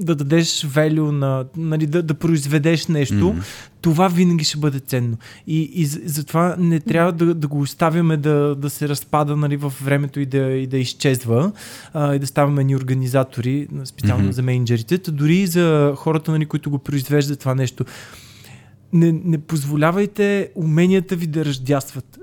да 0.00 0.14
дадеш 0.14 0.64
велю 0.64 1.12
на, 1.12 1.44
нали, 1.56 1.86
да, 1.86 2.02
да 2.02 2.14
произведеш 2.14 2.86
нещо, 2.86 3.14
Мгм. 3.14 3.40
Това 3.88 4.08
винаги 4.08 4.44
ще 4.44 4.58
бъде 4.58 4.80
ценно. 4.80 5.16
И, 5.46 5.62
и 5.62 5.86
за- 5.86 6.00
затова 6.04 6.56
не 6.58 6.80
трябва 6.80 7.12
да, 7.12 7.34
да 7.34 7.48
го 7.48 7.60
оставяме 7.60 8.16
да, 8.16 8.54
да 8.54 8.70
се 8.70 8.88
разпада 8.88 9.36
нали, 9.36 9.56
в 9.56 9.72
времето 9.82 10.20
и 10.20 10.26
да, 10.26 10.38
и 10.38 10.66
да 10.66 10.78
изчезва 10.78 11.52
а, 11.94 12.14
и 12.14 12.18
да 12.18 12.26
ставаме 12.26 12.64
ни 12.64 12.76
организатори, 12.76 13.68
специално 13.84 14.24
Мгм. 14.24 14.32
за 14.32 14.42
менеджерите, 14.42 14.98
та 14.98 15.12
дори 15.12 15.36
и 15.36 15.46
за 15.46 15.92
хората, 15.96 16.30
нали, 16.30 16.46
които 16.46 16.70
го 16.70 16.78
произвеждат 16.78 17.40
това 17.40 17.54
нещо. 17.54 17.84
Не, 18.92 19.12
не 19.24 19.38
позволявайте 19.38 20.50
уменията 20.54 21.16
ви 21.16 21.26
да 21.26 21.44
ръждясват. 21.44 22.18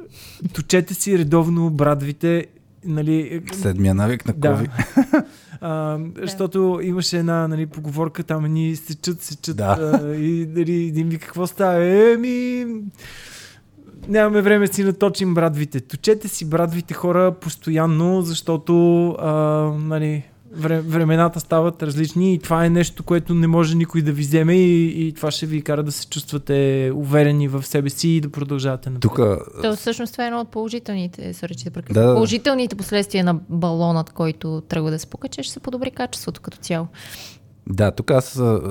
Точете 0.53 0.93
си 0.93 1.17
редовно 1.17 1.69
брадвите, 1.69 2.45
нали, 2.85 3.41
Седмия 3.53 3.95
навик 3.95 4.25
на 4.27 4.33
да. 4.33 4.65
А, 5.67 5.99
защото 6.21 6.79
имаше 6.83 7.17
една 7.17 7.47
нали, 7.47 7.65
поговорка, 7.65 8.23
там 8.23 8.53
ни 8.53 8.75
сечат, 8.75 9.21
сечат 9.21 9.57
Да. 9.57 9.99
а, 10.03 10.15
и 10.15 10.49
нали, 10.55 10.73
един 10.73 11.09
ви 11.09 11.17
какво 11.17 11.47
става? 11.47 11.85
Еми, 12.13 12.65
нямаме 14.07 14.41
време 14.41 14.67
да 14.67 14.73
си 14.73 14.83
наточим 14.83 15.33
брадвите. 15.33 15.79
Точете 15.79 16.27
си 16.27 16.49
брадвите 16.49 16.93
хора 16.93 17.35
постоянно, 17.41 18.21
защото 18.21 19.09
а, 19.09 19.33
нали, 19.79 20.23
времената 20.57 21.39
стават 21.39 21.83
различни 21.83 22.33
и 22.33 22.39
това 22.39 22.65
е 22.65 22.69
нещо, 22.69 23.03
което 23.03 23.33
не 23.33 23.47
може 23.47 23.75
никой 23.75 24.01
да 24.01 24.11
ви 24.11 24.21
вземе 24.21 24.53
и, 24.53 25.07
и 25.07 25.13
това 25.13 25.31
ще 25.31 25.45
ви 25.45 25.61
кара 25.61 25.83
да 25.83 25.91
се 25.91 26.07
чувствате 26.07 26.91
уверени 26.95 27.47
в 27.47 27.63
себе 27.63 27.89
си 27.89 28.09
и 28.09 28.21
да 28.21 28.29
продължавате 28.29 28.89
напред. 28.89 29.01
Тук 29.01 29.15
То 29.61 29.75
всъщност 29.75 30.11
това 30.11 30.23
е 30.23 30.27
едно 30.27 30.39
от 30.39 30.49
положителните, 30.49 31.33
sorry, 31.33 31.57
че 31.57 31.63
те 31.63 31.69
прекъсвам. 31.69 32.03
Да, 32.03 32.09
да, 32.09 32.15
положителните 32.15 32.75
последствия 32.75 33.23
на 33.23 33.39
балонът, 33.49 34.09
който 34.09 34.63
тръгва 34.69 34.91
да 34.91 34.99
се 34.99 35.07
пука, 35.07 35.27
че 35.27 35.43
ще 35.43 35.53
се 35.53 35.59
подобри 35.59 35.91
качеството 35.91 36.41
като 36.41 36.57
цяло. 36.57 36.87
Да, 37.69 37.91
тук 37.91 38.11
аз, 38.11 38.39
а, 38.39 38.61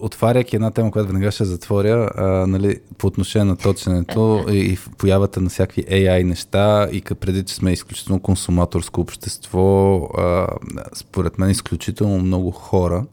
отваряйки 0.00 0.56
една 0.56 0.70
тема, 0.70 0.90
която 0.90 1.06
веднага 1.06 1.30
ще 1.30 1.44
затворя, 1.44 2.10
а, 2.16 2.24
нали, 2.46 2.80
по 2.98 3.06
отношение 3.06 3.44
на 3.44 3.56
точенето 3.56 4.44
и, 4.50 4.56
и 4.56 4.78
появата 4.98 5.40
на 5.40 5.48
всякакви 5.48 5.82
AI 5.82 6.22
неща 6.22 6.88
и 6.92 7.00
преди, 7.00 7.44
че 7.44 7.54
сме 7.54 7.72
изключително 7.72 8.20
консуматорско 8.20 9.00
общество, 9.00 9.96
а, 10.18 10.46
според 10.94 11.38
мен 11.38 11.50
изключително 11.50 12.18
много 12.18 12.50
хора 12.50 13.06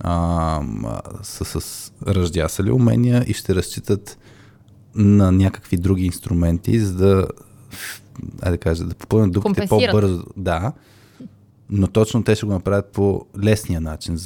а, 0.00 0.60
са 1.22 1.44
с 1.44 1.92
ръждясали 2.06 2.70
умения 2.70 3.24
и 3.26 3.32
ще 3.32 3.54
разчитат 3.54 4.18
на 4.94 5.32
някакви 5.32 5.76
други 5.76 6.04
инструменти, 6.04 6.80
за 6.80 6.94
да, 6.94 7.26
да 8.50 8.58
кажа, 8.58 8.84
да 8.84 8.94
попълнят 8.94 9.32
дупките 9.32 9.66
по-бързо. 9.66 10.24
Да, 10.36 10.72
но 11.70 11.86
точно 11.86 12.24
те 12.24 12.34
ще 12.34 12.46
го 12.46 12.52
направят 12.52 12.92
по 12.92 13.26
лесния 13.42 13.80
начин, 13.80 14.18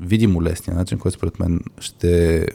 видимо 0.00 0.42
лесния 0.42 0.76
начин, 0.76 0.98
който 0.98 1.18
според 1.18 1.38
мен 1.38 1.60
ще 1.80 2.46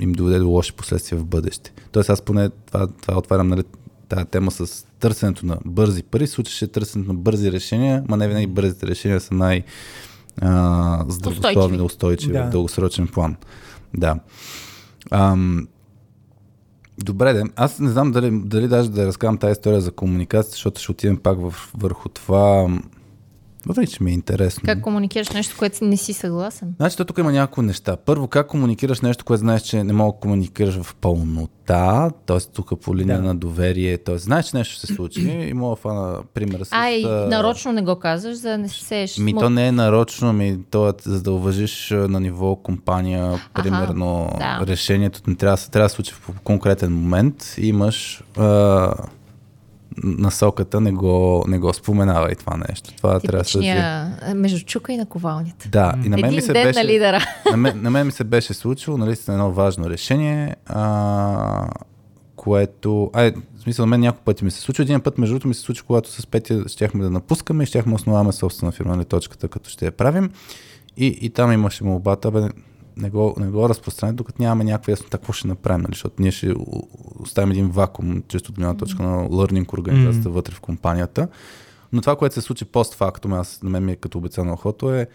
им 0.00 0.12
доведе 0.12 0.38
до 0.38 0.48
лоши 0.48 0.72
последствия 0.72 1.18
в 1.18 1.24
бъдеще. 1.24 1.72
Тоест 1.92 2.10
аз 2.10 2.22
поне 2.22 2.50
това, 2.66 2.86
това 2.86 3.18
отварям 3.18 3.48
нали, 3.48 3.62
тази 4.08 4.24
тема 4.24 4.50
с 4.50 4.86
търсенето 5.00 5.46
на 5.46 5.58
бързи 5.64 6.02
пари, 6.02 6.26
случваше 6.26 6.66
търсенето 6.66 7.12
на 7.12 7.18
бързи 7.18 7.52
решения, 7.52 8.04
ма 8.08 8.16
не 8.16 8.28
винаги 8.28 8.46
бързите 8.46 8.86
решения 8.86 9.20
са 9.20 9.34
най- 9.34 9.64
здравословни, 11.08 11.80
устойчиви 11.80 12.32
да. 12.32 12.46
в 12.46 12.50
дългосрочен 12.50 13.08
план. 13.08 13.36
Да. 13.94 14.18
Ам, 15.10 15.68
Добре, 16.98 17.32
де. 17.32 17.42
аз 17.56 17.78
не 17.78 17.90
знам 17.90 18.12
дали, 18.12 18.40
дали 18.44 18.68
даже 18.68 18.90
да 18.90 19.06
разказвам 19.06 19.38
тази 19.38 19.52
история 19.52 19.80
за 19.80 19.92
комуникация, 19.92 20.50
защото 20.50 20.80
ще 20.80 20.92
отидем 20.92 21.16
пак 21.16 21.40
в, 21.40 21.54
върху 21.74 22.08
това 22.08 22.68
въпреки, 23.68 23.92
че 23.92 24.02
ми 24.02 24.10
е 24.10 24.14
интересно. 24.14 24.62
Как 24.66 24.80
комуникираш 24.80 25.30
нещо, 25.30 25.56
което 25.58 25.84
не 25.84 25.96
си 25.96 26.12
съгласен? 26.12 26.74
Значи, 26.76 26.96
то 26.96 27.04
тук 27.04 27.18
има 27.18 27.32
няколко 27.32 27.62
неща. 27.62 27.96
Първо, 27.96 28.28
как 28.28 28.46
комуникираш 28.46 29.00
нещо, 29.00 29.24
което 29.24 29.40
знаеш, 29.40 29.62
че 29.62 29.84
не 29.84 29.92
мога 29.92 30.12
да 30.12 30.20
комуникираш 30.20 30.80
в 30.80 30.94
пълнота, 30.94 32.10
т.е. 32.26 32.38
тук 32.40 32.80
по 32.80 32.96
линия 32.96 33.18
да. 33.20 33.26
на 33.26 33.34
доверие, 33.34 33.98
т.е. 33.98 34.18
знаеш, 34.18 34.46
че 34.46 34.56
нещо 34.56 34.74
ще 34.74 34.86
се 34.86 34.94
случи 34.94 35.20
и 35.48 35.54
мога 35.54 35.72
да 35.72 35.76
фана 35.76 36.18
пример 36.34 36.60
с... 36.64 36.68
А, 36.70 36.90
и 36.90 37.04
нарочно 37.04 37.72
не 37.72 37.82
го 37.82 37.96
казваш, 37.96 38.34
за 38.34 38.48
да 38.48 38.58
не 38.58 38.68
се 38.68 38.84
сееш. 38.84 39.18
Ми 39.18 39.34
то 39.34 39.50
не 39.50 39.68
е 39.68 39.72
нарочно, 39.72 40.32
ми 40.32 40.58
то 40.70 40.88
е 40.88 40.92
за 41.02 41.22
да 41.22 41.32
уважиш 41.32 41.90
на 41.90 42.20
ниво 42.20 42.56
компания, 42.56 43.40
примерно, 43.54 44.30
да. 44.38 44.66
решението 44.66 45.20
не 45.26 45.34
трябва, 45.34 45.56
трябва 45.70 45.84
да 45.84 45.88
се 45.88 45.94
случи 45.94 46.12
в 46.12 46.30
конкретен 46.44 46.92
момент. 46.92 47.54
Имаш... 47.58 48.22
А, 48.36 48.92
насоката 50.04 50.80
не 50.80 50.92
го, 50.92 51.44
не 51.48 51.58
го 51.58 51.72
споменава 51.72 52.32
и 52.32 52.36
това 52.36 52.56
нещо. 52.68 52.90
Това 52.96 53.20
трябва 53.20 53.42
да 53.42 53.48
се 53.48 54.34
между 54.34 54.64
чука 54.66 54.92
и 54.92 54.96
наковалнята. 54.96 55.68
Да, 55.68 55.94
и 56.04 56.08
на 56.08 56.16
мен 56.16 56.24
Един 56.24 56.36
ми 56.36 56.42
се 56.42 56.52
ден 56.52 56.64
беше, 56.64 56.78
на 56.78 56.84
лидера. 56.84 57.24
На 57.50 57.56
мен, 57.56 57.82
на 57.82 57.90
мен 57.90 58.06
ми 58.06 58.12
се 58.12 58.24
беше 58.24 58.54
случило, 58.54 58.98
нали, 58.98 59.16
с 59.16 59.28
едно 59.28 59.52
важно 59.52 59.90
решение, 59.90 60.56
а, 60.66 61.68
което... 62.36 63.10
Ай, 63.12 63.32
в 63.58 63.62
смисъл, 63.62 63.86
на 63.86 63.90
мен 63.90 64.00
няколко 64.00 64.24
пъти 64.24 64.44
ми 64.44 64.50
се 64.50 64.60
случва. 64.60 64.82
Един 64.82 65.00
път, 65.00 65.18
между 65.18 65.34
другото, 65.34 65.48
ми 65.48 65.54
се 65.54 65.60
случи, 65.60 65.82
когато 65.82 66.10
с 66.10 66.26
Петя 66.26 66.64
щяхме 66.68 67.04
да 67.04 67.10
напускаме 67.10 67.62
и 67.62 67.66
щяхме 67.66 67.94
основаваме 67.94 68.32
собствена 68.32 68.72
фирма, 68.72 68.96
нали, 68.96 69.04
точката, 69.04 69.48
като 69.48 69.70
ще 69.70 69.84
я 69.84 69.92
правим. 69.92 70.30
И, 70.96 71.06
и 71.06 71.30
там 71.30 71.52
имаше 71.52 71.84
молбата, 71.84 72.30
бе, 72.30 72.40
не 72.98 73.10
го, 73.10 73.34
не 73.38 73.46
го 73.46 73.68
разпространя, 73.68 74.14
докато 74.14 74.42
нямаме 74.42 74.64
някаква 74.64 74.90
яснота 74.90 75.18
какво 75.18 75.32
ще 75.32 75.48
направим, 75.48 75.82
нали? 75.82 75.94
защото 75.94 76.22
ние 76.22 76.30
ще 76.30 76.54
оставим 77.20 77.50
един 77.50 77.68
вакуум, 77.68 78.22
често 78.28 78.50
от 78.50 78.56
гледна 78.56 78.76
точка 78.76 79.02
на 79.02 79.28
learning 79.28 79.72
организацията 79.72 80.28
mm-hmm. 80.28 80.32
вътре 80.32 80.54
в 80.54 80.60
компанията. 80.60 81.28
Но 81.92 82.00
това, 82.00 82.16
което 82.16 82.34
се 82.34 82.40
случи 82.40 82.64
постфактум, 82.64 83.32
аз 83.32 83.62
на 83.62 83.70
мен 83.70 83.84
ми 83.84 83.92
е 83.92 83.96
като 83.96 84.18
обецано 84.18 84.52
охото 84.52 84.94
е, 84.94 85.06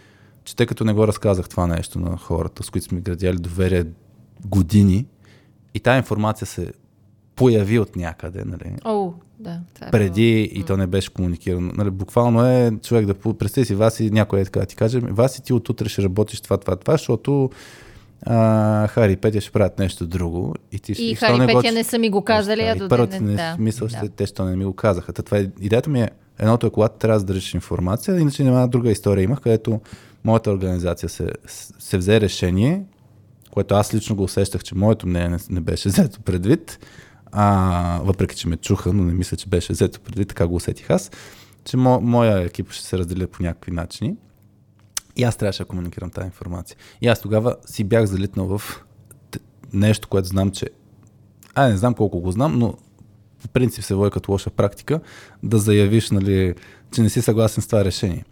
че 0.44 0.56
тъй 0.56 0.66
като 0.66 0.84
не 0.84 0.94
го 0.94 1.08
разказах 1.08 1.50
това 1.50 1.68
нещо 1.68 2.00
на 2.00 2.18
хората, 2.18 2.64
с 2.64 2.70
които 2.70 2.88
сме 2.88 3.02
градяли 3.02 3.38
доверие 3.38 3.86
години, 4.46 5.06
и 5.74 5.80
тази 5.80 5.98
информация 5.98 6.48
се 6.48 6.74
появи 7.36 7.80
от 7.80 7.96
някъде, 7.96 8.44
нали? 8.46 8.76
Oh, 8.84 9.14
да, 9.40 9.60
това 9.74 9.88
е 9.88 9.92
Преди 9.92 10.50
било. 10.50 10.62
и 10.62 10.66
то 10.66 10.78
не 10.78 10.88
беше 10.88 11.14
комуникирано. 11.14 11.72
Нали, 11.76 11.90
буквално 11.90 12.46
е 12.46 12.72
човек 12.84 13.06
да 13.06 13.14
представи 13.14 13.66
си 13.66 13.76
вас 13.76 14.00
и 14.00 14.10
някой 14.10 14.40
е 14.40 14.46
така 14.46 14.60
да 14.60 14.66
ти 14.66 14.76
каже, 14.76 15.00
вас 15.00 15.38
и 15.38 15.44
ти 15.44 15.54
от 15.54 15.70
утре 15.70 15.90
ще 15.90 16.04
работиш 16.04 16.42
това, 16.42 16.58
това, 16.58 16.76
това, 16.76 16.94
защото 16.94 17.50
а, 18.26 18.88
Хари 18.88 19.12
и 19.12 19.16
Петя 19.16 19.42
ще 19.42 19.52
правят 19.52 19.80
нещо 19.80 20.08
друго. 20.08 20.56
И, 20.72 20.80
ти, 20.80 20.92
и, 20.92 21.12
и 21.12 21.16
Хари 21.16 21.44
и 21.44 21.48
Петя 21.48 21.72
не 21.72 21.84
са 21.84 22.00
ми 22.00 22.10
го 22.10 22.22
казали, 22.22 22.62
а 22.62 22.76
до 22.76 22.90
Първо 22.90 23.08
ти 23.08 23.20
не 23.20 23.36
да, 23.36 23.56
мисъл, 23.60 23.88
да. 23.88 24.10
те, 24.10 24.26
що 24.26 24.46
не 24.46 24.56
ми 24.56 24.66
го 24.66 24.74
казаха. 24.74 25.14
Та, 25.14 25.24
това 25.24 25.38
е, 25.38 25.48
идеята 25.62 25.90
ми 25.90 26.02
е, 26.02 26.10
едното 26.40 26.68
е 26.68 26.70
когато 26.70 26.98
трябва 26.98 27.20
да 27.20 27.26
държиш 27.26 27.54
информация, 27.54 28.20
иначе 28.20 28.44
няма 28.44 28.68
друга 28.68 28.92
история 28.92 29.24
имах, 29.24 29.40
където 29.40 29.82
моята 30.24 30.52
организация 30.52 31.10
се, 31.10 31.28
се 31.80 31.98
взе 31.98 32.22
решение, 32.22 32.84
което 33.52 33.76
аз 33.76 33.94
лично 33.94 34.16
го 34.16 34.24
усещах, 34.24 34.64
че 34.64 34.76
моето 34.76 35.08
мнение 35.08 35.30
не, 35.30 35.38
не 35.50 35.62
беше 35.62 35.90
взето 35.90 36.20
предвид 36.20 36.80
а, 37.34 38.00
въпреки 38.04 38.36
че 38.36 38.48
ме 38.48 38.58
чуха, 38.58 38.94
но 38.94 39.04
не 39.04 39.14
мисля, 39.14 39.38
че 39.38 39.50
беше 39.50 39.74
взето 39.74 40.00
преди, 40.00 40.26
така 40.26 40.48
го 40.48 40.56
усетих 40.56 40.90
аз, 40.90 41.12
че 41.66 41.78
мо, 41.78 42.02
моя 42.02 42.42
екип 42.42 42.72
ще 42.72 42.86
се 42.86 42.98
разделя 42.98 43.28
по 43.28 43.44
някакви 43.44 43.72
начини. 43.72 44.16
И 45.16 45.24
аз 45.24 45.38
трябваше 45.38 45.64
да 45.64 45.68
комуникирам 45.68 46.10
тази 46.10 46.26
информация. 46.26 46.78
И 47.02 47.08
аз 47.08 47.22
тогава 47.22 47.56
си 47.66 47.84
бях 47.84 48.06
залитнал 48.06 48.58
в 48.58 48.84
нещо, 49.74 50.08
което 50.08 50.28
знам, 50.28 50.52
че... 50.52 50.70
А, 51.56 51.68
не 51.68 51.78
знам 51.78 51.94
колко 51.94 52.20
го 52.20 52.32
знам, 52.32 52.60
но 52.60 52.74
в 53.40 53.50
принцип 53.50 53.84
се 53.84 53.96
води 53.96 54.12
като 54.12 54.32
лоша 54.32 54.50
практика 54.50 55.00
да 55.44 55.58
заявиш, 55.58 56.12
нали, 56.12 56.56
че 56.94 57.02
не 57.02 57.10
си 57.10 57.22
съгласен 57.22 57.64
с 57.64 57.68
това 57.68 57.86
решение. 57.86 58.26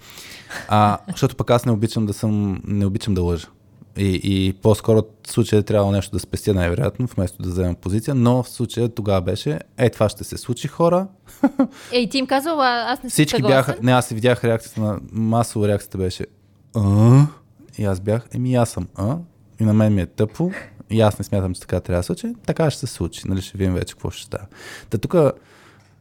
А, 0.68 0.98
защото 1.08 1.36
пък 1.36 1.50
аз 1.50 1.66
не 1.66 1.72
обичам 1.72 2.06
да 2.06 2.14
съм, 2.14 2.62
не 2.66 2.86
обичам 2.86 3.14
да 3.14 3.22
лъжа. 3.22 3.48
И, 3.98 4.22
и 4.24 4.54
по-скоро 4.54 5.04
в 5.28 5.32
случая 5.32 5.60
е 5.60 5.64
трябвало 5.64 5.92
нещо 5.92 6.12
да 6.12 6.20
спестя 6.20 6.54
най-вероятно, 6.54 7.08
вместо 7.08 7.44
да 7.44 7.50
вземем 7.50 7.76
позиция, 7.76 8.16
но 8.16 8.44
в 8.44 8.50
случая 8.50 8.90
тогава 8.90 9.22
беше, 9.22 9.60
е, 9.78 9.90
това 9.90 10.10
ще 10.10 10.24
се 10.24 10.38
случи 10.38 10.68
хора. 10.68 11.08
Е, 11.92 12.00
и 12.00 12.10
ти 12.10 12.18
им 12.18 12.28
казал, 12.28 12.62
аз 12.62 13.04
не 13.04 13.10
съм 13.10 13.14
Всички 13.14 13.36
съгласен. 13.36 13.58
бяха, 13.58 13.84
не, 13.84 13.92
аз 13.92 14.08
си 14.08 14.16
видях 14.16 14.44
реакцията 14.44 14.82
на, 14.82 15.00
масово 15.12 15.68
реакцията 15.68 15.98
беше, 15.98 16.26
а? 16.76 17.26
И 17.78 17.86
аз 17.86 18.00
бях, 18.00 18.28
еми 18.34 18.56
аз 18.56 18.70
съм, 18.70 18.88
а? 18.96 19.18
И 19.60 19.64
на 19.64 19.74
мен 19.74 19.94
ми 19.94 20.02
е 20.02 20.06
тъпо, 20.06 20.52
и 20.90 21.02
аз 21.02 21.20
не 21.20 21.26
смятам, 21.26 21.54
че 21.54 21.62
така 21.62 21.80
трябва 21.80 22.00
да 22.00 22.04
се 22.04 22.08
случи, 22.08 22.34
така 22.46 22.70
ще 22.70 22.80
се 22.80 22.94
случи, 22.94 23.22
нали, 23.26 23.42
ще 23.42 23.58
видим 23.58 23.74
вече 23.74 23.94
какво 23.94 24.10
ще 24.10 24.26
става. 24.26 24.46
Та 24.90 24.98
тук 24.98 25.16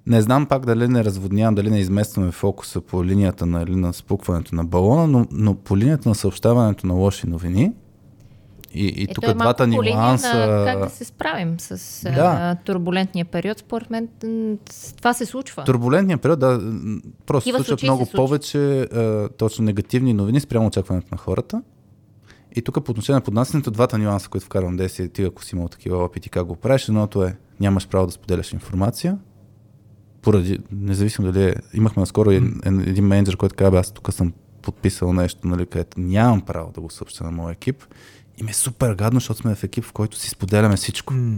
не 0.06 0.22
знам 0.22 0.46
пак 0.46 0.66
дали 0.66 0.88
не 0.88 1.04
разводнявам, 1.04 1.54
дали 1.54 1.70
не 1.70 1.80
изместваме 1.80 2.30
фокуса 2.30 2.80
по 2.80 3.04
линията 3.04 3.46
на, 3.46 3.64
на 3.68 3.92
спукването 3.92 4.54
на 4.54 4.64
балона, 4.64 5.06
но, 5.06 5.26
но 5.30 5.54
по 5.54 5.76
линията 5.76 6.08
на 6.08 6.14
съобщаването 6.14 6.86
на 6.86 6.94
лоши 6.94 7.26
новини, 7.26 7.72
и, 8.74 8.86
и 8.86 9.06
тук 9.06 9.24
е 9.24 9.34
двата 9.34 9.66
нюанса... 9.66 10.46
На 10.46 10.64
как 10.64 10.78
да 10.78 10.90
се 10.90 11.04
справим 11.04 11.60
с 11.60 12.02
да. 12.04 12.56
турбулентния 12.64 13.24
период, 13.24 13.58
според 13.58 13.90
мен 13.90 14.08
това 14.96 15.14
се 15.14 15.26
случва. 15.26 15.64
Турбулентния 15.64 16.18
период, 16.18 16.40
да, 16.40 16.60
просто 17.26 17.50
се 17.50 17.56
случват 17.56 17.82
много 17.82 18.06
се 18.06 18.12
повече 18.12 18.80
а, 18.80 19.28
точно 19.28 19.64
негативни 19.64 20.14
новини 20.14 20.40
спрямо 20.40 20.66
очакването 20.66 21.08
на 21.12 21.18
хората. 21.18 21.62
И 22.56 22.62
тук 22.62 22.84
по 22.84 22.90
отношение 22.90 23.16
на 23.16 23.20
поднасянето, 23.20 23.70
двата 23.70 23.98
нюанса, 23.98 24.28
които 24.28 24.46
вкарвам 24.46 24.76
действие, 24.76 25.08
ти 25.08 25.22
ако 25.22 25.44
си 25.44 25.56
имал 25.56 25.68
такива 25.68 26.04
опити, 26.04 26.30
как 26.30 26.46
го 26.46 26.56
правиш, 26.56 26.88
едното 26.88 27.24
е 27.24 27.36
нямаш 27.60 27.88
право 27.88 28.06
да 28.06 28.12
споделяш 28.12 28.52
информация, 28.52 29.18
поради, 30.22 30.58
независимо 30.72 31.32
дали 31.32 31.44
е, 31.44 31.54
имахме 31.74 32.00
наскоро 32.00 32.30
mm. 32.30 32.88
един 32.88 33.06
менеджер, 33.06 33.36
който 33.36 33.54
каза, 33.56 33.78
аз 33.78 33.92
тук 33.92 34.12
съм 34.12 34.32
подписал 34.62 35.12
нещо, 35.12 35.46
нали, 35.48 35.66
където 35.66 36.00
нямам 36.00 36.40
право 36.40 36.72
да 36.72 36.80
го 36.80 36.90
съобща 36.90 37.24
на 37.24 37.30
моя 37.30 37.52
екип. 37.52 37.84
И 38.40 38.44
ми 38.44 38.50
е 38.50 38.54
супер 38.54 38.94
гадно, 38.94 39.20
защото 39.20 39.40
сме 39.40 39.54
в 39.54 39.64
екип, 39.64 39.84
в 39.84 39.92
който 39.92 40.16
си 40.16 40.30
споделяме 40.30 40.76
всичко. 40.76 41.14
Mm. 41.14 41.36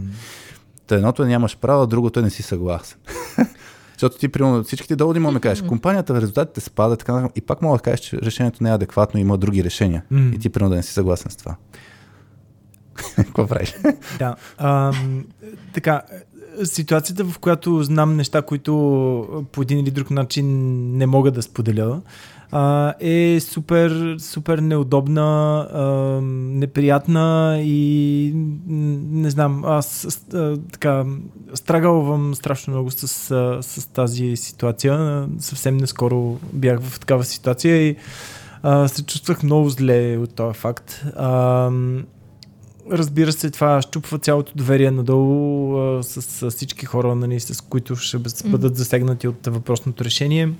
Та 0.87 0.95
едното 0.95 1.23
е 1.23 1.27
нямаш 1.27 1.57
право, 1.57 1.87
другото 1.87 2.20
е 2.20 2.23
не 2.23 2.31
си 2.31 2.43
съгласен. 2.43 2.99
Защото 3.93 4.19
ти, 4.19 4.29
примерно, 4.29 4.65
всичките 4.65 4.97
доводи 4.97 5.20
му 5.20 5.31
ме 5.31 5.41
кажеш, 5.41 5.65
компанията, 5.65 6.20
резултатите 6.20 6.61
спадат, 6.61 6.99
така, 6.99 7.29
и 7.35 7.41
пак 7.41 7.62
мога 7.62 7.79
да 7.79 7.83
кажеш, 7.83 8.01
че 8.01 8.19
решението 8.19 8.62
не 8.62 8.70
е 8.70 8.73
адекватно, 8.73 9.20
има 9.20 9.39
други 9.39 9.65
решения. 9.65 10.05
Mm. 10.12 10.35
И 10.35 10.39
ти, 10.39 10.51
примерно, 10.51 10.70
да 10.70 10.77
не 10.77 10.83
си 10.83 10.93
съгласен 10.93 11.31
с 11.31 11.37
това. 11.37 11.57
Какво 13.16 13.47
правиш? 13.47 13.74
да. 14.19 14.37
Ам, 14.59 15.24
така, 15.73 16.03
ситуацията, 16.65 17.24
в 17.24 17.39
която 17.39 17.83
знам 17.83 18.16
неща, 18.16 18.43
които 18.43 19.47
по 19.53 19.62
един 19.62 19.79
или 19.79 19.91
друг 19.91 20.11
начин 20.11 20.47
не 20.97 21.07
мога 21.07 21.31
да 21.31 21.43
споделя, 21.43 22.01
а, 22.53 22.95
е 23.01 23.41
супер, 23.41 24.16
супер 24.19 24.59
неудобна, 24.59 25.59
а, 25.73 25.83
неприятна 26.59 27.59
и 27.62 28.33
не 28.66 29.31
знам, 29.31 29.65
аз 29.65 30.19
а, 30.35 30.57
така 30.73 31.05
страгалвам 31.55 32.35
страшно 32.35 32.73
много 32.73 32.91
с, 32.91 33.09
с, 33.09 33.59
с 33.62 33.87
тази 33.87 34.37
ситуация. 34.37 35.27
Съвсем 35.39 35.77
нескоро 35.77 36.39
бях 36.53 36.81
в 36.81 37.01
такава 37.01 37.24
ситуация 37.24 37.89
и 37.89 37.97
а, 38.62 38.89
се 38.89 39.03
чувствах 39.03 39.43
много 39.43 39.69
зле 39.69 40.16
от 40.16 40.35
този 40.35 40.59
факт. 40.59 41.05
А, 41.16 41.70
разбира 42.91 43.33
се, 43.33 43.51
това 43.51 43.83
щупва 43.83 44.19
цялото 44.19 44.53
доверие 44.55 44.91
надолу 44.91 45.77
а, 45.79 46.03
с, 46.03 46.23
с 46.23 46.51
всички 46.51 46.87
хора, 46.87 47.15
нали, 47.15 47.41
с 47.41 47.61
които 47.61 47.97
ще 47.97 48.19
бъдат 48.45 48.77
засегнати 48.77 49.29
от 49.29 49.47
въпросното 49.47 50.05
решение 50.05 50.53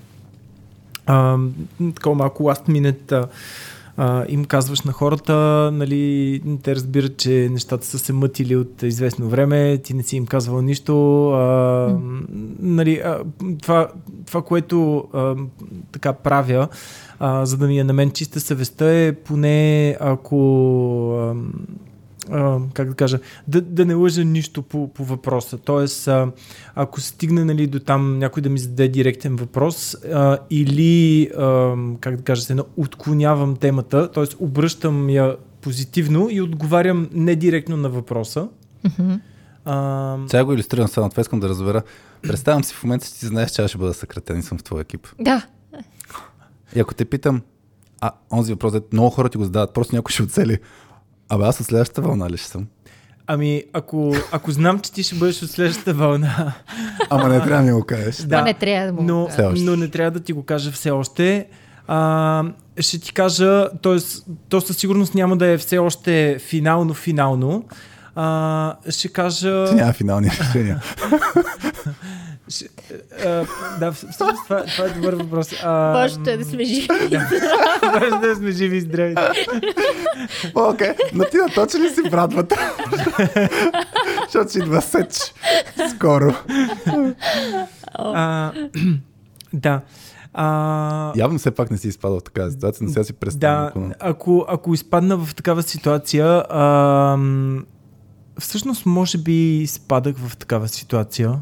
такова 1.95 2.15
малко 2.15 2.43
last 2.43 2.69
minute 2.69 3.27
им 4.27 4.45
казваш 4.45 4.81
на 4.81 4.91
хората, 4.91 5.69
нали, 5.73 6.41
те 6.63 6.75
разбират, 6.75 7.17
че 7.17 7.49
нещата 7.51 7.85
са 7.85 7.99
се 7.99 8.13
мътили 8.13 8.55
от 8.55 8.83
известно 8.83 9.29
време, 9.29 9.77
ти 9.77 9.93
не 9.93 10.03
си 10.03 10.15
им 10.15 10.25
казвал 10.25 10.61
нищо. 10.61 11.29
А, 11.29 11.97
нали, 12.59 13.01
а, 13.05 13.19
това, 13.61 13.87
това, 14.25 14.41
което 14.41 15.07
а, 15.13 15.35
така 15.91 16.13
правя, 16.13 16.67
а, 17.19 17.45
за 17.45 17.57
да 17.57 17.67
ми 17.67 17.79
е 17.79 17.83
на 17.83 17.93
мен 17.93 18.11
чиста 18.11 18.39
съвестта 18.39 18.91
е 18.91 19.13
поне 19.13 19.97
ако 19.99 20.37
а, 21.17 21.35
а, 22.31 22.59
как 22.73 22.89
да 22.89 22.95
кажа, 22.95 23.19
да, 23.47 23.61
да 23.61 23.85
не 23.85 23.93
лъжа 23.93 24.23
нищо 24.23 24.61
по, 24.63 24.93
по 24.93 25.03
въпроса. 25.03 25.57
Тоест, 25.57 26.07
а, 26.07 26.31
ако 26.75 27.01
стигне 27.01 27.45
нали, 27.45 27.67
до 27.67 27.79
там 27.79 28.19
някой 28.19 28.43
да 28.43 28.49
ми 28.49 28.59
зададе 28.59 28.87
директен 28.87 29.35
въпрос 29.35 29.95
а, 30.13 30.37
или, 30.49 31.29
а, 31.37 31.75
как 31.99 32.15
да 32.15 32.23
кажа, 32.23 32.41
се 32.41 32.57
отклонявам 32.77 33.55
темата, 33.55 34.11
т.е. 34.11 34.23
обръщам 34.39 35.09
я 35.09 35.35
позитивно 35.61 36.27
и 36.31 36.41
отговарям 36.41 37.09
не 37.13 37.35
директно 37.35 37.77
на 37.77 37.89
въпроса. 37.89 38.47
Мгм. 38.99 39.13
А, 39.65 40.17
Сега 40.27 40.45
го 40.45 40.53
иллюстрирам 40.53 40.87
само, 40.87 41.09
това 41.09 41.21
искам 41.21 41.39
да 41.39 41.49
разбера. 41.49 41.81
Представям 42.21 42.63
си 42.63 42.73
в 42.73 42.83
момента, 42.83 43.05
че 43.05 43.13
ти 43.13 43.25
знаеш, 43.25 43.51
че 43.51 43.61
аз 43.61 43.69
ще 43.69 43.77
бъда 43.77 43.93
съкратен 43.93 44.39
и 44.39 44.43
съм 44.43 44.57
в 44.57 44.63
твоя 44.63 44.81
екип. 44.81 45.07
Да. 45.19 45.45
И 46.75 46.79
ако 46.79 46.93
те 46.93 47.05
питам, 47.05 47.41
а 48.01 48.11
онзи 48.31 48.53
въпрос, 48.53 48.73
дето 48.73 48.87
много 48.93 49.09
хора 49.09 49.29
ти 49.29 49.37
го 49.37 49.43
задават, 49.43 49.73
просто 49.73 49.95
някой 49.95 50.11
ще 50.11 50.23
оцели. 50.23 50.59
Абе, 51.29 51.43
аз 51.43 51.59
от 51.59 51.65
следващата 51.65 52.01
вълна 52.01 52.29
ли 52.29 52.37
ще 52.37 52.47
съм? 52.47 52.67
ами, 53.27 53.63
ако, 53.73 54.15
ако 54.31 54.51
знам, 54.51 54.79
че 54.79 54.91
ти 54.91 55.03
ще 55.03 55.15
бъдеш 55.15 55.43
от 55.43 55.49
следващата 55.49 55.93
вълна, 55.93 56.53
Ама 57.09 57.29
не 57.29 57.41
трябва 57.41 57.57
да 57.57 57.61
ми 57.61 57.71
го 57.71 57.85
кажеш. 57.85 58.15
Да. 58.15 58.41
не 58.41 58.53
трябва 58.53 58.87
да 58.87 58.93
му 58.93 59.01
но, 59.01 59.29
но 59.55 59.75
не 59.75 59.87
трябва 59.87 60.11
да 60.11 60.19
ти 60.19 60.33
го 60.33 60.43
кажа 60.43 60.71
все 60.71 60.91
още. 60.91 61.47
А, 61.87 62.43
ще 62.79 62.99
ти 62.99 63.13
кажа, 63.13 63.69
т.е. 63.81 63.97
то 64.49 64.61
със 64.61 64.77
сигурност 64.77 65.15
няма 65.15 65.37
да 65.37 65.47
е 65.47 65.57
все 65.57 65.77
още 65.77 66.37
финално-финално. 66.39 67.65
А, 68.15 68.75
ще 68.89 69.07
кажа... 69.07 69.65
Ти 69.69 69.75
няма 69.75 69.93
финални 69.93 70.29
решения. 70.39 70.81
Ще, 72.55 72.65
а, 73.19 73.45
да, 73.79 73.91
всъщност 73.91 74.17
това, 74.43 74.65
това 74.65 74.85
е 74.85 74.89
добър 74.89 75.13
въпрос. 75.13 75.53
А, 75.63 75.71
Важното 75.93 76.29
е 76.29 76.37
да 76.37 76.45
сме 76.45 76.63
живи. 76.63 76.87
Важно 77.83 78.17
е 78.17 78.27
да 78.27 78.35
сме 78.35 78.51
живи 78.51 78.77
и 78.77 78.81
здрави. 78.81 79.15
Окей, 80.55 80.93
но 81.13 81.23
ти 81.25 81.37
наточи 81.37 81.77
ли 81.79 81.89
си 81.89 82.09
брадвата? 82.11 82.55
Защото 84.23 84.51
си 84.51 84.59
идва 84.59 84.81
сеч. 84.81 85.33
Скоро. 85.95 86.33
А, 87.93 88.51
да. 89.53 89.81
А, 90.33 91.11
Явно 91.15 91.39
все 91.39 91.51
пак 91.51 91.71
не 91.71 91.77
си 91.77 91.87
изпадал 91.87 92.19
в 92.19 92.23
такава 92.23 92.51
ситуация, 92.51 92.85
но 92.85 92.91
сега 92.91 93.03
си 93.03 93.13
представям. 93.13 93.71
Да, 93.89 93.95
ако- 93.99 94.45
ако, 94.47 94.73
изпадна 94.73 95.17
в 95.17 95.35
такава 95.35 95.63
ситуация, 95.63 96.43
ам, 96.49 97.65
всъщност 98.39 98.85
може 98.85 99.17
би 99.17 99.65
спадах 99.67 100.15
в 100.17 100.37
такава 100.37 100.67
ситуация. 100.67 101.39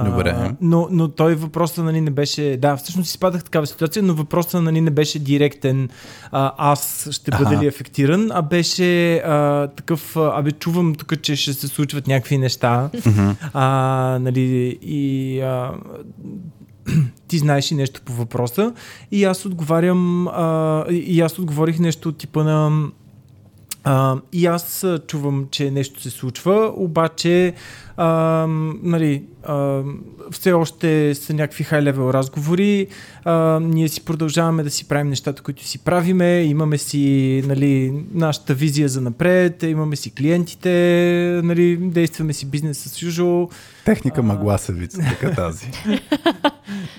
А, 0.00 0.04
Добре. 0.04 0.50
но, 0.60 0.88
но 0.90 1.08
той 1.08 1.34
въпросът 1.34 1.84
нали, 1.84 2.00
не 2.00 2.10
беше... 2.10 2.56
Да, 2.56 2.76
всъщност 2.76 3.08
изпадах 3.08 3.44
такава 3.44 3.66
ситуация, 3.66 4.02
но 4.02 4.14
въпросът 4.14 4.62
нали, 4.62 4.80
не 4.80 4.90
беше 4.90 5.18
директен 5.18 5.88
а, 6.32 6.52
аз 6.58 7.08
ще 7.10 7.30
бъда 7.30 7.54
Аха. 7.54 7.62
ли 7.62 7.66
ефектиран, 7.66 8.28
а 8.32 8.42
беше 8.42 9.16
а, 9.16 9.66
такъв... 9.66 10.16
а, 10.16 10.38
Абе, 10.38 10.52
чувам 10.52 10.94
тук, 10.94 11.22
че 11.22 11.36
ще 11.36 11.52
се 11.52 11.68
случват 11.68 12.06
някакви 12.06 12.38
неща. 12.38 12.90
а, 13.52 14.18
нали, 14.20 14.78
и 14.82 15.40
а, 15.40 15.72
ти 17.28 17.38
знаеш 17.38 17.70
и 17.70 17.74
нещо 17.74 18.00
по 18.04 18.12
въпроса. 18.12 18.72
И 19.10 19.24
аз 19.24 19.46
отговарям, 19.46 20.28
а, 20.28 20.84
и 20.90 21.20
аз 21.20 21.38
отговорих 21.38 21.78
нещо 21.78 22.08
от 22.08 22.18
типа 22.18 22.44
на 22.44 22.88
а, 23.84 24.16
и 24.32 24.46
аз 24.46 24.84
а, 24.84 24.98
чувам, 24.98 25.46
че 25.50 25.70
нещо 25.70 26.02
се 26.02 26.10
случва, 26.10 26.72
обаче 26.76 27.54
а, 27.96 28.06
нали, 28.82 29.22
а, 29.48 29.82
все 30.30 30.52
още 30.52 31.14
са 31.14 31.34
някакви 31.34 31.64
хай-левел 31.64 32.10
разговори. 32.10 32.86
А, 33.24 33.60
ние 33.62 33.88
си 33.88 34.04
продължаваме 34.04 34.62
да 34.62 34.70
си 34.70 34.88
правим 34.88 35.08
нещата, 35.08 35.42
които 35.42 35.64
си 35.64 35.78
правиме. 35.78 36.42
Имаме 36.42 36.78
си 36.78 37.42
нали, 37.46 37.92
нашата 38.14 38.54
визия 38.54 38.88
за 38.88 39.00
напред, 39.00 39.62
имаме 39.62 39.96
си 39.96 40.14
клиентите, 40.14 40.70
нали, 41.44 41.76
действаме 41.76 42.32
си 42.32 42.46
бизнес 42.46 42.78
с 42.78 43.04
usual. 43.04 43.50
Техника 43.84 44.22
мъгла 44.22 44.58
се 44.58 44.72
вица, 44.72 44.98
така 44.98 45.34
тази. 45.34 45.70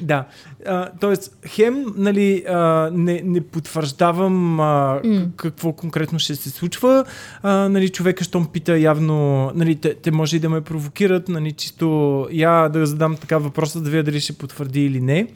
Да. 0.01 0.26
А, 0.65 0.89
тоест, 0.99 1.38
хем, 1.47 1.85
нали, 1.95 2.43
а, 2.49 2.89
не, 2.93 3.21
не 3.26 3.41
потвърждавам 3.41 4.59
а, 4.59 4.99
к- 5.03 5.35
какво 5.35 5.73
конкретно 5.73 6.19
ще 6.19 6.35
се 6.35 6.49
случва. 6.49 7.05
А, 7.43 7.69
нали, 7.69 7.89
човека, 7.89 8.23
щом 8.23 8.47
пита 8.47 8.77
явно, 8.77 9.51
нали, 9.55 9.76
те, 9.76 9.93
те 9.93 10.11
може 10.11 10.35
и 10.35 10.39
да 10.39 10.49
ме 10.49 10.61
провокират, 10.61 11.30
нали, 11.30 11.51
чисто 11.51 12.27
я 12.41 12.70
да 12.70 12.86
задам 12.86 13.18
така 13.18 13.38
въпроса, 13.38 13.82
да 13.82 13.90
видя 13.90 14.03
дали 14.03 14.20
ще 14.20 14.34
потвърди 14.34 14.86
или 14.86 15.02
не. 15.02 15.28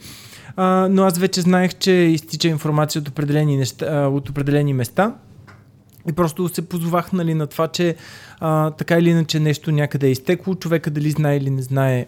А, 0.56 0.88
но 0.90 1.02
аз 1.02 1.18
вече 1.18 1.40
знаех, 1.40 1.74
че 1.74 1.92
изтича 1.92 2.48
информация 2.48 3.00
от 3.00 3.08
определени, 3.08 3.56
неща, 3.56 4.08
от 4.08 4.28
определени 4.28 4.72
места. 4.72 5.14
И 6.08 6.12
просто 6.12 6.48
се 6.48 6.68
позовах 6.68 7.12
нали, 7.12 7.34
на 7.34 7.46
това, 7.46 7.68
че 7.68 7.96
а, 8.40 8.70
така 8.70 8.98
или 8.98 9.10
иначе 9.10 9.40
нещо 9.40 9.72
някъде 9.72 10.06
е 10.06 10.10
изтекло. 10.10 10.54
Човека 10.54 10.90
дали 10.90 11.10
знае 11.10 11.36
или 11.36 11.50
не 11.50 11.62
знае, 11.62 12.06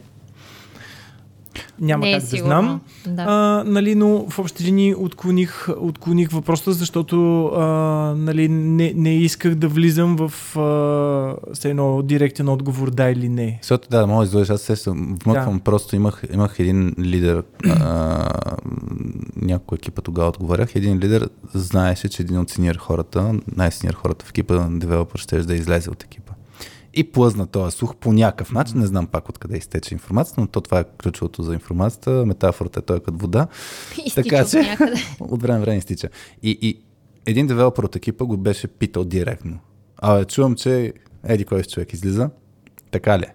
няма 1.81 2.05
не 2.05 2.11
е 2.11 2.15
как 2.15 2.23
да 2.23 2.29
сигурно. 2.29 2.49
знам. 2.61 2.81
Да. 3.17 3.25
А, 3.29 3.65
нали, 3.67 3.95
но 3.95 4.27
в 4.31 4.39
общи 4.39 4.65
линии 4.65 4.95
отклоних, 4.95 5.69
отклоних 5.81 6.31
въпроса, 6.31 6.73
защото 6.73 7.47
а, 7.47 7.63
нали, 8.17 8.49
не, 8.49 8.93
не 8.97 9.17
исках 9.17 9.55
да 9.55 9.69
влизам 9.69 10.17
в 10.17 10.57
а, 10.59 11.55
с 11.55 11.65
едно 11.65 12.03
директен 12.03 12.49
отговор 12.49 12.91
да 12.91 13.11
или 13.11 13.29
не. 13.29 13.59
Защото 13.63 13.89
да, 13.91 14.07
мога 14.07 14.23
да 14.25 14.29
излъжа, 14.29 14.53
аз 14.53 14.61
се 14.63 14.91
вмъквам, 14.91 15.57
Да. 15.59 15.65
просто 15.65 15.97
имах, 15.97 16.23
имах 16.35 16.59
един 16.59 16.95
лидер, 16.99 17.43
а, 17.81 18.29
някой 19.37 19.77
екипа 19.77 20.03
тогава 20.03 20.29
отговарях, 20.29 20.75
един 20.75 20.99
лидер 20.99 21.29
знаеше, 21.55 22.09
че 22.09 22.23
един 22.23 22.39
от 22.39 22.51
синьор 22.51 22.77
хората, 22.77 23.35
най-синьор 23.57 23.95
хората 23.95 24.25
в 24.25 24.31
екипа, 24.31 24.67
девелопър, 24.71 25.19
ще 25.19 25.43
да 25.43 25.55
излезе 25.55 25.91
от 25.91 26.03
екипа. 26.03 26.26
И 26.97 27.05
плъзна 27.05 27.47
този 27.47 27.77
слух 27.77 27.97
по 27.97 28.13
някакъв 28.13 28.53
начин, 28.53 28.81
не 28.81 28.87
знам 28.87 29.07
пак 29.07 29.29
откъде 29.29 29.57
изтече 29.57 29.95
информацията, 29.95 30.41
но 30.41 30.47
то 30.47 30.61
това 30.61 30.81
е 30.81 30.85
ключовото 31.03 31.43
за 31.43 31.55
информацията, 31.55 32.11
метафората 32.27 32.79
е 32.79 32.83
той 32.83 33.01
като 33.01 33.19
вода, 33.19 33.47
Изтича 34.05 34.15
така 34.15 34.45
че- 34.45 34.61
някъде. 34.63 34.97
от 35.21 35.43
време 35.43 35.61
време 35.61 35.77
изтича. 35.77 36.09
И, 36.43 36.59
и 36.63 36.83
един 37.27 37.47
девелопър 37.47 37.85
от 37.85 37.97
екипа 37.97 38.25
го 38.25 38.37
беше 38.37 38.69
питал 38.69 39.05
директно. 39.05 39.59
Абе, 39.99 40.25
чувам, 40.25 40.55
че 40.55 40.93
еди 41.25 41.45
кой 41.45 41.63
човек 41.63 41.93
излиза. 41.93 42.31
Така 42.91 43.19
ли? 43.19 43.25
е? 43.25 43.35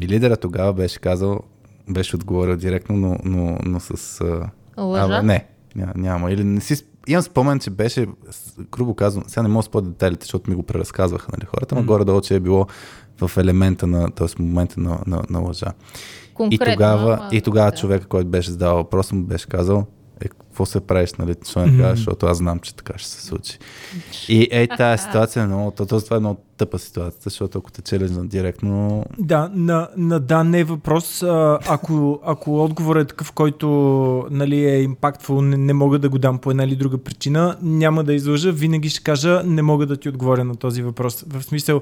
И 0.00 0.08
лидера 0.08 0.36
тогава 0.36 0.72
беше 0.72 0.98
казал, 1.00 1.40
беше 1.88 2.16
отговорил 2.16 2.56
директно, 2.56 2.96
но, 2.96 3.16
но, 3.24 3.58
но 3.64 3.80
с... 3.80 4.20
а, 4.20 4.82
Лъжа? 4.82 5.04
Абе, 5.04 5.22
не, 5.26 5.46
няма. 5.94 6.32
Или 6.32 6.44
не 6.44 6.60
си... 6.60 6.84
Имам 7.08 7.22
спомен, 7.22 7.58
че 7.58 7.70
беше, 7.70 8.06
грубо 8.70 8.94
казвам, 8.94 9.24
сега 9.26 9.42
не 9.42 9.48
мога 9.48 9.62
да 9.62 9.66
спомня 9.66 9.90
детайлите, 9.90 10.24
защото 10.24 10.50
ми 10.50 10.56
го 10.56 10.62
преразказваха 10.62 11.28
нали, 11.32 11.46
хората, 11.46 11.74
но 11.74 11.82
горе-долу, 11.82 12.20
че 12.20 12.34
е 12.34 12.40
било 12.40 12.66
в 13.20 13.30
елемента 13.36 13.86
на, 13.86 14.10
т.е. 14.10 14.42
момента 14.42 14.80
на, 14.80 14.98
на, 15.06 15.22
на 15.30 15.38
лъжа. 15.38 15.66
И 15.66 16.34
Конкретно, 16.34 16.72
тогава, 16.72 17.18
ама, 17.20 17.28
и 17.32 17.40
тогава 17.40 17.70
да. 17.70 17.76
човека, 17.76 18.06
който 18.06 18.30
беше 18.30 18.50
задавал 18.50 18.76
въпроса, 18.76 19.14
му 19.14 19.22
беше 19.22 19.46
казал, 19.46 19.86
е, 20.20 20.28
какво 20.28 20.66
се 20.66 20.80
правиш, 20.80 21.12
нали, 21.14 21.34
не 21.56 21.78
кажеш, 21.78 21.98
защото 21.98 22.26
аз 22.26 22.36
знам, 22.36 22.58
че 22.58 22.74
така 22.74 22.98
ще 22.98 23.08
се 23.08 23.26
случи. 23.26 23.58
И 24.28 24.48
е, 24.50 24.68
тази 24.76 25.02
ситуация 25.06 25.42
е 25.42 25.46
много, 25.46 25.70
то, 25.70 25.86
то, 25.86 26.00
това 26.00 26.16
е 26.16 26.20
много 26.20 26.40
тъпа 26.62 26.78
ситуация, 26.78 27.20
защото 27.24 27.58
ако 27.58 27.72
те 27.72 27.82
челенджна 27.82 28.26
директно, 28.26 29.04
Да, 29.18 29.50
на, 29.54 29.88
на 29.96 30.20
да 30.20 30.44
не 30.44 30.60
е 30.60 30.64
въпрос. 30.64 31.22
А, 31.22 31.58
ако, 31.68 32.20
ако 32.24 32.64
отговорът 32.64 33.04
е 33.04 33.08
такъв, 33.08 33.32
който 33.32 33.66
нали, 34.30 34.64
е 34.64 34.88
impactful, 34.88 35.40
не, 35.40 35.56
не 35.56 35.72
мога 35.72 35.98
да 35.98 36.08
го 36.08 36.18
дам 36.18 36.38
по 36.38 36.50
една 36.50 36.64
или 36.64 36.76
друга 36.76 36.98
причина, 36.98 37.56
няма 37.62 38.04
да 38.04 38.14
излъжа. 38.14 38.52
Винаги 38.52 38.88
ще 38.88 39.02
кажа, 39.02 39.42
не 39.46 39.62
мога 39.62 39.86
да 39.86 39.96
ти 39.96 40.08
отговоря 40.08 40.44
на 40.44 40.56
този 40.56 40.82
въпрос. 40.82 41.24
В 41.28 41.42
смисъл, 41.42 41.80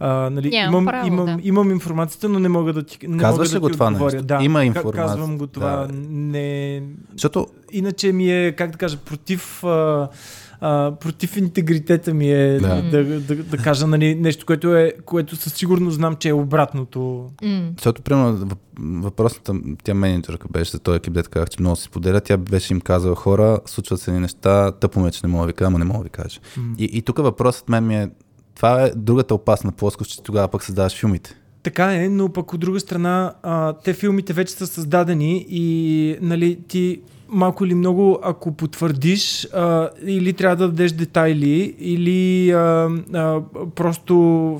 а, 0.00 0.30
нали, 0.30 0.50
Нямам 0.50 0.74
имам, 0.74 0.86
право, 0.86 1.06
имам, 1.06 1.26
да. 1.26 1.38
имам 1.42 1.70
информацията, 1.70 2.28
но 2.28 2.38
не 2.38 2.48
мога 2.48 2.72
да 2.72 2.82
ти, 2.82 2.98
не 3.08 3.18
Казваш 3.18 3.48
мога 3.48 3.48
ли 3.48 3.52
да 3.52 3.60
го 3.60 3.68
ти 3.68 3.72
това 3.72 3.86
отговоря. 3.86 4.12
нещо? 4.12 4.26
Да, 4.26 4.38
Има 4.42 4.64
информация. 4.64 5.06
Казвам 5.06 5.38
го 5.38 5.46
това. 5.46 5.70
Да. 5.70 5.88
Не, 6.10 6.82
защото 7.12 7.46
иначе 7.72 8.12
ми 8.12 8.30
е, 8.30 8.52
как 8.52 8.70
да 8.70 8.78
кажа, 8.78 8.96
против, 8.96 9.64
а, 9.64 10.08
а, 10.60 10.92
против 11.00 11.36
интегритета 11.36 12.14
ми 12.14 12.32
е 12.32 12.58
Да. 12.60 12.82
да, 12.82 13.04
да, 13.20 13.36
да, 13.36 13.56
кажа 13.56 13.86
нали, 13.86 14.14
нещо, 14.14 14.46
което, 14.46 14.76
е, 14.76 14.92
което 15.04 15.36
със 15.36 15.54
сигурност 15.54 15.96
знам, 15.96 16.16
че 16.16 16.28
е 16.28 16.32
обратното. 16.32 17.26
Защото, 17.76 18.02
примерно, 18.02 18.38
въп- 18.38 19.02
въпросната, 19.02 19.54
тя 19.84 19.94
менеджерка 19.94 20.48
беше 20.52 20.70
за 20.70 20.78
този 20.78 20.96
екип, 20.96 21.12
дето 21.12 21.30
казах, 21.30 21.48
че 21.48 21.56
много 21.60 21.76
се 21.76 21.82
споделя, 21.82 22.20
тя 22.20 22.36
беше 22.36 22.74
им 22.74 22.80
казала 22.80 23.14
хора, 23.16 23.58
случват 23.66 24.00
се 24.00 24.10
едни 24.10 24.20
неща, 24.20 24.72
тъпо 24.72 25.00
ме, 25.00 25.10
че 25.10 25.20
не 25.24 25.32
мога 25.32 25.42
да 25.42 25.46
ви 25.46 25.52
кажа, 25.52 25.66
ама 25.66 25.78
не 25.78 25.84
мога 25.84 25.98
да 25.98 26.04
ви 26.04 26.10
кажа. 26.10 26.40
И, 26.78 26.84
и 26.84 27.02
тук 27.02 27.18
въпросът 27.18 27.68
мен 27.68 27.86
ми 27.86 27.96
е, 27.96 28.10
това 28.56 28.82
е 28.82 28.90
другата 28.96 29.34
опасна 29.34 29.72
плоскост, 29.72 30.10
че 30.10 30.22
тогава 30.22 30.48
пък 30.48 30.64
създаваш 30.64 30.94
филмите. 31.00 31.34
Така 31.62 31.94
е, 31.94 32.08
но 32.08 32.32
пък 32.32 32.52
от 32.52 32.60
друга 32.60 32.80
страна, 32.80 33.34
а, 33.42 33.72
те 33.72 33.92
филмите 33.94 34.32
вече 34.32 34.52
са 34.52 34.66
създадени 34.66 35.46
и 35.48 36.16
нали, 36.20 36.58
ти 36.68 37.00
малко 37.32 37.64
или 37.64 37.74
много, 37.74 38.18
ако 38.22 38.52
потвърдиш, 38.52 39.48
а, 39.54 39.88
или 40.06 40.32
трябва 40.32 40.56
да 40.56 40.68
дадеш 40.68 40.92
детайли, 40.92 41.74
или 41.78 42.50
а, 42.50 42.58
а, 43.14 43.40
просто 43.74 44.14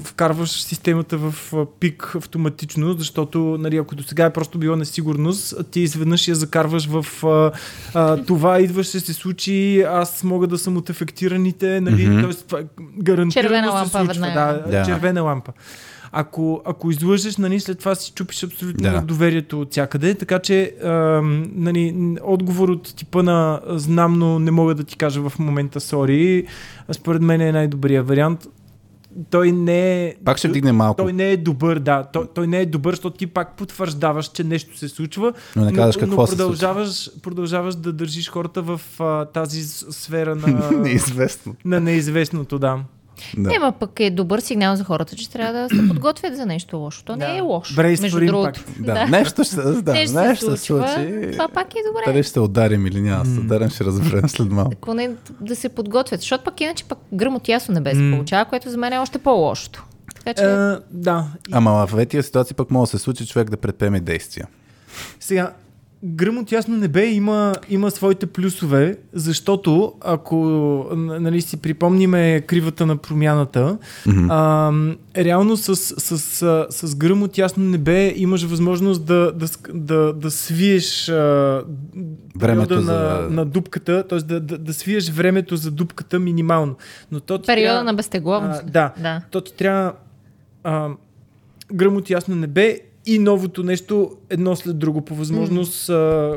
вкарваш 0.05 0.51
системата 0.51 1.19
в 1.19 1.35
пик 1.81 2.13
автоматично, 2.17 2.93
защото 2.93 3.39
нали, 3.61 3.77
ако 3.77 3.95
до 3.95 4.03
сега 4.03 4.25
е 4.25 4.33
просто 4.33 4.59
било 4.59 4.77
несигурност, 4.77 5.55
ти 5.71 5.81
изведнъж 5.81 6.29
я 6.29 6.35
закарваш 6.35 6.87
в 6.87 7.25
а, 7.27 7.51
а, 7.95 8.17
това 8.17 8.61
идва, 8.61 8.85
ще 8.85 9.01
се 9.01 9.13
случи, 9.13 9.83
аз 9.83 10.25
мога 10.25 10.47
да 10.47 10.59
съм 10.59 10.77
от 10.77 10.91
ефектираните, 10.91 11.81
нали, 11.81 12.09
Мгм. 12.09 12.21
т.е. 12.23 12.33
това 12.33 12.59
гарантирано 12.99 13.31
Червена 13.31 13.67
се 13.67 13.73
лампа 13.73 13.91
случва. 13.91 14.07
веднага. 14.07 14.63
Да, 14.63 14.71
Да. 14.71 14.85
червена 14.85 15.23
лампа. 15.23 15.53
Ако, 16.13 16.63
ако 16.65 16.91
излъжеш, 16.91 17.37
нали, 17.37 17.61
след 17.61 17.79
това 17.79 17.95
си 17.95 18.13
чупиш 18.15 18.45
абсолютно 18.45 18.83
Да. 18.83 19.01
доверието 19.01 19.61
от 19.61 19.71
всякъде, 19.71 20.15
така 20.15 20.39
че 20.39 20.75
ам, 20.85 21.51
нали, 21.55 21.95
отговор 22.23 22.69
от 22.69 22.95
типа 22.97 23.23
на 23.23 23.61
знам, 23.69 24.19
но 24.19 24.39
не 24.39 24.51
мога 24.51 24.75
да 24.75 24.85
ти 24.85 24.97
кажа 24.97 25.29
в 25.29 25.39
момента 25.39 25.81
сори, 25.81 26.47
според 26.93 27.23
мен 27.23 27.41
е 27.41 27.53
най-добрият 27.53 28.09
вариант. 28.09 28.47
Той 29.31 29.53
не 29.53 30.05
е... 30.07 30.15
Пак 30.25 30.39
ще 30.39 30.49
вдигне 30.49 30.73
малко, 30.73 31.03
Той 31.03 31.13
не 31.13 31.31
е 31.31 31.37
добър, 31.37 31.79
да. 31.79 32.05
Той, 32.13 32.27
той 32.35 32.47
не 32.47 32.59
е 32.61 32.67
добър, 32.67 32.93
защото 32.93 33.17
ти 33.17 33.27
пак 33.27 33.57
потвърждаваш, 33.57 34.29
че 34.29 34.45
нещо 34.45 34.79
се 34.79 34.89
случва, 34.89 35.33
но 35.57 35.65
не 35.65 35.73
казваш 35.73 35.97
но, 35.97 36.01
какво 36.01 36.21
но 36.21 36.27
се 36.27 36.31
случва. 36.33 36.47
продължаваш, 36.47 37.11
продължаваш 37.23 37.75
да 37.75 37.93
държиш 37.93 38.31
хората 38.31 38.63
в 38.63 38.81
а, 38.99 39.25
тази 39.25 39.63
сфера 39.93 40.37
на, 40.37 40.71
Неизвестно. 40.79 41.55
на 41.65 41.81
неизвестното, 41.81 42.59
да. 42.59 42.79
Да. 43.37 43.55
Ема 43.55 43.73
пък 43.73 44.01
е 44.01 44.11
добър 44.11 44.41
сигнал 44.41 44.77
за 44.77 44.85
хората, 44.85 45.17
че 45.17 45.31
трябва 45.31 45.53
да 45.63 45.69
се 45.69 45.89
подготвят 45.89 46.37
за 46.37 46.47
нещо 46.47 46.77
лошо. 46.77 47.05
То 47.05 47.17
не 47.17 47.27
Да. 47.27 47.37
е 47.37 47.41
лошо. 47.41 47.75
Brainstorm 47.75 48.03
Между 48.03 48.27
другото. 48.27 48.61
impact. 48.61 48.85
Да, 48.85 49.07
нещо 49.07 49.45
ще, 49.45 49.57
да, 49.57 49.93
нещо 49.93 50.17
нещо 50.21 50.57
се 50.57 50.63
случи. 50.65 51.29
Това 51.33 51.49
пак 51.49 51.75
е 51.75 51.79
добре. 51.89 52.13
Дали 52.13 52.23
ще 52.23 52.33
се 52.33 52.41
ударим 52.41 52.87
или 52.87 53.01
няма 53.01 53.25
да 53.25 53.31
се 53.31 53.41
ударим, 53.41 53.69
ще 53.71 53.85
разберем 53.85 54.29
след 54.29 54.51
малко. 54.51 54.73
Ако 54.73 54.95
не 54.95 55.11
да 55.41 55.57
се 55.57 55.69
подготвят, 55.69 56.21
защото 56.21 56.45
пък 56.45 56.61
иначе 56.61 56.85
пък 56.85 56.99
гръм 57.13 57.37
от 57.37 57.49
ясно 57.49 57.75
небе 57.75 57.95
се 57.95 58.11
получава, 58.13 58.45
което 58.45 58.71
за 58.71 58.77
мен 58.77 58.93
е 58.93 58.99
още 58.99 59.19
по-лошото. 59.19 59.85
Така 60.15 60.35
че... 60.35 60.45
Е, 60.45 60.77
да. 60.91 61.27
Ама 61.53 61.87
в 61.87 62.07
тия 62.07 62.23
ситуации 62.23 62.57
пък 62.57 62.71
може 62.71 62.91
да 62.91 62.99
се 62.99 63.05
случи 63.05 63.27
човек 63.27 63.51
да 63.51 63.57
предприеме 63.57 64.01
действия. 64.01 64.47
Сега, 65.21 65.53
гръм 66.05 66.39
от 66.39 66.53
ясно 66.53 66.77
небе 66.77 67.07
има, 67.07 67.55
има 67.69 67.91
своите 67.91 68.27
плюсове, 68.27 68.97
защото 69.13 69.93
ако 70.01 70.37
нали, 70.97 71.41
си 71.41 71.57
припомниме 71.57 72.41
кривата 72.41 72.87
на 72.87 72.97
промяната, 72.97 73.79
Мгм. 74.07 74.31
а, 74.31 74.73
реално 75.17 75.57
с, 75.57 75.77
с, 75.77 76.19
с, 76.19 76.67
с 76.71 76.95
гръм 76.95 77.23
от 77.23 77.39
ясно 77.39 77.65
небе 77.65 78.13
имаш 78.17 78.43
възможност 78.43 79.05
да, 79.05 79.33
да, 79.33 79.47
да, 79.75 80.13
да 80.13 80.31
свиеш 80.31 81.09
а, 81.09 81.63
Времето 82.37 82.69
периода 82.69 82.83
за- 82.83 82.93
на, 82.93 83.31
на 83.31 83.45
дупката, 83.45 84.05
т.е. 84.09 84.19
Да, 84.19 84.41
да, 84.41 84.59
да 84.59 84.75
свиеш 84.75 85.11
времето 85.11 85.57
за 85.57 85.71
дупката 85.71 86.19
минимално. 86.19 86.77
Но 87.13 87.21
то 87.21 87.43
Периода 87.43 87.69
трябва- 87.69 87.85
на 87.85 87.95
безтегловност. 87.95 88.61
А, 88.61 88.67
да. 88.67 88.93
да. 88.99 89.23
то 89.31 89.41
ти 89.41 89.55
трябва 89.55 89.93
а, 90.65 90.89
гръм 91.73 91.97
от 91.97 92.11
ясно 92.11 92.37
небе 92.37 92.81
и 93.07 93.19
новото 93.19 93.63
нещо 93.63 94.11
едно 94.31 94.57
след 94.57 94.79
друго 94.79 95.05
по 95.05 95.15
възможност 95.15 95.89
а, 95.89 96.37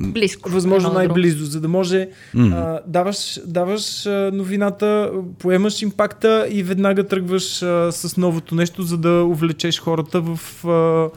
Близко. 0.00 0.50
възможно 0.50 0.88
друго. 0.88 0.98
най-близо, 0.98 1.44
за 1.44 1.60
да 1.60 1.68
може 1.68 2.08
М. 2.34 2.56
а, 2.56 2.80
даваш, 2.86 3.40
даваш 3.46 4.06
а, 4.06 4.30
новината, 4.34 5.12
поемаш 5.38 5.82
импакта 5.82 6.46
и 6.50 6.62
веднага 6.62 7.06
тръгваш 7.06 7.62
а, 7.62 7.92
с 7.92 8.16
новото 8.16 8.54
нещо, 8.54 8.82
за 8.82 8.98
да 8.98 9.24
увлечеш 9.24 9.80
хората 9.80 10.20
в 10.20 10.64
а, 10.68 11.08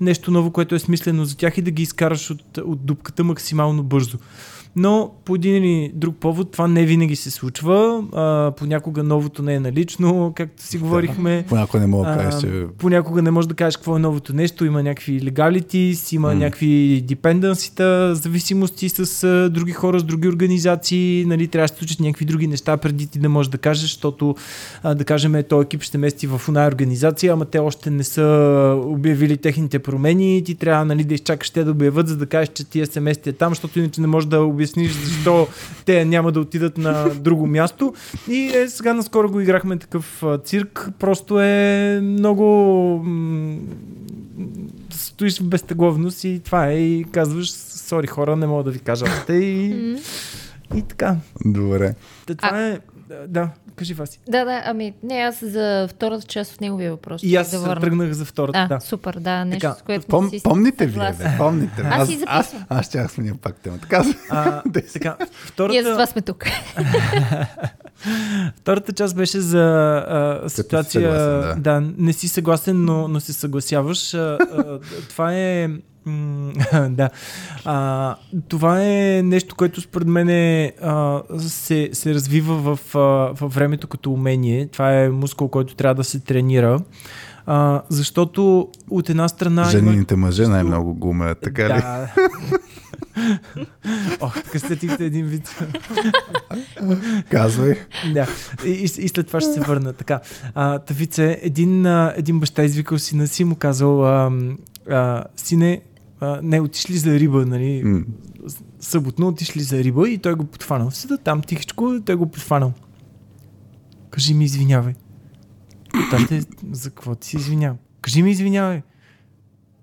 нещо 0.00 0.30
ново, 0.30 0.50
което 0.50 0.74
е 0.74 0.78
смислено 0.78 1.24
за 1.24 1.36
тях 1.36 1.58
и 1.58 1.62
да 1.62 1.70
ги 1.70 1.82
изкараш 1.82 2.30
от, 2.30 2.58
от 2.58 2.86
дупката 2.86 3.24
максимално 3.24 3.82
бързо. 3.82 4.18
Но 4.76 5.10
по 5.24 5.34
един 5.34 5.56
или 5.56 5.92
друг 5.94 6.16
повод 6.16 6.50
това 6.50 6.68
не 6.68 6.84
винаги 6.84 7.16
се 7.16 7.30
случва. 7.30 8.04
А, 8.12 8.52
понякога 8.56 9.02
новото 9.02 9.42
не 9.42 9.54
е 9.54 9.60
налично, 9.60 10.32
както 10.36 10.62
си 10.62 10.78
говорихме. 10.78 11.44
Понякога 11.48 11.80
не 11.80 11.86
мога 11.86 12.10
да 12.10 12.16
кажеш, 12.16 12.40
че 12.40 12.66
Понякога 12.78 13.22
не 13.22 13.30
можеш 13.30 13.48
да 13.48 13.54
кажеш 13.54 13.76
какво 13.76 13.96
е 13.96 13.98
новото 13.98 14.32
нещо, 14.32 14.64
има 14.64 14.82
някакви 14.82 15.20
legalities, 15.20 16.14
има 16.14 16.28
М. 16.28 16.34
някакви 16.34 17.04
dependency 17.08 18.12
зависимости 18.12 18.88
с 18.88 19.24
а, 19.24 19.50
други 19.50 19.72
хора, 19.72 20.00
с 20.00 20.04
други 20.04 20.28
организации, 20.28 21.24
нали, 21.26 21.48
трябва 21.48 21.64
да 21.64 21.68
се 21.68 21.78
случат 21.78 22.00
някакви 22.00 22.24
други 22.24 22.46
неща 22.46 22.76
преди 22.76 23.06
ти 23.06 23.18
да 23.18 23.28
можеш 23.28 23.50
да 23.50 23.58
кажеш, 23.58 23.82
защото 23.82 24.34
а, 24.82 24.94
да 24.94 25.04
кажем, 25.04 25.34
е, 25.34 25.42
този 25.42 25.64
екип 25.64 25.82
ще 25.82 25.98
мести 25.98 26.26
в 26.26 26.40
една 26.48 26.66
организация, 26.66 27.32
ама 27.32 27.44
те 27.44 27.58
още 27.58 27.90
не 27.90 28.04
са 28.04 28.80
обявили 28.84 29.36
техните 29.36 29.78
промени, 29.78 30.42
ти 30.44 30.54
трябва 30.54 30.84
нали, 30.84 31.04
да 31.04 31.14
изчакаш 31.14 31.50
те 31.50 31.64
да 31.64 31.70
обявят, 31.70 32.08
за 32.08 32.16
да 32.16 32.26
кажеш, 32.26 32.48
че 32.54 32.64
тия 32.64 32.86
се 32.86 33.00
местят 33.00 33.36
там, 33.36 33.50
защото 33.50 33.78
иначе 33.78 34.00
не 34.00 34.06
можеш 34.06 34.28
да 34.28 34.44
обясниш 34.62 34.92
защо 34.92 35.48
те 35.84 36.04
няма 36.04 36.32
да 36.32 36.40
отидат 36.40 36.78
на 36.78 37.08
друго 37.08 37.46
място. 37.46 37.94
И 38.28 38.52
е, 38.54 38.68
сега 38.68 38.94
наскоро 38.94 39.30
го 39.30 39.40
играхме 39.40 39.78
такъв 39.78 40.22
а, 40.22 40.38
цирк. 40.38 40.90
Просто 40.98 41.40
е 41.40 42.00
много... 42.02 43.06
стоиш 44.90 45.40
в 45.40 45.44
безтегловност 45.44 46.24
и 46.24 46.40
това 46.44 46.68
е. 46.68 46.78
И 46.78 47.04
казваш, 47.04 47.50
сори 47.52 48.06
хора, 48.06 48.36
не 48.36 48.46
мога 48.46 48.64
да 48.64 48.70
ви 48.70 48.78
кажа 48.78 49.04
още. 49.04 49.34
И, 49.34 49.96
и 50.76 50.82
така. 50.82 51.16
добре. 51.44 51.94
Та, 52.26 52.34
това 52.34 52.66
е... 52.68 52.78
Да, 53.28 53.50
кажи 53.82 53.94
Васи. 53.94 54.18
Да, 54.28 54.44
да, 54.44 54.62
ами 54.64 54.94
не, 55.02 55.14
аз 55.14 55.44
за 55.44 55.88
втората 55.90 56.26
част 56.26 56.54
от 56.54 56.60
неговия 56.60 56.90
въпрос. 56.90 57.22
И 57.22 57.36
аз 57.36 57.50
да 57.50 57.80
тръгнах 57.80 58.12
за 58.12 58.24
втората. 58.24 58.58
А, 58.58 58.68
Да. 58.68 58.80
супер, 58.80 59.14
да, 59.14 59.44
нещо 59.44 59.60
Така, 59.60 59.74
с 59.78 59.82
което 59.82 60.06
Пом, 60.06 60.28
си 60.28 60.40
помните 60.42 60.84
съгласна. 60.84 61.24
бе? 61.24 61.30
Помните 61.38 61.82
ли? 61.82 61.86
Аз 61.90 62.08
си 62.08 62.22
аз, 62.26 62.54
аз 62.68 62.86
ще 62.86 63.08
сменя 63.08 63.34
пак 63.42 63.56
темата. 63.56 63.88
Казвай. 63.88 64.14
А, 64.30 64.62
така, 64.92 65.16
Ние 65.18 65.26
за 65.26 65.46
втората, 65.46 65.92
това 65.92 66.06
сме 66.06 66.22
тук. 66.22 66.44
втората 68.56 68.92
част 68.92 69.16
беше 69.16 69.40
за 69.40 69.60
а, 70.08 70.48
ситуация... 70.48 71.02
съгласен, 71.02 71.62
да. 71.62 71.80
да, 71.80 71.92
не 71.98 72.12
си 72.12 72.28
съгласен, 72.28 72.84
но, 72.84 73.08
но 73.08 73.20
се 73.20 73.32
съгласяваш. 73.32 74.14
А, 74.14 74.18
а, 74.18 74.38
това 75.08 75.34
е... 75.34 75.68
да. 76.88 77.10
А, 77.64 78.16
това 78.48 78.82
е 78.84 79.22
нещо, 79.24 79.54
което 79.54 79.80
според 79.80 80.08
мен 80.08 80.28
е, 80.28 80.72
а, 80.82 81.22
се, 81.38 81.90
се 81.92 82.14
развива 82.14 82.54
в, 82.76 82.96
а, 82.96 82.98
във 83.32 83.54
времето 83.54 83.88
като 83.88 84.12
умение. 84.12 84.66
Това 84.66 84.94
е 84.94 85.08
мускул, 85.08 85.48
който 85.48 85.74
трябва 85.74 85.94
да 85.94 86.04
се 86.04 86.20
тренира. 86.20 86.80
А, 87.46 87.82
защото 87.88 88.68
от 88.90 89.10
една 89.10 89.28
страна... 89.28 89.62
има- 89.62 89.70
Женените 89.70 90.16
мъже 90.16 90.46
най-много 90.48 90.94
го 90.94 91.08
умеят, 91.08 91.38
така 91.40 91.64
ли? 91.64 91.68
да. 91.68 92.08
Ох, 94.20 94.42
така 94.42 94.58
статихте 94.58 95.04
един 95.04 95.26
вид. 95.26 95.58
Казвай. 97.30 97.74
да. 98.14 98.26
И, 98.66 98.70
и, 98.70 98.82
и 98.82 99.08
след 99.08 99.26
това 99.26 99.40
ще 99.40 99.52
се 99.52 99.60
върна. 99.60 99.92
Така. 99.92 100.20
А, 100.54 100.78
Тавице, 100.78 101.38
един, 101.42 101.86
а, 101.86 102.12
един 102.16 102.40
баща 102.40 102.62
извикал 102.62 102.98
сина 102.98 103.26
си, 103.26 103.44
му 103.44 103.54
казал, 103.54 104.06
а, 104.06 104.30
а, 104.90 105.24
сине, 105.36 105.80
а, 106.22 106.40
не, 106.42 106.60
отишли 106.60 106.96
за 106.96 107.20
риба, 107.20 107.46
нали? 107.46 107.82
М. 107.84 108.04
Съботно 108.80 109.28
отишли 109.28 109.60
за 109.60 109.84
риба 109.84 110.08
и 110.08 110.18
той 110.18 110.34
го 110.34 110.44
подфанал. 110.44 110.90
Седа 110.90 111.18
там 111.18 111.42
тихичко, 111.42 112.00
той 112.06 112.14
го 112.14 112.30
подфанал. 112.30 112.72
Кажи 114.10 114.34
ми 114.34 114.44
извинявай. 114.44 114.94
Тате, 116.10 116.42
за 116.72 116.90
какво 116.90 117.14
ти 117.14 117.28
си 117.28 117.36
извинявам? 117.36 117.78
Кажи 118.00 118.22
ми 118.22 118.30
извинявай. 118.30 118.82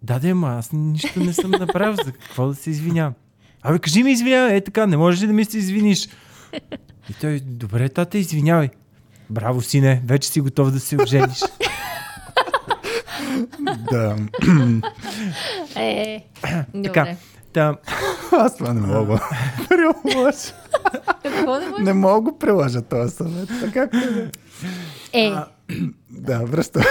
Да, 0.04 0.20
да, 0.20 0.36
ма 0.36 0.48
аз 0.48 0.72
нищо 0.74 1.20
не 1.20 1.34
съм 1.34 1.52
направил, 1.52 1.96
за 2.06 2.12
какво 2.12 2.48
да 2.48 2.56
се 2.56 2.70
извинявам. 2.70 3.14
Абе, 3.62 3.80
кажи 3.80 4.04
ми 4.04 4.12
извинявай, 4.12 4.56
е 4.56 4.62
така, 4.62 4.88
не 4.88 4.98
можеш 4.98 5.22
ли 5.22 5.28
да 5.28 5.34
ми 5.34 5.46
се 5.46 5.58
извиниш? 5.58 6.10
И 7.10 7.14
той, 7.22 7.40
добре, 7.40 7.90
тате, 7.90 8.18
извинявай. 8.18 8.70
Браво, 9.30 9.62
сине, 9.62 10.02
вече 10.06 10.30
си 10.30 10.42
готов 10.42 10.72
да 10.72 10.80
се 10.80 11.02
ожениш. 11.02 11.40
Да. 13.92 14.16
Е, 15.76 16.24
Така. 16.84 17.00
добре. 17.00 17.18
Та, 17.54 17.76
Аз 18.32 18.58
това 18.58 18.74
не 18.74 18.82
мога 18.82 19.20
може? 20.16 21.84
Не 21.84 21.94
мога 21.94 22.22
го 22.32 22.38
приложа 22.40 22.82
този 22.82 23.16
съвет. 23.16 23.50
Така 23.62 23.86
да... 23.92 24.30
Е, 25.14 25.34
Да, 26.10 26.40
връща. 26.40 26.82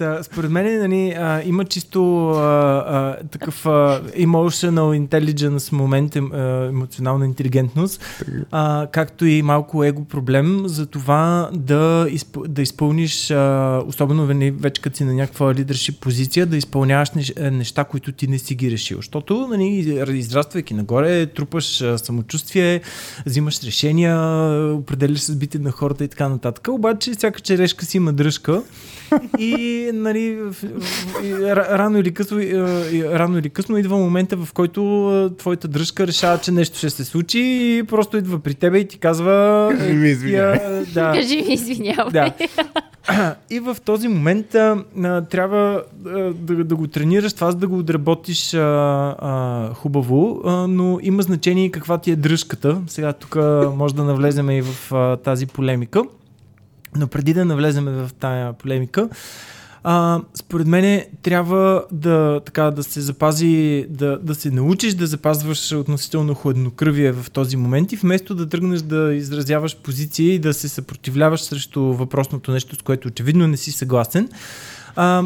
Та, 0.00 0.22
според 0.22 0.50
мен 0.50 0.78
нали, 0.78 1.10
а, 1.10 1.42
има 1.44 1.64
чисто 1.64 2.30
а, 2.30 2.38
а, 2.86 3.16
такъв 3.30 3.66
а, 3.66 4.02
emotional 4.18 5.06
intelligence 5.06 5.72
момент, 5.72 6.16
а, 6.16 6.66
емоционална 6.68 7.24
интелигентност, 7.24 8.04
а, 8.50 8.86
както 8.92 9.26
и 9.26 9.42
малко 9.42 9.84
его 9.84 10.04
проблем 10.04 10.62
за 10.64 10.86
това 10.86 11.50
да, 11.52 12.06
изп, 12.10 12.38
да 12.48 12.62
изпълниш, 12.62 13.30
а, 13.30 13.82
особено 13.86 14.26
вече 14.58 14.82
като 14.82 14.96
си 14.96 15.04
на 15.04 15.14
някаква 15.14 15.54
лидершип 15.54 16.00
позиция, 16.00 16.46
да 16.46 16.56
изпълняваш 16.56 17.10
е, 17.36 17.50
неща, 17.50 17.84
които 17.84 18.12
ти 18.12 18.28
не 18.28 18.38
си 18.38 18.54
ги 18.54 18.70
решил. 18.70 18.96
Защото 18.98 19.46
нали, 19.50 19.66
израствайки 20.18 20.74
нагоре, 20.74 21.26
трупаш 21.26 21.82
а, 21.82 21.98
самочувствие, 21.98 22.80
взимаш 23.26 23.60
решения, 23.64 24.16
определяш 24.74 25.20
съдбите 25.20 25.58
на 25.58 25.70
хората 25.70 26.04
и 26.04 26.08
така 26.08 26.28
нататък. 26.28 26.68
Обаче 26.68 27.12
всяка 27.12 27.40
черешка 27.40 27.84
си 27.84 27.96
има 27.96 28.12
дръжка 28.12 28.62
и, 29.38 29.89
нали, 29.92 30.38
рано, 31.56 31.98
или 31.98 32.14
късно, 32.14 32.40
и, 32.40 32.54
рано 33.04 33.38
или 33.38 33.50
късно 33.50 33.78
идва 33.78 33.96
момента, 33.96 34.36
в 34.36 34.52
който 34.52 35.08
а, 35.08 35.36
твоята 35.36 35.68
дръжка 35.68 36.06
решава, 36.06 36.38
че 36.38 36.52
нещо 36.52 36.78
ще 36.78 36.90
се 36.90 37.04
случи 37.04 37.38
и 37.78 37.82
просто 37.82 38.16
идва 38.16 38.38
при 38.38 38.54
тебе 38.54 38.78
и 38.78 38.88
ти 38.88 38.98
казва... 38.98 39.68
Кажи 39.78 39.92
ми 39.92 40.08
извинявай. 40.08 40.84
Да, 40.94 41.12
Кажи 41.12 41.36
ми 41.36 41.52
извинявай. 41.52 42.12
да. 42.12 42.34
И 43.50 43.60
в 43.60 43.76
този 43.84 44.08
момент 44.08 44.54
а, 44.54 44.84
а, 45.02 45.20
трябва 45.20 45.82
а, 46.06 46.10
да, 46.34 46.64
да 46.64 46.76
го 46.76 46.86
тренираш, 46.86 47.32
това 47.32 47.50
за 47.50 47.56
да 47.56 47.68
го 47.68 47.78
отработиш 47.78 48.54
а, 48.54 48.58
а, 49.18 49.74
хубаво, 49.74 50.42
а, 50.44 50.66
но 50.66 50.98
има 51.02 51.22
значение 51.22 51.70
каква 51.70 51.98
ти 51.98 52.10
е 52.10 52.16
дръжката. 52.16 52.80
Сега 52.86 53.12
тук 53.12 53.36
може 53.76 53.94
да 53.94 54.04
навлезем 54.04 54.50
и 54.50 54.62
в 54.62 54.92
а, 54.94 55.16
тази 55.16 55.46
полемика. 55.46 56.02
Но 56.96 57.06
преди 57.06 57.34
да 57.34 57.44
навлезем 57.44 57.84
в 57.84 58.10
тая 58.20 58.52
полемика, 58.52 59.08
а, 59.84 60.20
според 60.34 60.66
мен 60.66 61.04
трябва 61.22 61.84
да, 61.92 62.40
така, 62.44 62.70
да 62.70 62.82
се 62.82 63.00
запази, 63.00 63.86
да, 63.88 64.18
да 64.18 64.34
се 64.34 64.50
научиш 64.50 64.94
да 64.94 65.06
запазваш 65.06 65.72
относително 65.72 66.34
хладнокръвие 66.34 67.12
в 67.12 67.30
този 67.30 67.56
момент 67.56 67.92
и 67.92 67.96
вместо 67.96 68.34
да 68.34 68.48
тръгнеш 68.48 68.80
да 68.80 69.14
изразяваш 69.14 69.76
позиции 69.76 70.34
и 70.34 70.38
да 70.38 70.54
се 70.54 70.68
съпротивляваш 70.68 71.40
срещу 71.40 71.82
въпросното 71.82 72.52
нещо, 72.52 72.76
с 72.76 72.82
което 72.82 73.08
очевидно 73.08 73.46
не 73.46 73.56
си 73.56 73.72
съгласен, 73.72 74.28
а, 74.96 75.24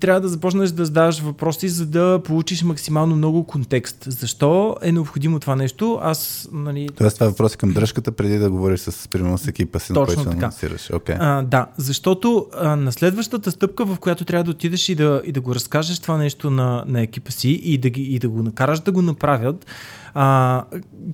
трябва 0.00 0.20
да 0.20 0.28
започнеш 0.28 0.70
да 0.70 0.84
задаваш 0.84 1.20
въпроси, 1.20 1.68
за 1.68 1.86
да 1.86 2.20
получиш 2.24 2.62
максимално 2.62 3.16
много 3.16 3.44
контекст. 3.44 4.04
Защо 4.08 4.76
е 4.82 4.92
необходимо 4.92 5.40
това 5.40 5.56
нещо? 5.56 5.98
Аз, 6.02 6.48
нали... 6.52 6.88
Тоест 6.96 7.16
това 7.16 7.26
е 7.26 7.28
въпрос 7.28 7.56
към 7.56 7.72
дръжката, 7.72 8.12
преди 8.12 8.38
да 8.38 8.50
говориш 8.50 8.80
с, 8.80 9.08
примерно, 9.08 9.38
с 9.38 9.48
екипа 9.48 9.78
си, 9.78 9.92
на 9.92 9.94
Точно 9.94 10.14
който 10.14 10.30
така. 10.30 10.46
анонсираш. 10.46 10.88
Okay. 10.88 11.16
А, 11.20 11.42
да, 11.42 11.66
защото 11.76 12.46
а, 12.56 12.76
на 12.76 12.92
следващата 12.92 13.50
стъпка, 13.50 13.84
в 13.84 13.98
която 13.98 14.24
трябва 14.24 14.44
да 14.44 14.50
отидеш 14.50 14.88
и 14.88 14.94
да, 14.94 15.22
и 15.24 15.32
да 15.32 15.40
го 15.40 15.54
разкажеш 15.54 15.98
това 15.98 16.16
нещо 16.16 16.50
на, 16.50 16.84
на 16.86 17.00
екипа 17.00 17.30
си 17.30 17.50
и 17.50 17.78
да, 17.78 17.90
ги, 17.90 18.02
и 18.02 18.18
да 18.18 18.28
го 18.28 18.42
накараш 18.42 18.80
да 18.80 18.92
го 18.92 19.02
направят, 19.02 19.66
а, 20.14 20.64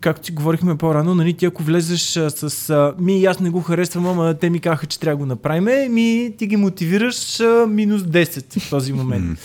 както 0.00 0.26
си 0.26 0.32
говорихме 0.32 0.76
по-рано, 0.76 1.14
нали, 1.14 1.34
ти 1.34 1.46
ако 1.46 1.62
влезеш 1.62 2.16
а, 2.16 2.30
с 2.30 2.70
а, 2.70 2.94
ми 2.98 3.24
аз 3.24 3.40
не 3.40 3.50
го 3.50 3.60
харесвам, 3.60 4.06
ама 4.06 4.34
те 4.34 4.50
ми 4.50 4.60
казаха, 4.60 4.86
че 4.86 5.00
трябва 5.00 5.16
да 5.16 5.18
го 5.18 5.26
направим, 5.26 5.94
ми 5.94 6.34
ти 6.38 6.46
ги 6.46 6.56
мотивираш 6.56 7.40
а, 7.40 7.66
минус 7.66 8.02
10 8.02 8.60
в 8.60 8.70
този 8.70 8.92
момент. 8.92 9.38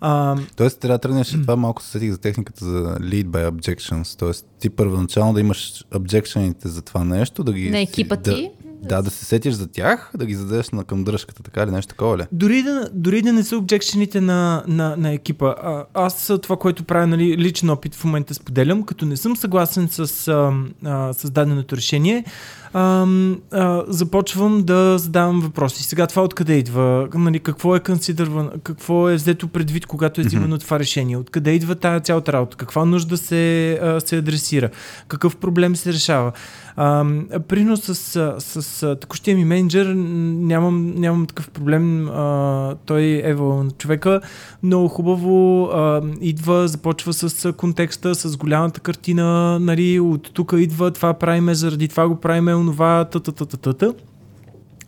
А, 0.00 0.36
Тоест, 0.56 0.80
трябва 0.80 0.98
да 0.98 1.02
тръгнеш, 1.02 1.30
това 1.30 1.56
малко 1.56 1.82
се 1.82 1.88
сетих 1.88 2.10
за 2.10 2.18
техниката 2.18 2.64
за 2.64 2.96
lead 3.00 3.24
by 3.24 3.50
objections. 3.50 4.18
Тоест, 4.18 4.46
ти 4.58 4.70
първоначално 4.70 5.32
да 5.32 5.40
имаш 5.40 5.84
objectionите 5.94 6.68
за 6.68 6.82
това 6.82 7.04
нещо, 7.04 7.44
да 7.44 7.52
ги... 7.52 7.70
На 7.70 7.80
екипа 7.80 8.16
ти? 8.16 8.30
Да, 8.30 8.59
да 8.82 9.10
се 9.10 9.24
сетиш 9.24 9.54
за 9.54 9.66
тях, 9.66 10.10
да 10.16 10.26
ги 10.26 10.34
зададеш 10.34 10.70
на 10.70 10.84
към 10.84 11.04
дръжката, 11.04 11.42
така 11.42 11.62
или 11.62 11.70
нещо 11.70 11.88
такова 11.88 12.18
ли? 12.18 12.22
Дори 12.32 12.62
да, 12.62 12.88
дори 12.92 13.22
да 13.22 13.32
не 13.32 13.42
са 13.42 13.56
обжекшените 13.56 14.20
на, 14.20 14.64
на, 14.66 14.96
на 14.96 15.12
екипа. 15.12 15.54
А, 15.62 15.84
аз 15.94 16.32
това, 16.42 16.56
което 16.56 16.84
правя, 16.84 17.06
нали, 17.06 17.38
личен 17.38 17.70
опит 17.70 17.94
в 17.94 18.04
момента 18.04 18.34
споделям, 18.34 18.82
като 18.82 19.06
не 19.06 19.16
съм 19.16 19.36
съгласен 19.36 19.88
с, 19.88 20.28
а, 20.28 20.52
а, 20.84 21.12
с 21.12 21.30
даденото 21.30 21.76
решение, 21.76 22.24
а, 22.72 23.06
а, 23.52 23.84
започвам 23.88 24.62
да 24.62 24.98
задавам 24.98 25.40
въпроси. 25.40 25.82
Сега 25.82 26.06
това 26.06 26.22
откъде 26.22 26.54
идва? 26.54 27.08
Нали, 27.14 27.38
какво 27.38 27.76
е 27.76 27.80
консидървано? 27.80 28.50
Какво 28.62 29.08
е 29.08 29.14
взето 29.14 29.48
предвид, 29.48 29.86
когато 29.86 30.20
е 30.20 30.24
взимано 30.24 30.58
това 30.58 30.78
решение? 30.78 31.16
Откъде 31.16 31.50
идва 31.50 31.74
тая 31.74 32.00
цялата 32.00 32.32
работа? 32.32 32.56
Каква 32.56 32.84
нужда 32.84 33.16
се, 33.16 33.72
а, 33.82 34.00
се 34.00 34.16
адресира? 34.16 34.70
Какъв 35.08 35.36
проблем 35.36 35.76
се 35.76 35.92
решава? 35.92 36.32
А, 36.76 37.04
принос 37.48 37.80
с, 37.80 37.94
с, 38.38 38.62
с 38.62 38.96
текущия 39.00 39.36
ми 39.36 39.44
менеджер 39.44 39.86
нямам, 39.94 40.94
нямам 40.96 41.26
такъв 41.26 41.50
проблем. 41.50 42.08
А, 42.08 42.74
той 42.86 43.02
е 43.02 43.36
човека 43.78 44.20
много 44.62 44.88
хубаво 44.88 45.64
а, 45.64 46.02
идва, 46.20 46.68
започва 46.68 47.12
с 47.12 47.52
контекста, 47.52 48.14
с 48.14 48.36
голямата 48.36 48.80
картина, 48.80 49.58
нали, 49.60 50.00
от 50.00 50.30
тук 50.34 50.54
идва, 50.56 50.90
това 50.90 51.14
правиме, 51.14 51.54
заради 51.54 51.88
това 51.88 52.08
го 52.08 52.16
правиме, 52.16 52.54
онова, 52.60 53.04
та-та-та-та-та. 53.04 53.92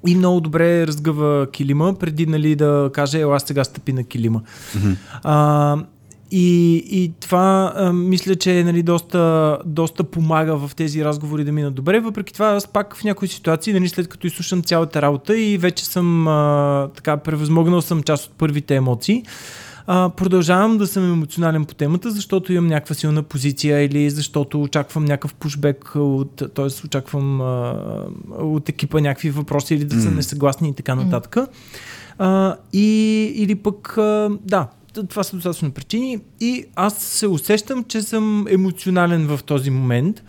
И 0.06 0.14
много 0.14 0.40
добре 0.40 0.86
разгъва 0.86 1.46
килима, 1.52 1.94
преди 1.94 2.26
нали, 2.26 2.56
да 2.56 2.90
каже, 2.94 3.20
ела 3.20 3.36
аз 3.36 3.42
сега 3.42 3.64
стъпи 3.64 3.92
на 3.92 4.04
килима. 4.04 4.42
А, 5.22 5.76
и, 6.30 6.74
и 6.90 7.12
това 7.20 7.72
а, 7.76 7.92
мисля, 7.92 8.36
че 8.36 8.64
нали, 8.64 8.82
доста, 8.82 9.58
доста 9.64 10.04
помага 10.04 10.56
в 10.56 10.74
тези 10.74 11.04
разговори 11.04 11.44
да 11.44 11.52
минат 11.52 11.74
добре. 11.74 12.00
Въпреки 12.00 12.32
това, 12.32 12.46
аз 12.46 12.66
пак 12.66 12.96
в 12.96 13.04
някои 13.04 13.28
ситуации, 13.28 13.72
нали, 13.72 13.88
след 13.88 14.08
като 14.08 14.26
изслушам 14.26 14.62
цялата 14.62 15.02
работа 15.02 15.38
и 15.38 15.58
вече 15.58 15.84
съм 15.84 16.28
а, 16.28 16.88
така 16.96 17.16
превъзмогнал 17.16 17.82
съм 17.82 18.02
част 18.02 18.26
от 18.26 18.32
първите 18.32 18.76
емоции, 18.76 19.24
а, 19.86 20.08
продължавам 20.08 20.78
да 20.78 20.86
съм 20.86 21.12
емоционален 21.12 21.64
по 21.64 21.74
темата, 21.74 22.10
защото 22.10 22.52
имам 22.52 22.66
някаква 22.66 22.94
силна 22.94 23.22
позиция 23.22 23.82
или 23.82 24.10
защото 24.10 24.62
очаквам 24.62 25.04
някакъв 25.04 25.34
пушбек, 25.34 25.92
от, 25.94 26.42
т.е. 26.54 26.86
очаквам 26.86 27.40
а, 27.40 27.74
от 28.38 28.68
екипа 28.68 29.00
някакви 29.00 29.30
въпроси 29.30 29.74
или 29.74 29.84
да 29.84 30.00
са 30.00 30.10
М. 30.10 30.16
несъгласни 30.16 30.68
и 30.68 30.74
така 30.74 30.94
нататък. 30.94 31.36
А, 32.18 32.56
и, 32.72 32.88
или 33.36 33.54
пък, 33.54 33.98
а, 33.98 34.30
да, 34.44 34.68
това 35.08 35.22
са 35.22 35.36
достатъчно 35.36 35.70
причини 35.70 36.18
и 36.40 36.64
аз 36.76 36.98
се 36.98 37.26
усещам, 37.26 37.84
че 37.84 38.02
съм 38.02 38.46
емоционален 38.50 39.26
в 39.26 39.40
този 39.42 39.70
момент. 39.70 40.22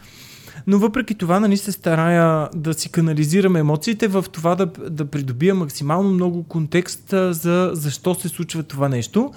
Но 0.68 0.80
въпреки 0.80 1.16
това, 1.16 1.40
нали, 1.40 1.58
се 1.58 1.72
старая 1.72 2.50
да 2.56 2.74
си 2.74 2.92
канализирам 2.92 3.56
емоциите 3.56 4.08
в 4.08 4.26
това 4.32 4.56
да, 4.56 4.66
да 4.90 5.06
придобия 5.06 5.56
максимално 5.56 6.10
много 6.10 6.44
контекст 6.44 7.10
за 7.10 7.70
защо 7.74 8.16
се 8.16 8.30
случва 8.30 8.64
това 8.64 8.90
нещо. 8.90 9.32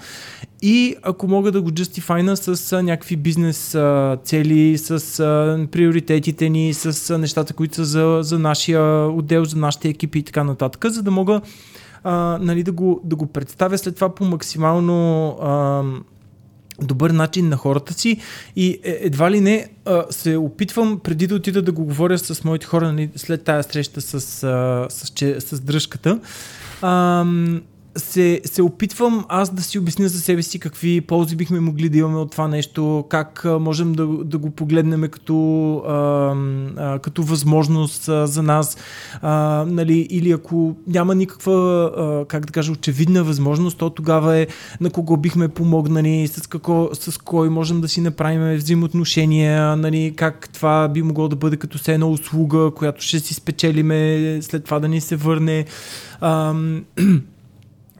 И 0.61 0.95
ако 1.03 1.27
мога 1.27 1.51
да 1.51 1.61
го 1.61 1.71
джастифайна 1.71 2.37
с 2.37 2.73
а, 2.73 2.83
някакви 2.83 3.15
бизнес 3.15 3.75
а, 3.75 4.17
цели, 4.23 4.77
с 4.77 5.19
а, 5.19 5.67
приоритетите 5.71 6.49
ни, 6.49 6.73
с 6.73 7.09
а, 7.09 7.17
нещата, 7.17 7.53
които 7.53 7.75
са 7.75 7.85
за, 7.85 8.19
за 8.21 8.39
нашия 8.39 9.07
отдел, 9.07 9.45
за 9.45 9.57
нашите 9.57 9.89
екипи 9.89 10.19
и 10.19 10.23
така 10.23 10.43
нататък, 10.43 10.85
за 10.91 11.03
да 11.03 11.11
мога 11.11 11.41
а, 12.03 12.39
нали, 12.41 12.63
да, 12.63 12.71
го, 12.71 13.01
да 13.03 13.15
го 13.15 13.25
представя 13.25 13.77
след 13.77 13.95
това 13.95 14.15
по 14.15 14.25
максимално 14.25 15.27
а, 15.41 15.83
добър 16.81 17.09
начин 17.09 17.49
на 17.49 17.57
хората 17.57 17.93
си 17.93 18.19
и 18.55 18.79
е- 18.83 18.99
едва 19.01 19.31
ли 19.31 19.41
не 19.41 19.67
се 20.09 20.37
опитвам 20.37 20.99
преди 21.03 21.27
да 21.27 21.35
отида 21.35 21.61
да 21.61 21.71
го 21.71 21.85
говоря 21.85 22.17
с 22.17 22.43
моите 22.43 22.65
хора 22.65 22.91
нали, 22.91 23.09
след 23.15 23.43
тая 23.43 23.63
среща 23.63 24.01
с, 24.01 24.21
с, 24.89 25.11
че, 25.15 25.41
с 25.41 25.59
дръжката. 25.59 26.19
Се, 27.97 28.41
се 28.45 28.61
опитвам 28.61 29.25
аз 29.29 29.49
да 29.49 29.61
си 29.61 29.79
обясня 29.79 30.07
за 30.07 30.21
себе 30.21 30.43
си 30.43 30.59
какви 30.59 31.01
ползи 31.01 31.35
бихме 31.35 31.59
могли 31.59 31.89
да 31.89 31.97
имаме 31.97 32.17
от 32.17 32.31
това 32.31 32.47
нещо, 32.47 33.05
как 33.09 33.45
а, 33.45 33.59
можем 33.59 33.93
да, 33.93 34.07
да 34.07 34.37
го 34.37 34.49
погледнем 34.49 35.07
като, 35.11 35.75
а, 35.77 35.93
а, 36.77 36.99
като 36.99 37.23
възможност 37.23 38.09
а, 38.09 38.27
за 38.27 38.43
нас, 38.43 38.77
а, 39.21 39.65
нали, 39.67 40.07
или 40.09 40.31
ако 40.31 40.75
няма 40.87 41.15
никаква, 41.15 41.91
а, 41.97 42.25
как 42.25 42.45
да 42.45 42.53
кажа, 42.53 42.71
очевидна 42.71 43.23
възможност, 43.23 43.77
то 43.77 43.89
тогава 43.89 44.37
е 44.37 44.47
на 44.81 44.89
кого 44.89 45.17
бихме 45.17 45.47
помогнали, 45.47 46.27
с, 46.27 46.47
какво, 46.47 46.89
с 46.93 47.17
кой 47.17 47.49
можем 47.49 47.81
да 47.81 47.87
си 47.87 48.01
направим 48.01 48.57
взаимоотношения, 48.57 49.75
нали, 49.75 50.13
как 50.15 50.49
това 50.53 50.87
би 50.87 51.01
могло 51.01 51.27
да 51.27 51.35
бъде 51.35 51.57
като 51.57 51.77
се 51.77 51.93
една 51.93 52.07
услуга, 52.07 52.71
която 52.75 53.03
ще 53.03 53.19
си 53.19 53.33
спечелиме, 53.33 54.39
след 54.41 54.63
това 54.63 54.79
да 54.79 54.87
ни 54.87 55.01
се 55.01 55.15
върне. 55.15 55.65
Ам, 56.21 56.85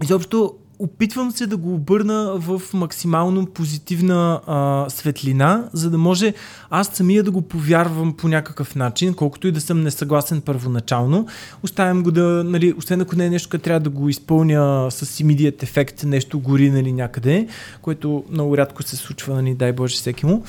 Изобщо 0.03 0.53
опитвам 0.80 1.32
се 1.32 1.48
да 1.48 1.57
го 1.57 1.74
обърна 1.74 2.34
в 2.38 2.61
максимално 2.74 3.45
позитивна 3.45 4.41
а, 4.48 4.86
светлина, 4.90 5.69
за 5.74 5.90
да 5.90 5.98
може 5.98 6.34
аз 6.69 6.88
самия 6.88 7.24
да 7.24 7.32
го 7.32 7.41
повярвам 7.41 8.14
по 8.14 8.28
някакъв 8.28 8.76
начин, 8.76 9.14
колкото 9.14 9.48
и 9.48 9.52
да 9.52 9.61
съм 9.61 9.84
несъгласен 9.84 10.41
първоначално. 10.41 11.28
Оставям 11.64 12.03
го 12.03 12.11
да, 12.11 12.44
нали, 12.45 12.74
освен 12.78 13.02
ако 13.02 13.15
не 13.15 13.26
е 13.26 13.30
нещо, 13.30 13.49
което 13.49 13.64
трябва 13.64 13.80
да 13.80 13.90
го 13.90 14.10
изпълня 14.10 14.88
с 14.91 15.24
immediate 15.24 15.64
ефект, 15.64 16.03
нещо 16.03 16.40
гори 16.40 16.69
нали, 16.69 16.91
някъде, 16.91 17.48
което 17.82 18.24
много 18.32 18.57
рядко 18.57 18.84
се 18.84 18.95
случва, 18.95 19.36
нали, 19.36 19.56
дай 19.56 19.74
Боже 19.74 19.95
всеки 19.95 20.26
му. 20.26 20.44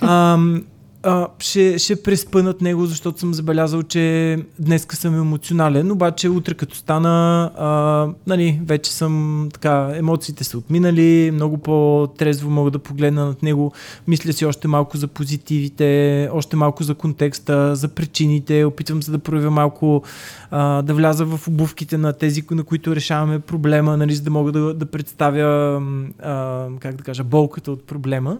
Ам, 0.00 0.64
а, 1.02 1.28
ще, 1.38 1.78
ще 1.78 2.02
преспа 2.02 2.42
над 2.42 2.60
него, 2.60 2.86
защото 2.86 3.20
съм 3.20 3.34
забелязал, 3.34 3.82
че 3.82 4.36
днеска 4.58 4.96
съм 4.96 5.14
емоционален, 5.14 5.90
обаче 5.90 6.28
утре 6.28 6.54
като 6.54 6.76
стана, 6.76 7.50
а, 7.58 8.08
нали, 8.26 8.60
вече 8.64 8.92
съм 8.92 9.48
така, 9.52 9.92
емоциите 9.96 10.44
са 10.44 10.58
отминали, 10.58 11.30
много 11.34 11.58
по-трезво 11.58 12.50
мога 12.50 12.70
да 12.70 12.78
погледна 12.78 13.26
над 13.26 13.42
него, 13.42 13.72
мисля 14.08 14.32
си 14.32 14.44
още 14.44 14.68
малко 14.68 14.96
за 14.96 15.08
позитивите, 15.08 16.28
още 16.32 16.56
малко 16.56 16.82
за 16.82 16.94
контекста, 16.94 17.76
за 17.76 17.88
причините, 17.88 18.64
опитвам 18.64 19.02
се 19.02 19.10
да 19.10 19.18
проявя 19.18 19.50
малко, 19.50 20.02
а, 20.50 20.82
да 20.82 20.94
вляза 20.94 21.24
в 21.24 21.48
обувките 21.48 21.98
на 21.98 22.12
тези, 22.12 22.44
на 22.50 22.64
които 22.64 22.96
решаваме 22.96 23.38
проблема, 23.38 23.96
нали, 23.96 24.14
за 24.14 24.22
да 24.22 24.30
мога 24.30 24.52
да, 24.52 24.74
да 24.74 24.86
представя, 24.86 25.82
а, 26.22 26.66
как 26.80 26.96
да 26.96 27.02
кажа, 27.02 27.24
болката 27.24 27.72
от 27.72 27.86
проблема. 27.86 28.38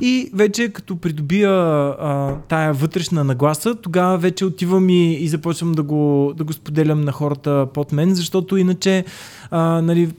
И 0.00 0.30
вече 0.34 0.68
като 0.68 0.96
придобия 0.96 1.50
а, 1.50 2.36
тая 2.48 2.72
вътрешна 2.72 3.24
нагласа, 3.24 3.74
тогава 3.74 4.18
вече 4.18 4.44
отивам 4.44 4.88
и, 4.88 5.14
и 5.14 5.28
започвам 5.28 5.72
да 5.72 5.82
го, 5.82 6.32
да 6.36 6.44
го 6.44 6.52
споделям 6.52 7.00
на 7.00 7.12
хората 7.12 7.66
под 7.74 7.92
мен, 7.92 8.14
защото 8.14 8.56
иначе 8.56 9.04
а, 9.50 9.82
нали, 9.82 10.10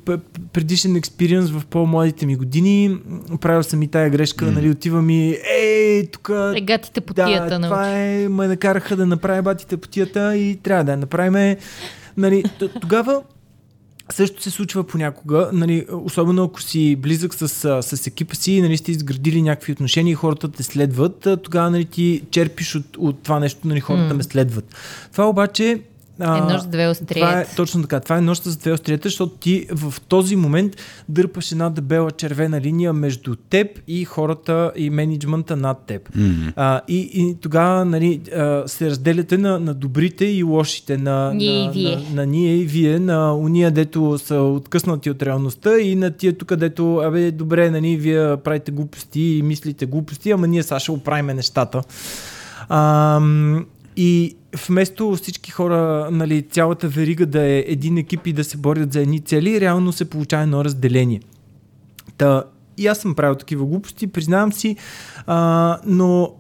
предишен 0.54 0.96
експириенс 0.96 1.52
в 1.52 1.66
по-младите 1.66 2.26
ми 2.26 2.36
години, 2.36 2.98
правил 3.42 3.64
съм 3.64 3.82
и 3.82 3.88
тая 3.88 4.10
грешка, 4.10 4.46
mm. 4.46 4.56
нали, 4.56 4.70
отивам 4.70 5.10
и 5.10 5.38
ей, 5.60 6.08
тук... 6.08 6.30
Регатите 6.30 7.02
по 7.02 7.14
тията. 7.14 7.60
Да, 7.60 7.68
това 7.68 8.00
е, 8.00 8.30
ме 8.30 8.48
накараха 8.48 8.96
да 8.96 9.06
направя 9.06 9.42
батите 9.42 9.78
по 9.78 9.88
тията 9.88 10.38
и 10.38 10.56
трябва 10.64 10.84
да 10.84 10.92
я 10.92 10.98
направим. 10.98 11.56
Нали, 12.18 12.44
тогава 12.82 13.22
също 14.10 14.42
се 14.42 14.50
случва 14.50 14.84
понякога, 14.84 15.50
нали, 15.54 15.86
особено 15.92 16.44
ако 16.44 16.62
си 16.62 16.96
близък 16.96 17.34
с, 17.34 17.48
с 17.82 18.08
екипа 18.08 18.36
си, 18.36 18.62
нали, 18.62 18.78
сте 18.78 18.92
изградили 18.92 19.42
някакви 19.42 19.72
отношения 19.74 20.12
и 20.12 20.16
хората 20.16 20.52
те 20.52 20.64
следват, 20.64 21.28
тогава 21.44 21.72
нали, 21.72 21.86
ти 21.86 22.24
черпиш 22.32 22.76
от, 22.76 22.98
от 22.98 23.24
това 23.24 23.40
нещо, 23.40 23.68
нали, 23.68 23.80
хората 23.80 24.14
mm. 24.14 24.18
ме 24.18 24.24
следват. 24.24 24.76
Това 25.12 25.30
обаче 25.30 25.82
а, 26.20 26.38
е 26.38 26.42
нощ 26.42 26.64
с 26.64 26.68
две 26.68 26.88
острията. 26.88 27.14
Това 27.14 27.42
е, 27.42 27.46
точно 27.56 27.82
така. 27.82 28.00
Това 28.00 28.18
е 28.18 28.22
нощта 28.22 28.50
с 28.50 28.58
две 28.58 28.72
острията, 28.72 29.08
защото 29.08 29.36
ти 29.38 29.68
в 29.72 29.94
този 30.08 30.36
момент 30.36 30.76
дърпаш 31.10 31.52
една 31.52 31.70
дебела 31.70 32.12
червена 32.12 32.62
линия 32.62 32.94
между 32.94 33.36
теб 33.36 33.68
и 33.88 34.06
хората 34.06 34.72
и 34.76 34.90
менеджмента 34.90 35.56
над 35.56 35.78
теб. 35.88 36.10
Mm-hmm. 36.10 36.54
А, 36.56 36.82
и, 36.88 37.10
и 37.14 37.38
тогава 37.42 37.86
нали, 37.86 38.22
а, 38.36 38.64
се 38.68 38.90
разделяте 38.90 39.38
на, 39.38 39.60
на 39.60 39.74
добрите 39.74 40.26
и 40.26 40.44
лошите. 40.44 40.98
На, 40.98 41.34
ние 41.34 41.60
на, 41.60 41.66
и 41.66 41.70
вие. 41.70 41.96
На, 41.96 42.02
на, 42.02 42.16
на 42.16 42.26
ние 42.26 42.56
и 42.56 42.66
вие, 42.66 43.00
на 43.00 43.36
уния, 43.36 43.72
дето 43.72 44.18
са 44.18 44.36
откъснати 44.36 45.10
от 45.10 45.24
реалността 45.24 45.80
и 45.80 45.96
на 45.96 46.12
тия 46.12 46.38
тук, 46.38 46.56
дето, 46.56 46.98
абе, 46.98 47.32
добре, 47.32 47.72
нали, 47.72 47.98
вие 47.98 48.38
правите 48.38 48.72
глупости 48.72 49.22
и 49.22 49.42
мислите 49.42 49.86
глупости, 49.86 50.32
ама 50.32 50.48
ние 50.48 50.64
сега 50.64 50.80
ще 50.80 50.92
оправим 50.92 51.26
нещата. 51.26 51.82
А, 52.70 53.20
и 54.04 54.36
вместо 54.68 55.16
всички 55.16 55.52
хора, 55.52 56.10
нали, 56.12 56.42
цялата 56.42 56.88
верига 56.88 57.26
да 57.26 57.42
е 57.42 57.64
един 57.68 57.98
екип 57.98 58.28
и 58.28 58.34
да 58.34 58.44
се 58.44 58.58
борят 58.58 58.94
за 58.94 59.02
едни 59.02 59.20
цели, 59.20 59.62
реално 59.62 59.92
се 59.92 60.10
получава 60.10 60.44
едно 60.44 60.66
разделение. 60.66 61.22
Та, 62.18 62.44
и 62.78 62.88
аз 62.88 62.98
съм 62.98 63.16
правил 63.16 63.36
такива 63.36 63.66
глупости, 63.66 64.08
признавам 64.08 64.54
си, 64.54 64.76
а, 65.28 65.80
но 65.86 66.34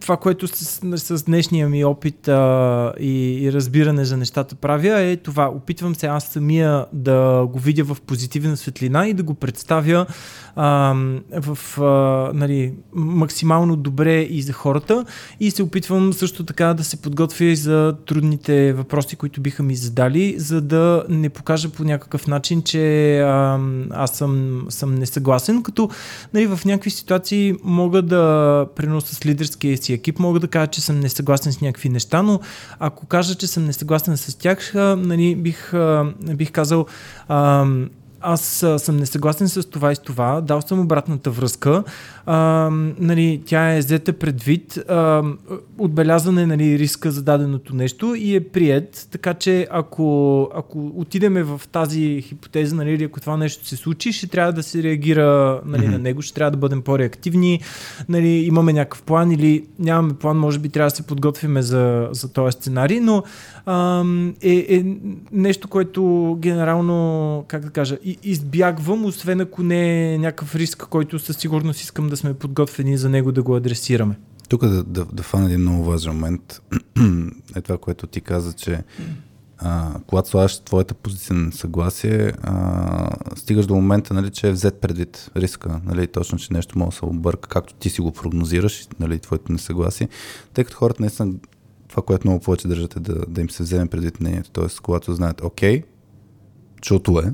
това, 0.00 0.16
което 0.16 0.48
с, 0.48 0.80
с 0.96 1.24
днешния 1.24 1.68
ми 1.68 1.84
опит 1.84 2.28
а, 2.28 2.92
и, 3.00 3.44
и 3.44 3.52
разбиране 3.52 4.04
за 4.04 4.16
нещата 4.16 4.54
правя 4.54 5.00
е 5.00 5.16
това. 5.16 5.48
Опитвам 5.48 5.94
се 5.94 6.06
аз 6.06 6.24
самия 6.24 6.86
да 6.92 7.46
го 7.46 7.58
видя 7.58 7.84
в 7.84 7.96
позитивна 8.06 8.56
светлина 8.56 9.08
и 9.08 9.14
да 9.14 9.22
го 9.22 9.34
представя 9.34 10.06
а, 10.56 10.94
в 11.40 11.80
а, 11.80 11.84
нали, 12.34 12.72
максимално 12.94 13.76
добре 13.76 14.20
и 14.20 14.42
за 14.42 14.52
хората. 14.52 15.04
И 15.40 15.50
се 15.50 15.62
опитвам 15.62 16.12
също 16.12 16.44
така 16.44 16.74
да 16.74 16.84
се 16.84 16.96
подготвя 16.96 17.44
и 17.44 17.56
за 17.56 17.94
трудните 18.06 18.72
въпроси, 18.72 19.16
които 19.16 19.40
биха 19.40 19.62
ми 19.62 19.76
задали, 19.76 20.34
за 20.38 20.60
да 20.60 21.04
не 21.08 21.28
покажа 21.28 21.68
по 21.68 21.84
някакъв 21.84 22.26
начин, 22.26 22.62
че 22.62 23.18
а, 23.20 23.60
аз 23.90 24.10
съм, 24.10 24.66
съм 24.68 24.94
несъгласен, 24.94 25.62
като 25.62 25.90
нали, 26.34 26.46
в 26.46 26.60
някакви 26.64 26.90
ситуации 26.90 27.54
мога 27.64 28.02
да 28.02 28.66
преноса 28.76 29.14
с 29.14 29.26
лидерския 29.26 29.76
си 29.76 29.92
екип, 29.92 30.18
мога 30.18 30.40
да 30.40 30.48
кажа, 30.48 30.66
че 30.66 30.80
съм 30.80 31.00
несъгласен 31.00 31.52
с 31.52 31.60
някакви 31.60 31.88
неща, 31.88 32.22
но 32.22 32.40
ако 32.78 33.06
кажа, 33.06 33.34
че 33.34 33.46
съм 33.46 33.64
несъгласен 33.64 34.16
с 34.16 34.34
тях, 34.34 34.72
нали, 34.74 35.36
бих, 35.36 35.72
бих 36.34 36.52
казал 36.52 36.86
а, 37.28 37.66
аз 38.20 38.62
а, 38.62 38.78
съм 38.78 38.96
несъгласен 38.96 39.48
с 39.48 39.70
това 39.70 39.92
и 39.92 39.96
с 39.96 39.98
това, 39.98 40.40
дал 40.40 40.60
съм 40.60 40.80
обратната 40.80 41.30
връзка, 41.30 41.84
а, 42.26 42.70
нали, 42.98 43.42
тя 43.46 43.74
е 43.74 43.78
взета 43.78 44.12
предвид, 44.12 44.78
а, 44.88 45.22
отбелязане 45.78 46.46
нали, 46.46 46.78
риска 46.78 47.10
за 47.10 47.22
даденото 47.22 47.74
нещо 47.74 48.14
и 48.14 48.36
е 48.36 48.48
прият, 48.48 49.08
така 49.10 49.34
че 49.34 49.66
ако, 49.70 50.48
ако 50.54 50.92
отидеме 50.96 51.42
в 51.42 51.60
тази 51.72 52.22
хипотеза, 52.22 52.76
нали, 52.76 52.90
или 52.90 53.04
ако 53.04 53.20
това 53.20 53.36
нещо 53.36 53.66
се 53.66 53.76
случи, 53.76 54.12
ще 54.12 54.26
трябва 54.26 54.52
да 54.52 54.62
се 54.62 54.82
реагира 54.82 55.60
нали, 55.64 55.86
mm-hmm. 55.86 55.90
на 55.90 55.98
него, 55.98 56.22
ще 56.22 56.34
трябва 56.34 56.50
да 56.50 56.56
бъдем 56.56 56.82
по-реактивни, 56.82 57.60
нали, 58.08 58.28
имаме 58.28 58.72
някакъв 58.72 59.02
план 59.02 59.32
или 59.32 59.64
нямаме 59.78 60.14
план, 60.14 60.38
може 60.38 60.58
би 60.58 60.68
трябва 60.68 60.90
да 60.90 60.96
се 60.96 61.06
подготвиме 61.06 61.62
за, 61.62 62.08
за 62.12 62.32
този 62.32 62.52
сценарий, 62.52 63.00
но 63.00 63.22
е, 64.42 64.66
е 64.68 64.84
нещо, 65.32 65.68
което 65.68 66.36
генерално, 66.40 67.44
как 67.48 67.62
да 67.62 67.70
кажа, 67.70 67.98
избягвам, 68.22 69.04
освен 69.04 69.40
ако 69.40 69.62
не 69.62 70.12
е 70.14 70.18
някакъв 70.18 70.54
риск, 70.54 70.86
който 70.90 71.18
със 71.18 71.36
сигурност 71.36 71.80
искам 71.80 72.08
да 72.08 72.16
сме 72.16 72.34
подготвени 72.34 72.98
за 72.98 73.08
него 73.08 73.32
да 73.32 73.42
го 73.42 73.56
адресираме. 73.56 74.18
Тук 74.48 74.66
да, 74.66 74.82
да, 74.82 75.04
да 75.04 75.22
фана 75.22 75.46
един 75.46 75.60
много 75.60 75.84
важен 75.84 76.12
момент 76.12 76.62
е 77.56 77.60
това, 77.60 77.78
което 77.78 78.06
ти 78.06 78.20
каза, 78.20 78.52
че 78.52 78.82
а, 79.58 79.94
когато 80.06 80.28
слагаш 80.28 80.58
твоята 80.58 80.94
позиция 80.94 81.36
на 81.36 81.52
съгласие, 81.52 82.32
а, 82.42 83.10
стигаш 83.36 83.66
до 83.66 83.74
момента, 83.74 84.14
нали, 84.14 84.30
че 84.30 84.48
е 84.48 84.52
взет 84.52 84.80
предвид 84.80 85.30
риска, 85.36 85.80
нали, 85.84 86.06
точно, 86.06 86.38
че 86.38 86.52
нещо 86.52 86.78
може 86.78 86.90
да 86.90 86.96
се 86.96 87.04
обърка, 87.04 87.48
както 87.48 87.74
ти 87.74 87.90
си 87.90 88.00
го 88.00 88.12
прогнозираш, 88.12 88.88
нали, 89.00 89.18
твоето 89.18 89.52
несъгласие, 89.52 90.08
тъй 90.54 90.64
като 90.64 90.76
хората 90.76 91.02
наистина 91.02 91.32
това, 91.88 92.02
което 92.02 92.28
много 92.28 92.40
повече 92.40 92.68
държат 92.68 92.96
е 92.96 93.00
да, 93.00 93.14
да 93.28 93.40
им 93.40 93.50
се 93.50 93.62
вземе 93.62 93.86
предвид 93.86 94.20
мнението. 94.20 94.50
Тоест, 94.50 94.80
когато 94.80 95.14
знаят, 95.14 95.40
окей, 95.44 95.82
чуто 96.80 97.18
е, 97.18 97.32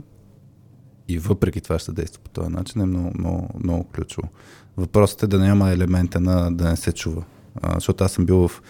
и 1.09 1.19
въпреки 1.19 1.61
това 1.61 1.79
ще 1.79 1.93
действа 1.93 2.23
по 2.23 2.31
този 2.31 2.51
начин 2.51 2.81
е 2.81 2.87
много, 2.87 3.11
много, 3.19 3.49
много 3.65 3.85
ключово. 3.85 4.29
Въпросът 4.77 5.23
е 5.23 5.27
да 5.27 5.39
няма 5.39 5.71
елемента 5.71 6.21
на 6.21 6.53
да 6.53 6.69
не 6.69 6.77
се 6.77 6.93
чува. 6.93 7.25
А, 7.63 7.75
защото 7.75 8.05
аз 8.05 8.13
съм 8.13 8.27
бил 8.27 8.49
в 8.49 8.63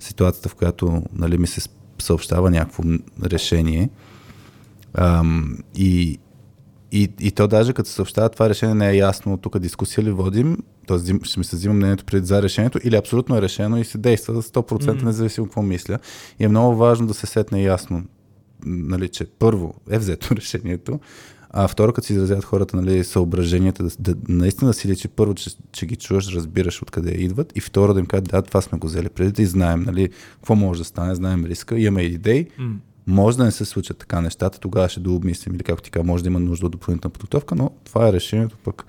ситуацията, 0.00 0.48
в 0.48 0.54
която 0.54 1.02
нали, 1.12 1.38
ми 1.38 1.46
се 1.46 1.68
съобщава 1.98 2.50
някакво 2.50 2.82
решение 3.24 3.90
ам, 4.94 5.58
и, 5.74 6.18
и, 6.92 7.12
и 7.20 7.30
то 7.30 7.48
даже 7.48 7.72
като 7.72 7.88
се 7.88 7.94
съобщава 7.94 8.28
това 8.28 8.48
решение 8.48 8.74
не 8.74 8.90
е 8.90 8.96
ясно, 8.96 9.36
тук 9.36 9.58
дискусия 9.58 10.04
ли 10.04 10.10
водим, 10.10 10.56
т.е. 10.86 11.24
ще 11.24 11.38
ми 11.38 11.44
се 11.44 11.56
взима 11.56 11.74
мнението 11.74 12.04
преди 12.04 12.26
за 12.26 12.42
решението 12.42 12.78
или 12.84 12.96
абсолютно 12.96 13.36
е 13.36 13.42
решено 13.42 13.78
и 13.78 13.84
се 13.84 13.98
действа 13.98 14.34
за 14.34 14.42
100% 14.42 14.78
mm. 14.78 15.02
независимо 15.02 15.46
какво 15.46 15.62
мисля. 15.62 15.98
И 16.40 16.44
е 16.44 16.48
много 16.48 16.76
важно 16.76 17.06
да 17.06 17.14
се 17.14 17.26
сетне 17.26 17.62
ясно, 17.62 18.04
нали, 18.66 19.08
че 19.08 19.24
първо 19.24 19.74
е 19.90 19.98
взето 19.98 20.36
решението, 20.36 21.00
а 21.54 21.68
второ, 21.68 21.92
като 21.92 22.06
си 22.06 22.12
изразяват 22.12 22.44
хората 22.44 22.76
нали, 22.76 23.04
съображенията, 23.04 23.82
да, 23.82 23.90
да, 23.98 24.14
наистина 24.28 24.70
да 24.70 24.74
си 24.74 24.88
личи 24.88 25.08
първо, 25.08 25.34
че, 25.34 25.50
че 25.72 25.86
ги 25.86 25.96
чуваш, 25.96 26.34
разбираш 26.34 26.82
откъде 26.82 27.10
идват 27.10 27.52
и 27.56 27.60
второ 27.60 27.94
да 27.94 28.00
им 28.00 28.06
кажат, 28.06 28.24
да, 28.24 28.42
това 28.42 28.60
сме 28.60 28.78
го 28.78 28.86
взели 28.86 29.08
преди 29.08 29.42
и 29.42 29.46
знаем 29.46 29.82
нали, 29.82 30.08
какво 30.34 30.54
може 30.54 30.80
да 30.80 30.84
стане, 30.84 31.14
знаем 31.14 31.44
риска, 31.44 31.78
имаме 31.78 32.02
идеи, 32.02 32.46
mm. 32.60 32.74
може 33.06 33.36
да 33.36 33.44
не 33.44 33.50
се 33.50 33.64
случат 33.64 33.98
така 33.98 34.20
нещата, 34.20 34.60
тогава 34.60 34.88
ще 34.88 35.00
дообмислим 35.00 35.54
или 35.54 35.62
както 35.62 35.82
ти 35.82 35.90
кажа, 35.90 36.04
може 36.04 36.22
да 36.22 36.28
има 36.28 36.40
нужда 36.40 36.66
от 36.66 36.72
допълнителна 36.72 37.12
подготовка, 37.12 37.54
но 37.54 37.70
това 37.84 38.08
е 38.08 38.12
решението, 38.12 38.56
пък 38.64 38.84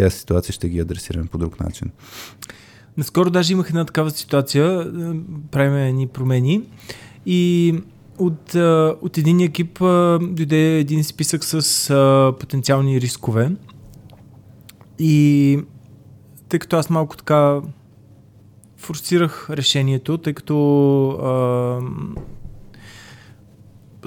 тези 0.00 0.18
ситуации 0.18 0.52
ще 0.52 0.68
ги 0.68 0.80
адресираме 0.80 1.26
по 1.26 1.38
друг 1.38 1.60
начин. 1.60 1.90
Наскоро 2.96 3.30
даже 3.30 3.52
имах 3.52 3.68
една 3.68 3.84
такава 3.84 4.10
ситуация, 4.10 4.82
е, 4.82 4.86
правим 5.50 5.76
едни 5.76 6.06
промени 6.06 6.62
и 7.26 7.74
от, 8.18 8.54
от 9.02 9.18
един 9.18 9.40
екип 9.40 9.78
дойде 10.20 10.78
един 10.78 11.04
списък 11.04 11.44
с 11.44 12.34
потенциални 12.40 13.00
рискове. 13.00 13.52
И 14.98 15.58
тъй 16.48 16.58
като 16.58 16.76
аз 16.76 16.90
малко 16.90 17.16
така 17.16 17.60
форсирах 18.76 19.50
решението, 19.50 20.18
тъй 20.18 20.32
като 20.32 21.08
а, 21.08 21.80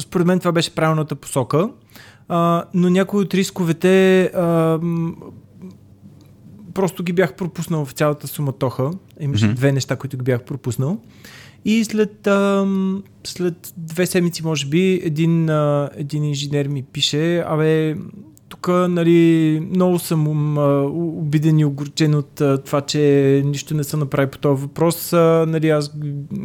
според 0.02 0.28
мен 0.28 0.40
това 0.40 0.52
беше 0.52 0.76
правилната 0.76 1.16
посока, 1.16 1.70
а, 2.28 2.66
но 2.74 2.90
някои 2.90 3.22
от 3.22 3.34
рисковете 3.34 4.24
а, 4.24 4.80
просто 6.80 7.04
ги 7.04 7.14
бях 7.14 7.34
пропуснал 7.34 7.86
в 7.86 7.92
цялата 7.92 8.28
суматоха. 8.28 8.92
Имаше 9.20 9.46
mm-hmm. 9.46 9.54
две 9.54 9.72
неща, 9.72 9.96
които 9.96 10.18
ги 10.18 10.24
бях 10.24 10.44
пропуснал. 10.44 11.02
И 11.66 11.84
след, 11.84 12.28
а, 12.28 12.68
след 13.24 13.74
две 13.78 14.06
седмици, 14.06 14.44
може 14.44 14.68
би, 14.68 15.02
един, 15.04 15.50
а, 15.50 15.90
един 15.96 16.24
инженер 16.24 16.68
ми 16.68 16.84
пише, 16.84 17.40
абе, 17.40 17.96
тук 18.62 18.68
нали, 18.90 19.60
много 19.76 20.00
съм 20.00 20.58
а, 20.58 20.82
обиден 21.22 21.60
и 21.60 21.66
огорчен 21.66 22.16
от 22.16 22.42
а, 22.42 22.58
това, 22.58 22.82
че 22.82 23.42
нищо 23.46 23.74
не 23.74 23.84
се 23.84 23.98
направи 23.98 24.32
по 24.32 24.38
този 24.38 24.62
въпрос. 24.62 25.14
А, 25.14 25.46
нали, 25.48 25.70
аз 25.70 25.92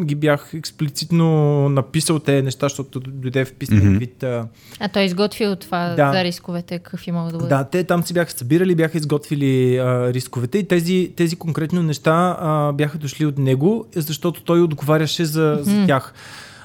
ги 0.04 0.14
бях 0.14 0.54
експлицитно 0.54 1.68
написал 1.68 2.18
те 2.18 2.42
неща, 2.42 2.68
защото 2.68 3.00
дойде 3.00 3.44
в 3.44 3.52
писмен 3.54 3.80
mm-hmm. 3.80 3.98
вид. 3.98 4.22
А, 4.22 4.46
а 4.80 4.88
той 4.88 5.02
е 5.02 5.04
изготвил 5.04 5.56
това 5.56 5.94
да. 5.96 6.12
за 6.12 6.24
рисковете, 6.24 6.78
какви 6.78 7.12
могат 7.12 7.32
да 7.32 7.38
бъдат? 7.38 7.48
Да, 7.48 7.64
те 7.64 7.84
там 7.84 8.02
се 8.02 8.14
бяха 8.14 8.30
събирали, 8.30 8.74
бяха 8.74 8.98
изготвили 8.98 9.76
а, 9.76 10.12
рисковете 10.12 10.58
и 10.58 10.68
тези, 10.68 11.12
тези 11.16 11.36
конкретно 11.36 11.82
неща 11.82 12.36
а, 12.40 12.72
бяха 12.72 12.98
дошли 12.98 13.26
от 13.26 13.38
него, 13.38 13.86
защото 13.96 14.42
той 14.42 14.62
отговаряше 14.62 15.24
за, 15.24 15.58
mm-hmm. 15.58 15.80
за 15.80 15.86
тях. 15.86 16.14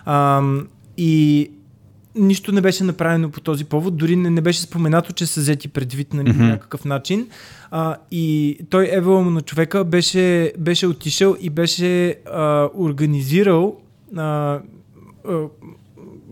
А, 0.06 0.42
и 0.98 1.52
нищо 2.16 2.52
не 2.52 2.62
беше 2.62 2.84
направено 2.84 3.30
по 3.30 3.42
този 3.42 3.66
повод, 3.66 3.98
дори 3.98 4.16
не, 4.16 4.30
не 4.30 4.42
беше 4.42 4.62
споменато, 4.62 5.14
че 5.14 5.26
са 5.26 5.40
взети 5.40 5.68
предвид 5.68 6.14
на 6.14 6.24
mm-hmm. 6.24 6.50
някакъв 6.50 6.86
начин. 6.86 7.28
А, 7.72 7.96
и 8.12 8.58
той 8.70 8.90
евола 8.92 9.22
му 9.22 9.30
на 9.30 9.42
човека 9.42 9.84
беше, 9.84 10.54
беше 10.58 10.88
отишъл 10.88 11.36
и 11.42 11.50
беше 11.50 12.16
а, 12.32 12.70
организирал 12.76 13.78
а, 14.18 14.24
а, 14.24 14.60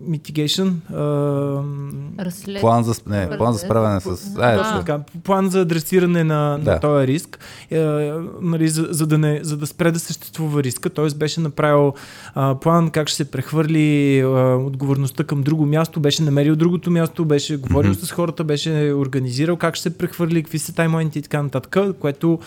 mitigation. 0.09 0.73
А... 0.93 2.23
Разслед... 2.25 2.61
План 2.61 2.83
за, 2.83 2.93
не, 3.07 3.37
план 3.37 3.53
за 3.53 3.59
справяне 3.59 4.01
с... 4.01 4.35
А, 4.39 4.53
е, 4.53 4.57
Точно 4.57 4.79
така. 4.79 4.99
План 5.23 5.49
за 5.49 5.61
адресиране 5.61 6.23
на, 6.23 6.59
Да. 6.61 6.71
на 6.71 6.79
този 6.79 7.07
риск, 7.07 7.39
е, 7.71 8.11
нали, 8.41 8.67
за, 8.67 8.87
за, 8.89 9.07
да 9.07 9.17
не, 9.17 9.39
за 9.43 9.57
да 9.57 9.67
спре 9.67 9.91
да 9.91 9.99
съществува 9.99 10.63
риска. 10.63 10.89
Т.е. 10.89 11.15
беше 11.15 11.39
направил 11.39 11.93
а, 12.35 12.55
план 12.55 12.89
как 12.89 13.07
ще 13.07 13.17
се 13.17 13.31
прехвърли 13.31 14.19
а, 14.19 14.55
отговорността 14.55 15.23
към 15.23 15.43
друго 15.43 15.65
място, 15.65 15.99
беше 15.99 16.23
намерил 16.23 16.55
другото 16.55 16.91
място, 16.91 17.25
беше 17.25 17.57
говорил 17.57 17.91
Мгм. 17.91 17.99
с 18.05 18.11
хората, 18.11 18.43
беше 18.43 18.93
организирал 18.95 19.55
как 19.55 19.75
ще 19.75 19.83
се 19.83 19.97
прехвърли, 19.97 20.43
какви 20.43 20.59
са 20.59 20.75
таймлайните 20.75 21.19
и 21.19 21.21
така 21.21 21.43
нататък, 21.43 21.77
което 21.99 22.39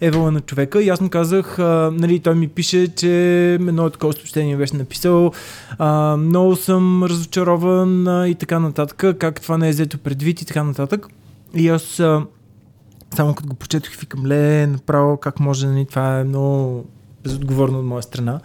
е 0.00 0.10
вала 0.10 0.30
на 0.30 0.40
човека. 0.40 0.82
И 0.82 0.88
аз 0.88 1.00
му 1.00 1.08
казах, 1.08 1.58
а, 1.58 1.90
нали, 1.94 2.20
той 2.20 2.34
ми 2.34 2.48
пише, 2.48 2.88
че 2.88 3.54
едно 3.54 3.90
такова 3.90 4.12
съобщение 4.12 4.56
беше 4.56 4.76
написал, 4.76 5.32
а, 5.78 6.16
много 6.16 6.56
съм 6.56 7.04
разочарован 7.04 8.08
а, 8.08 8.28
и 8.28 8.34
така 8.34 8.58
нататък, 8.58 9.18
как 9.18 9.40
това 9.40 9.58
не 9.58 9.68
е 9.68 9.72
взето 9.72 9.98
предвид 9.98 10.42
и 10.42 10.44
така 10.44 10.64
нататък. 10.64 11.06
И 11.54 11.68
аз 11.68 12.00
а, 12.00 12.26
само 13.14 13.34
като 13.34 13.48
го 13.48 13.54
почетох, 13.54 13.94
викам, 13.94 14.26
ле, 14.26 14.66
направо 14.66 15.16
как 15.16 15.40
може, 15.40 15.66
нали, 15.66 15.86
това 15.86 16.20
е 16.20 16.24
много 16.24 16.86
безотговорно 17.24 17.78
от 17.78 17.84
моя 17.84 18.02
страна. 18.02 18.40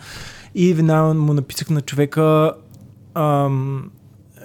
И 0.56 0.74
веднага 0.74 1.14
му 1.14 1.34
написах 1.34 1.70
на 1.70 1.82
човека, 1.82 2.54
ам, 3.14 3.92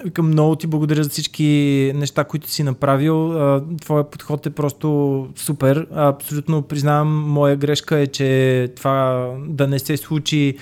викам, 0.05 0.27
много 0.27 0.57
ти 0.57 0.67
благодаря 0.67 1.05
за 1.05 1.11
всички 1.11 1.93
неща, 1.95 2.25
които 2.25 2.51
си 2.51 2.63
направил. 2.63 3.35
Твоя 3.81 4.11
подход 4.11 4.47
е 4.47 4.51
просто 4.51 5.29
супер. 5.37 5.87
Абсолютно 5.95 6.63
признавам, 6.63 7.31
моя 7.31 7.57
грешка 7.57 7.99
е, 7.99 8.07
че 8.07 8.69
това 8.77 9.29
да 9.49 9.67
не 9.67 9.79
се 9.79 9.97
случи 9.97 10.57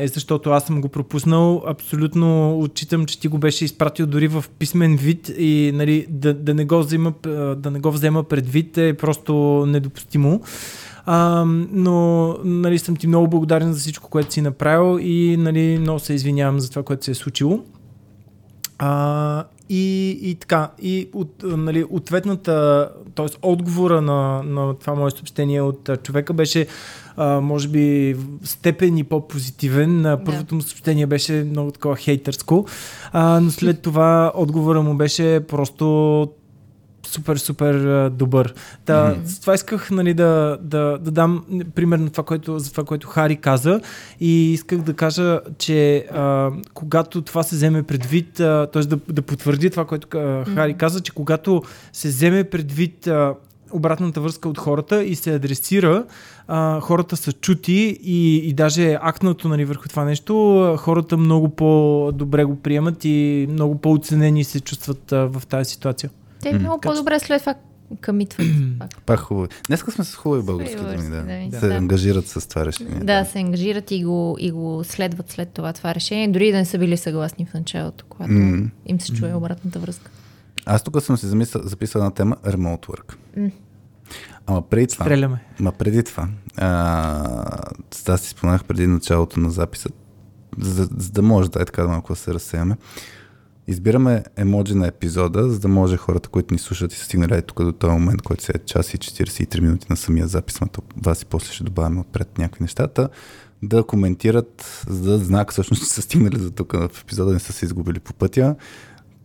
е 0.00 0.08
защото 0.08 0.50
аз 0.50 0.66
съм 0.66 0.80
го 0.80 0.88
пропуснал. 0.88 1.62
Абсолютно 1.66 2.58
отчитам, 2.58 3.06
че 3.06 3.20
ти 3.20 3.28
го 3.28 3.38
беше 3.38 3.64
изпратил 3.64 4.06
дори 4.06 4.28
в 4.28 4.44
писмен 4.58 4.96
вид 4.96 5.30
и 5.38 5.70
нали, 5.74 6.06
да, 6.08 6.34
да, 6.34 6.54
не 6.54 6.64
го 6.64 6.78
взема, 6.78 7.12
да 7.56 7.70
не 7.70 7.80
го 7.80 7.90
взема 7.90 8.24
предвид 8.24 8.78
е 8.78 8.94
просто 8.94 9.64
недопустимо. 9.68 10.40
А, 11.06 11.44
но 11.72 12.28
нали, 12.44 12.78
съм 12.78 12.96
ти 12.96 13.06
много 13.06 13.28
благодарен 13.28 13.72
за 13.72 13.80
всичко, 13.80 14.10
което 14.10 14.32
си 14.32 14.40
направил 14.40 14.98
и 15.02 15.36
нали, 15.36 15.78
много 15.78 15.98
се 15.98 16.12
извинявам 16.14 16.60
за 16.60 16.70
това, 16.70 16.82
което 16.82 17.04
се 17.04 17.10
е 17.10 17.14
случило. 17.14 17.60
А, 18.84 19.44
и, 19.68 20.10
и 20.22 20.34
така, 20.34 20.70
и 20.82 21.08
от, 21.12 21.42
нали, 21.42 21.84
ответната, 21.90 22.88
т.е. 23.14 23.26
отговора 23.42 24.00
на, 24.00 24.42
на 24.42 24.74
това 24.74 24.94
мое 24.94 25.10
съобщение 25.10 25.62
от 25.62 25.90
човека 26.02 26.32
беше 26.32 26.66
а, 27.16 27.40
може 27.40 27.68
би 27.68 28.16
степен 28.44 28.98
и 28.98 29.04
по-позитивен. 29.04 30.18
Първото 30.24 30.54
му 30.54 30.62
съобщение 30.62 31.06
беше 31.06 31.32
много 31.32 31.70
такова 31.70 31.96
хейтърско, 31.96 32.66
а, 33.12 33.40
но 33.40 33.50
след 33.50 33.82
това 33.82 34.32
отговора 34.34 34.82
му 34.82 34.94
беше 34.94 35.40
просто 35.48 36.28
супер, 37.12 37.36
супер 37.36 38.08
добър. 38.10 38.54
Та, 38.84 39.16
с 39.24 39.40
това 39.40 39.54
исках 39.54 39.90
нали, 39.90 40.14
да, 40.14 40.58
да, 40.62 40.98
да 41.00 41.10
дам 41.10 41.44
пример 41.74 41.98
на 41.98 42.10
това, 42.10 42.24
което, 42.24 42.58
за 42.58 42.70
това, 42.70 42.84
което 42.84 43.08
Хари 43.08 43.36
каза 43.36 43.80
и 44.20 44.52
исках 44.52 44.78
да 44.78 44.94
кажа, 44.94 45.40
че 45.58 46.06
а, 46.12 46.50
когато 46.74 47.22
това 47.22 47.42
се 47.42 47.56
вземе 47.56 47.82
предвид, 47.82 48.40
а, 48.40 48.66
т.е. 48.72 48.82
Да, 48.82 48.98
да 49.08 49.22
потвърди 49.22 49.70
това, 49.70 49.84
което 49.84 50.18
а, 50.18 50.44
Хари 50.44 50.74
каза, 50.74 51.00
че 51.00 51.12
когато 51.12 51.62
се 51.92 52.08
вземе 52.08 52.44
предвид 52.44 53.06
а, 53.06 53.34
обратната 53.72 54.20
връзка 54.20 54.48
от 54.48 54.58
хората 54.58 55.04
и 55.04 55.14
се 55.14 55.34
адресира, 55.34 56.04
а, 56.48 56.80
хората 56.80 57.16
са 57.16 57.32
чути 57.32 57.98
и, 58.02 58.36
и 58.36 58.52
даже 58.52 58.98
акнато 59.02 59.48
нали, 59.48 59.64
върху 59.64 59.88
това 59.88 60.04
нещо, 60.04 60.76
хората 60.78 61.16
много 61.16 61.48
по-добре 61.48 62.44
го 62.44 62.56
приемат 62.56 63.04
и 63.04 63.46
много 63.50 63.78
по-оценени 63.78 64.44
се 64.44 64.60
чувстват 64.60 65.12
а, 65.12 65.26
в 65.26 65.46
тази 65.46 65.70
ситуация. 65.70 66.10
Те 66.42 66.58
много 66.58 66.80
по-добре 66.80 67.18
след 67.20 67.40
това 67.40 67.54
къмитват. 68.00 68.46
пак. 68.78 68.90
Пак 69.06 69.20
хубаво. 69.20 69.46
Днеска 69.66 69.90
сме 69.90 70.04
с 70.04 70.14
хубави 70.14 70.42
български 70.42 70.76
думи, 70.76 70.96
да. 71.10 71.20
думи, 71.20 71.50
Се 71.52 71.68
да. 71.68 71.74
ангажират 71.74 72.26
с 72.26 72.48
това 72.48 72.66
решение. 72.66 73.00
Да, 73.00 73.24
се 73.24 73.38
ангажират 73.38 73.90
и 73.90 74.04
го, 74.04 74.36
и 74.40 74.50
го 74.50 74.84
следват 74.84 75.30
след 75.30 75.48
това 75.48 75.72
това 75.72 75.94
решение, 75.94 76.28
дори 76.28 76.52
да 76.52 76.58
не 76.58 76.64
са 76.64 76.78
били 76.78 76.96
съгласни 76.96 77.46
в 77.46 77.54
началото, 77.54 78.04
когато 78.08 78.32
М. 78.32 78.68
им 78.86 79.00
се 79.00 79.12
чуе 79.12 79.34
обратната 79.34 79.78
връзка. 79.78 80.10
Аз 80.66 80.82
тук 80.82 81.02
съм 81.02 81.16
си 81.16 81.26
замисъл, 81.26 81.62
записал 81.64 81.98
една 81.98 82.10
тема 82.10 82.36
Remote 82.36 82.86
Work. 82.86 83.14
М. 83.36 83.50
Ама 84.46 84.62
преди 84.62 84.86
това, 84.86 85.04
Стреляме. 85.04 85.40
ма 85.60 85.72
преди 85.72 86.02
това, 86.02 86.28
а, 86.56 87.58
аз 88.08 88.20
си 88.20 88.28
споменах 88.28 88.64
преди 88.64 88.86
началото 88.86 89.40
на 89.40 89.50
записа, 89.50 89.88
за, 90.58 90.88
за 90.96 91.10
да 91.10 91.22
може 91.22 91.50
да 91.50 91.62
е 91.62 91.64
така 91.64 91.86
малко 91.86 92.12
да 92.12 92.18
се 92.18 92.34
разсеяме. 92.34 92.76
Избираме 93.66 94.24
емоджи 94.36 94.74
на 94.74 94.86
епизода, 94.86 95.50
за 95.50 95.60
да 95.60 95.68
може 95.68 95.96
хората, 95.96 96.28
които 96.28 96.54
ни 96.54 96.58
слушат 96.58 96.92
и 96.92 96.96
са 96.96 97.04
стигнали 97.04 97.42
тук 97.42 97.64
до 97.64 97.72
този 97.72 97.92
момент, 97.92 98.22
който 98.22 98.44
се 98.44 98.52
е 98.54 98.58
час 98.58 98.94
и 98.94 98.98
43 98.98 99.60
минути 99.60 99.86
на 99.90 99.96
самия 99.96 100.28
запис, 100.28 100.60
на 100.60 100.68
вас 100.96 101.22
и 101.22 101.26
после 101.26 101.52
ще 101.52 101.64
добавяме 101.64 102.00
отпред 102.00 102.38
някакви 102.38 102.64
нещата, 102.64 103.08
да 103.62 103.84
коментират, 103.84 104.84
за 104.88 105.10
да 105.10 105.18
знак 105.18 105.52
всъщност, 105.52 105.82
че 105.82 105.88
са 105.88 106.02
стигнали 106.02 106.38
за 106.38 106.50
тук 106.50 106.72
в 106.72 107.00
епизода, 107.02 107.32
не 107.32 107.38
са 107.38 107.52
се 107.52 107.64
изгубили 107.64 108.00
по 108.00 108.14
пътя. 108.14 108.56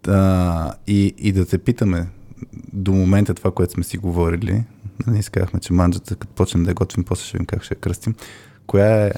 Да, 0.03 0.73
и, 0.87 1.13
и 1.17 1.31
да 1.31 1.45
те 1.45 1.57
питаме 1.57 2.07
до 2.73 2.91
момента 2.91 3.33
това, 3.33 3.51
което 3.51 3.73
сме 3.73 3.83
си 3.83 3.97
говорили. 3.97 4.63
Нали, 5.07 5.19
изказахме, 5.19 5.59
че 5.59 5.73
манджата, 5.73 6.15
като 6.15 6.33
почнем 6.33 6.63
да 6.63 6.71
я 6.71 6.75
готвим, 6.75 7.03
после 7.03 7.23
ще 7.23 7.37
видим 7.37 7.45
как 7.45 7.63
ще 7.63 7.73
я 7.73 7.79
кръстим. 7.79 8.15
Коя 8.67 9.05
е 9.05 9.11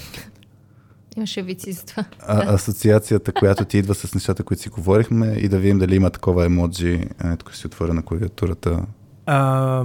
Имаше 1.20 1.41
вици 1.41 1.72
за 1.72 1.86
това. 1.86 2.06
а, 2.28 2.54
асоциацията, 2.54 3.32
която 3.32 3.66
ти 3.66 3.78
идва 3.78 3.96
с 3.96 4.16
нещата, 4.16 4.44
които 4.44 4.64
си 4.64 4.70
говорихме 4.70 5.28
и 5.28 5.48
да 5.50 5.60
видим 5.60 5.80
дали 5.80 5.96
има 5.96 6.10
такова 6.10 6.46
емоджи. 6.46 7.02
Тук 7.38 7.56
си 7.56 7.68
отворя 7.68 7.94
на 7.94 8.02
клавиатурата. 8.04 8.80
А, 9.26 9.84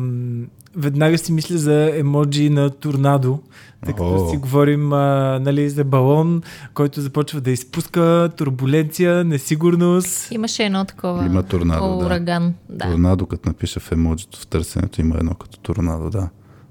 веднага 0.77 1.19
си 1.19 1.33
мисля 1.33 1.59
за 1.59 1.99
емоджи 1.99 2.51
на 2.51 2.71
торнадо, 2.71 3.39
тъй 3.85 3.93
като 3.93 4.15
О. 4.27 4.31
си 4.31 4.37
говорим 4.37 4.93
а, 4.93 5.39
нали, 5.43 5.71
за 5.71 5.85
балон, 5.85 6.43
който 6.75 7.01
започва 7.01 7.41
да 7.41 7.51
изпуска 7.51 8.31
турбуленция, 8.37 9.25
несигурност. 9.25 10.31
Имаше 10.31 10.65
едно 10.65 10.85
такова. 10.85 11.27
Има 11.27 11.43
торнадо, 11.43 11.99
да. 11.99 12.07
ураган. 12.07 12.55
Да. 12.69 12.85
Торнадо, 12.91 13.27
като 13.27 13.49
напиша 13.49 13.81
в 13.81 13.93
емоджито 13.93 14.41
в 14.41 14.47
търсенето, 14.47 15.01
има 15.01 15.17
едно 15.19 15.35
като 15.35 15.59
торнадо, 15.59 16.11
да. 16.11 16.29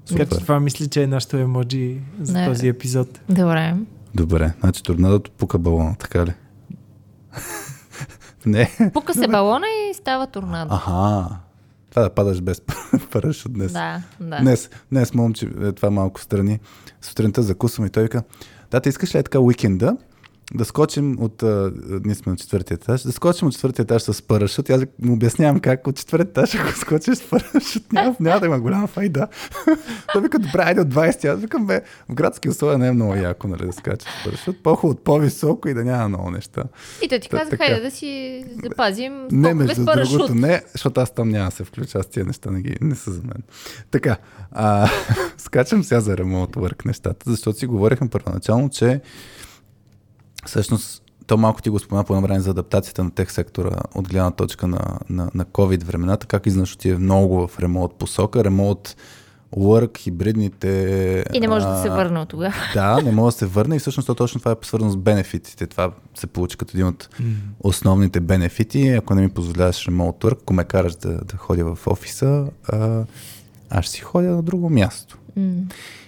Така 0.08 0.26
че 0.26 0.38
това 0.40 0.60
мисля, 0.60 0.86
че 0.86 1.02
е 1.02 1.06
нашето 1.06 1.36
емоджи 1.36 1.96
за 2.20 2.32
Не. 2.32 2.46
този 2.46 2.68
епизод. 2.68 3.20
Добре. 3.28 3.74
Добре, 4.14 4.52
значи 4.60 4.82
торнадото 4.82 5.30
пука 5.30 5.58
балона, 5.58 5.96
така 5.98 6.26
ли? 6.26 6.34
Не. 8.46 8.90
Пука 8.92 9.14
се 9.14 9.28
балона 9.28 9.66
и 9.66 9.94
става 9.94 10.26
торнадо. 10.26 10.74
Аха. 10.74 11.36
Това 11.90 12.02
да 12.02 12.10
падаш 12.10 12.40
без 12.40 12.62
парашут 13.10 13.52
днес. 13.52 13.72
Да, 13.72 14.02
да. 14.20 14.40
Днес, 14.40 14.70
днес 14.92 15.14
момче, 15.14 15.50
е, 15.62 15.72
това 15.72 15.90
малко 15.90 16.20
страни. 16.20 16.60
Сутринта 17.00 17.42
закусвам 17.42 17.86
и 17.86 17.90
той 17.90 18.02
вика, 18.02 18.22
тата, 18.70 18.88
искаш 18.88 19.14
ли 19.14 19.18
е 19.18 19.22
така 19.22 19.40
уикенда 19.40 19.96
да 20.54 20.64
скочим 20.64 21.16
от, 21.20 21.42
а, 21.42 21.72
ние 22.04 22.14
сме 22.14 22.32
на 22.32 22.36
четвъртия 22.36 22.74
етаж, 22.74 23.02
да 23.02 23.12
скочим 23.12 23.48
от 23.48 23.54
четвъртия 23.54 23.82
етаж 23.82 24.02
с 24.02 24.22
парашут. 24.22 24.68
И 24.68 24.72
Аз 24.72 24.82
му 25.02 25.12
обяснявам 25.12 25.60
как 25.60 25.86
от 25.86 25.96
четвъртия 25.96 26.30
етаж, 26.30 26.54
ако 26.54 26.72
скочиш 26.72 27.18
с 27.18 27.30
парашут, 27.30 27.92
няма, 27.92 28.16
няма 28.20 28.40
да 28.40 28.46
има 28.46 28.60
голяма 28.60 28.86
файда. 28.86 29.28
той 30.12 30.22
вика, 30.22 30.38
добре, 30.38 30.62
айде 30.62 30.80
от 30.80 30.88
20. 30.88 31.34
Аз 31.34 31.40
викам, 31.40 31.66
бе, 31.66 31.80
в 32.08 32.14
градски 32.14 32.48
условия 32.48 32.78
не 32.78 32.88
е 32.88 32.92
много 32.92 33.14
яко, 33.14 33.48
нали, 33.48 33.66
да 33.66 33.72
скачаш 33.72 34.12
с 34.20 34.24
парашут. 34.24 34.62
По-хубаво 34.62 34.90
от 34.98 35.04
по-високо 35.04 35.68
и 35.68 35.74
да 35.74 35.84
няма 35.84 36.08
много 36.08 36.30
неща. 36.30 36.62
И 37.02 37.08
той 37.08 37.18
ти 37.18 37.28
Та- 37.28 37.38
каза, 37.38 37.50
така. 37.50 37.64
хайде 37.64 37.80
да 37.80 37.90
си 37.90 38.44
запазим 38.62 39.28
Не, 39.30 39.54
между 39.54 39.84
без 39.84 40.08
другото, 40.08 40.34
не, 40.34 40.62
защото 40.72 41.00
аз 41.00 41.10
там 41.14 41.28
няма 41.28 41.50
да 41.50 41.56
се 41.56 41.64
включа, 41.64 41.98
аз 41.98 42.06
тия 42.06 42.26
неща 42.26 42.50
не, 42.50 42.60
ги, 42.60 42.76
не 42.80 42.94
са 42.94 43.12
за 43.12 43.22
мен. 43.22 43.42
Така, 43.90 44.16
а, 44.52 44.88
скачам 45.38 45.84
сега 45.84 46.00
за 46.00 46.16
ремонт 46.16 46.56
work 46.56 46.86
нещата, 46.86 47.30
защото 47.30 47.58
си 47.58 47.66
говорихме 47.66 48.08
първоначално, 48.08 48.68
че 48.68 49.00
всъщност 50.46 51.04
то 51.26 51.36
малко 51.36 51.62
ти 51.62 51.70
го 51.70 51.78
спомена 51.78 52.04
по 52.04 52.14
едно 52.14 52.26
време 52.26 52.40
за 52.40 52.50
адаптацията 52.50 53.04
на 53.04 53.10
тех 53.10 53.32
сектора 53.32 53.76
от 53.94 54.08
гледна 54.08 54.30
точка 54.30 54.66
на, 54.66 54.98
на, 55.10 55.30
на 55.34 55.44
COVID 55.44 55.84
времената, 55.84 56.26
как 56.26 56.46
изнъж 56.46 56.74
отиде 56.74 56.98
много 56.98 57.48
в 57.48 57.58
ремонт 57.58 57.94
посока, 57.94 58.44
ремонт 58.44 58.96
work, 59.56 59.98
хибридните... 59.98 61.24
И 61.32 61.40
не 61.40 61.48
може 61.48 61.66
да 61.66 61.72
а, 61.72 61.82
се 61.82 61.90
върне 61.90 62.18
от 62.18 62.28
тогава. 62.28 62.54
да, 62.74 63.02
не 63.02 63.12
може 63.12 63.34
да 63.34 63.38
се 63.38 63.46
върне 63.46 63.76
и 63.76 63.78
всъщност 63.78 64.06
то 64.06 64.14
точно 64.14 64.40
това 64.40 64.52
е 64.52 64.56
свързано 64.62 64.90
с 64.92 64.96
бенефитите. 64.96 65.66
Това 65.66 65.90
се 66.14 66.26
получи 66.26 66.56
като 66.56 66.76
един 66.76 66.86
от 66.86 67.08
основните 67.60 68.20
бенефити. 68.20 68.88
Ако 68.88 69.14
не 69.14 69.22
ми 69.22 69.28
позволяваш 69.28 69.86
remote 69.86 70.24
work, 70.24 70.42
ако 70.42 70.54
ме 70.54 70.64
караш 70.64 70.94
да, 70.94 71.08
да 71.08 71.36
ходя 71.36 71.74
в 71.74 71.86
офиса, 71.86 72.46
а, 72.68 73.04
аз 73.70 73.84
ще 73.84 73.92
си 73.92 74.00
ходя 74.00 74.30
на 74.30 74.42
друго 74.42 74.70
място. 74.70 75.18
М. 75.36 75.52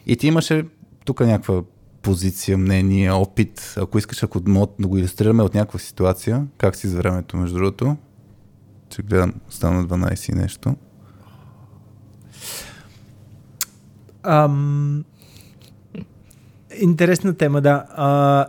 И 0.06 0.16
ти 0.16 0.26
имаше 0.26 0.64
тук 1.04 1.20
някаква 1.20 1.62
позиция, 2.06 2.58
мнение, 2.58 3.10
опит. 3.10 3.74
Ако 3.76 3.98
искаш, 3.98 4.22
ако 4.22 4.40
мога 4.46 4.72
да 4.78 4.88
го 4.88 4.98
иллюстрираме 4.98 5.42
от 5.42 5.54
някаква 5.54 5.78
ситуация, 5.78 6.46
как 6.58 6.76
си 6.76 6.88
с 6.88 6.94
времето, 6.94 7.36
между 7.36 7.56
другото, 7.58 7.96
че 8.88 9.02
гледам, 9.02 9.32
стана 9.48 9.84
12 9.84 10.32
и 10.32 10.34
нещо. 10.34 10.76
Ам... 14.22 15.04
Интересна 16.80 17.34
тема, 17.34 17.60
да. 17.60 17.84
А, 17.90 18.46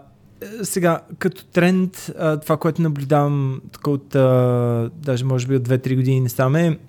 сега, 0.63 1.01
като 1.19 1.45
тренд, 1.45 2.11
а, 2.19 2.37
това, 2.39 2.57
което 2.57 2.81
наблюдавам 2.81 3.61
тук 3.71 3.87
от, 3.87 4.15
а, 4.15 4.91
даже 4.95 5.25
може 5.25 5.47
би 5.47 5.55
от 5.55 5.67
2-3 5.67 5.95
години 5.95 6.19
не 6.19 6.29
стаме, 6.29 6.79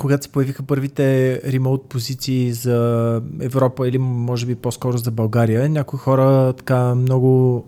когато 0.00 0.24
се 0.24 0.32
появиха 0.32 0.62
първите 0.62 1.40
ремоут 1.52 1.88
позиции 1.88 2.52
за 2.52 3.22
Европа 3.40 3.88
или 3.88 3.98
може 3.98 4.46
би 4.46 4.54
по-скоро 4.54 4.98
за 4.98 5.10
България, 5.10 5.68
някои 5.68 5.98
хора 5.98 6.52
така 6.52 6.94
много 6.94 7.64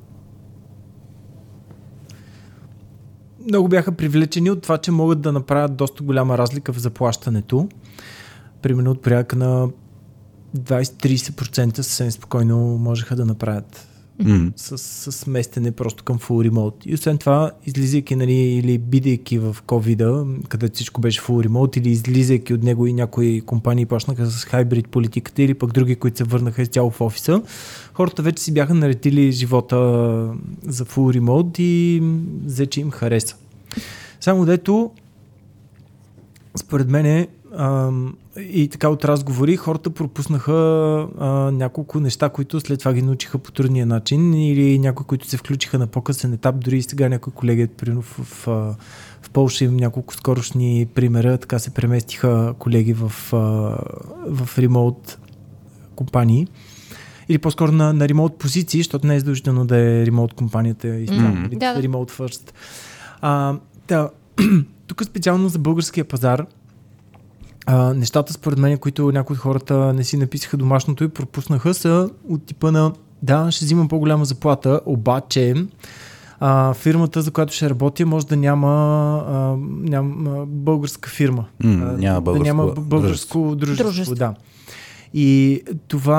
много 3.49 3.69
бяха 3.69 3.93
привлечени 3.93 4.51
от 4.51 4.63
това, 4.63 4.79
че 4.79 4.91
могат 4.91 5.21
да 5.21 5.33
направят 5.33 5.77
доста 5.77 6.03
голяма 6.03 6.39
разлика 6.39 6.73
в 6.73 6.79
заплащането. 6.79 7.69
Примерно 8.63 8.91
от 8.91 9.03
порядъка 9.03 9.37
на 9.37 9.69
20-30% 10.57 11.77
съвсем 11.77 12.11
спокойно 12.11 12.59
можеха 12.59 13.17
да 13.17 13.25
направят 13.25 13.92
mm. 14.25 14.53
с, 14.57 14.79
с 15.13 15.27
местене 15.27 15.73
просто 15.73 16.05
към 16.05 16.19
full 16.19 16.51
remote. 16.51 16.87
И 16.87 16.95
освен 16.95 17.19
това, 17.19 17.51
излизайки 17.67 18.17
нали, 18.17 18.33
или 18.33 18.79
бидейки 18.79 19.39
в 19.39 19.57
covid 19.67 20.27
където 20.49 20.75
всичко 20.75 21.01
беше 21.01 21.21
full 21.21 21.49
remote, 21.49 21.79
или 21.79 21.91
излизайки 21.91 22.55
от 22.55 22.63
него 22.63 22.87
и 22.87 22.93
някои 22.93 23.41
компании 23.41 23.87
почнаха 23.87 24.27
с 24.27 24.45
хайбрид 24.45 24.89
политиката, 24.89 25.43
или 25.43 25.55
пък 25.55 25.73
други, 25.73 25.97
които 25.97 26.17
се 26.17 26.25
върнаха 26.25 26.63
изцяло 26.63 26.91
в 26.91 27.01
офиса, 27.01 27.43
хората 27.95 28.23
вече 28.23 28.43
си 28.43 28.55
бяха 28.55 28.75
наретили 28.75 29.33
живота 29.33 29.77
за 30.67 30.85
full 30.85 31.21
remote 31.21 31.61
и 31.61 32.03
взе, 32.45 32.67
че 32.67 32.81
им 32.81 32.91
хареса. 32.91 33.37
Само 34.21 34.45
дето, 34.45 34.91
според 36.57 36.91
мен 36.91 37.27
е, 37.59 38.41
и 38.41 38.69
така 38.69 38.89
от 38.89 39.05
разговори 39.05 39.57
хората 39.57 39.91
пропуснаха 39.91 40.53
а, 41.19 41.27
няколко 41.51 42.01
неща, 42.01 42.29
които 42.29 42.61
след 42.61 42.79
това 42.79 42.93
ги 42.93 43.03
научиха 43.03 43.39
по 43.39 43.53
трудния 43.53 43.87
начин 43.87 44.35
или 44.35 44.79
някои, 44.79 45.07
които 45.07 45.29
се 45.29 45.37
включиха 45.37 45.79
на 45.79 45.87
по-късен 45.87 46.33
етап, 46.33 46.57
дори 46.59 46.77
и 46.77 46.83
сега 46.83 47.09
някои 47.09 47.33
колеги, 47.33 47.67
примерно 47.67 48.03
в, 48.03 48.07
в, 48.07 48.47
в 49.23 49.31
Польша 49.31 49.65
им 49.65 49.77
няколко 49.77 50.15
скорошни 50.15 50.87
примера, 50.95 51.39
така 51.39 51.59
се 51.59 51.71
преместиха 51.71 52.55
колеги 52.59 52.93
в, 52.93 53.13
в 54.27 54.59
ремоут 54.59 55.19
компании. 55.97 56.47
Или 57.29 57.39
по-скоро 57.39 57.73
на, 57.73 57.93
на 57.93 58.09
ремоут 58.09 58.39
позиции, 58.39 58.81
защото 58.81 59.07
не 59.07 59.15
е 59.15 59.19
задължително 59.19 59.65
да 59.65 59.79
е 59.79 60.07
ремоут 60.07 60.35
компанията 60.35 60.89
и 60.89 61.09
mm-hmm. 61.09 61.59
да, 61.59 61.83
ремоут 61.83 62.11
first. 62.11 62.53
А, 63.21 63.57
да, 63.89 64.11
тук 64.87 65.05
специално 65.05 65.49
за 65.49 65.59
българския 65.59 66.05
пазар 66.05 66.47
а, 67.67 67.95
нещата, 67.95 68.33
според 68.33 68.59
мен, 68.59 68.79
които 68.79 69.13
някои 69.13 69.35
от 69.35 69.41
хората 69.41 69.93
не 69.93 70.05
си 70.05 70.17
написаха 70.17 70.57
домашното 70.57 71.05
и 71.05 71.09
пропуснаха, 71.09 71.75
са 71.75 72.11
от 72.29 72.45
типа 72.47 72.71
на 72.71 72.93
да, 73.23 73.51
ще 73.51 73.65
взимам 73.65 73.89
по-голяма 73.89 74.25
заплата, 74.25 74.81
обаче 74.87 75.55
а, 76.41 76.75
фирмата, 76.75 77.23
за 77.23 77.31
която 77.31 77.55
ще 77.55 77.71
работя, 77.71 78.07
може 78.07 78.27
да 78.27 78.37
няма, 78.37 78.69
а, 79.29 79.57
няма 79.91 80.47
българска 80.47 81.11
фирма. 81.11 81.45
Mm, 81.65 81.97
няма 81.97 82.21
българско, 82.21 82.45
да 82.45 82.55
няма 82.55 82.73
българско 82.73 83.55
дружество. 83.57 83.85
дружество. 83.85 84.15
Да. 84.15 84.35
И 85.15 85.63
това 85.89 86.17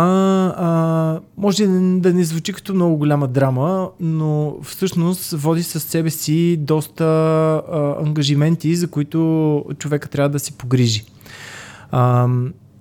а, 0.58 1.20
може 1.38 1.68
да 1.68 2.14
не 2.14 2.24
звучи 2.24 2.54
като 2.54 2.74
много 2.74 2.98
голяма 2.98 3.28
драма, 3.28 3.90
но 4.00 4.56
всъщност 4.64 5.32
води 5.32 5.64
със 5.64 5.84
себе 5.84 6.10
си 6.10 6.58
доста 6.60 7.04
а, 7.04 7.96
ангажименти, 8.06 8.76
за 8.76 8.88
които 8.88 9.66
човека 9.80 10.10
трябва 10.10 10.30
да 10.30 10.40
се 10.40 10.52
погрижи. 10.52 11.04
А, 11.96 12.28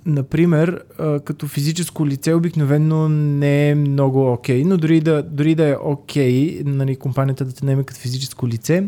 например, 0.06 0.84
като 1.24 1.46
физическо 1.46 2.06
лице 2.06 2.34
обикновено 2.34 3.08
не 3.08 3.70
е 3.70 3.74
много 3.74 4.32
окей, 4.32 4.62
okay, 4.62 4.66
но 4.66 4.76
дори 4.76 5.00
да, 5.00 5.22
дори 5.22 5.54
да 5.54 5.68
е 5.68 5.76
окей, 5.84 6.32
okay, 6.32 6.64
нали, 6.64 6.96
компанията 6.96 7.44
да 7.44 7.52
те 7.52 7.64
наеме 7.64 7.84
като 7.84 8.00
физическо 8.00 8.48
лице, 8.48 8.84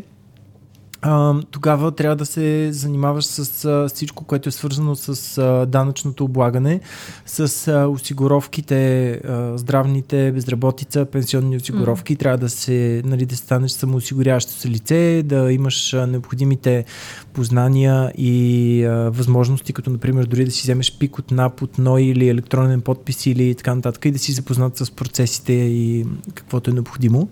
а, 1.06 1.34
тогава 1.50 1.92
трябва 1.92 2.16
да 2.16 2.26
се 2.26 2.72
занимаваш 2.72 3.24
с 3.24 3.64
а, 3.64 3.88
всичко, 3.88 4.24
което 4.24 4.48
е 4.48 4.52
свързано 4.52 4.96
с 4.96 5.38
а, 5.38 5.66
данъчното 5.66 6.24
облагане, 6.24 6.80
с 7.26 7.68
а, 7.68 7.86
осигуровките, 7.88 9.10
а, 9.12 9.58
здравните, 9.58 10.32
безработица, 10.32 11.04
пенсионни 11.04 11.56
осигуровки. 11.56 12.16
Mm. 12.16 12.18
Трябва 12.18 12.38
да 12.38 12.48
се, 12.48 13.02
нали, 13.04 13.26
да 13.26 13.36
станеш 13.36 13.70
самоосигуряващо 13.70 14.52
се 14.52 14.68
лице, 14.68 15.22
да 15.24 15.52
имаш 15.52 15.94
а, 15.94 16.06
необходимите 16.06 16.84
познания 17.32 18.12
и 18.18 18.84
а, 18.84 19.10
възможности, 19.10 19.72
като 19.72 19.90
например 19.90 20.24
дори 20.24 20.44
да 20.44 20.50
си 20.50 20.62
вземеш 20.62 20.98
пик 20.98 21.18
от 21.18 21.30
НАП, 21.30 21.62
от 21.62 21.78
НОИ 21.78 22.04
или 22.04 22.28
електронен 22.28 22.80
подпис 22.80 23.26
или 23.26 23.54
така 23.54 23.74
нататък 23.74 24.04
и 24.04 24.10
да 24.10 24.18
си 24.18 24.32
запознат 24.32 24.76
с 24.76 24.90
процесите 24.90 25.52
и 25.52 26.06
каквото 26.34 26.70
е 26.70 26.74
необходимо. 26.74 27.28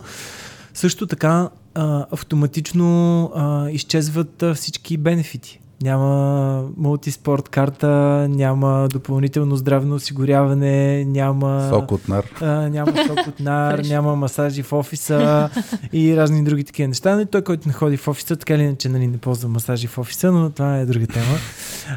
Също 0.74 1.06
така 1.06 1.48
а, 1.74 2.06
автоматично 2.10 3.24
а, 3.34 3.70
изчезват 3.70 4.42
а, 4.42 4.54
всички 4.54 4.96
бенефити. 4.96 5.60
Няма 5.82 6.64
мултиспорт 6.76 7.48
карта, 7.48 7.88
няма 8.30 8.88
допълнително 8.92 9.56
здравно 9.56 9.94
осигуряване, 9.94 11.04
няма... 11.04 11.68
Сок 11.70 11.92
от 11.92 12.08
нар. 12.08 12.24
А, 12.40 12.46
няма 12.46 12.92
сок 13.06 13.26
от 13.28 13.40
нар, 13.40 13.78
няма 13.78 14.16
масажи 14.16 14.62
в 14.62 14.72
офиса 14.72 15.50
и 15.92 16.16
разни 16.16 16.44
други 16.44 16.64
такива 16.64 16.88
неща. 16.88 17.16
Но 17.16 17.26
той, 17.26 17.42
който 17.42 17.68
не 17.68 17.74
ходи 17.74 17.96
в 17.96 18.08
офиса, 18.08 18.36
така 18.36 18.54
или 18.54 18.62
иначе 18.62 18.88
нали, 18.88 19.06
не 19.06 19.18
ползва 19.18 19.48
масажи 19.48 19.86
в 19.86 19.98
офиса, 19.98 20.32
но 20.32 20.50
това 20.50 20.78
е 20.78 20.86
друга 20.86 21.06
тема. 21.06 21.36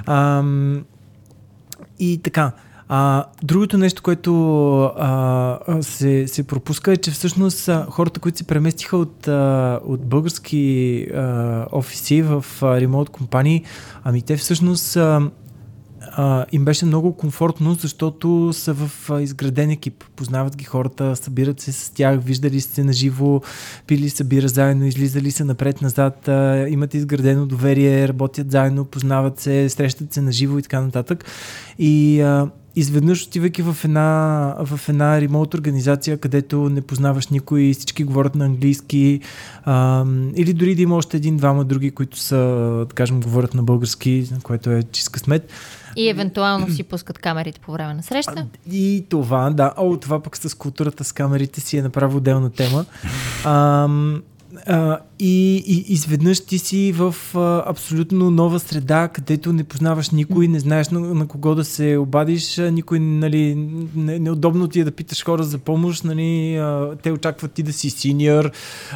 А, 0.05 0.43
и 1.99 2.17
така, 2.23 2.51
а, 2.87 3.25
другото 3.43 3.77
нещо, 3.77 4.03
което 4.03 4.83
а, 4.83 5.59
се, 5.81 6.27
се 6.27 6.43
пропуска 6.43 6.91
е, 6.91 6.97
че 6.97 7.11
всъщност 7.11 7.69
хората, 7.89 8.19
които 8.19 8.37
се 8.37 8.43
преместиха 8.43 8.97
от, 8.97 9.27
а, 9.27 9.79
от 9.85 10.05
български 10.05 11.07
а, 11.15 11.65
офиси 11.71 12.21
в 12.21 12.45
а, 12.61 12.81
ремонт 12.81 13.09
компании, 13.09 13.63
ами 14.03 14.21
те 14.21 14.37
всъщност 14.37 14.95
а, 14.95 15.29
а, 16.01 16.45
им 16.51 16.65
беше 16.65 16.85
много 16.85 17.13
комфортно, 17.13 17.73
защото 17.73 18.49
са 18.53 18.73
в 18.73 19.09
а, 19.09 19.21
изграден 19.21 19.69
екип. 19.69 20.03
Познават 20.15 20.55
ги 20.55 20.63
хората, 20.63 21.15
събират 21.15 21.59
се 21.59 21.71
с 21.71 21.89
тях, 21.89 22.19
виждали 22.23 22.61
се 22.61 22.83
на 22.83 22.93
живо, 22.93 23.41
пили 23.87 24.09
събира 24.09 24.47
заедно, 24.47 24.85
излизали 24.85 25.31
се 25.31 25.43
напред-назад, 25.43 26.27
а, 26.27 26.67
имат 26.69 26.93
изградено 26.93 27.45
доверие, 27.45 28.07
работят 28.07 28.51
заедно, 28.51 28.85
познават 28.85 29.39
се, 29.39 29.69
срещат 29.69 30.13
се 30.13 30.21
на 30.21 30.31
живо 30.31 30.59
и 30.59 30.61
така 30.61 30.81
нататък. 30.81 31.25
И 31.79 32.21
а, 32.21 32.47
изведнъж 32.75 33.25
отивайки 33.25 33.61
в 33.61 33.77
една, 33.83 34.55
в 34.59 34.89
една 34.89 35.21
ремонт 35.21 35.53
организация, 35.53 36.17
където 36.17 36.69
не 36.69 36.81
познаваш 36.81 37.27
никой, 37.27 37.73
всички 37.73 38.03
говорят 38.03 38.35
на 38.35 38.45
английски, 38.45 39.19
а, 39.63 40.05
или 40.35 40.53
дори 40.53 40.75
да 40.75 40.81
има 40.81 40.95
още 40.95 41.17
един-двама 41.17 41.63
други, 41.63 41.91
които 41.91 42.17
са, 42.17 42.37
да 42.89 42.93
кажем, 42.95 43.21
говорят 43.21 43.53
на 43.53 43.63
български, 43.63 44.29
което 44.43 44.69
е 44.69 44.83
чист 44.83 45.09
късмет. 45.09 45.51
И 45.95 46.09
евентуално 46.09 46.71
си 46.71 46.83
пускат 46.83 47.19
камерите 47.19 47.59
по 47.59 47.71
време 47.71 47.93
на 47.93 48.03
среща. 48.03 48.47
И 48.71 49.05
това, 49.09 49.49
да. 49.49 49.73
О, 49.77 49.97
това 49.97 50.19
пък 50.19 50.37
с 50.37 50.57
културата 50.57 51.03
с 51.03 51.11
камерите 51.11 51.61
си 51.61 51.77
е 51.77 51.81
направо 51.81 52.17
отделна 52.17 52.49
тема. 52.49 52.85
А, 53.45 53.87
а, 54.67 54.99
и, 55.19 55.55
и 55.67 55.93
изведнъж 55.93 56.45
ти 56.45 56.59
си 56.59 56.91
в 56.91 57.15
а, 57.35 57.63
абсолютно 57.65 58.31
нова 58.31 58.59
среда, 58.59 59.07
където 59.07 59.53
не 59.53 59.63
познаваш 59.63 60.09
никой, 60.09 60.47
не 60.47 60.59
знаеш 60.59 60.89
на, 60.89 60.99
на 60.99 61.27
кого 61.27 61.55
да 61.55 61.63
се 61.65 61.97
обадиш, 61.97 62.57
никой, 62.57 62.99
нали, 62.99 63.55
не, 63.95 64.19
неудобно 64.19 64.67
ти 64.67 64.79
е 64.79 64.83
да 64.83 64.91
питаш 64.91 65.23
хора 65.23 65.43
за 65.43 65.57
помощ, 65.57 66.03
нали, 66.03 66.55
а, 66.55 66.95
те 67.03 67.11
очакват 67.11 67.51
ти 67.51 67.63
да 67.63 67.73
си 67.73 67.89
синьор, 67.89 68.51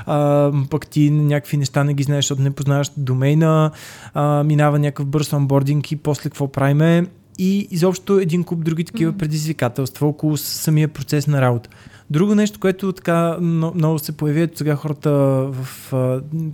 а, 0.05 0.51
пък 0.69 0.87
ти 0.87 1.11
някакви 1.11 1.57
неща 1.57 1.83
не 1.83 1.93
ги 1.93 2.03
знаеш, 2.03 2.25
защото 2.25 2.41
не 2.41 2.51
познаваш 2.51 2.91
домейна, 2.97 3.71
а, 4.13 4.43
минава 4.43 4.79
някакъв 4.79 5.05
бърз 5.05 5.33
онбординг 5.33 5.91
и 5.91 5.95
после 5.95 6.23
какво 6.23 6.51
правиме 6.51 7.05
и 7.39 7.67
изобщо 7.71 8.19
един 8.19 8.43
куп 8.43 8.63
други 8.63 8.83
такива 8.83 9.13
предизвикателства 9.13 10.07
около 10.07 10.37
самия 10.37 10.87
процес 10.87 11.27
на 11.27 11.41
работа. 11.41 11.69
Друго 12.11 12.35
нещо, 12.35 12.59
което 12.59 12.93
така 12.93 13.37
много 13.39 13.99
се 13.99 14.11
появи, 14.11 14.41
ето 14.41 14.57
сега 14.57 14.75
хората 14.75 15.11
в 15.51 15.93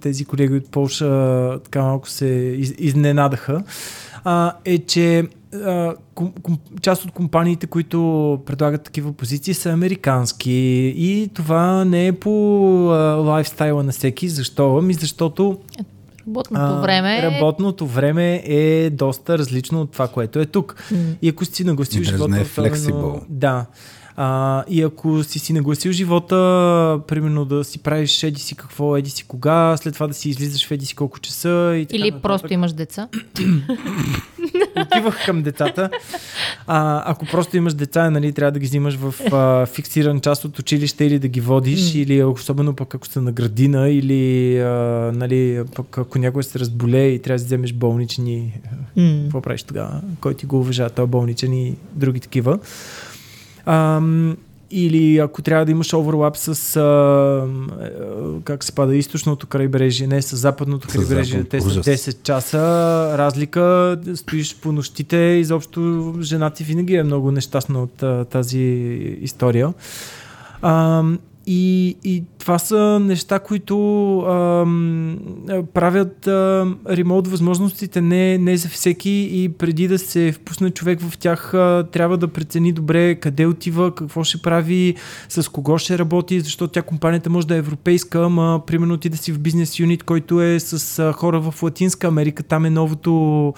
тези 0.01 0.25
колеги 0.25 0.53
от 0.55 0.71
Полша 0.71 1.59
така 1.63 1.81
малко 1.81 2.09
се 2.09 2.25
из, 2.57 2.73
изненадаха, 2.77 3.63
а, 4.23 4.53
е, 4.65 4.77
че 4.77 5.23
част 6.81 7.05
от 7.05 7.11
компаниите, 7.11 7.67
които 7.67 8.39
предлагат 8.45 8.83
такива 8.83 9.13
позиции 9.13 9.53
са 9.53 9.69
американски 9.69 10.51
и 10.97 11.29
това 11.33 11.85
не 11.85 12.07
е 12.07 12.13
по 12.13 12.29
лайфстайла 13.25 13.83
на 13.83 13.91
всеки. 13.91 14.29
Защо? 14.29 14.77
Ами 14.77 14.93
защото 14.93 15.59
Работното 16.27 16.81
време. 16.81 17.19
А, 17.23 17.31
работното 17.31 17.87
време 17.87 18.43
е 18.45 18.89
доста 18.89 19.37
различно 19.37 19.81
от 19.81 19.91
това, 19.91 20.07
което 20.07 20.39
е 20.39 20.45
тук. 20.45 20.75
Mm. 20.91 21.15
И 21.21 21.29
ако 21.29 21.45
си 21.45 21.63
нагласил 21.63 22.03
живота. 22.03 22.31
Не 22.31 22.41
е 22.41 22.45
flexible. 22.45 23.21
Да. 23.29 23.65
А, 24.17 24.63
и 24.69 24.83
ако 24.83 25.23
си 25.23 25.39
си 25.39 25.53
нагласил 25.53 25.91
живота, 25.91 26.35
примерно 27.07 27.45
да 27.45 27.63
си 27.63 27.79
правиш 27.79 28.23
еди 28.23 28.39
си 28.39 28.55
какво, 28.55 28.97
еди 28.97 29.09
си 29.09 29.23
кога, 29.23 29.77
след 29.77 29.93
това 29.93 30.07
да 30.07 30.13
си 30.13 30.29
излизаш 30.29 30.67
в 30.67 30.71
еди 30.71 30.85
си 30.85 30.95
колко 30.95 31.19
часа 31.19 31.73
и 31.77 31.85
така 31.85 31.97
Или 31.97 32.03
нататък. 32.11 32.21
просто 32.23 32.53
имаш 32.53 32.73
деца. 32.73 33.07
отивах 34.81 35.25
към 35.25 35.41
децата. 35.43 35.89
А, 36.67 37.11
ако 37.11 37.25
просто 37.25 37.57
имаш 37.57 37.73
деца, 37.73 38.09
нали, 38.09 38.33
трябва 38.33 38.51
да 38.51 38.59
ги 38.59 38.65
взимаш 38.65 38.95
в 38.95 39.33
а, 39.33 39.65
фиксиран 39.65 40.21
част 40.21 40.45
от 40.45 40.59
училище 40.59 41.05
или 41.05 41.19
да 41.19 41.27
ги 41.27 41.41
водиш, 41.41 41.79
mm. 41.79 41.97
или 41.97 42.23
особено 42.23 42.73
пък 42.75 42.95
ако 42.95 43.07
са 43.07 43.21
на 43.21 43.31
градина, 43.31 43.89
или 43.89 44.59
а, 44.59 44.69
нали, 45.15 45.63
пък 45.75 45.97
ако 45.97 46.19
някой 46.19 46.43
се 46.43 46.59
разболее 46.59 47.07
и 47.07 47.19
трябва 47.19 47.39
да 47.39 47.45
вземеш 47.45 47.73
болнични, 47.73 48.59
М. 48.97 49.19
какво 49.23 49.41
правиш 49.41 49.63
тогава? 49.63 50.01
Кой 50.21 50.33
ти 50.33 50.45
го 50.45 50.59
уважава? 50.59 50.89
Той 50.89 51.03
е 51.03 51.07
болничен 51.07 51.53
и 51.53 51.75
други 51.93 52.19
такива. 52.19 52.59
Ам, 53.65 54.37
или 54.71 55.17
ако 55.17 55.41
трябва 55.41 55.65
да 55.65 55.71
имаш 55.71 55.93
оверлап 55.93 56.37
с 56.37 56.75
а, 56.75 57.47
как 58.43 58.63
се 58.63 58.71
пада 58.71 58.95
източното 58.95 59.47
крайбрежие, 59.47 60.07
не 60.07 60.21
с 60.21 60.35
западното 60.35 60.87
крайбрежие, 60.87 61.43
те 61.43 61.61
са 61.61 61.67
ужас. 61.67 61.85
10 61.85 62.23
часа 62.23 62.59
разлика, 63.17 63.97
стоиш 64.15 64.55
по 64.55 64.71
нощите, 64.71 65.17
изобщо 65.17 66.13
жена 66.21 66.49
ти 66.49 66.63
винаги 66.63 66.95
е 66.95 67.03
много 67.03 67.31
нещастна 67.31 67.83
от 67.83 68.03
а, 68.03 68.25
тази 68.25 68.59
история. 69.21 69.73
А, 70.61 71.03
и, 71.47 71.97
и 72.03 72.23
това 72.39 72.59
са 72.59 72.99
неща, 72.99 73.39
които 73.39 74.19
ам, 74.19 75.17
а, 75.49 75.63
правят 75.63 76.27
а, 76.27 76.67
ремонт 76.89 77.27
възможностите 77.27 78.01
не, 78.01 78.37
не 78.37 78.57
за 78.57 78.69
всеки 78.69 79.29
и 79.31 79.49
преди 79.49 79.87
да 79.87 79.99
се 79.99 80.31
впусне 80.31 80.69
човек 80.69 81.01
в 81.01 81.17
тях, 81.17 81.53
а, 81.53 81.87
трябва 81.91 82.17
да 82.17 82.27
прецени 82.27 82.71
добре 82.71 83.15
къде 83.15 83.45
отива, 83.45 83.95
какво 83.95 84.23
ще 84.23 84.41
прави, 84.41 84.95
с 85.29 85.51
кого 85.51 85.77
ще 85.77 85.97
работи, 85.97 86.39
защото 86.39 86.71
тя 86.71 86.81
компанията 86.81 87.29
може 87.29 87.47
да 87.47 87.55
е 87.55 87.57
европейска, 87.57 88.23
ама 88.23 88.61
примерно 88.67 88.97
ти 88.97 89.09
да 89.09 89.17
си 89.17 89.31
в 89.31 89.39
бизнес 89.39 89.79
юнит, 89.79 90.03
който 90.03 90.41
е 90.41 90.59
с 90.59 90.99
а, 90.99 91.13
хора 91.13 91.39
в 91.39 91.63
Латинска 91.63 92.07
Америка, 92.07 92.43
там 92.43 92.65
е 92.65 92.69
новото 92.69 93.53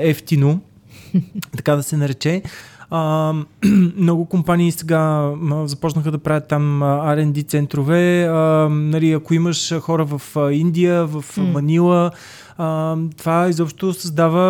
ефтино, 0.00 0.60
така 1.56 1.76
да 1.76 1.82
се 1.82 1.96
нарече. 1.96 2.42
А, 2.90 3.32
много 3.96 4.24
компании 4.24 4.72
сега 4.72 5.32
започнаха 5.64 6.10
да 6.10 6.18
правят 6.18 6.48
там 6.48 6.80
R&D 6.82 7.48
центрове. 7.48 8.24
А, 8.24 8.68
нали, 8.70 9.12
ако 9.12 9.34
имаш 9.34 9.74
хора 9.80 10.04
в 10.04 10.22
Индия, 10.52 11.06
в 11.06 11.24
М. 11.36 11.44
Манила, 11.44 12.10
а, 12.58 12.96
това 13.16 13.48
изобщо 13.48 13.92
създава 13.92 14.44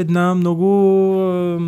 една 0.00 0.34
много 0.34 1.14
а, 1.20 1.58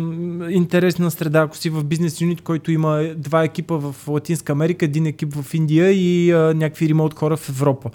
интересна 0.51 1.11
среда. 1.11 1.41
Ако 1.41 1.57
си 1.57 1.69
в 1.69 1.83
бизнес 1.83 2.21
юнит, 2.21 2.41
който 2.41 2.71
има 2.71 3.03
два 3.17 3.43
екипа 3.43 3.75
в 3.75 3.95
Латинска 4.07 4.51
Америка, 4.51 4.85
един 4.85 5.05
екип 5.05 5.35
в 5.35 5.53
Индия 5.53 5.91
и 5.91 6.31
а, 6.31 6.53
някакви 6.53 6.89
ремонт 6.89 7.13
хора 7.13 7.37
в 7.37 7.49
Европа 7.49 7.89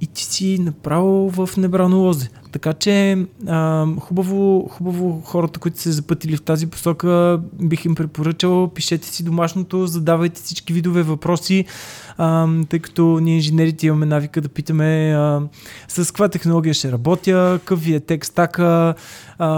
и 0.00 0.06
ти 0.06 0.24
си 0.24 0.58
направо 0.58 1.30
в 1.30 1.56
небрано 1.56 1.98
лозе. 1.98 2.30
Така 2.52 2.72
че 2.72 3.26
а, 3.46 3.86
хубаво, 4.00 4.68
хубаво 4.70 5.22
хората, 5.24 5.60
които 5.60 5.80
се 5.80 5.92
запътили 5.92 6.36
в 6.36 6.42
тази 6.42 6.66
посока, 6.66 7.40
бих 7.62 7.84
им 7.84 7.94
препоръчал, 7.94 8.68
пишете 8.74 9.08
си 9.08 9.24
домашното, 9.24 9.86
задавайте 9.86 10.40
всички 10.40 10.72
видове 10.72 11.02
въпроси, 11.02 11.64
а, 12.16 12.48
тъй 12.68 12.78
като 12.78 13.20
ние 13.22 13.34
инженерите 13.34 13.86
имаме 13.86 14.06
навика 14.06 14.40
да 14.40 14.48
питаме 14.48 15.14
а, 15.16 15.42
с 15.88 16.06
каква 16.06 16.28
технология 16.28 16.74
ще 16.74 16.92
работя, 16.92 17.58
какъв 17.60 17.80
ви 17.82 17.94
е 17.94 18.00
тек 18.00 18.26
стака, 18.26 18.94
а, 19.38 19.48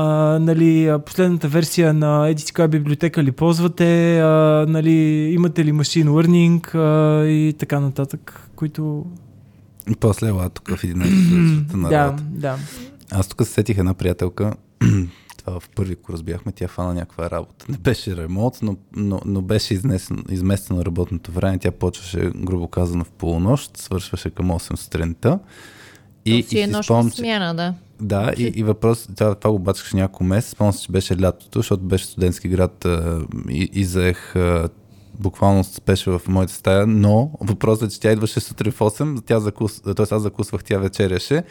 нали, 0.40 0.92
последната 1.06 1.48
версия 1.48 1.94
на 1.94 2.28
еди 2.28 2.42
си 2.42 2.52
библиотека 2.68 3.22
ли 3.22 3.32
ползвате, 3.32 4.20
а, 4.20 4.66
нали, 4.68 4.92
имате 5.34 5.64
ли 5.64 5.72
машин 5.72 6.08
learning 6.08 6.74
а, 6.74 7.26
и 7.26 7.52
така 7.52 7.80
нататък, 7.80 8.50
които 8.56 9.04
после 9.96 10.28
ела 10.28 10.48
тук 10.48 10.68
в 10.68 10.82
11 10.82 11.74
на 11.74 11.88
да, 11.88 12.16
да. 12.30 12.58
Аз 13.10 13.28
тук 13.28 13.46
се 13.46 13.52
сетих 13.52 13.78
една 13.78 13.94
приятелка, 13.94 14.54
това 15.36 15.60
в 15.60 15.68
първи 15.68 15.96
курс 15.96 16.22
бяхме, 16.22 16.52
тя 16.52 16.68
фана 16.68 16.94
някаква 16.94 17.30
работа. 17.30 17.66
Не 17.68 17.76
беше 17.76 18.16
ремонт, 18.16 18.58
но, 18.62 18.76
но, 18.96 19.20
но 19.24 19.42
беше 19.42 19.74
изнесено, 19.74 20.22
изместено 20.30 20.84
работното 20.84 21.32
време. 21.32 21.58
Тя 21.58 21.70
почваше, 21.70 22.30
грубо 22.36 22.68
казано, 22.68 23.04
в 23.04 23.10
полунощ, 23.10 23.76
свършваше 23.76 24.30
към 24.30 24.48
8 24.48 24.76
сутринта. 24.76 25.38
И, 26.24 26.42
си 26.42 26.58
е 26.58 26.64
си 26.64 26.70
нощна 26.70 27.10
смяна, 27.10 27.54
да. 27.54 27.74
Да, 28.00 28.32
и, 28.38 28.42
и 28.42 28.62
въпрос, 28.62 29.08
това, 29.16 29.34
това 29.34 29.52
го 29.52 29.58
бачкаше 29.58 29.96
няколко 29.96 30.24
месеца, 30.24 30.50
спомням 30.50 30.72
се, 30.72 30.82
че 30.82 30.92
беше 30.92 31.20
лятото, 31.20 31.58
защото 31.58 31.82
беше 31.82 32.06
студентски 32.06 32.48
град 32.48 32.84
а, 32.84 33.20
и, 33.50 33.70
и 33.72 33.84
заех 33.84 34.36
а, 34.36 34.68
буквално 35.20 35.64
спеше 35.64 36.10
в 36.10 36.22
моята 36.28 36.52
стая, 36.52 36.86
но 36.86 37.30
въпросът 37.40 37.90
е, 37.90 37.94
че 37.94 38.00
тя 38.00 38.12
идваше 38.12 38.40
сутрин 38.40 38.72
в 38.72 38.78
8, 38.78 39.22
тя 39.26 39.40
закус, 39.40 39.80
т.е. 39.80 40.14
аз 40.14 40.22
закусвах, 40.22 40.64
тя 40.64 40.78
вечеряше, 40.78 41.44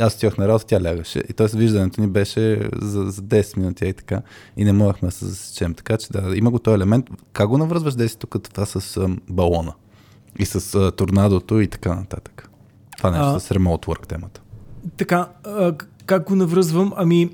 аз 0.00 0.14
отивах 0.14 0.38
на 0.38 0.48
работа, 0.48 0.66
тя 0.66 0.82
лягаше. 0.84 1.22
И 1.28 1.32
т.е. 1.32 1.46
виждането 1.56 2.00
ни 2.00 2.06
беше 2.06 2.68
за, 2.80 3.02
за 3.02 3.22
10 3.22 3.56
минути 3.56 3.86
и 3.86 3.92
така. 3.92 4.22
И 4.56 4.64
не 4.64 4.72
можехме 4.72 5.08
да 5.08 5.12
се 5.12 5.24
засечем. 5.24 5.74
Така 5.74 5.96
че 5.96 6.12
да, 6.12 6.36
има 6.36 6.50
го 6.50 6.58
този 6.58 6.74
елемент. 6.74 7.06
Как 7.32 7.48
го 7.48 7.58
навръзваш 7.58 7.94
деси 7.94 8.18
тук 8.18 8.36
това 8.42 8.66
с 8.66 8.96
а, 8.96 9.08
балона? 9.28 9.72
И 10.38 10.46
с 10.46 10.74
а, 10.74 10.90
торнадото 10.90 11.60
и 11.60 11.68
така 11.68 11.94
нататък. 11.94 12.50
Това 12.96 13.10
нещо 13.10 13.26
А. 13.26 13.40
с 13.40 13.48
remote 13.48 13.86
work 13.86 14.06
темата. 14.06 14.40
Така, 14.96 15.28
а, 15.44 15.74
как 16.06 16.26
го 16.26 16.36
навръзвам? 16.36 16.92
Ами, 16.96 17.30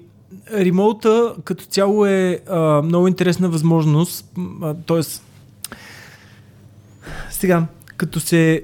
ремоута 0.52 1.34
като 1.44 1.64
цяло 1.64 2.06
е 2.06 2.40
а, 2.48 2.82
много 2.82 3.08
интересна 3.08 3.48
възможност. 3.48 4.32
Тоест, 4.86 5.22
сега, 7.36 7.66
като 7.96 8.20
се 8.20 8.62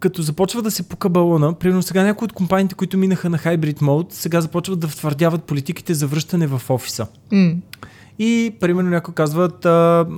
като 0.00 0.22
започва 0.22 0.62
да 0.62 0.70
се 0.70 0.88
пука 0.88 1.08
балона, 1.08 1.54
примерно 1.54 1.82
сега 1.82 2.02
някои 2.02 2.24
от 2.26 2.32
компаниите, 2.32 2.74
които 2.74 2.98
минаха 2.98 3.30
на 3.30 3.38
Hybrid 3.38 3.80
Mode, 3.80 4.12
сега 4.12 4.40
започват 4.40 4.80
да 4.80 4.88
втвърдяват 4.88 5.44
политиките 5.44 5.94
за 5.94 6.06
връщане 6.06 6.46
в 6.46 6.62
офиса. 6.70 7.06
М. 7.32 7.54
И, 8.18 8.54
примерно, 8.60 8.90
някои 8.90 9.14
казват, 9.14 9.64
а, 9.64 9.70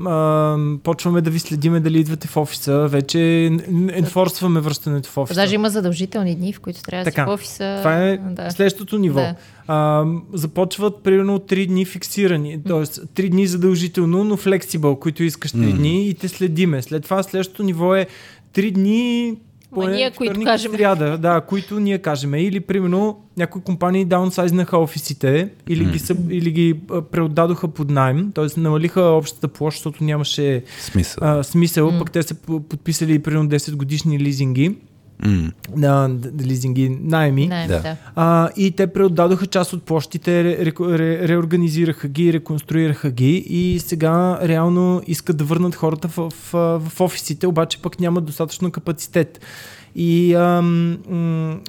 а, 0.06 0.56
почваме 0.82 1.20
да 1.20 1.30
ви 1.30 1.38
следиме 1.38 1.80
дали 1.80 2.00
идвате 2.00 2.28
в 2.28 2.36
офиса, 2.36 2.88
вече 2.88 3.18
ен- 3.18 3.90
енфорсваме 3.92 4.60
връщането 4.60 5.08
в 5.10 5.16
офиса. 5.18 5.40
Даже 5.40 5.54
има 5.54 5.70
задължителни 5.70 6.34
дни, 6.34 6.52
в 6.52 6.60
които 6.60 6.82
трябва 6.82 7.04
да 7.04 7.10
си 7.10 7.14
Така, 7.14 7.26
в 7.26 7.34
офиса. 7.34 7.74
Това 7.78 8.02
е 8.02 8.16
да. 8.18 8.50
следващото 8.50 8.98
ниво. 8.98 9.20
Да. 9.20 9.34
А, 9.66 10.04
започват 10.32 11.02
примерно 11.02 11.38
3 11.38 11.66
дни 11.66 11.84
фиксирани, 11.84 12.62
т.е. 12.62 12.76
3 12.76 13.30
дни 13.30 13.46
задължително, 13.46 14.24
но 14.24 14.36
флексибъл, 14.36 14.96
които 14.96 15.22
искаш 15.22 15.52
3 15.52 15.56
Мгм. 15.58 15.76
дни 15.76 16.08
и 16.08 16.14
те 16.14 16.28
следиме. 16.28 16.82
След 16.82 17.02
това 17.02 17.22
следващото 17.22 17.62
ниво 17.62 17.94
е 17.94 18.06
3 18.54 18.70
дни 18.70 19.34
поне 19.80 19.96
ние, 19.96 20.10
които 20.10 20.30
вторник 20.32 20.42
и 20.42 20.50
кажем. 20.50 20.72
Сряда, 20.72 21.18
да, 21.18 21.40
които 21.40 21.80
ние 21.80 21.98
кажем. 21.98 22.34
Или 22.34 22.60
примерно 22.60 23.20
някои 23.36 23.62
компании 23.62 24.04
даунсайзнаха 24.04 24.78
офисите 24.78 25.48
или, 25.68 25.84
ги, 25.84 25.98
съб, 25.98 26.18
или 26.30 26.50
ги 26.50 26.80
а, 26.90 27.02
преотдадоха 27.02 27.68
под 27.68 27.90
найем, 27.90 28.32
т.е. 28.34 28.60
намалиха 28.60 29.02
общата 29.02 29.48
площ, 29.48 29.76
защото 29.78 30.04
нямаше 30.04 30.62
Смисъл. 30.80 31.28
а, 31.28 31.42
смисъл, 31.42 31.90
М. 31.90 31.98
пък 31.98 32.10
те 32.10 32.22
са 32.22 32.34
подписали 32.68 33.18
примерно 33.18 33.48
10 33.48 33.74
годишни 33.76 34.20
лизинги, 34.20 34.76
М. 35.24 35.52
на 35.76 36.10
лизинги, 36.40 36.98
найми. 37.02 37.46
Найем, 37.46 37.68
Да. 37.68 37.80
да. 37.80 37.96
А, 38.16 38.48
и 38.56 38.70
те 38.70 38.86
преотдадоха 38.86 39.46
част 39.46 39.72
от 39.72 39.82
площите, 39.82 40.44
ре, 40.44 40.64
ре, 40.64 40.72
ре, 40.98 41.28
реорганизираха 41.28 42.08
ги, 42.08 42.32
реконструираха 42.32 43.10
ги 43.10 43.36
и 43.36 43.78
сега 43.80 44.38
реално 44.42 45.02
искат 45.06 45.36
да 45.36 45.44
върнат 45.44 45.74
хората 45.74 46.08
в, 46.08 46.32
в, 46.52 46.80
в 46.80 47.00
офисите, 47.00 47.46
обаче 47.46 47.82
пък 47.82 48.00
нямат 48.00 48.24
достатъчно 48.24 48.70
капацитет. 48.70 49.40
И 49.98 50.34
ам, 50.34 50.98
м, 51.10 51.60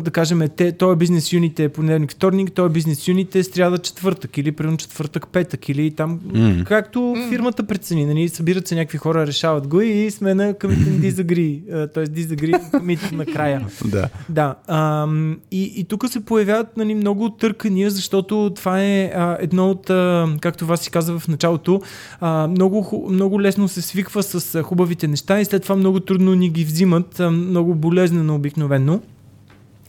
да 0.00 0.10
кажем, 0.10 0.42
те, 0.56 0.72
този 0.72 0.98
бизнес 0.98 1.32
юнит 1.32 1.60
е 1.60 1.68
понеделник, 1.68 2.12
вторник, 2.12 2.52
този 2.52 2.72
бизнес 2.72 3.08
юнит 3.08 3.36
е 3.36 3.44
сряда, 3.44 3.78
четвъртък 3.78 4.38
или 4.38 4.52
примерно 4.52 4.76
четвъртък, 4.76 5.28
петък 5.28 5.68
или 5.68 5.90
там, 5.90 6.20
М. 6.34 6.64
както 6.64 7.16
фирмата 7.28 7.62
прецени. 7.62 8.06
Нали, 8.06 8.28
събират 8.28 8.68
се 8.68 8.74
някакви 8.74 8.98
хора, 8.98 9.26
решават 9.26 9.66
го 9.66 9.80
и 9.80 10.10
сме 10.10 10.34
на 10.34 10.54
committee 10.54 10.88
and 10.88 11.10
disagree, 11.10 11.92
т.е. 11.94 12.06
disagree 12.06 12.70
committee 12.70 13.12
накрая. 13.12 13.66
Да. 13.84 14.08
Да, 14.28 14.54
ам, 14.68 15.38
и, 15.50 15.72
и 15.76 15.84
тук 15.84 16.08
се 16.08 16.24
появяват 16.24 16.76
нали, 16.76 16.94
много 16.94 17.30
търкания, 17.30 17.90
защото 17.90 18.52
това 18.56 18.82
е 18.82 19.12
а, 19.14 19.36
едно 19.40 19.70
от, 19.70 19.90
а, 19.90 20.28
както 20.40 20.66
вас 20.66 20.80
си 20.80 20.90
каза 20.90 21.18
в 21.18 21.28
началото, 21.28 21.80
а, 22.20 22.46
много, 22.46 23.08
много 23.10 23.40
лесно 23.40 23.68
се 23.68 23.82
свиква 23.82 24.22
с 24.22 24.54
а, 24.54 24.62
хубавите 24.62 25.08
неща 25.08 25.40
и 25.40 25.44
след 25.44 25.62
това 25.62 25.76
много 25.76 26.00
трудно 26.00 26.34
ни 26.34 26.50
ги 26.50 26.64
взимат, 26.64 27.20
а, 27.20 27.30
много 27.70 27.80
болезнено 27.80 28.34
обикновено 28.34 29.00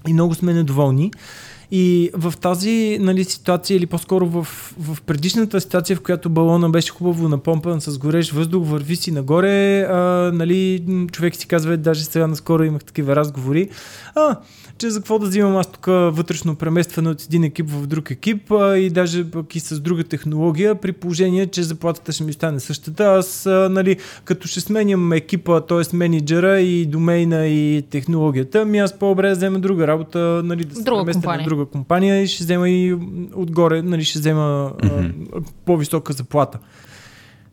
и 0.08 0.14
много 0.14 0.36
сме 0.36 0.54
недоволни. 0.54 1.12
И 1.72 2.10
в 2.14 2.34
тази 2.42 2.98
нали, 3.02 3.24
ситуация, 3.24 3.78
или 3.78 3.86
по-скоро 3.86 4.28
в, 4.28 4.48
в 4.80 5.02
предишната 5.02 5.62
ситуация, 5.62 5.96
в 5.96 6.02
която 6.02 6.30
балона 6.30 6.70
беше 6.70 6.92
хубаво 6.92 7.30
напомпан 7.30 7.82
с 7.82 7.98
горещ 7.98 8.32
въздух, 8.32 8.68
върви 8.68 8.96
си 8.96 9.12
нагоре, 9.12 9.82
а, 9.82 10.32
нали, 10.34 10.84
човек 11.12 11.36
си 11.36 11.48
казва, 11.48 11.78
даже 11.78 12.04
сега 12.04 12.28
наскоро 12.28 12.64
имах 12.64 12.84
такива 12.84 13.16
разговори, 13.16 13.70
а, 14.16 14.38
че 14.82 14.90
за 14.90 15.00
какво 15.00 15.20
да 15.20 15.28
взимам 15.28 15.58
аз 15.58 15.72
тук 15.72 15.86
вътрешно 15.86 16.56
преместване 16.56 17.10
от 17.10 17.24
един 17.24 17.44
екип 17.44 17.70
в 17.70 17.88
друг 17.88 18.12
екип 18.12 18.52
а, 18.52 18.78
и 18.78 18.90
даже 18.90 19.32
пък 19.32 19.56
и 19.56 19.60
с 19.60 19.80
друга 19.80 20.04
технология, 20.04 20.76
при 20.76 20.92
положение, 20.92 21.48
че 21.48 21.64
заплатата 21.64 22.12
ще 22.12 22.24
ми 22.24 22.34
стане 22.34 22.60
същата. 22.60 23.04
Аз, 23.04 23.46
а, 23.46 23.70
нали, 23.72 23.98
като 24.24 24.48
ще 24.48 24.60
сменям 24.60 25.14
екипа, 25.14 25.62
т.е. 25.62 25.96
менеджера 25.96 26.60
и 26.60 26.86
домейна 26.86 27.48
и 27.48 27.84
технологията, 27.90 28.66
ми 28.66 28.80
аз 28.80 29.00
по-добре 29.00 29.30
да 29.30 29.36
взема 29.36 29.60
друга 29.60 29.88
работа, 29.88 30.42
нали, 30.46 30.66
да 30.66 30.76
се 30.76 30.84
Друга 30.84 31.02
преместя 31.02 31.22
компания. 31.22 31.42
на 31.42 31.50
друга 31.50 31.66
компания 31.66 32.22
и 32.22 32.28
ще 32.28 32.44
взема 32.44 32.70
и 32.70 32.94
отгоре, 33.36 33.82
нали, 33.82 34.04
ще 34.04 34.20
взема 34.20 34.74
а, 34.84 35.10
по-висока 35.66 36.14
заплата. 36.14 36.60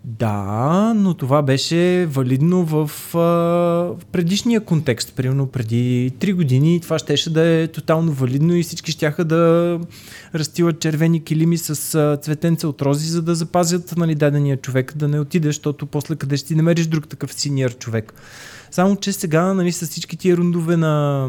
Да, 0.08 0.92
но 0.96 1.14
това 1.14 1.42
беше 1.42 2.06
валидно 2.06 2.64
в, 2.64 2.90
а, 3.14 3.18
в 3.18 4.04
предишния 4.12 4.60
контекст. 4.60 5.12
Примерно 5.16 5.46
преди 5.46 6.12
3 6.18 6.34
години 6.34 6.80
това 6.80 6.98
щеше 6.98 7.32
да 7.32 7.46
е 7.46 7.66
тотално 7.66 8.12
валидно 8.12 8.54
и 8.54 8.62
всички 8.62 8.92
щяха 8.92 9.24
да 9.24 9.80
растилат 10.34 10.80
червени 10.80 11.24
килими 11.24 11.58
с 11.58 11.94
а, 11.94 12.16
цветенца 12.16 12.68
от 12.68 12.82
рози, 12.82 13.08
за 13.08 13.22
да 13.22 13.34
запазят 13.34 13.94
нали, 13.96 14.14
дадения 14.14 14.56
човек 14.56 14.92
да 14.96 15.08
не 15.08 15.20
отиде, 15.20 15.48
защото 15.48 15.86
после 15.86 16.16
къде 16.16 16.36
ще 16.36 16.46
ти 16.46 16.54
намериш 16.54 16.86
друг 16.86 17.08
такъв 17.08 17.34
синьор 17.34 17.78
човек. 17.78 18.14
Само, 18.70 18.96
че 18.96 19.12
сега 19.12 19.54
нали, 19.54 19.72
с 19.72 19.86
всички 19.86 20.16
тия 20.16 20.36
рундове 20.36 20.76
на 20.76 21.28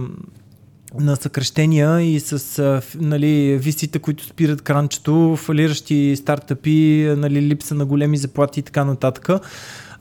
на 0.99 1.15
съкръщения 1.15 2.01
и 2.01 2.19
с 2.19 2.81
нали, 2.99 3.57
висите, 3.57 3.99
които 3.99 4.23
спират 4.23 4.61
кранчето, 4.61 5.35
фалиращи 5.35 6.15
стартъпи, 6.15 7.13
нали, 7.17 7.41
липса 7.41 7.75
на 7.75 7.85
големи 7.85 8.17
заплати 8.17 8.59
и 8.59 8.63
така 8.63 8.85
нататък. 8.85 9.29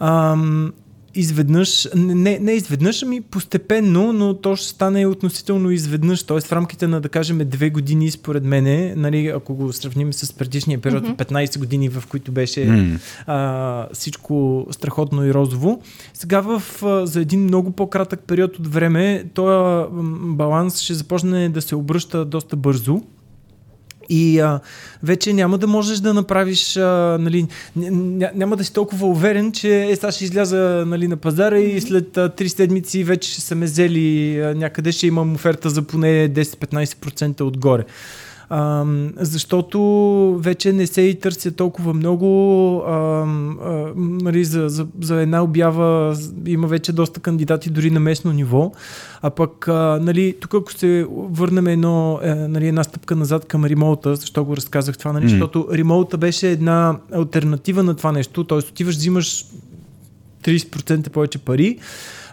Ам, 0.01 0.73
изведнъж, 1.15 1.89
не, 1.95 2.39
не 2.39 2.53
изведнъж, 2.53 3.03
ами 3.03 3.21
постепенно, 3.21 4.13
но 4.13 4.35
то 4.35 4.57
ще 4.57 4.69
стане 4.69 5.07
относително 5.07 5.71
изведнъж, 5.71 6.23
т.е. 6.23 6.41
в 6.41 6.53
рамките 6.53 6.87
на, 6.87 7.01
да 7.01 7.09
кажем, 7.09 7.41
две 7.45 7.71
години, 7.71 8.11
според 8.11 8.45
мене, 8.45 8.95
нали, 8.97 9.27
ако 9.27 9.55
го 9.55 9.73
сравним 9.73 10.13
с 10.13 10.33
предишния 10.33 10.79
период 10.79 11.09
от 11.09 11.17
15 11.17 11.59
години, 11.59 11.89
в 11.89 12.05
които 12.09 12.33
беше 12.33 12.65
М. 12.65 12.99
а, 13.27 13.89
всичко 13.93 14.67
страхотно 14.71 15.25
и 15.25 15.35
розово. 15.35 15.83
Сега 16.15 16.41
в, 16.41 16.63
а, 16.83 17.07
за 17.07 17.21
един 17.21 17.41
много 17.41 17.71
по-кратък 17.71 18.21
период 18.27 18.59
от 18.59 18.67
време, 18.67 19.25
този 19.35 19.89
баланс 20.23 20.81
ще 20.81 20.95
започне 20.95 21.49
да 21.49 21.63
се 21.63 21.77
обръща 21.77 22.25
доста 22.25 22.57
бързо. 22.57 23.03
И 24.09 24.41
а, 24.41 24.61
вече 25.03 25.33
няма 25.33 25.59
да 25.59 25.67
можеш 25.67 25.99
да 25.99 26.15
направиш, 26.15 26.77
а, 26.77 27.17
нали, 27.21 27.47
ня- 27.79 27.91
ня- 27.91 28.31
няма 28.35 28.57
да 28.57 28.65
си 28.65 28.73
толкова 28.73 29.07
уверен, 29.07 29.53
че 29.53 29.85
е, 29.85 29.97
сега 29.97 30.13
ще 30.13 30.25
изляза 30.25 30.85
нали, 30.87 31.09
на 31.09 31.17
пазара 31.17 31.59
и 31.59 31.81
след 31.81 32.17
а, 32.17 32.29
3 32.29 32.47
седмици 32.47 33.05
вече 33.05 33.33
ще 33.33 33.41
са 33.41 33.55
ме 33.55 33.65
взели 33.67 34.39
а, 34.41 34.55
някъде, 34.55 34.93
ще 34.93 35.07
имам 35.07 35.35
оферта 35.35 35.71
за 35.71 35.83
поне 35.83 36.31
10-15% 36.31 37.41
отгоре. 37.41 37.85
Ам, 38.51 39.13
защото 39.17 39.79
вече 40.41 40.73
не 40.73 40.87
се 40.87 41.01
и 41.01 41.21
търся 41.21 41.53
толкова 41.53 41.95
много 41.95 42.83
ам, 42.89 43.59
а, 43.65 43.93
нали, 43.97 44.45
за, 44.45 44.69
за, 44.69 44.87
за 45.01 45.21
една 45.21 45.43
обява 45.43 46.17
има 46.47 46.67
вече 46.67 46.93
доста 46.93 47.21
кандидати 47.21 47.71
дори 47.71 47.91
на 47.91 48.01
местно 48.01 48.33
ниво 48.33 48.73
а 49.23 49.31
пък 49.31 49.69
а, 49.69 49.99
нали, 50.03 50.35
тук 50.41 50.55
ако 50.55 50.73
се 50.73 51.07
върнем 51.11 51.67
едно, 51.67 52.21
е, 52.23 52.35
нали, 52.35 52.69
една 52.69 52.85
стъпка 52.85 53.17
назад 53.17 53.45
към 53.45 53.65
ремоута, 53.65 54.17
защо 54.17 54.45
го 54.45 54.57
разказах 54.57 54.99
това, 54.99 55.13
нали, 55.13 55.25
М. 55.25 55.31
защото 55.31 55.69
ремоута 55.73 56.19
беше 56.19 56.51
една 56.51 56.99
альтернатива 57.13 57.83
на 57.83 57.95
това 57.95 58.13
нещо, 58.13 58.45
т.е. 58.45 58.59
отиваш, 58.59 58.95
взимаш 58.95 59.47
30% 60.45 61.09
повече 61.09 61.39
пари, 61.39 61.79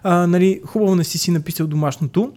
а, 0.04 0.28
нали, 0.28 0.62
хубаво 0.66 0.96
не 0.96 1.04
си 1.04 1.18
си 1.18 1.32
написал 1.32 1.68
домашното, 1.68 2.32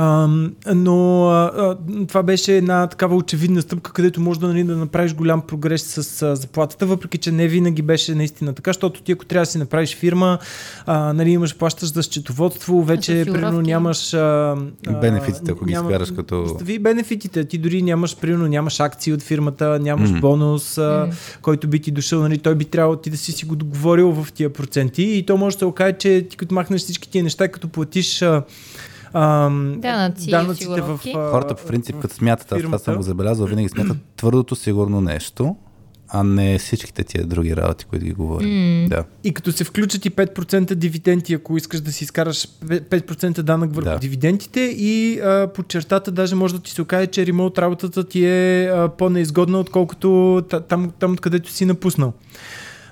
а, 0.00 0.28
но 0.74 1.28
а, 1.28 1.76
това 2.08 2.22
беше 2.22 2.56
една 2.56 2.86
такава 2.86 3.16
очевидна 3.16 3.62
стъпка, 3.62 3.92
където 3.92 4.20
може 4.20 4.40
да, 4.40 4.46
нали, 4.48 4.64
да 4.64 4.76
направиш 4.76 5.14
голям 5.14 5.40
прогрес 5.40 5.82
с 5.82 6.22
а, 6.22 6.36
заплатата, 6.36 6.86
въпреки 6.86 7.18
че 7.18 7.32
не 7.32 7.48
винаги 7.48 7.82
беше 7.82 8.14
наистина 8.14 8.52
така, 8.52 8.68
защото 8.68 9.02
ти 9.02 9.12
ако 9.12 9.24
трябва 9.24 9.42
да 9.42 9.50
си 9.50 9.58
направиш 9.58 9.96
фирма, 9.96 10.38
а, 10.86 11.12
нали, 11.12 11.30
имаш 11.30 11.56
плащаш 11.56 11.92
за 11.92 12.02
счетоводство, 12.02 12.82
вече 12.82 13.24
примерно 13.32 13.60
нямаш... 13.60 14.14
А, 14.14 14.56
а, 14.86 14.92
Бенефитите, 15.00 15.52
ако 15.52 15.64
ги 15.64 15.72
изкараш 15.72 16.10
като- 16.10 16.42
Остави 16.42 16.78
бенефитите, 16.78 17.44
ти 17.44 17.58
дори 17.58 17.82
нямаш, 17.82 18.16
примерно 18.16 18.46
нямаш 18.46 18.80
акции 18.80 19.12
от 19.12 19.22
фирмата, 19.22 19.78
нямаш 19.78 20.10
М. 20.10 20.20
бонус, 20.20 20.78
а, 20.78 21.10
който 21.42 21.68
би 21.68 21.80
ти 21.80 21.90
дошъл, 21.90 22.20
нали, 22.20 22.38
той 22.38 22.54
би 22.54 22.64
трябвало 22.64 22.96
ти 22.96 23.10
да 23.10 23.16
си 23.16 23.32
си 23.32 23.44
го 23.44 23.56
договорил 23.56 24.12
в 24.12 24.32
тия 24.32 24.52
проценти. 24.52 25.02
И 25.02 25.26
то 25.26 25.36
може 25.36 25.56
да 25.56 25.58
се 25.58 25.64
окаже, 25.64 25.96
че 25.98 26.26
ти 26.30 26.36
като 26.36 26.54
махнеш 26.54 26.80
всички 26.80 27.10
тия 27.10 27.24
неща, 27.24 27.48
като 27.48 27.68
платиш 27.68 28.22
а, 28.22 28.42
Данъци 29.12 30.30
данъците 30.30 30.80
в... 30.80 31.00
а, 31.06 31.30
Хората 31.30 31.54
по 31.54 31.66
принцип, 31.66 31.96
като 31.98 32.14
смятат, 32.14 32.52
аз 32.52 32.62
това 32.62 32.78
съм 32.78 32.96
го 32.96 33.02
забелязал, 33.02 33.46
винаги 33.46 33.68
смятат 33.68 33.96
твърдото 34.16 34.56
сигурно 34.56 35.00
нещо, 35.00 35.56
а 36.08 36.22
не 36.22 36.58
всичките 36.58 37.04
тия 37.04 37.26
други 37.26 37.56
работи, 37.56 37.84
които 37.84 38.04
ги 38.04 38.12
говорим. 38.12 38.86
Да. 38.88 39.04
И 39.24 39.34
като 39.34 39.52
се 39.52 39.64
включат 39.64 40.06
и 40.06 40.10
5% 40.10 40.74
дивиденти, 40.74 41.34
ако 41.34 41.56
искаш 41.56 41.80
да 41.80 41.92
си 41.92 42.04
изкараш 42.04 42.48
5% 42.60 43.42
данък 43.42 43.74
върху 43.74 43.90
Да. 43.90 43.98
дивидендите 43.98 44.60
и 44.60 45.20
а, 45.20 45.48
по 45.54 45.62
чертата 45.62 46.10
даже 46.10 46.34
може 46.34 46.54
да 46.54 46.60
ти 46.60 46.70
се 46.70 46.82
окаже, 46.82 47.06
че 47.06 47.26
ремонт 47.26 47.58
работата 47.58 48.04
ти 48.04 48.24
е 48.26 48.64
а, 48.66 48.88
по-неизгодна, 48.88 49.60
отколкото 49.60 50.42
та- 50.50 50.60
там, 50.60 50.92
там 50.98 51.12
откъдето 51.12 51.50
си 51.50 51.64
напуснал. 51.64 52.12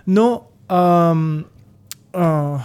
Но 0.06 0.42
ам, 0.68 1.44
а, 2.12 2.58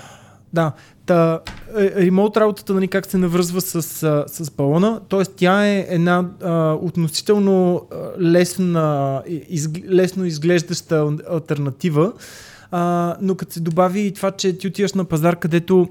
да, 0.54 0.72
та, 1.12 1.40
е, 1.78 2.06
ремонт 2.06 2.38
работата, 2.38 2.74
нали, 2.74 2.88
как 2.88 3.06
се 3.06 3.18
навръзва 3.18 3.62
с, 3.62 3.82
с 4.28 4.52
балона, 4.52 5.02
т.е. 5.10 5.26
тя 5.26 5.68
е 5.68 5.86
една 5.90 6.30
а, 6.44 6.74
относително 6.74 7.88
лесна, 8.20 9.22
из, 9.50 9.70
лесно 9.90 10.26
изглеждаща 10.26 10.96
ал- 10.96 11.34
альтернатива, 11.34 12.14
а, 12.72 13.16
но 13.22 13.36
като 13.36 13.54
се 13.54 13.60
добави 13.60 14.02
и 14.02 14.14
това, 14.14 14.32
че 14.32 14.58
ти 14.58 14.68
отиваш 14.68 14.94
на 14.94 15.06
пазар, 15.06 15.36
където 15.36 15.90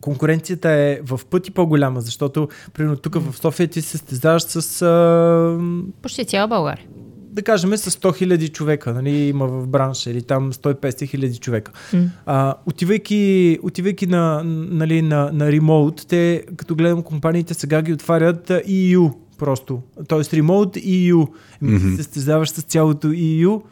конкуренцията 0.00 0.70
е 0.70 1.00
в 1.04 1.20
пъти 1.30 1.50
по-голяма, 1.50 2.00
защото, 2.00 2.48
примерно, 2.74 2.96
тук 2.96 3.14
в 3.14 3.36
София 3.36 3.68
ти 3.68 3.82
се 3.82 3.88
състезаваш 3.88 4.42
с 4.42 4.82
а, 4.82 5.58
Почти 6.02 6.24
цяла 6.24 6.48
България. 6.48 6.86
Да 7.32 7.42
кажем, 7.42 7.76
с 7.76 7.90
100 7.90 8.36
000 8.36 8.52
човека, 8.52 8.92
нали, 8.92 9.10
има 9.10 9.46
в 9.46 9.66
бранша 9.66 10.10
или 10.10 10.22
там 10.22 10.52
150 10.52 11.08
хиляди 11.08 11.38
човека. 11.38 11.72
М. 11.92 12.10
А, 12.26 12.54
отивайки, 12.66 13.58
отивайки 13.62 14.06
на, 14.06 14.42
нали, 14.44 15.02
на, 15.02 15.30
на 15.32 15.52
ремоут, 15.52 16.06
те, 16.08 16.44
като 16.56 16.74
гледам 16.74 17.02
компаниите, 17.02 17.54
сега 17.54 17.82
ги 17.82 17.92
отварят 17.92 18.48
EU 18.48 19.12
просто. 19.38 19.82
Тоест 20.08 20.34
ремоут 20.34 20.76
EU. 20.76 21.28
Мгм. 21.62 21.78
се 21.78 21.96
състезаваш 21.96 22.50
с 22.50 22.62
цялото 22.62 23.08
EU. 23.08 23.62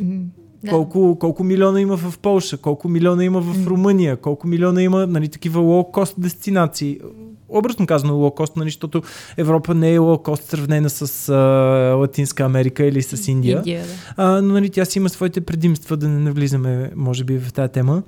Да. 0.00 0.70
Колко, 0.70 1.16
колко 1.20 1.44
милиона 1.44 1.80
има 1.80 1.96
в 1.96 2.18
Полша, 2.18 2.56
колко 2.56 2.88
милиона 2.88 3.24
има 3.24 3.40
в 3.40 3.66
Румъния, 3.66 4.16
колко 4.16 4.46
милиона 4.46 4.82
има 4.82 5.06
нали, 5.06 5.28
такива 5.28 5.60
лоу-кост 5.60 6.14
дестинации. 6.18 7.00
Образно 7.52 7.86
казано 7.86 8.14
лоу-кост, 8.14 8.56
нали, 8.56 8.68
защото 8.68 9.02
Европа 9.36 9.74
не 9.74 9.94
е 9.94 9.98
лоу-кост 9.98 10.42
сравнена 10.42 10.90
с 10.90 11.28
а, 11.28 11.34
Латинска 11.94 12.44
Америка 12.44 12.84
или 12.84 13.02
с 13.02 13.28
Индия. 13.28 13.56
Индия, 13.56 13.84
да. 13.84 14.24
А, 14.24 14.42
но 14.42 14.52
нали, 14.52 14.70
тя 14.70 14.84
си 14.84 14.98
има 14.98 15.08
своите 15.08 15.40
предимства, 15.40 15.96
да 15.96 16.08
не 16.08 16.18
навлизаме, 16.18 16.90
може 16.96 17.24
би, 17.24 17.38
в 17.38 17.52
тази 17.52 17.72
тема. 17.72 18.02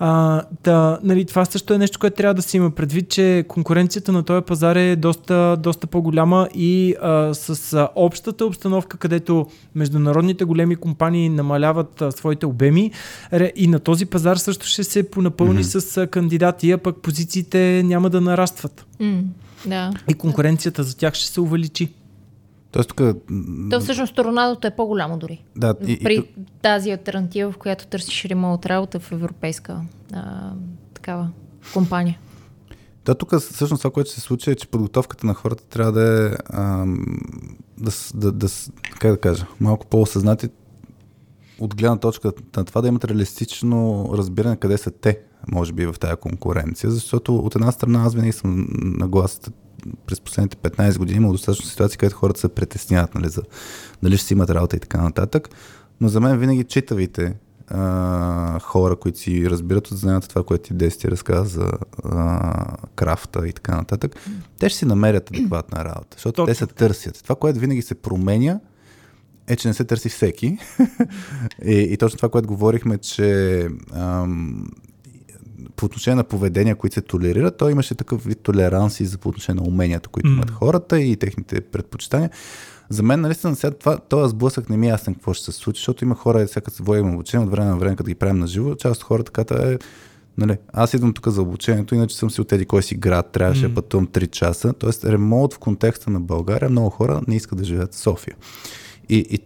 А, 0.00 0.42
да, 0.64 0.98
нали, 1.02 1.24
това 1.24 1.44
също 1.44 1.74
е 1.74 1.78
нещо, 1.78 1.98
което 1.98 2.16
трябва 2.16 2.34
да 2.34 2.42
се 2.42 2.56
има 2.56 2.70
предвид, 2.70 3.08
че 3.08 3.44
конкуренцията 3.48 4.12
на 4.12 4.22
този 4.22 4.44
пазар 4.44 4.76
е 4.76 4.96
доста, 4.96 5.56
доста 5.60 5.86
по-голяма 5.86 6.48
и 6.54 6.94
а, 7.02 7.34
с 7.34 7.72
а, 7.72 7.88
общата 7.96 8.46
обстановка, 8.46 8.96
където 8.96 9.46
международните 9.74 10.44
големи 10.44 10.76
компании 10.76 11.28
намаляват 11.28 12.02
а, 12.02 12.12
своите 12.12 12.46
обеми 12.46 12.90
и 13.56 13.66
на 13.66 13.78
този 13.78 14.06
пазар 14.06 14.36
също 14.36 14.66
ще 14.66 14.84
се 14.84 15.10
понапълни 15.10 15.52
Мгм. 15.60 15.62
с 15.62 15.96
а, 15.96 16.06
кандидати, 16.06 16.70
а 16.70 16.78
пък 16.78 16.96
позициите 16.96 17.82
няма 17.84 18.10
да 18.10 18.20
нарастват. 18.20 18.86
М, 19.00 19.22
да. 19.66 19.90
И 20.10 20.14
конкуренцията 20.14 20.82
за 20.82 20.96
тях 20.96 21.14
ще 21.14 21.26
се 21.26 21.40
увеличи. 21.40 21.88
Тоест 22.70 22.88
тук... 22.88 23.00
То 23.70 23.80
всъщност 23.80 24.14
Торонадото 24.14 24.66
е 24.66 24.76
по-голямо 24.76 25.18
дори. 25.18 25.44
Да, 25.56 25.74
и, 25.86 25.92
и, 25.92 26.04
При 26.04 26.16
тук- 26.16 26.28
тази 26.62 26.90
альтернатива, 26.90 27.52
в 27.52 27.58
която 27.58 27.86
търсиш 27.86 28.24
ремонт 28.24 28.66
работа 28.66 29.00
в 29.00 29.12
европейска 29.12 29.80
а, 30.12 30.52
такава 30.94 31.30
компания. 31.72 32.18
Да, 33.04 33.14
тук 33.14 33.36
всъщност 33.38 33.80
това, 33.80 33.92
което 33.92 34.10
се 34.10 34.20
случи 34.20 34.50
е, 34.50 34.54
че 34.54 34.68
подготовката 34.68 35.26
на 35.26 35.34
хората 35.34 35.64
трябва 35.64 35.92
да 35.92 36.26
е 36.26 36.36
ам, 36.52 37.06
да, 37.78 37.90
да, 38.14 38.32
да, 38.32 38.48
как 38.98 39.10
да 39.10 39.20
кажа, 39.20 39.46
малко 39.60 39.86
по-осъзнати 39.86 40.48
от 41.60 41.76
гледна 41.76 41.96
точка 41.96 42.32
на 42.56 42.64
това 42.64 42.80
да 42.80 42.88
имат 42.88 43.04
реалистично 43.04 44.10
разбиране 44.12 44.56
къде 44.56 44.78
са 44.78 44.90
те, 44.90 45.18
може 45.52 45.72
би, 45.72 45.86
в 45.86 45.94
тази 46.00 46.16
конкуренция, 46.16 46.90
защото 46.90 47.36
от 47.36 47.54
една 47.54 47.72
страна 47.72 48.02
аз 48.04 48.14
винаги 48.14 48.32
съм 48.32 48.66
на 48.80 49.08
глас 49.08 49.40
през 50.06 50.20
последните 50.20 50.56
15 50.56 50.98
години 50.98 51.16
има 51.16 51.32
достатъчно 51.32 51.66
ситуации, 51.66 51.98
където 51.98 52.16
хората 52.16 52.40
се 52.40 52.48
притесняват, 52.48 53.14
нали, 53.14 53.28
за 53.28 53.42
дали 54.02 54.16
ще 54.16 54.26
си 54.26 54.34
имат 54.34 54.50
работа 54.50 54.76
и 54.76 54.80
така 54.80 55.02
нататък. 55.02 55.48
Но 56.00 56.08
за 56.08 56.20
мен 56.20 56.38
винаги 56.38 56.64
читавите 56.64 57.34
а, 57.70 58.58
хора, 58.58 58.96
които 58.96 59.18
си 59.18 59.50
разбират 59.50 59.90
от 59.90 59.98
знанието 59.98 60.28
това, 60.28 60.44
което 60.44 60.64
ти 60.64 60.74
Дести 60.74 61.10
разказа 61.10 61.44
за 61.44 61.72
а, 62.04 62.76
крафта 62.94 63.48
и 63.48 63.52
така 63.52 63.76
нататък, 63.76 64.16
те 64.58 64.68
ще 64.68 64.78
си 64.78 64.84
намерят 64.84 65.30
адекватна 65.30 65.84
работа, 65.84 66.08
защото 66.10 66.36
Точно. 66.36 66.46
те 66.46 66.54
се 66.54 66.66
търсят. 66.66 67.22
Това, 67.22 67.36
което 67.36 67.60
винаги 67.60 67.82
се 67.82 67.94
променя, 67.94 68.60
е, 69.48 69.56
че 69.56 69.68
не 69.68 69.74
се 69.74 69.84
търси 69.84 70.08
всеки. 70.08 70.58
и, 71.64 71.74
и 71.74 71.96
точно 71.96 72.16
това, 72.16 72.28
което 72.28 72.48
говорихме, 72.48 72.98
че 72.98 73.68
ам, 73.92 74.68
по 75.76 75.86
отношение 75.86 76.16
на 76.16 76.24
поведения, 76.24 76.76
които 76.76 76.94
се 76.94 77.00
толерират, 77.00 77.56
той 77.56 77.72
имаше 77.72 77.94
такъв 77.94 78.24
вид 78.24 78.40
толеранси 78.40 79.04
за 79.04 79.18
по 79.18 79.28
отношение 79.28 79.62
на 79.62 79.68
уменията, 79.68 80.08
които 80.08 80.28
mm. 80.28 80.32
имат 80.32 80.50
хората 80.50 81.00
и 81.00 81.16
техните 81.16 81.60
предпочитания. 81.60 82.30
За 82.90 83.02
мен, 83.02 83.20
наистина, 83.20 83.56
сега 83.56 83.70
това, 83.70 83.98
този 83.98 84.30
сблъсък 84.30 84.70
не 84.70 84.76
ми 84.76 84.86
е 84.86 84.90
ясен 84.90 85.14
какво 85.14 85.34
ще 85.34 85.44
се 85.44 85.52
случи, 85.52 85.78
защото 85.78 86.04
има 86.04 86.14
хора, 86.14 86.46
всяка 86.46 86.70
се 86.70 86.82
водим 86.82 87.14
обучение, 87.14 87.46
от 87.46 87.52
време 87.52 87.70
на 87.70 87.76
време, 87.76 87.96
като 87.96 88.08
ги 88.08 88.14
правим 88.14 88.38
на 88.38 88.46
живо, 88.46 88.74
част 88.74 89.00
от 89.00 89.06
хората 89.06 89.32
така 89.32 89.54
е, 89.54 89.78
нали, 90.38 90.56
аз 90.72 90.94
идвам 90.94 91.12
тук 91.12 91.28
за 91.28 91.42
обучението, 91.42 91.94
иначе 91.94 92.16
съм 92.16 92.30
си 92.30 92.40
отеди 92.40 92.66
кой 92.66 92.82
си 92.82 92.94
град, 92.94 93.32
трябваше 93.32 93.62
да 93.62 93.68
mm. 93.68 93.74
пътувам 93.74 94.06
3 94.06 94.30
часа. 94.30 94.72
Тоест, 94.72 95.04
ремонт 95.04 95.54
в 95.54 95.58
контекста 95.58 96.10
на 96.10 96.20
България, 96.20 96.70
много 96.70 96.90
хора 96.90 97.20
не 97.28 97.36
искат 97.36 97.58
да 97.58 97.64
живеят 97.64 97.94
в 97.94 97.98
София. 97.98 98.36
И, 99.08 99.26
и 99.30 99.38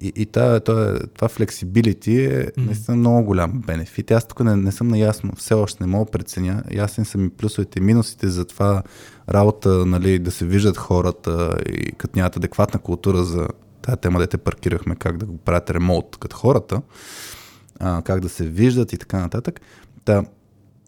и, 0.00 0.12
и 0.16 0.26
това, 0.26 0.60
това, 0.60 0.98
това 1.14 1.28
flexibility 1.28 2.40
е 2.40 2.60
наистина 2.60 2.96
много 2.96 3.26
голям 3.26 3.62
бенефит. 3.66 4.10
Аз 4.10 4.28
тук 4.28 4.40
не, 4.40 4.56
не 4.56 4.72
съм 4.72 4.88
наясно, 4.88 5.32
все 5.36 5.54
още 5.54 5.84
не 5.84 5.86
мога 5.86 6.10
преценя. 6.10 6.62
Ясен 6.70 7.04
са 7.04 7.18
ми 7.18 7.30
плюсовете 7.30 7.78
и 7.78 7.82
минусите 7.82 8.28
за 8.28 8.44
това 8.44 8.82
работа, 9.30 9.86
нали, 9.86 10.18
да 10.18 10.30
се 10.30 10.46
виждат 10.46 10.76
хората 10.76 11.58
и 11.68 11.92
като 11.92 12.18
нямат 12.18 12.36
адекватна 12.36 12.80
култура 12.80 13.24
за 13.24 13.48
тази 13.82 13.96
тема, 13.96 14.18
дете 14.18 14.38
паркирахме, 14.38 14.96
как 14.96 15.16
да 15.16 15.26
го 15.26 15.36
правят 15.36 15.70
ремонт 15.70 16.16
като 16.20 16.36
хората, 16.36 16.82
а, 17.80 18.02
как 18.02 18.20
да 18.20 18.28
се 18.28 18.46
виждат 18.46 18.92
и 18.92 18.98
така 18.98 19.18
нататък. 19.18 19.60
Та, 20.04 20.24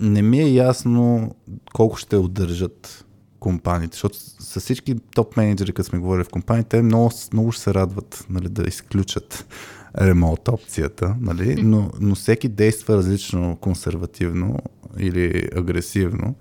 не 0.01 0.23
ми 0.23 0.41
е 0.41 0.49
ясно 0.49 1.35
колко 1.73 1.97
ще 1.97 2.17
удържат 2.17 3.06
компаниите, 3.47 3.95
защото 3.95 4.19
с 4.19 4.61
всички 4.61 4.95
топ 5.15 5.37
менеджери, 5.37 5.73
като 5.73 5.89
сме 5.89 5.99
говорили 5.99 6.25
в 6.25 6.29
компаниите, 6.29 6.83
много, 6.83 7.11
много 7.33 7.53
ще 7.53 7.63
се 7.63 7.75
радват 7.75 8.27
нали, 8.31 8.49
да 8.49 8.63
изключат 8.69 9.47
ремонт 10.01 10.49
опцията, 10.49 11.17
нали? 11.21 11.63
но, 11.63 11.91
но 12.01 12.15
всеки 12.15 12.49
действа 12.49 12.97
различно 12.97 13.57
консервативно 13.61 14.59
или 14.99 15.49
агресивно. 15.57 16.35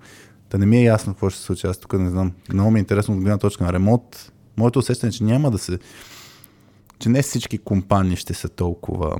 Та 0.48 0.58
не 0.58 0.66
ми 0.66 0.78
е 0.78 0.84
ясно 0.84 1.12
какво 1.12 1.30
ще 1.30 1.38
се 1.38 1.44
случи. 1.44 1.66
Аз 1.66 1.78
тук 1.78 1.92
не 1.92 2.10
знам. 2.10 2.32
Много 2.52 2.70
ми 2.70 2.78
е 2.78 2.80
интересно 2.80 3.14
от 3.14 3.20
гледна 3.20 3.38
точка 3.38 3.64
на 3.64 3.72
ремонт. 3.72 4.32
Моето 4.56 4.78
усещане 4.78 5.08
е, 5.08 5.12
че 5.12 5.24
няма 5.24 5.50
да 5.50 5.58
се... 5.58 5.78
че 6.98 7.08
не 7.08 7.22
всички 7.22 7.58
компании 7.58 8.16
ще 8.16 8.34
са 8.34 8.48
толкова 8.48 9.18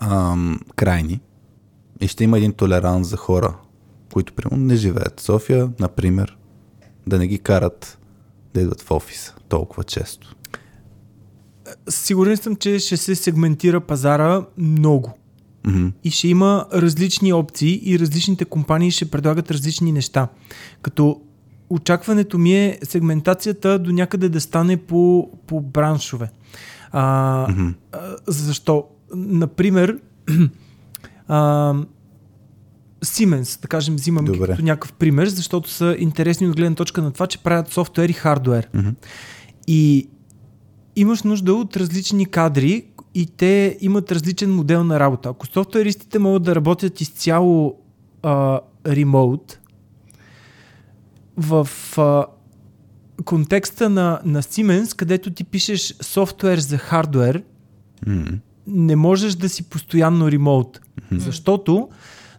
ам, 0.00 0.60
крайни 0.76 1.20
и 2.00 2.08
ще 2.08 2.24
има 2.24 2.38
един 2.38 2.52
толеранс 2.52 3.08
за 3.08 3.16
хора, 3.16 3.56
които 4.16 4.32
примерно 4.32 4.64
не 4.64 4.76
живеят 4.76 5.20
в 5.20 5.22
София, 5.22 5.70
например, 5.80 6.36
да 7.06 7.18
не 7.18 7.26
ги 7.26 7.38
карат 7.38 7.98
да 8.54 8.60
идват 8.60 8.82
в 8.82 8.90
офиса 8.90 9.34
толкова 9.48 9.84
често? 9.84 10.34
Сигурен 11.88 12.36
съм, 12.36 12.56
че 12.56 12.78
ще 12.78 12.96
се 12.96 13.14
сегментира 13.14 13.80
пазара 13.80 14.46
много. 14.58 15.18
Mm-hmm. 15.64 15.92
И 16.04 16.10
ще 16.10 16.28
има 16.28 16.66
различни 16.72 17.32
опции 17.32 17.80
и 17.84 17.98
различните 17.98 18.44
компании 18.44 18.90
ще 18.90 19.10
предлагат 19.10 19.50
различни 19.50 19.92
неща. 19.92 20.28
Като 20.82 21.20
очакването 21.70 22.38
ми 22.38 22.54
е 22.54 22.78
сегментацията 22.82 23.78
до 23.78 23.92
някъде 23.92 24.28
да 24.28 24.40
стане 24.40 24.76
по, 24.76 25.30
по 25.46 25.60
браншове. 25.60 26.30
А, 26.92 27.02
mm-hmm. 27.48 27.74
а, 27.92 28.16
защо? 28.26 28.84
Например, 29.14 29.98
а, 31.28 31.74
Siemens, 33.04 33.62
да 33.62 33.68
кажем, 33.68 33.96
взимам 33.96 34.24
Добре. 34.24 34.46
като 34.46 34.62
някакъв 34.62 34.92
пример, 34.92 35.26
защото 35.26 35.70
са 35.70 35.96
интересни 35.98 36.48
от 36.48 36.56
гледна 36.56 36.74
точка 36.74 37.02
на 37.02 37.12
това, 37.12 37.26
че 37.26 37.38
правят 37.38 37.72
софтуер 37.72 38.08
и 38.08 38.12
хардуер. 38.12 38.68
Mm-hmm. 38.74 38.94
И 39.66 40.08
имаш 40.96 41.22
нужда 41.22 41.54
от 41.54 41.76
различни 41.76 42.26
кадри 42.26 42.84
и 43.14 43.26
те 43.26 43.78
имат 43.80 44.12
различен 44.12 44.54
модел 44.54 44.84
на 44.84 45.00
работа. 45.00 45.28
Ако 45.28 45.46
софтуеристите 45.46 46.18
могат 46.18 46.42
да 46.42 46.54
работят 46.54 47.00
изцяло 47.00 47.76
а, 48.22 48.60
ремоут, 48.86 49.58
в 51.36 51.68
а, 51.98 52.26
контекста 53.24 53.90
на, 53.90 54.20
на 54.24 54.42
Siemens, 54.42 54.96
където 54.96 55.30
ти 55.30 55.44
пишеш 55.44 55.94
софтуер 56.00 56.58
за 56.58 56.78
хардуер, 56.78 57.42
mm-hmm. 58.06 58.38
не 58.66 58.96
можеш 58.96 59.34
да 59.34 59.48
си 59.48 59.62
постоянно 59.62 60.30
ремоут. 60.30 60.80
Mm-hmm. 60.80 61.18
Защото 61.18 61.88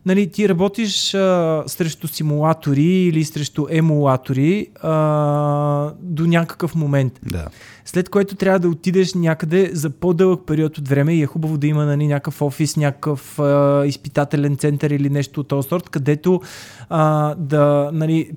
нали, 0.08 0.28
ти 0.28 0.50
работиш 0.50 1.14
а, 1.14 1.64
срещу 1.68 2.08
симулатори 2.08 2.84
или 2.84 3.24
срещу 3.24 3.66
емулатори 3.70 4.68
а, 4.82 5.94
до 6.02 6.28
някакъв 6.28 6.76
момент. 6.76 7.20
Да. 7.24 7.48
След 7.86 8.10
което 8.10 8.36
трябва 8.36 8.60
да 8.60 8.70
отидеш 8.70 9.14
някъде 9.14 9.70
за 9.74 9.90
по-дълъг 9.90 10.42
период 10.48 10.78
от 10.78 10.88
време 10.88 11.14
и 11.14 11.22
е 11.22 11.26
хубаво 11.26 11.58
да 11.58 11.68
има 11.68 11.86
нали, 11.86 12.08
някакъв 12.08 12.42
офис, 12.42 12.78
някакъв 12.78 13.40
а, 13.40 13.84
изпитателен 13.86 14.58
център 14.58 14.90
или 14.90 15.10
нещо 15.10 15.40
от 15.40 15.48
този 15.48 15.68
сорт, 15.68 15.90
където 15.90 16.42
а, 16.90 17.36
да 17.36 17.90
нали, 17.94 18.32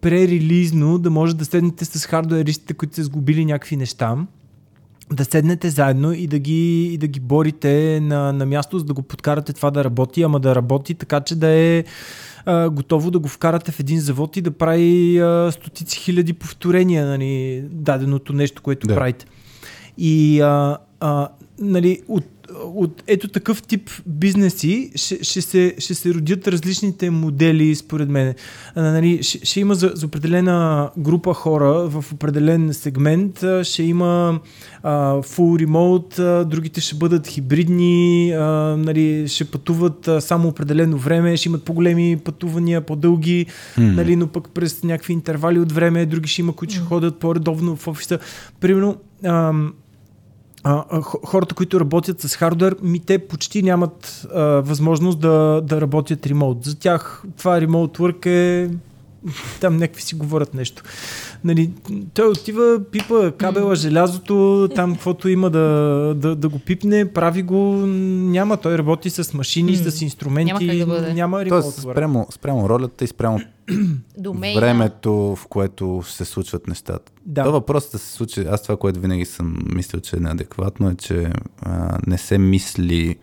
пререлизно 0.00 0.98
да 0.98 1.10
може 1.10 1.36
да 1.36 1.44
седнете 1.44 1.84
с 1.84 2.06
хардуеристите, 2.06 2.74
които 2.74 2.94
са 2.94 3.04
сгубили 3.04 3.44
някакви 3.44 3.76
неща 3.76 4.16
да 5.12 5.24
седнете 5.24 5.70
заедно 5.70 6.12
и 6.12 6.26
да 6.26 6.38
ги, 6.38 6.84
и 6.84 6.98
да 6.98 7.06
ги 7.06 7.20
борите 7.20 8.00
на, 8.02 8.32
на 8.32 8.46
място, 8.46 8.78
за 8.78 8.84
да 8.84 8.94
го 8.94 9.02
подкарате 9.02 9.52
това 9.52 9.70
да 9.70 9.84
работи, 9.84 10.22
ама 10.22 10.40
да 10.40 10.54
работи 10.54 10.94
така, 10.94 11.20
че 11.20 11.36
да 11.36 11.48
е 11.48 11.84
а, 12.46 12.70
готово 12.70 13.10
да 13.10 13.18
го 13.18 13.28
вкарате 13.28 13.72
в 13.72 13.80
един 13.80 14.00
завод 14.00 14.36
и 14.36 14.40
да 14.40 14.50
прави 14.50 15.18
а, 15.18 15.52
стотици 15.52 15.98
хиляди 15.98 16.32
повторения, 16.32 17.06
нали, 17.06 17.64
даденото 17.70 18.32
нещо, 18.32 18.62
което 18.62 18.86
да. 18.86 18.94
правите. 18.94 19.26
И 19.98 20.40
а, 20.40 20.78
а, 21.00 21.28
нали, 21.58 22.00
от 22.08 22.24
от 22.64 23.02
ето 23.06 23.28
такъв 23.28 23.62
тип 23.62 23.90
бизнеси 24.06 24.90
ще, 24.94 25.24
ще, 25.24 25.42
се, 25.42 25.74
ще 25.78 25.94
се 25.94 26.14
родят 26.14 26.48
различните 26.48 27.10
модели, 27.10 27.74
според 27.74 28.08
мен. 28.08 28.34
А, 28.74 28.82
нали, 28.82 29.22
ще, 29.22 29.46
ще 29.46 29.60
има 29.60 29.74
за, 29.74 29.92
за 29.94 30.06
определена 30.06 30.90
група 30.98 31.34
хора 31.34 31.88
в 31.88 32.04
определен 32.12 32.74
сегмент, 32.74 33.44
ще 33.62 33.82
има 33.82 34.40
а, 34.82 35.14
full 35.14 35.66
remote, 35.66 36.18
а, 36.18 36.44
другите 36.44 36.80
ще 36.80 36.94
бъдат 36.96 37.26
хибридни, 37.26 38.32
а, 38.32 38.42
нали, 38.78 39.28
ще 39.28 39.44
пътуват 39.44 40.08
а, 40.08 40.20
само 40.20 40.48
определено 40.48 40.98
време, 40.98 41.36
ще 41.36 41.48
имат 41.48 41.64
по-големи 41.64 42.16
пътувания, 42.24 42.80
по-дълги, 42.80 43.46
mm. 43.78 43.94
нали, 43.94 44.16
но 44.16 44.26
пък 44.26 44.50
през 44.50 44.82
някакви 44.82 45.12
интервали 45.12 45.58
от 45.58 45.72
време, 45.72 46.06
други 46.06 46.28
ще 46.28 46.40
има, 46.40 46.52
които 46.52 46.74
ще 46.74 46.82
ходят 46.82 47.18
по-редовно 47.18 47.76
в 47.76 47.88
офиса. 47.88 48.18
Примерно, 48.60 48.96
а, 49.24 49.52
а, 50.68 51.00
хората, 51.02 51.54
които 51.54 51.80
работят 51.80 52.20
с 52.20 52.36
хардвер, 52.36 52.76
ми 52.82 53.00
те 53.00 53.18
почти 53.18 53.62
нямат 53.62 54.26
а, 54.34 54.42
възможност 54.42 55.20
да, 55.20 55.60
да 55.64 55.80
работят 55.80 56.26
ремонт. 56.26 56.64
За 56.64 56.78
тях 56.78 57.22
това 57.36 57.60
ремонт 57.60 57.98
work 57.98 58.26
е 58.26 58.70
там 59.60 59.76
някакви 59.76 60.02
си 60.02 60.14
говорят 60.14 60.54
нещо. 60.54 60.82
Нали, 61.46 61.70
той 62.14 62.28
отива, 62.28 62.80
пипа 62.92 63.30
кабела, 63.30 63.74
желязото, 63.74 64.68
там 64.74 64.92
каквото 64.92 65.28
има 65.28 65.50
да, 65.50 66.14
да, 66.16 66.36
да 66.36 66.48
го 66.48 66.58
пипне, 66.58 67.12
прави 67.12 67.42
го, 67.42 67.62
няма. 67.86 68.56
Той 68.56 68.78
работи 68.78 69.10
с 69.10 69.34
машини, 69.34 69.76
mm. 69.76 69.88
с 69.88 70.02
инструменти, 70.02 70.66
няма, 70.66 70.78
да 70.78 70.86
бъде. 70.86 71.14
няма 71.14 71.44
ремонт. 71.44 71.62
Тоест, 71.64 71.80
спрямо, 71.80 72.26
спрямо 72.30 72.68
ролята 72.68 73.04
и 73.04 73.06
спрямо 73.06 73.40
времето, 74.56 75.12
в 75.12 75.46
което 75.48 76.02
се 76.06 76.24
случват 76.24 76.66
нещата. 76.66 77.12
Да. 77.26 77.42
Това 77.42 77.52
въпросът 77.52 77.92
да 77.92 77.98
се 77.98 78.12
случи, 78.12 78.46
аз 78.50 78.62
това, 78.62 78.76
което 78.76 79.00
винаги 79.00 79.24
съм 79.24 79.56
мислил, 79.74 80.00
че 80.00 80.16
е 80.16 80.20
неадекватно, 80.20 80.90
е, 80.90 80.94
че 80.94 81.32
а, 81.62 81.98
не 82.06 82.18
се 82.18 82.38
мисли 82.38 83.16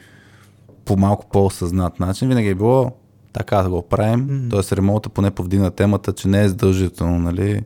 по 0.86 0.98
малко 0.98 1.30
по-осъзнат 1.32 2.00
начин. 2.00 2.28
Винаги 2.28 2.48
е 2.48 2.56
било 2.56 2.92
така 3.34 3.58
да 3.58 3.70
го 3.70 3.82
правим. 3.82 4.28
Mm-hmm. 4.28 4.50
Тоест 4.50 4.74
ремонта 4.74 5.10
поне 5.10 5.32
повдигна 5.32 5.72
темата, 5.72 6.14
че 6.14 6.28
не 6.28 6.44
е 6.44 6.50
задължително, 6.50 7.20
нали? 7.20 7.62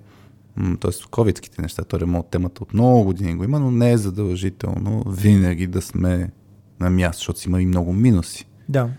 Тоест 0.79 1.05
ковидските 1.05 1.61
неща, 1.61 1.83
то 1.83 1.99
ремонт 1.99 2.25
темата 2.31 2.63
от 2.63 2.73
много 2.73 3.03
години 3.03 3.35
го 3.35 3.43
има, 3.43 3.59
но 3.59 3.71
не 3.71 3.91
е 3.91 3.97
задължително 3.97 5.03
винаги 5.07 5.67
да 5.67 5.81
сме 5.81 6.29
на 6.79 6.89
място, 6.89 7.19
защото 7.19 7.39
си 7.39 7.49
има 7.49 7.61
и 7.61 7.65
много 7.65 7.93
минуси. 7.93 8.45
Да. 8.69 8.89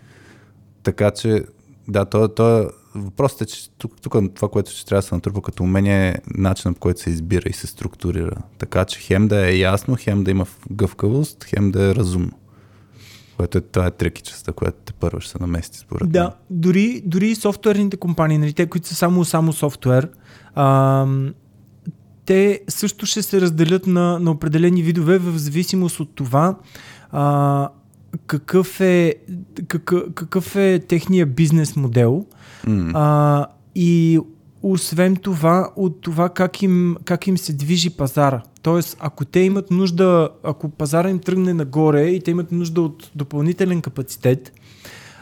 Така 0.83 1.11
че, 1.11 1.45
да, 1.89 2.05
то, 2.05 2.29
то 2.29 2.71
въпросът 2.95 3.41
е, 3.41 3.47
че 3.47 3.71
тук, 3.71 4.01
тук 4.01 4.17
това, 4.35 4.49
което 4.49 4.71
ще 4.71 4.85
трябва 4.87 4.99
да 5.03 5.07
се 5.07 5.15
натрупа 5.15 5.43
като 5.43 5.63
умение 5.63 6.09
е 6.09 6.15
начинът 6.35 6.77
по 6.77 6.81
който 6.81 7.01
се 7.01 7.11
избира 7.11 7.49
и 7.49 7.53
се 7.53 7.67
структурира. 7.67 8.37
Така 8.59 8.85
че 8.85 9.01
хем 9.01 9.29
да 9.29 9.49
е 9.49 9.59
ясно, 9.59 9.97
хем 9.99 10.25
да 10.25 10.31
има 10.31 10.47
гъвкавост, 10.71 11.45
хем 11.45 11.71
да 11.71 11.91
е 11.91 11.95
разумно. 11.95 12.33
Което 13.37 13.59
е, 13.59 13.61
това 13.61 13.87
е 13.87 13.91
трикичеста, 13.91 14.53
която 14.53 14.79
те 14.85 14.93
първо 14.93 15.21
ще 15.21 15.31
се 15.31 15.39
намести 15.41 15.79
според 15.79 16.11
Да, 16.11 16.23
мен. 16.23 16.31
дори, 16.51 17.03
дори 17.05 17.35
софтуерните 17.35 17.97
компании, 17.97 18.39
нали, 18.39 18.53
те, 18.53 18.67
които 18.67 18.89
са 18.89 18.95
само, 18.95 19.25
само 19.25 19.53
софтуер, 19.53 20.09
а, 20.55 21.07
те 22.29 22.61
също 22.69 23.07
ще 23.07 23.23
се 23.23 23.41
разделят 23.41 23.87
на, 23.87 24.19
на 24.19 24.31
определени 24.31 24.83
видове 24.83 25.19
в 25.19 25.39
зависимост 25.39 26.01
от 26.01 26.15
това 26.15 26.57
а, 27.11 27.69
какъв, 28.27 28.81
е, 28.81 29.15
какъв, 29.69 30.03
какъв 30.15 30.57
е 30.57 30.79
техния 30.89 31.27
бизнес 31.27 31.77
модел 31.77 32.25
М. 32.67 32.91
а, 32.95 33.47
и 33.75 34.21
освен 34.63 35.17
това, 35.17 35.71
от 35.77 36.01
това 36.01 36.29
как 36.29 36.63
им, 36.63 36.97
как 37.05 37.27
им 37.27 37.39
се 37.39 37.53
движи 37.53 37.91
пазара. 37.91 38.43
Тоест, 38.63 38.97
ако 39.01 39.25
те 39.25 39.41
имат 39.41 39.71
нужда, 39.71 40.29
ако 40.43 40.69
пазара 40.69 41.11
им 41.11 41.19
тръгне 41.19 41.55
нагоре 41.55 42.07
и 42.07 42.21
те 42.21 42.31
имат 42.31 42.53
нужда 42.53 42.81
от 42.81 43.11
допълнителен 43.15 43.81
капацитет, 43.81 44.53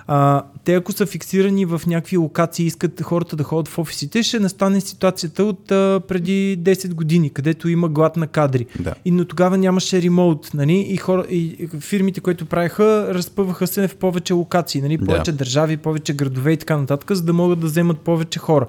а, 0.06 0.42
те 0.64 0.74
ако 0.74 0.92
са 0.92 1.06
фиксирани 1.06 1.64
в 1.64 1.82
някакви 1.86 2.16
локации 2.16 2.66
искат 2.66 3.02
хората 3.02 3.36
да 3.36 3.44
ходят 3.44 3.68
в 3.68 3.78
офисите, 3.78 4.22
ще 4.22 4.40
настане 4.40 4.80
ситуацията 4.80 5.44
от 5.44 5.72
а, 5.72 6.00
преди 6.08 6.58
10 6.62 6.94
години, 6.94 7.30
където 7.30 7.68
има 7.68 7.88
глад 7.88 8.16
на 8.16 8.26
кадри. 8.26 8.66
Да. 8.80 8.94
И, 9.04 9.10
но 9.10 9.24
тогава 9.24 9.58
нямаше 9.58 10.02
ремоут, 10.02 10.50
нали? 10.54 10.86
И, 10.88 10.96
хора, 10.96 11.26
и 11.30 11.68
фирмите, 11.80 12.20
които 12.20 12.46
правиха, 12.46 13.14
разпъваха 13.14 13.66
се 13.66 13.88
в 13.88 13.96
повече 13.96 14.32
локации, 14.32 14.82
нали? 14.82 14.96
Да. 14.96 15.04
Повече 15.04 15.32
държави, 15.32 15.76
повече 15.76 16.12
градове 16.12 16.52
и 16.52 16.56
така 16.56 16.76
нататък, 16.76 17.12
за 17.12 17.22
да 17.22 17.32
могат 17.32 17.60
да 17.60 17.66
вземат 17.66 18.00
повече 18.00 18.38
хора. 18.38 18.66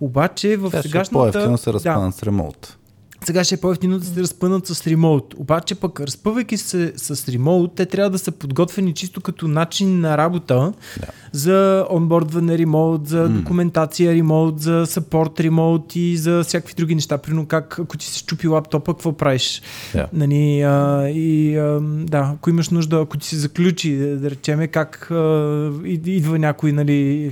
Обаче 0.00 0.56
в 0.56 0.68
ще 0.68 0.78
е 0.78 0.82
сегашната... 0.82 1.12
по-ефтино 1.12 1.58
се 1.58 1.70
да, 1.70 1.74
разпънат 1.74 2.14
с 2.14 2.22
ремонт. 2.22 2.76
Сега 3.26 3.44
ще 3.44 3.54
е 3.54 3.58
по-ефтино 3.58 3.98
да 3.98 4.04
се 4.04 4.20
разпънат 4.20 4.66
с 4.66 4.86
ремоут. 4.86 5.34
Обаче 5.36 5.74
пък, 5.74 6.00
разпъвайки 6.00 6.56
се 6.56 6.92
с 6.96 7.28
ремоут, 7.28 7.74
те 7.74 7.86
трябва 7.86 8.10
да 8.10 8.18
са 8.18 8.32
подготвени 8.32 8.94
чисто 8.94 9.20
като 9.20 9.48
начин 9.48 10.00
на 10.00 10.18
работа 10.18 10.72
Да. 11.00 11.06
За 11.36 11.86
онбордване 11.90 12.58
ремоут, 12.58 13.08
за 13.08 13.28
документация 13.28 14.14
ремоут, 14.14 14.60
за 14.60 14.86
саппорт 14.86 15.40
ремоут 15.40 15.96
и 15.96 16.16
за 16.16 16.42
всякакви 16.42 16.74
други 16.74 16.94
неща. 16.94 17.18
Примерно 17.18 17.46
как, 17.46 17.78
ако 17.78 17.96
ти 17.96 18.06
се 18.06 18.18
щупи 18.18 18.48
лаптопа, 18.48 18.92
какво 18.92 19.12
правиш? 19.12 19.62
Да. 19.94 20.06
Нали, 20.12 20.60
а, 20.60 20.76
и 21.08 21.56
а, 21.56 21.78
да, 21.82 22.32
ако 22.34 22.50
имаш 22.50 22.68
нужда, 22.70 22.96
ако 22.96 23.18
ти 23.18 23.26
се 23.26 23.36
заключи, 23.36 23.96
да, 23.96 24.16
да 24.16 24.30
речеме, 24.30 24.66
как 24.68 25.10
а, 25.10 25.14
и- 25.84 26.00
идва 26.06 26.38
някой, 26.38 26.72
нали, 26.72 27.30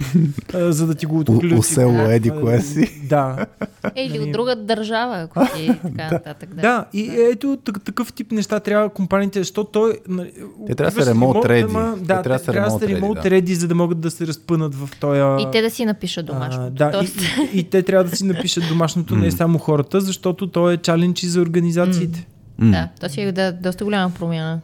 а, 0.54 0.72
за 0.72 0.86
да 0.86 0.94
ти 0.94 1.06
го 1.06 1.18
отключи. 1.18 1.54
Усело 1.54 1.92
Да. 1.92 2.14
еди 2.14 2.30
кое 2.32 2.60
си. 2.60 3.00
Да, 3.04 3.46
Е, 3.94 4.02
Или 4.02 4.08
Нали- 4.10 4.20
от 4.20 4.32
друга 4.32 4.56
държава, 4.56 5.16
ако 5.18 5.46
ти 5.56 5.64
е 5.64 5.78
така 5.82 6.10
нататък. 6.12 6.54
Да. 6.54 6.60
Да, 6.62 6.84
и 6.92 7.10
ето 7.32 7.56
так- 7.56 7.84
такъв 7.84 8.12
тип 8.12 8.32
неща 8.32 8.60
трябва 8.60 8.88
компаниите, 8.88 9.38
защото 9.38 9.70
той... 9.70 9.92
нали, 10.08 10.32
Те 10.66 10.74
трябва 10.74 10.90
да 10.92 11.04
са 11.04 11.10
ремонт, 11.10 11.42
Те 11.42 11.62
Да, 12.00 12.22
трябва 12.22 12.38
да 12.38 12.70
са 12.70 12.88
ремонт 12.88 13.24
реди, 13.24 13.54
за 13.54 13.68
да 13.68 13.74
могат 13.74 13.93
да 14.00 14.10
се 14.10 14.26
разпънат 14.26 14.74
в 14.74 14.88
този... 15.00 15.20
И 15.20 15.50
те 15.52 15.62
да 15.62 15.70
си 15.70 15.84
напишат 15.84 16.26
домашно. 16.26 16.62
А, 16.62 16.70
да, 16.70 16.90
Тоест, 16.90 17.20
и, 17.20 17.56
и, 17.56 17.58
и 17.58 17.64
те 17.64 17.82
трябва 17.82 18.10
да 18.10 18.16
си 18.16 18.24
напишат 18.24 18.64
домашното, 18.68 19.16
не 19.16 19.30
само 19.30 19.58
хората, 19.58 20.00
защото 20.00 20.46
то 20.46 20.70
е 20.70 20.76
чалендж 20.76 21.22
и 21.22 21.26
за 21.26 21.40
организациите. 21.40 22.26
Да, 22.58 22.88
то 23.00 23.08
си 23.08 23.20
е 23.20 23.32
да, 23.32 23.52
доста 23.52 23.84
голяма 23.84 24.14
промяна. 24.18 24.60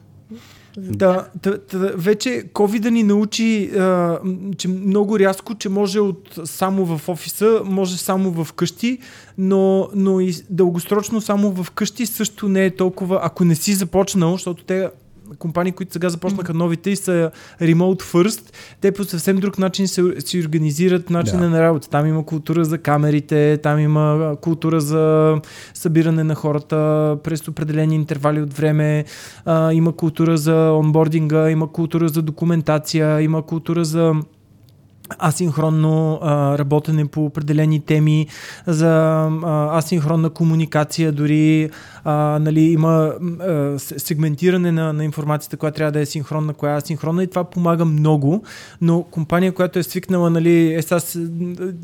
Да, 0.79 1.29
та, 1.43 1.59
та, 1.59 1.79
вече 1.79 2.45
COVID 2.55 2.91
ни 2.91 3.03
научи, 3.03 3.71
а, 3.79 4.19
че 4.57 4.69
много 4.69 5.19
рязко, 5.19 5.55
че 5.55 5.69
може 5.69 6.01
от 6.01 6.39
само 6.45 6.97
в 6.97 7.09
офиса, 7.09 7.61
може 7.65 7.99
само 7.99 8.45
в 8.45 8.53
къщи, 8.53 8.99
но, 9.39 9.89
но 9.95 10.21
и 10.21 10.35
дългосрочно 10.51 11.21
само 11.21 11.51
в 11.51 11.71
къщи 11.71 12.07
също 12.07 12.49
не 12.49 12.65
е 12.65 12.71
толкова, 12.71 13.21
ако 13.23 13.45
не 13.45 13.55
си 13.55 13.73
започнал, 13.73 14.33
защото 14.33 14.65
те 14.65 14.89
компании, 15.39 15.73
които 15.73 15.93
сега 15.93 16.09
започнаха 16.09 16.55
новите 16.55 16.91
и 16.91 16.97
са 16.97 17.31
remote 17.63 18.03
first, 18.03 18.53
те 18.81 18.93
по 18.93 19.05
съвсем 19.05 19.37
друг 19.37 19.59
начин 19.59 19.89
се, 19.89 20.15
си 20.19 20.41
организират 20.41 21.11
начина 21.11 21.43
Да. 21.43 21.49
на 21.51 21.63
работа. 21.63 21.89
Там 21.89 22.07
има 22.07 22.27
култура 22.27 22.65
за 22.65 22.79
камерите, 22.79 23.59
там 23.63 23.79
има 23.79 24.37
култура 24.41 24.81
за 24.81 25.35
събиране 25.75 26.25
на 26.25 26.35
хората 26.35 26.77
през 27.25 27.49
определени 27.49 27.95
интервали 27.95 28.43
от 28.43 28.55
време, 28.55 29.05
а, 29.45 29.73
има 29.73 29.93
култура 29.97 30.37
за 30.37 30.73
онбординга, 30.73 31.51
има 31.51 31.73
култура 31.73 32.09
за 32.09 32.23
документация, 32.23 33.21
има 33.21 33.43
култура 33.43 33.85
за 33.85 34.13
асинхронно 35.19 36.19
а, 36.23 36.59
работене 36.59 37.07
по 37.07 37.25
определени 37.25 37.81
теми, 37.81 38.27
за 38.67 38.91
а, 39.45 39.79
асинхронна 39.79 40.31
комуникация, 40.31 41.13
дори 41.13 41.71
а, 42.05 42.39
нали, 42.41 42.61
има 42.61 43.13
а, 43.41 43.79
сегментиране 43.79 44.73
на, 44.73 44.93
на 44.93 45.05
информацията, 45.05 45.57
която 45.57 45.77
трябва 45.77 45.93
да 45.93 46.01
е 46.01 46.07
синхронна, 46.07 46.55
коя 46.55 46.75
е 46.75 46.77
асинхронна 46.77 47.23
и 47.23 47.27
това 47.27 47.45
помага 47.45 47.85
много, 47.85 48.43
но 48.81 49.03
компания, 49.03 49.53
която 49.53 49.79
е 49.79 49.83
свикнала, 49.83 50.31
нали, 50.31 50.75
е 50.75 50.83
сега 50.83 51.01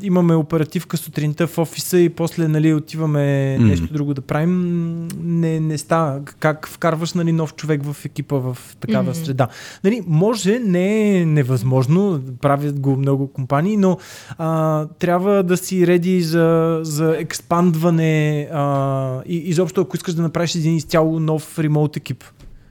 имаме 0.01 0.35
оперативка 0.35 0.97
сутринта 0.97 1.47
в 1.47 1.57
офиса 1.57 1.99
и 1.99 2.09
после 2.09 2.47
нали, 2.47 2.73
отиваме 2.73 3.57
Мгм. 3.59 3.67
нещо 3.67 3.93
друго 3.93 4.13
да 4.13 4.21
правим, 4.21 5.07
не, 5.23 5.59
не 5.59 5.77
става. 5.77 6.21
Как 6.39 6.67
вкарваш 6.67 7.13
нали, 7.13 7.31
нов 7.31 7.55
човек 7.55 7.81
в 7.83 8.05
екипа 8.05 8.35
в 8.35 8.57
такава 8.79 9.03
Мгм. 9.03 9.13
среда? 9.13 9.47
Нали, 9.83 10.01
може, 10.07 10.59
не 10.59 11.17
е 11.17 11.25
невъзможно, 11.25 12.21
правят 12.41 12.79
го 12.79 12.95
много 12.95 13.16
компании, 13.25 13.77
но 13.77 13.97
а, 14.37 14.85
трябва 14.99 15.43
да 15.43 15.57
си 15.57 15.87
реди 15.87 16.21
за, 16.21 16.79
за 16.81 17.15
експандване 17.17 18.47
а, 18.53 19.21
и 19.25 19.35
изобщо 19.37 19.81
ако 19.81 19.95
искаш 19.95 20.13
да 20.13 20.21
направиш 20.21 20.55
един 20.55 20.75
изцяло 20.75 21.19
нов 21.19 21.59
ремоут 21.59 21.97
екип. 21.97 22.23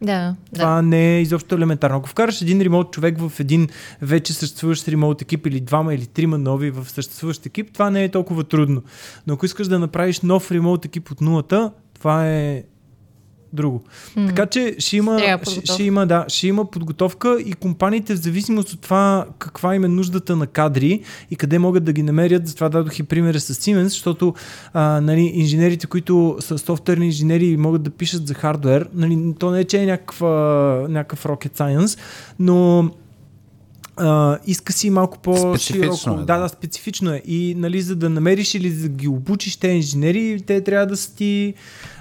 Да, 0.02 0.36
Това 0.54 0.74
да. 0.74 0.82
не 0.82 1.16
е 1.16 1.22
изобщо 1.22 1.54
елементарно. 1.54 1.96
Ако 1.96 2.08
вкараш 2.08 2.42
един 2.42 2.60
ремоут 2.60 2.90
човек 2.90 3.18
в 3.18 3.40
един 3.40 3.68
вече 4.02 4.32
съществуващ 4.32 4.88
ремоут 4.88 5.22
екип 5.22 5.46
или 5.46 5.60
двама 5.60 5.94
или 5.94 6.06
трима 6.06 6.38
нови 6.38 6.70
в 6.70 6.84
съществуващ 6.88 7.46
екип, 7.46 7.72
това 7.72 7.90
не 7.90 8.04
е 8.04 8.08
толкова 8.08 8.44
трудно. 8.44 8.82
Но 9.26 9.34
ако 9.34 9.46
искаш 9.46 9.68
да 9.68 9.78
направиш 9.78 10.20
нов 10.20 10.50
ремоут 10.50 10.84
екип 10.84 11.10
от 11.10 11.20
нулата, 11.20 11.72
това 11.94 12.28
е 12.28 12.62
друго. 13.52 13.82
М. 14.16 14.26
Така 14.26 14.46
че 14.46 14.76
ще 14.78 14.96
има, 14.96 15.18
ще, 15.18 15.36
подготовка. 15.36 15.72
ще, 15.72 15.82
има, 15.82 16.06
да, 16.06 16.24
ще 16.28 16.46
има 16.46 16.64
подготовка 16.64 17.38
и 17.46 17.52
компаниите 17.52 18.14
в 18.14 18.18
зависимост 18.18 18.72
от 18.72 18.80
това 18.80 19.26
каква 19.38 19.74
им 19.74 19.84
е 19.84 19.88
нуждата 19.88 20.36
на 20.36 20.46
кадри 20.46 21.02
и 21.30 21.36
къде 21.36 21.58
могат 21.58 21.84
да 21.84 21.92
ги 21.92 22.02
намерят. 22.02 22.48
Затова 22.48 22.68
дадох 22.68 22.98
и 22.98 23.02
примера 23.02 23.40
с 23.40 23.54
Siemens, 23.54 23.82
защото 23.82 24.34
а, 24.72 25.00
нали, 25.00 25.32
инженерите, 25.34 25.86
които 25.86 26.36
са 26.40 26.58
софтуерни 26.58 27.06
инженери 27.06 27.46
и 27.46 27.56
могат 27.56 27.82
да 27.82 27.90
пишат 27.90 28.26
за 28.26 28.34
хардвер, 28.34 28.88
нали, 28.94 29.34
то 29.38 29.50
не 29.50 29.60
е, 29.60 29.64
че 29.64 29.82
е 29.82 29.86
някаква, 29.86 30.30
някакъв 30.88 31.24
rocket 31.24 31.58
science, 31.58 31.98
но 32.38 32.90
а, 33.96 34.38
иска 34.46 34.72
си 34.72 34.90
малко 34.90 35.18
Специфично 35.18 35.52
по-широко. 35.52 36.10
е, 36.10 36.24
да, 36.24 36.34
да. 36.34 36.38
да, 36.38 36.48
специфично 36.48 37.12
е. 37.12 37.22
И 37.26 37.54
нали, 37.58 37.82
за 37.82 37.96
да 37.96 38.10
намериш 38.10 38.54
или 38.54 38.70
за 38.70 38.82
да 38.82 38.88
ги 38.88 39.08
обучиш 39.08 39.56
те 39.56 39.68
инженери, 39.68 40.42
те 40.46 40.60
трябва 40.60 40.86
да 40.86 40.96
са 40.96 41.16
ти, 41.16 41.54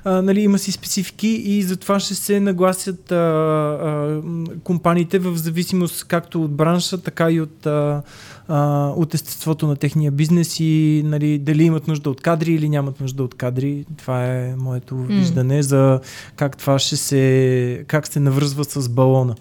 а, 0.06 0.22
нали, 0.22 0.41
има 0.41 0.60
си 0.60 0.72
специфики 0.72 1.27
и 1.27 1.64
затова 1.64 1.99
ще 1.99 2.15
се 2.15 2.40
нагласят 2.40 3.11
а, 3.11 3.15
а, 3.15 4.22
компаниите 4.64 5.19
в 5.19 5.38
зависимост 5.38 6.03
както 6.03 6.44
от 6.44 6.52
бранша, 6.52 7.02
така 7.02 7.32
и 7.32 7.41
от, 7.41 7.65
а, 7.65 8.02
а, 8.48 8.88
от 8.88 9.14
естеството 9.14 9.68
на 9.68 9.76
техния 9.76 10.11
бизнес 10.11 10.60
и 10.60 11.02
нали, 11.06 11.38
дали 11.40 11.64
имат 11.64 11.88
нужда 11.88 12.10
от 12.10 12.22
кадри 12.22 12.53
или 12.53 12.69
нямат 12.69 13.02
нужда 13.02 13.23
от 13.23 13.36
кадри. 13.36 13.86
Това 13.98 14.26
е 14.26 14.56
моето 14.57 14.95
М. 14.95 15.06
виждане 15.06 15.64
за 15.64 15.99
как 16.36 16.57
това 16.57 16.80
ще 16.80 16.98
се, 16.98 17.86
как 17.88 18.07
се 18.07 18.19
навръзва 18.19 18.64
с 18.64 18.90
балона. 18.90 19.36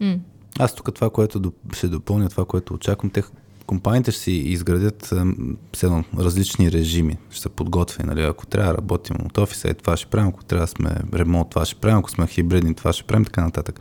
М. 0.00 0.16
Аз 0.58 0.74
тук 0.74 0.94
това, 0.94 1.10
което 1.10 1.52
ще 1.72 1.88
допълня, 1.88 2.28
това, 2.28 2.44
което 2.44 2.74
очаквам, 2.74 3.10
те 3.10 3.22
компаниите 3.66 4.10
ще 4.10 4.20
си 4.20 4.32
изградят 4.32 5.12
ам, 5.12 5.56
все 5.72 5.86
едно, 5.86 6.04
различни 6.18 6.72
режими, 6.72 7.16
ще 7.30 7.40
са 7.40 7.48
подготвени. 7.48 8.08
Нали? 8.08 8.22
Ако 8.22 8.46
трябва 8.46 8.74
работим 8.74 9.16
от 9.26 9.38
офиса, 9.38 9.70
е 9.70 9.74
това 9.74 9.96
ще 9.96 10.06
правим, 10.06 10.28
ако 10.28 10.44
трябва 10.44 10.66
сме 10.66 10.90
ремонт, 11.14 11.50
това 11.50 11.64
ще 11.64 11.74
правим, 11.74 11.98
ако 11.98 12.10
сме 12.10 12.26
хибридни, 12.26 12.74
това 12.74 12.92
ще 12.92 13.04
правим, 13.04 13.24
така 13.24 13.44
нататък. 13.44 13.80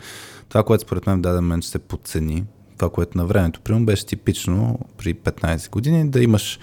Това, 0.50 0.64
което 0.64 0.82
според 0.82 1.08
мен 1.08 1.18
в 1.18 1.22
даден 1.22 1.44
момент 1.44 1.64
ще 1.64 1.72
се 1.72 1.80
подцени, 1.80 2.44
това, 2.78 2.90
което 2.90 3.18
на 3.18 3.26
времето, 3.26 3.62
примерно, 3.62 3.86
беше 3.86 4.06
типично 4.06 4.80
при 4.98 5.14
15 5.14 5.70
години, 5.70 6.10
да 6.10 6.24
имаш 6.24 6.60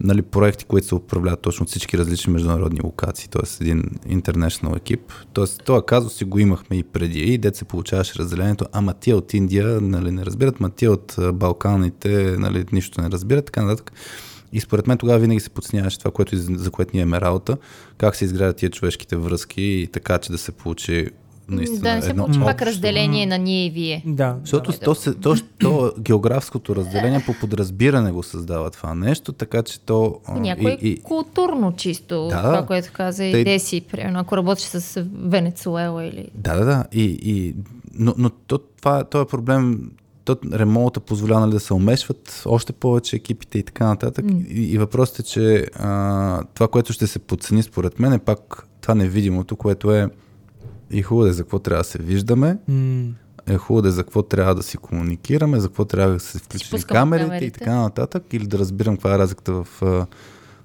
нали, 0.00 0.22
проекти, 0.22 0.64
които 0.64 0.86
се 0.86 0.94
управляват 0.94 1.40
точно 1.40 1.64
от 1.64 1.68
всички 1.68 1.98
различни 1.98 2.32
международни 2.32 2.80
локации, 2.84 3.28
т.е. 3.28 3.64
един 3.64 3.82
international 4.06 4.76
екип. 4.76 5.00
Т.е. 5.34 5.44
това 5.64 5.86
казус 5.86 6.14
си 6.14 6.24
го 6.24 6.38
имахме 6.38 6.76
и 6.76 6.82
преди, 6.82 7.18
и 7.18 7.38
дет 7.38 7.56
се 7.56 7.64
получаваше 7.64 8.18
разделението, 8.18 8.66
ама 8.72 8.94
тия 8.94 9.16
от 9.16 9.34
Индия 9.34 9.80
нали, 9.80 10.10
не 10.10 10.24
разбират, 10.24 10.60
ма 10.60 10.70
тия 10.70 10.92
от 10.92 11.16
Балканите 11.34 12.36
нали, 12.38 12.64
нищо 12.72 13.00
не 13.00 13.10
разбират, 13.10 13.44
така 13.44 13.62
нататък. 13.62 13.92
И 14.52 14.60
според 14.60 14.86
мен 14.86 14.98
тогава 14.98 15.18
винаги 15.18 15.40
се 15.40 15.50
подсняваше 15.50 15.98
това, 15.98 16.10
което, 16.10 16.36
за 16.36 16.70
което 16.70 16.90
ние 16.94 17.02
имаме 17.02 17.20
работа, 17.20 17.56
как 17.98 18.16
се 18.16 18.24
изградят 18.24 18.56
тия 18.56 18.70
човешките 18.70 19.16
връзки 19.16 19.62
и 19.62 19.86
така, 19.92 20.18
че 20.18 20.32
да 20.32 20.38
се 20.38 20.52
получи 20.52 21.06
наистина 21.50 21.80
да 21.80 21.94
не 21.94 22.02
се 22.02 22.10
едно 22.10 22.24
получи 22.24 22.40
пак 22.40 22.62
разделение 22.62 23.26
на 23.26 23.38
ние 23.38 23.66
и 23.66 23.70
вие. 23.70 24.02
Да. 24.06 24.36
Защото 24.40 24.72
то, 24.72 24.94
се, 24.94 25.14
то, 25.14 25.36
то 25.58 25.92
географското 25.98 26.76
разделение 26.76 27.22
по 27.26 27.34
подразбиране 27.40 28.12
го 28.12 28.22
създава 28.22 28.70
това 28.70 28.94
нещо, 28.94 29.32
така 29.32 29.62
че 29.62 29.80
то... 29.80 30.20
Някой 30.28 30.78
и, 30.82 30.88
и, 30.88 31.00
културно 31.00 31.72
чисто, 31.76 32.28
Да, 32.30 32.42
това, 32.42 32.66
което 32.66 32.92
каза 32.92 33.24
и 33.24 33.44
Деси, 33.44 33.80
примерно, 33.80 34.18
ако 34.18 34.36
работиш 34.36 34.64
с 34.64 35.06
Венецуела 35.14 36.04
или... 36.04 36.28
Да, 36.34 36.56
да, 36.56 36.64
да. 36.64 36.84
И, 36.92 37.18
и 37.22 37.54
но, 37.94 38.14
но 38.18 38.30
то, 38.30 38.58
това, 38.58 39.04
това 39.04 39.22
е 39.22 39.26
проблем. 39.26 39.90
То, 40.24 40.36
ремонта 40.52 41.00
позволява 41.00 41.40
нали, 41.40 41.52
да 41.52 41.60
се 41.60 41.74
умешват 41.74 42.42
още 42.46 42.72
повече 42.72 43.16
екипите 43.16 43.58
и 43.58 43.62
така 43.62 43.86
нататък. 43.86 44.24
М. 44.24 44.40
И, 44.48 44.72
и 44.72 44.78
въпросът 44.78 45.18
е, 45.18 45.22
че 45.22 45.66
а, 45.74 46.42
това, 46.54 46.68
което 46.68 46.92
ще 46.92 47.06
се 47.06 47.18
подцени 47.18 47.62
според 47.62 47.98
мен 47.98 48.12
е 48.12 48.18
пак 48.18 48.66
това 48.80 48.94
невидимото, 48.94 49.56
което 49.56 49.92
е 49.92 50.08
и 50.90 51.02
хубаво 51.02 51.28
е 51.28 51.32
за 51.32 51.42
какво 51.42 51.58
трябва 51.58 51.82
да 51.82 51.88
се 51.88 51.98
виждаме, 51.98 52.58
М, 52.68 53.12
е 53.46 53.56
хубаво 53.56 53.88
е 53.88 53.90
за 53.90 54.04
какво 54.04 54.22
трябва 54.22 54.54
да 54.54 54.62
си 54.62 54.76
комуникираме, 54.76 55.60
за 55.60 55.68
какво 55.68 55.84
трябва 55.84 56.12
да 56.12 56.20
се 56.20 56.38
включим 56.38 56.82
камерите, 56.82 57.26
камерите. 57.26 57.46
и 57.46 57.50
така 57.50 57.74
нататък, 57.74 58.24
или 58.32 58.46
да 58.46 58.58
разбирам 58.58 58.96
каква 58.96 59.14
е 59.14 59.18
разликата 59.18 59.52
в 59.52 59.82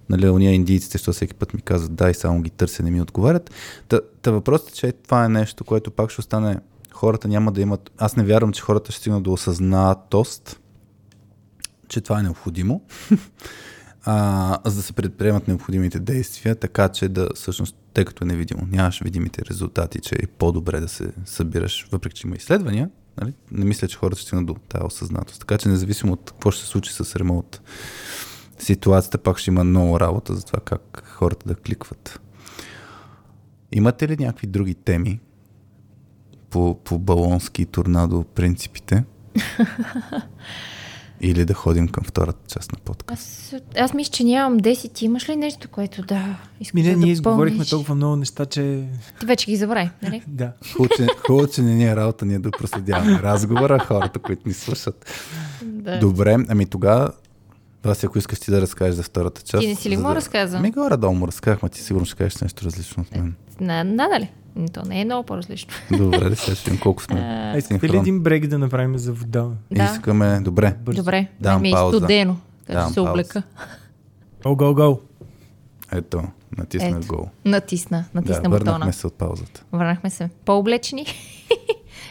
нали, 0.10 0.30
уния 0.30 0.54
индийците, 0.54 0.98
защото 0.98 1.16
всеки 1.16 1.34
път 1.34 1.54
ми 1.54 1.62
казват 1.62 1.96
да 1.96 2.10
и 2.10 2.14
само 2.14 2.42
ги 2.42 2.50
търся, 2.50 2.84
не 2.84 2.92
ми 2.92 3.02
отговарят. 3.02 3.52
Та, 3.88 4.00
та 4.22 4.32
въпросът 4.32 4.70
е, 4.70 4.74
че 4.74 4.92
това 4.92 5.26
е 5.26 5.30
нещо, 5.30 5.64
което 5.64 5.92
пак 5.92 6.10
ще 6.10 6.22
остане, 6.22 6.60
хората 6.94 7.28
няма 7.28 7.52
да 7.52 7.62
имат, 7.62 7.92
аз 7.98 8.16
не 8.16 8.24
вярвам, 8.24 8.52
че 8.52 8.62
хората 8.62 8.92
ще 8.92 9.02
стигнат 9.02 9.24
до 9.24 9.34
осъзнатост, 9.34 10.60
че 11.88 12.02
това 12.02 12.20
е 12.20 12.24
необходимо, 12.24 12.82
а, 14.06 14.60
за 14.66 14.76
да 14.76 14.82
се 14.82 14.94
предприемат 14.94 15.48
необходимите 15.48 16.00
действия, 16.00 16.56
така 16.56 16.90
че 16.90 17.10
да 17.10 17.30
всъщност, 17.36 17.76
тъй 17.94 18.06
като 18.06 18.24
е 18.24 18.28
невидимо, 18.28 18.68
нямаш 18.72 19.02
видимите 19.02 19.46
резултати, 19.46 20.00
че 20.00 20.16
е 20.16 20.28
по-добре 20.28 20.80
да 20.80 20.88
се 20.88 21.12
събираш, 21.26 21.88
въпреки 21.92 22.16
че 22.16 22.28
има 22.28 22.36
изследвания, 22.36 22.90
нали? 23.22 23.34
не 23.52 23.66
мисля, 23.66 23.88
че 23.88 23.98
хората 23.98 24.18
ще 24.18 24.28
стигнат 24.28 24.46
до 24.46 24.54
тази 24.70 24.86
осъзнатост. 24.86 25.40
Така 25.40 25.58
че 25.58 25.70
независимо 25.70 26.14
от 26.14 26.32
какво 26.32 26.52
ще 26.52 26.64
се 26.64 26.70
случи 26.70 26.94
с 26.94 27.16
ремонт, 27.16 27.62
ситуацията 28.60 29.18
пак 29.18 29.38
ще 29.38 29.50
има 29.50 29.64
много 29.64 30.00
работа 30.00 30.36
за 30.36 30.46
това 30.46 30.60
как 30.60 31.04
хората 31.06 31.48
да 31.48 31.56
кликват. 31.56 32.20
Имате 33.72 34.08
ли 34.08 34.18
някакви 34.20 34.48
други 34.48 34.76
теми 34.76 35.20
по, 36.50 36.80
по 36.84 37.00
балонски 37.00 37.62
и 37.62 37.66
торнадо 37.66 38.24
принципите? 38.24 39.04
Или 41.22 41.46
да 41.46 41.54
ходим 41.54 41.88
към 41.88 42.04
втората 42.04 42.40
част 42.48 42.72
на 42.72 42.78
подкаст? 42.80 43.54
Аз, 43.54 43.56
аз 43.78 43.94
мисля, 43.94 44.12
че 44.12 44.24
нямам 44.24 44.60
10. 44.60 44.94
Ти 44.94 45.06
имаш 45.06 45.30
ли 45.30 45.36
нещо, 45.36 45.68
което 45.70 46.02
да 46.02 46.38
искаш 46.60 46.74
Ми 46.74 46.84
не, 46.84 46.92
да 46.92 46.98
ние 46.98 47.12
изговорихме 47.12 47.66
толкова 47.66 47.96
много 47.96 48.16
неща, 48.16 48.46
че... 48.46 48.84
Ти 49.20 49.26
вече 49.26 49.46
ги 49.46 49.56
забрави, 49.56 49.90
нали? 50.04 50.22
Да. 50.28 50.52
Хубаво, 51.28 51.48
че, 51.48 51.62
не 51.62 51.76
ни 51.76 51.86
е 51.86 51.96
работа 51.96 52.26
ние 52.26 52.40
да 52.40 52.52
проследяваме 52.52 53.20
разговора, 53.24 53.80
хората, 53.80 54.20
които 54.20 54.48
ни 54.48 54.54
слушат. 54.54 55.06
да. 55.64 56.00
Добре, 56.00 56.38
ами 56.50 56.66
тогава, 56.66 57.12
Васи, 57.86 58.06
ако 58.06 58.18
искаш 58.18 58.40
ти 58.40 58.52
да 58.52 58.62
разкажеш 58.62 58.96
за 58.96 59.04
втората 59.04 59.42
част. 59.42 59.62
Ти 59.62 59.68
не 59.68 59.76
си 59.76 59.90
ли 59.90 59.98
му 59.98 60.08
да... 60.08 60.16
разказал? 60.16 60.62
Ми 60.62 60.72
горе-долу 60.72 61.14
му 61.14 61.28
разказах, 61.28 61.62
ма 61.62 61.70
ти 61.70 61.82
сигурно 61.82 62.06
ще 62.06 62.16
кажеш 62.16 62.42
нещо 62.42 62.66
различно 62.66 63.04
от 63.04 63.16
мен. 63.16 63.36
На, 63.60 63.84
надали. 63.84 64.32
То 64.74 64.82
не 64.82 65.02
е 65.02 65.06
много 65.06 65.26
по-различно. 65.26 65.74
Добре, 65.92 66.30
да 66.30 66.36
сега 66.36 66.56
ще 66.56 66.70
видим 66.70 66.82
колко 66.82 67.04
сме. 67.04 67.20
А, 67.20 67.58
искате 67.58 67.90
ли 67.90 67.98
един 67.98 68.20
брек 68.20 68.48
да 68.48 68.60
направим 68.60 68.98
за 68.98 69.14
вода? 69.14 69.46
Да. 69.72 69.84
Искаме, 69.86 70.40
добре. 70.40 70.76
Бързо. 70.80 70.98
Добре, 70.98 71.28
Давам 71.40 71.62
ме 71.62 71.70
е 71.70 71.72
пауза. 71.72 71.98
студено. 71.98 72.38
Че 72.68 72.94
се 72.94 73.00
облека. 73.00 73.44
Го, 74.44 74.56
го, 74.56 74.74
го. 74.76 75.02
Ето, 75.92 76.24
натисна 76.58 76.88
Ето. 76.90 77.08
гол. 77.08 77.30
Натисна, 77.46 78.06
натисна 78.14 78.42
Да, 78.42 78.50
бутона. 78.50 78.72
върнахме 78.72 78.94
се 78.94 79.08
от 79.08 79.14
паузата. 79.14 79.64
Върнахме 79.72 80.10
се. 80.10 80.30
По-облечени. 80.46 81.06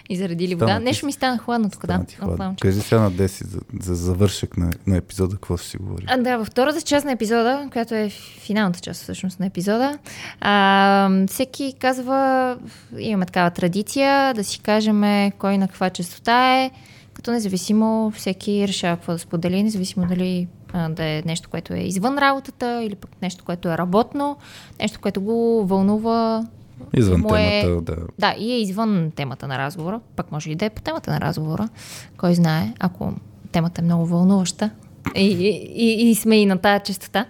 И 0.08 0.16
заради 0.16 0.48
ли 0.48 0.54
вода. 0.54 0.66
Стана 0.66 0.84
Нещо 0.84 1.06
ми 1.06 1.12
стана 1.12 1.38
хладно 1.38 1.70
тук, 1.70 1.86
да. 1.86 2.04
Хладно. 2.18 2.56
Кажи 2.60 2.80
сега 2.80 3.00
на 3.00 3.12
10 3.12 3.46
за, 3.46 3.60
за 3.80 3.94
завършък 3.94 4.56
на, 4.56 4.70
на 4.86 4.96
епизода, 4.96 5.34
какво 5.34 5.56
ще 5.56 5.68
си 5.68 5.76
говори. 5.76 6.04
А, 6.08 6.16
да, 6.16 6.36
във 6.36 6.46
втората 6.46 6.82
част 6.82 7.06
на 7.06 7.12
епизода, 7.12 7.68
която 7.72 7.94
е 7.94 8.08
финалната 8.40 8.80
част 8.80 9.02
всъщност 9.02 9.40
на 9.40 9.46
епизода, 9.46 9.98
а, 10.40 11.10
всеки 11.28 11.74
казва, 11.78 12.56
имаме 12.98 13.26
такава 13.26 13.50
традиция, 13.50 14.34
да 14.34 14.44
си 14.44 14.60
кажем 14.60 15.30
кой 15.38 15.58
на 15.58 15.68
каква 15.68 15.90
частота 15.90 16.54
е, 16.54 16.70
като 17.14 17.30
независимо 17.30 18.10
всеки 18.10 18.68
решава 18.68 18.96
какво 18.96 19.12
да 19.12 19.18
сподели, 19.18 19.62
независимо 19.62 20.06
дали 20.06 20.48
да 20.90 21.04
е 21.04 21.22
нещо, 21.26 21.50
което 21.50 21.74
е 21.74 21.78
извън 21.78 22.18
работата 22.18 22.82
или 22.82 22.94
пък 22.94 23.10
нещо, 23.22 23.44
което 23.44 23.68
е 23.68 23.78
работно, 23.78 24.36
нещо, 24.80 25.00
което 25.00 25.20
го 25.20 25.66
вълнува. 25.66 26.46
Извън 26.92 27.20
му 27.20 27.36
е- 27.36 27.60
темата, 27.62 27.82
да. 27.86 28.06
Да, 28.18 28.34
и 28.38 28.52
е 28.52 28.60
извън 28.60 29.12
темата 29.16 29.48
на 29.48 29.58
разговора, 29.58 30.00
пък 30.16 30.32
може 30.32 30.50
и 30.50 30.54
да 30.54 30.64
е 30.64 30.70
по 30.70 30.82
темата 30.82 31.10
на 31.10 31.20
разговора, 31.20 31.68
кой 32.16 32.34
знае, 32.34 32.74
ако 32.78 33.12
темата 33.52 33.80
е 33.80 33.84
много 33.84 34.06
вълнуваща 34.06 34.70
и, 35.14 35.26
и, 35.74 36.10
и, 36.10 36.14
сме 36.14 36.36
и 36.36 36.46
на 36.46 36.58
тая 36.58 36.80
частота. 36.80 37.26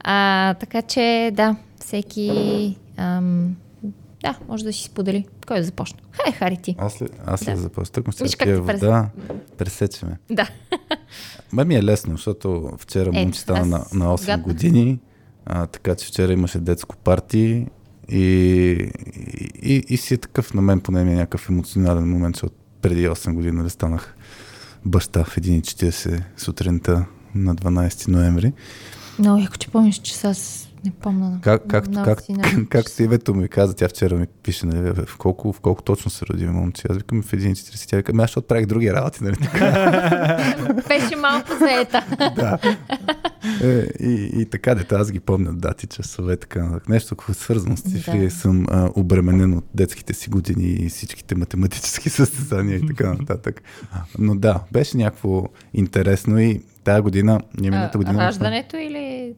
А, 0.00 0.54
така 0.54 0.82
че, 0.82 1.30
да, 1.32 1.56
всеки 1.80 2.30
ам, 2.96 3.56
да, 4.22 4.38
може 4.48 4.64
да 4.64 4.72
си 4.72 4.84
сподели. 4.84 5.24
Кой 5.46 5.58
да 5.58 5.64
започне? 5.64 5.98
Хай, 6.10 6.32
Хари 6.32 6.56
ти. 6.56 6.76
Аз 6.78 7.02
ли, 7.02 7.06
аз 7.26 7.42
ли 7.42 7.50
Да. 7.50 7.56
започна? 7.56 7.92
Тък 7.92 8.06
му 8.06 8.12
как 8.30 8.38
пия 8.38 8.60
вода, 8.60 9.08
пресечеме. 9.58 10.18
Да. 10.30 10.48
Ме 11.52 11.64
ми 11.64 11.74
е 11.74 11.82
лесно, 11.82 12.12
защото 12.12 12.70
вчера 12.78 13.10
Е, 13.14 13.20
момче 13.20 13.40
стана 13.40 13.66
на, 13.66 13.78
на 13.94 14.18
8 14.18 14.26
гадна. 14.26 14.44
години, 14.44 14.98
а, 15.46 15.66
така 15.66 15.94
че 15.94 16.06
вчера 16.06 16.32
имаше 16.32 16.58
детско 16.58 16.96
парти 16.96 17.66
и, 18.08 18.90
и, 19.62 19.84
и 19.88 19.96
си 19.96 20.14
е 20.14 20.16
такъв, 20.16 20.54
на 20.54 20.62
мен 20.62 20.80
поне 20.80 21.04
ми 21.04 21.12
е 21.12 21.16
някакъв 21.16 21.48
емоционален 21.48 22.10
момент, 22.10 22.36
защото 22.36 22.54
преди 22.82 23.08
8 23.08 23.34
години 23.34 23.56
нали, 23.56 23.70
станах 23.70 24.16
баща 24.84 25.24
в 25.24 25.36
1.40 25.36 26.22
сутринта 26.36 27.04
на 27.34 27.56
12 27.56 28.08
ноември. 28.08 28.52
Много 29.18 29.40
яко, 29.40 29.56
че 29.56 29.68
помниш, 29.70 29.98
че 29.98 30.26
аз 30.26 30.68
не 30.84 30.90
помня. 30.90 31.38
Как, 31.42 31.62
как, 31.68 31.88
много 31.88 32.04
как, 32.04 32.20
си 32.20 32.34
как, 32.42 32.68
как 32.68 32.98
името 33.00 33.34
ми 33.34 33.48
каза, 33.48 33.74
тя 33.74 33.88
вчера 33.88 34.14
ми 34.14 34.26
пише, 34.42 34.66
нали, 34.66 34.92
в 35.06 35.16
колко, 35.18 35.52
в 35.52 35.60
колко 35.60 35.82
точно 35.82 36.10
се 36.10 36.26
роди 36.26 36.46
момче. 36.46 36.82
Аз 36.90 36.96
викам 36.96 37.22
в 37.22 37.32
1.40. 37.32 37.88
Тя 37.88 37.96
вика, 37.96 38.12
ами 38.12 38.22
аз 38.22 38.28
защото 38.28 38.46
правих 38.46 38.66
други 38.66 38.92
работи, 38.92 39.24
нали 39.24 39.36
така. 39.36 40.82
Беше 40.88 41.16
малко 41.16 41.48
заета. 41.58 42.04
да. 42.36 42.58
Е, 43.62 43.86
и, 44.00 44.30
и 44.40 44.46
така, 44.46 44.74
дете, 44.74 44.94
аз 44.94 45.12
ги 45.12 45.20
помня 45.20 45.52
дати, 45.52 45.86
часове, 45.86 46.36
така. 46.36 46.80
Нещо, 46.88 47.16
което 47.16 47.32
е 47.32 47.34
свързано 47.34 47.76
с 47.76 47.80
цифри, 47.80 48.18
Да. 48.18 48.30
съм 48.30 48.66
а, 48.68 48.90
обременен 48.96 49.54
от 49.54 49.64
детските 49.74 50.14
си 50.14 50.30
години 50.30 50.64
и 50.64 50.88
всичките 50.88 51.34
математически 51.34 52.10
състезания 52.20 52.76
и 52.76 52.86
така 52.86 53.14
нататък. 53.14 53.62
Но 54.18 54.34
да, 54.34 54.60
беше 54.72 54.96
някакво 54.96 55.44
интересно 55.74 56.40
и 56.40 56.60
тая 56.84 57.02
година, 57.02 57.40
ние 57.60 57.70
миналата 57.70 57.98
година... 57.98 58.18
Раждането 58.18 58.76
или? 58.76 59.34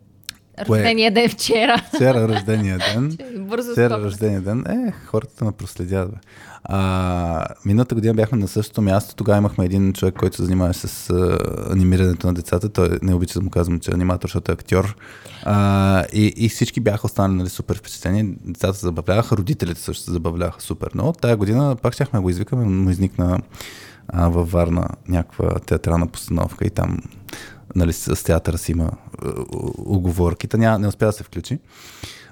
Рождения 0.59 1.11
ден 1.11 1.29
вчера? 1.29 1.83
Вчера 1.95 2.29
рождения 2.29 2.79
ден. 2.79 3.19
Бързо 3.49 3.73
Вчера 3.73 4.01
рождения 4.01 4.41
ден. 4.41 4.65
Е, 4.67 4.93
хората 5.07 5.45
ме 5.45 5.53
проследят. 5.53 6.11
Бе. 6.11 6.17
А, 6.65 7.47
миналата 7.65 7.95
година 7.95 8.15
бяхме 8.15 8.39
на 8.39 8.49
същото 8.49 8.83
място. 8.83 9.15
Тогава 9.15 9.39
имахме 9.39 9.65
един 9.65 9.93
човек, 9.93 10.15
който 10.15 10.37
се 10.37 10.43
занимаваше 10.43 10.87
с 10.87 11.11
а, 11.11 11.39
анимирането 11.73 12.27
на 12.27 12.35
децата. 12.35 12.69
Той 12.69 12.99
не 13.03 13.15
обича 13.15 13.39
да 13.39 13.45
му 13.45 13.51
казвам, 13.51 13.81
че 13.81 13.91
е 13.91 13.95
аниматор, 13.95 14.29
защото 14.29 14.53
е 14.53 14.55
актьор. 14.55 14.97
А, 15.43 16.05
и, 16.13 16.33
и 16.37 16.49
всички 16.49 16.81
бяха 16.81 17.07
останали 17.07 17.39
нали, 17.39 17.49
супер 17.49 17.79
впечатлени. 17.79 18.35
Децата 18.45 18.75
се 18.75 18.87
забавляваха, 18.87 19.37
родителите 19.37 19.81
също 19.81 20.05
се 20.05 20.13
забавляваха 20.13 20.61
супер. 20.61 20.91
Но 20.95 21.13
тая 21.13 21.37
година 21.37 21.77
пак 21.83 21.95
щяхме 21.95 22.21
го 22.21 22.31
извикаме, 22.31 22.65
но 22.65 22.91
изникна 22.91 23.39
а, 24.09 24.29
във 24.29 24.51
Варна 24.51 24.89
някаква 25.09 25.59
театрална 25.59 26.07
постановка 26.07 26.67
и 26.67 26.71
там 26.71 26.99
нали, 27.77 27.93
с 27.93 28.25
театъра 28.25 28.59
си 28.59 28.73
има 28.73 28.91
е, 29.25 29.29
оговорки. 29.79 30.49
Та 30.49 30.57
няма, 30.57 30.79
не 30.79 30.89
успя 30.89 31.07
да 31.07 31.13
се 31.13 31.25
включи. 31.25 31.59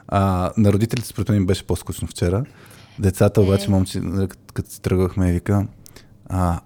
А, 0.09 0.53
на 0.57 0.73
родителите 0.73 1.09
според 1.09 1.29
мен 1.29 1.47
беше 1.47 1.67
по-скучно 1.67 2.09
вчера. 2.09 2.45
Децата 2.99 3.41
обаче, 3.41 3.65
Е. 3.65 3.69
момче, 3.69 4.01
нали, 4.01 4.29
като, 4.55 4.71
си 4.71 4.83
тръгвахме, 4.83 5.33
вика, 5.33 5.67
а, 6.29 6.61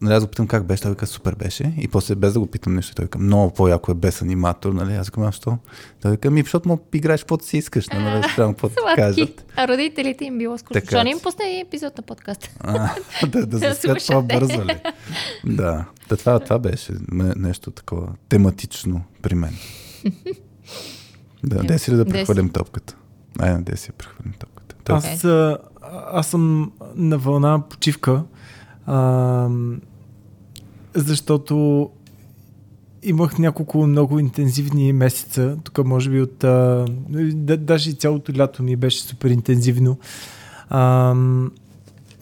нали, 0.00 0.14
аз 0.14 0.24
го 0.24 0.30
питам 0.30 0.46
как 0.46 0.64
беше, 0.64 0.82
той 0.82 0.90
вика 0.90 1.06
супер 1.06 1.34
беше 1.34 1.74
и 1.78 1.88
после 1.88 2.14
без 2.14 2.32
да 2.32 2.40
го 2.40 2.46
питам 2.46 2.74
нещо, 2.74 2.94
той 2.94 3.04
вика 3.04 3.18
много 3.18 3.54
по-яко 3.54 3.92
е 3.92 3.94
без 3.94 4.22
аниматор, 4.22 4.72
нали, 4.72 4.94
аз 4.94 5.10
а 5.18 5.32
що? 5.32 5.58
Той 6.02 6.10
вика, 6.10 6.30
ми, 6.30 6.42
защото 6.42 6.68
му 6.68 6.78
играеш 6.94 7.20
каквото 7.20 7.44
си 7.44 7.58
искаш, 7.58 7.88
нали, 7.88 8.24
спрямо 8.32 8.52
каквото 8.52 8.74
ти 8.74 8.96
кажат. 8.96 9.44
А 9.56 9.68
родителите 9.68 10.24
им 10.24 10.38
било 10.38 10.58
скучно. 10.58 10.74
Така 10.74 10.90
Защо 10.90 11.04
не 11.04 11.10
им 11.10 11.20
пусне 11.22 11.44
един 11.44 11.66
епизод 11.66 11.96
на 11.96 12.02
подкаста? 12.02 12.50
А, 12.60 12.90
да, 13.26 13.46
да 13.46 13.58
заспят 13.58 14.02
слушате. 14.02 14.12
по-бързо 14.12 14.64
ли? 14.64 14.80
Да. 15.44 15.84
Та, 16.08 16.16
това, 16.16 16.40
това 16.40 16.58
беше 16.58 16.92
нещо 17.36 17.70
такова 17.70 18.08
тематично 18.28 19.02
при 19.22 19.34
мен. 19.34 19.56
Да, 21.44 21.62
деси 21.62 21.92
ли 21.92 21.96
да 21.96 22.04
прехвърлим 22.04 22.48
топката? 22.48 22.96
Айде, 23.38 23.62
деси 23.62 23.88
я 23.90 23.92
прехвърлим 23.92 24.32
топката. 24.38 24.74
Та, 24.84 24.94
Аз, 24.94 25.24
а, 25.24 25.58
аз 26.12 26.26
съм 26.26 26.72
на 26.94 27.18
вълна 27.18 27.62
почивка, 27.68 28.22
защото 30.94 31.88
имах 33.02 33.38
няколко 33.38 33.86
много 33.86 34.18
интензивни 34.18 34.92
месеца. 34.92 35.56
Тук 35.64 35.86
може 35.86 36.10
би 36.10 36.20
от... 36.20 36.44
А, 36.44 36.86
да, 37.34 37.56
даже 37.56 37.92
цялото 37.92 38.32
лято 38.38 38.62
ми 38.62 38.76
беше 38.76 39.02
супер 39.02 39.30
интензивно. 39.30 39.98
А, 40.68 41.14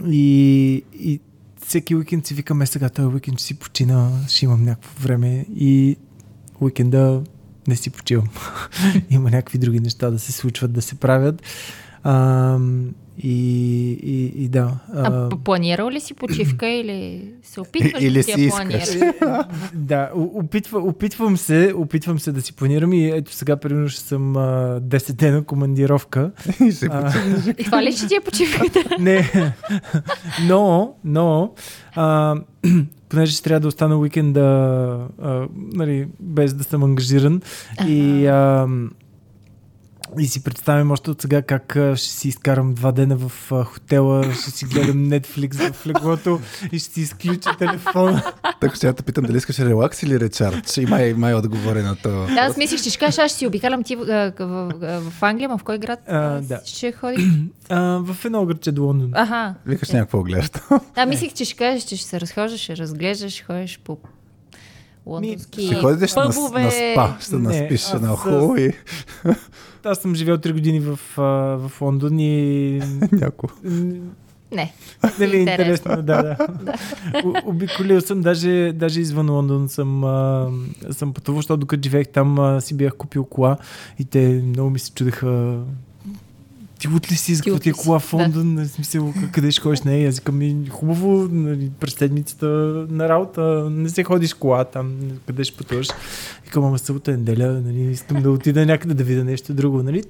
и, 0.07 0.85
и 1.01 1.21
всеки 1.67 1.97
уикенд 1.97 2.27
си 2.27 2.35
викаме 2.35 2.67
сега, 2.67 2.89
този 2.89 3.15
уикенд 3.15 3.39
ще 3.39 3.47
си 3.47 3.55
почина, 3.55 4.11
ще 4.29 4.45
имам 4.45 4.65
някакво 4.65 5.03
време 5.03 5.47
и 5.57 5.97
уикенда 6.61 7.23
не 7.69 7.77
си 7.77 7.91
почивам. 7.91 8.29
Има 9.11 9.31
някакви 9.31 9.59
други 9.59 9.81
неща 9.81 10.11
да 10.11 10.19
се 10.19 10.33
случват, 10.33 10.73
да 10.73 10.83
се 10.83 10.95
правят. 10.95 11.43
А, 12.03 12.59
И, 13.23 13.93
и, 14.03 14.45
и 14.45 14.49
да. 14.49 14.71
А, 14.95 15.29
планирал 15.45 15.91
ли 15.91 16.01
си 16.01 16.15
почивка 16.15 16.69
или 16.69 17.31
се 17.43 17.61
опитваш 17.61 18.03
Или 18.03 18.19
да 18.19 18.23
си 18.23 18.33
си 18.33 18.45
я 18.45 18.51
планираш? 18.51 18.89
да, 19.75 20.11
опитва, 20.15 20.79
опитвам 20.79 21.37
се, 21.37 21.73
опитвам 21.77 22.19
се 22.19 22.33
да 22.33 22.43
си 22.43 22.53
планирам 22.53 22.93
и 22.93 23.11
ето 23.11 23.33
сега 23.33 23.57
примерно 23.57 23.89
ще 23.89 24.01
съм 24.01 24.37
а, 24.37 24.81
10 24.81 25.13
дена 25.13 25.45
командировка. 25.45 26.31
И 26.67 26.73
ще 26.73 26.87
А, 26.87 27.13
И 27.59 27.65
това 27.65 27.83
ли 27.83 27.93
ще 27.93 28.07
ти 28.07 28.15
е 28.15 28.21
почивката? 28.21 28.85
не, 29.01 29.31
но, 30.49 30.95
но, 31.05 31.53
а, 31.95 32.37
понеже 33.09 33.33
ще 33.33 33.43
трябва 33.43 33.61
да 33.61 33.69
остана 33.69 33.99
уикенда, 33.99 34.41
а, 35.23 35.47
нали, 35.55 36.09
без 36.21 36.55
да 36.55 36.65
съм 36.65 36.83
ангажиран 36.83 37.41
и, 37.89 38.27
а, 38.27 38.67
и 40.19 40.27
си 40.27 40.43
представям 40.43 40.91
още 40.91 41.11
от 41.11 41.23
сега 41.23 41.43
как 41.43 41.73
ще 41.73 42.09
си 42.09 42.29
изкарам 42.29 42.75
два 42.75 42.93
дена 42.93 43.17
в 43.17 43.53
хотела, 43.65 44.35
ще 44.35 44.51
си 44.51 44.65
гледам 44.65 45.07
Netflix 45.07 45.73
в 45.73 45.87
леглото 45.87 46.41
и 46.73 46.79
ще 46.79 46.95
си 46.95 47.01
изключа 47.01 47.51
телефона. 47.59 48.23
Так 48.61 48.75
ще 48.75 48.87
я 48.87 48.93
те 48.93 49.03
питам 49.03 49.25
дали 49.25 49.37
искаш 49.37 49.59
релакс 49.59 50.03
или 50.03 50.21
речард. 50.21 50.77
И 50.77 50.87
май, 50.87 51.15
май 51.15 51.35
отговори 51.35 51.83
на 51.83 51.97
това. 51.97 52.27
Да, 52.27 52.41
аз 52.41 52.57
мислих, 52.57 52.83
че 52.83 52.91
ще 52.91 52.99
кажеш, 52.99 53.19
аз 53.19 53.31
ще 53.31 53.39
си 53.39 53.47
обикалям 53.47 53.83
ти 53.83 53.97
в, 53.97 54.05
в, 54.39 54.73
в, 54.81 55.11
в 55.11 55.23
Англия, 55.23 55.49
ма 55.49 55.59
в 55.59 55.65
кой 55.65 55.79
град 55.79 56.01
А, 56.07 56.41
да. 56.41 56.61
ще 56.65 56.93
ходиш? 56.93 57.25
А, 57.71 57.81
в 57.81 58.25
едно 58.25 58.47
градче 58.47 58.73
до 58.73 58.83
Лондон. 58.83 59.11
Аха. 59.15 59.55
Викаш 59.67 59.91
някакво 59.91 60.23
гледаш. 60.23 60.51
Да, 60.95 61.07
мислих, 61.07 61.35
че 61.35 61.45
ще 61.45 61.57
кажеш, 61.57 61.83
че 61.83 61.97
ще 61.97 62.07
се 62.09 62.21
разхождаш, 62.21 62.61
ще 62.61 62.77
разглеждаш, 62.77 63.33
ще 63.33 63.45
ходиш 63.45 63.81
по 63.85 63.99
лондонски 65.09 65.67
Ще 65.67 65.75
ходиш 65.75 66.15
на, 66.15 66.23
пъбове. 66.23 66.63
на 66.63 66.71
спа, 66.71 67.17
ще 67.21 67.37
Не, 67.37 67.43
наспиш 67.43 67.85
аз 67.85 68.01
на 68.03 68.09
хубаво 68.09 68.57
и 68.57 68.73
Аз 69.85 69.99
съм 69.99 70.15
живял 70.15 70.39
3 70.39 70.53
години 70.53 70.81
в, 70.81 70.99
в 71.17 71.73
Лондон 71.81 72.19
и 72.19 72.79
някакво. 73.13 73.49
Не. 74.53 74.73
Нали, 75.21 75.37
Интересно. 75.37 75.93
интересно, 75.93 76.03
да, 76.03 76.23
да. 76.23 76.37
Обиколил 77.45 78.01
съм, 78.01 78.21
даже, 78.21 78.73
даже 78.75 79.01
извън 79.01 79.31
Лондон 79.31 79.69
съм, 79.69 80.05
а, 80.05 80.51
съм 80.91 81.13
пътувал, 81.15 81.39
защото 81.39 81.61
докато 81.61 81.83
живеех 81.83 82.09
там 82.09 82.39
а, 82.39 82.61
си 82.61 82.77
бях 82.77 82.95
купил 82.97 83.25
кола 83.25 83.57
и 83.99 84.05
те 84.05 84.43
много 84.45 84.71
ми 84.71 84.79
се 84.79 84.93
чудеха 84.93 85.59
ти 86.79 86.89
от 86.89 87.13
ли 87.13 87.17
си, 87.17 87.35
за 87.35 87.43
Ти 87.43 87.45
какво 87.45 87.57
от 87.57 87.63
ти 87.63 87.69
е 87.69 87.73
кола 87.73 87.99
в 87.99 88.13
Лондон, 88.13 88.55
да. 88.55 88.69
смисъл, 88.69 89.03
к- 89.05 89.31
къде 89.31 89.51
ще 89.51 89.61
ходиш 89.61 89.81
нея? 89.81 90.09
Аз 90.09 90.23
ми, 90.33 90.57
хубаво, 90.71 91.29
нали, 91.31 91.71
през 91.81 91.95
седмицата 91.95 92.47
на 92.91 93.09
работа, 93.09 93.43
не 93.71 93.89
се 93.89 94.05
ходиш 94.05 94.35
кола 94.35 94.65
там, 94.65 94.93
къде 95.27 95.45
ще 95.45 95.57
пътуваш. 95.57 95.89
Викам, 96.45 96.65
ама 96.65 96.79
събота 96.79 97.13
е 97.13 97.17
неделя, 97.17 97.61
нали, 97.61 97.81
искам 97.81 98.23
да 98.23 98.31
отида 98.31 98.67
някъде 98.67 98.95
да 98.95 99.05
видя 99.05 99.25
нещо 99.25 99.55
друго. 99.55 99.83
Нали. 99.83 100.03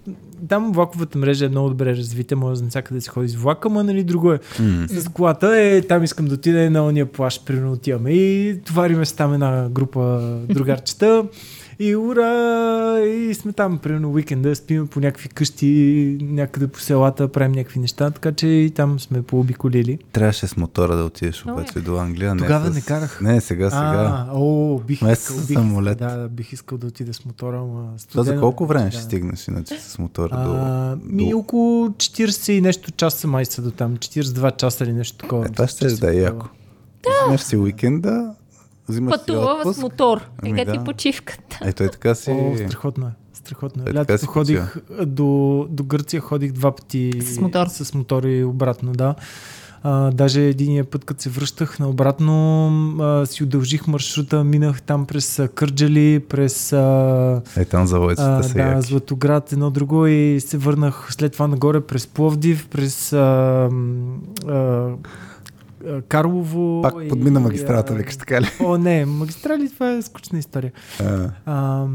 Там 0.49 0.73
влаковата 0.73 1.19
мрежа 1.19 1.45
е 1.47 1.49
много 1.49 1.69
добре 1.69 1.97
развита, 1.97 2.37
може 2.37 2.63
навсякъде 2.63 2.99
да 2.99 3.03
си 3.03 3.09
ходиш 3.09 3.31
с 3.31 3.37
влака, 3.37 3.69
ма 3.69 3.85
нали, 3.85 4.05
друго 4.05 4.33
е 4.33 4.39
М. 4.61 4.87
с 4.89 5.09
колата 5.09 5.57
е, 5.57 5.83
там 5.83 6.05
искам 6.05 6.27
да 6.27 6.35
отида 6.35 6.63
е 6.63 6.71
на 6.71 6.87
ония 6.87 7.07
плаш, 7.07 7.45
примерно 7.45 7.73
отиваме 7.73 8.11
и 8.11 8.59
товариме 8.61 9.07
се 9.07 9.17
там 9.17 9.35
една 9.35 9.69
група 9.69 10.21
другарчета 10.49 11.25
и 11.81 11.97
ура, 11.97 13.01
и 13.01 13.35
сме 13.35 13.53
там, 13.53 13.79
примерно 13.79 14.11
уикенда, 14.13 14.57
спим 14.57 14.87
по 14.87 15.01
някакви 15.01 15.29
къщи, 15.29 16.19
някъде 16.21 16.67
по 16.67 16.81
селата, 16.81 17.29
правим 17.29 17.53
някакви 17.53 17.81
неща, 17.81 18.11
така 18.11 18.33
че 18.33 18.47
и 18.47 18.71
там 18.71 19.01
сме 19.01 19.23
пообиколили. 19.23 19.99
Трябваше 20.13 20.47
с 20.47 20.57
мотора 20.57 20.97
да 20.97 21.05
отидеш 21.05 21.47
обаче 21.47 21.81
до 21.81 21.97
Англия. 21.97 22.35
Не 22.35 22.43
Тогава 22.43 22.73
с... 22.73 22.75
не 22.75 22.81
карах. 22.81 23.21
Не, 23.21 23.41
сега, 23.41 23.71
сега. 23.71 24.27
А, 24.29 24.29
о, 24.33 24.79
бих 24.79 25.03
искал, 25.03 25.37
бих 25.37 25.57
самолет. 25.57 25.99
Да, 25.99 26.17
да, 26.17 26.29
бих 26.29 26.53
искал 26.53 26.79
да 26.79 26.87
отида 26.87 27.15
с 27.15 27.25
мотора, 27.25 27.57
ама 27.57 27.83
Това 27.83 27.99
студено 27.99 28.37
за 28.37 28.41
колко 28.41 28.67
време 28.67 28.85
да. 28.85 28.91
ще 28.91 29.03
стигнеш 29.03 29.49
иначе 29.49 29.81
с 29.81 29.99
мотора 29.99 30.45
до... 30.45 30.53
А, 30.53 30.99
ми 31.05 31.31
до... 31.31 31.39
около 31.39 31.89
40 31.89 32.53
и 32.53 32.61
нещо 32.61 32.91
часа 32.91 33.29
май 33.29 33.45
са 33.45 33.63
до 33.63 33.71
там, 33.71 33.97
42 33.97 34.57
часа 34.57 34.85
или 34.85 34.93
нещо 34.93 35.19
такова. 35.19 35.47
Е, 35.47 35.49
това 35.49 35.69
ще 35.69 35.89
че 35.89 35.95
да 35.95 36.15
е 36.15 36.17
яко. 36.17 36.47
Взимаш 37.25 37.41
си 37.41 37.57
уикенда, 37.57 38.35
взимаш 38.89 39.15
си 39.15 39.21
Пътува 39.27 39.75
с 39.75 39.79
мотор. 39.79 40.21
Ами 40.43 40.59
ти 40.59 40.79
да. 40.79 40.85
почивката. 40.85 41.59
Ето 41.65 41.83
е 41.83 41.89
така 41.89 42.15
си... 42.15 42.31
О, 42.31 42.57
страхотно 42.57 43.07
е. 43.07 43.11
Страхотно 43.33 43.83
е. 43.87 43.91
Е, 43.91 43.95
Лятото 43.95 44.27
ходих 44.27 44.75
до, 45.07 45.67
до 45.71 45.85
Гърция, 45.85 46.21
ходих 46.21 46.53
два 46.53 46.77
пъти 46.77 47.13
С 47.21 47.41
мотор. 47.41 47.67
с 47.67 47.95
мотор 47.95 48.23
и 48.23 48.45
обратно, 48.45 48.93
да. 48.93 49.15
А, 49.83 50.11
даже 50.11 50.43
единия 50.43 50.85
път, 50.85 51.05
като 51.05 51.23
се 51.23 51.31
връщах 51.31 51.79
на 51.79 51.89
обратно, 51.89 52.67
а, 53.01 53.27
си 53.27 53.45
удължих 53.45 53.87
маршрута, 53.87 54.45
минах 54.45 54.83
там 54.83 55.07
през 55.07 55.39
а, 55.39 55.49
Кърджали, 55.49 56.21
през 56.29 56.73
а, 56.73 57.43
Е, 57.57 57.65
там 57.65 57.87
заводицата 57.87 58.39
а, 58.41 58.43
са 58.43 58.55
да. 58.55 58.81
Златоград, 58.81 59.53
едно 59.53 59.71
друго 59.71 60.07
и 60.07 60.41
се 60.41 60.59
върнах 60.59 61.07
след 61.11 61.33
това 61.33 61.49
нагоре 61.49 61.81
през 61.81 62.07
Пловдив, 62.07 62.69
през 62.69 63.13
а, 63.13 63.69
а, 64.49 64.89
Карлово. 66.09 66.83
Пак 66.83 66.95
и- 67.05 67.09
подмина 67.09 67.41
магистрата, 67.41 67.93
а, 67.93 67.97
викаш 67.97 68.17
така 68.17 68.41
ли? 68.41 68.47
О, 68.61 68.79
не, 68.79 69.07
магистрали, 69.07 69.71
това 69.71 69.93
е 69.93 70.03
скучна 70.03 70.39
история. 70.39 70.73
А, 71.01 71.31
А, 71.47 71.87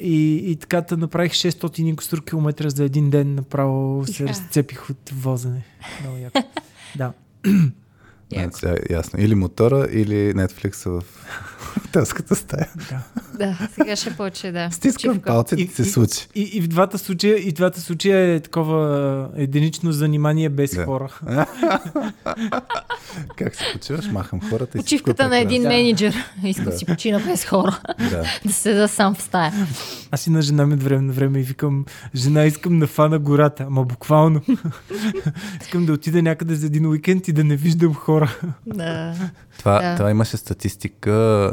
и, 0.00 0.34
и 0.36 0.56
така 0.56 0.80
да 0.80 0.96
направих 0.96 1.32
600 1.32 1.82
и 1.82 1.96
кусур 1.96 2.24
километра 2.24 2.70
за 2.70 2.84
един 2.84 3.10
ден, 3.10 3.34
направо 3.34 4.04
се 4.06 4.28
разцепих 4.28 4.90
от 4.90 5.10
возене. 5.10 5.64
Много 6.00 6.16
яко. 6.16 6.38
Да. 6.96 7.12
Яко. 8.32 8.58
значи, 8.58 8.82
ясно. 8.90 9.20
Или 9.20 9.34
мотора, 9.34 9.88
или 9.92 10.34
Netflix 10.34 10.88
в 10.90 11.04
телската 11.92 12.34
стая. 12.36 12.68
да. 12.90 12.98
Да, 13.38 13.68
сега 13.72 13.96
ще 13.96 14.10
почне, 14.10 14.52
да. 14.52 14.68
Стискам 14.70 15.20
палците, 15.20 15.62
И- 15.62 15.66
се 15.66 15.84
случи. 15.84 16.26
И, 16.34 16.42
и, 16.42 16.60
в 16.60 16.68
двата 16.68 16.98
случая, 16.98 17.38
и 17.38 17.50
в 17.50 17.54
двата 17.54 17.80
случая 17.80 18.34
е 18.34 18.40
такова 18.40 18.82
единично 19.36 19.92
занимание 19.92 20.48
без 20.48 20.70
Да. 20.70 20.84
хора. 20.84 21.08
Как 23.36 23.54
се 23.56 23.64
почиваш? 23.72 24.06
Махам 24.06 24.40
хората 24.40 24.78
и 24.78 24.80
е 24.80 24.82
Почивката 24.82 25.28
на 25.28 25.38
един 25.38 25.62
прекрасно. 25.62 25.78
менеджер. 25.78 26.14
Иска 26.44 26.64
Да. 26.64 26.72
си 26.72 26.84
почина 26.86 27.20
без 27.20 27.44
хора. 27.44 27.78
Да. 28.00 28.24
да 28.44 28.52
седа 28.52 28.88
сам 28.88 29.14
в 29.14 29.22
стая. 29.22 29.52
Аз 30.10 30.26
и 30.26 30.30
на 30.30 30.42
жена 30.42 30.66
ми 30.66 30.74
от 30.74 30.82
време 30.82 31.02
на 31.02 31.12
време 31.12 31.38
и 31.38 31.42
викам, 31.42 31.84
жена, 32.14 32.44
искам 32.44 32.78
на 32.78 32.86
фана 32.86 33.18
гората, 33.18 33.64
ама 33.64 33.84
буквално. 33.84 34.40
искам 35.62 35.86
да 35.86 35.92
отида 35.92 36.22
някъде 36.22 36.54
за 36.54 36.66
един 36.66 36.86
уикенд 36.86 37.28
и 37.28 37.32
да 37.32 37.44
не 37.44 37.56
виждам 37.56 37.94
хора. 37.94 38.36
Да. 38.66 39.14
Това, 39.58 39.80
Да. 39.80 39.96
това 39.96 40.10
имаше 40.10 40.36
статистика 40.36 41.10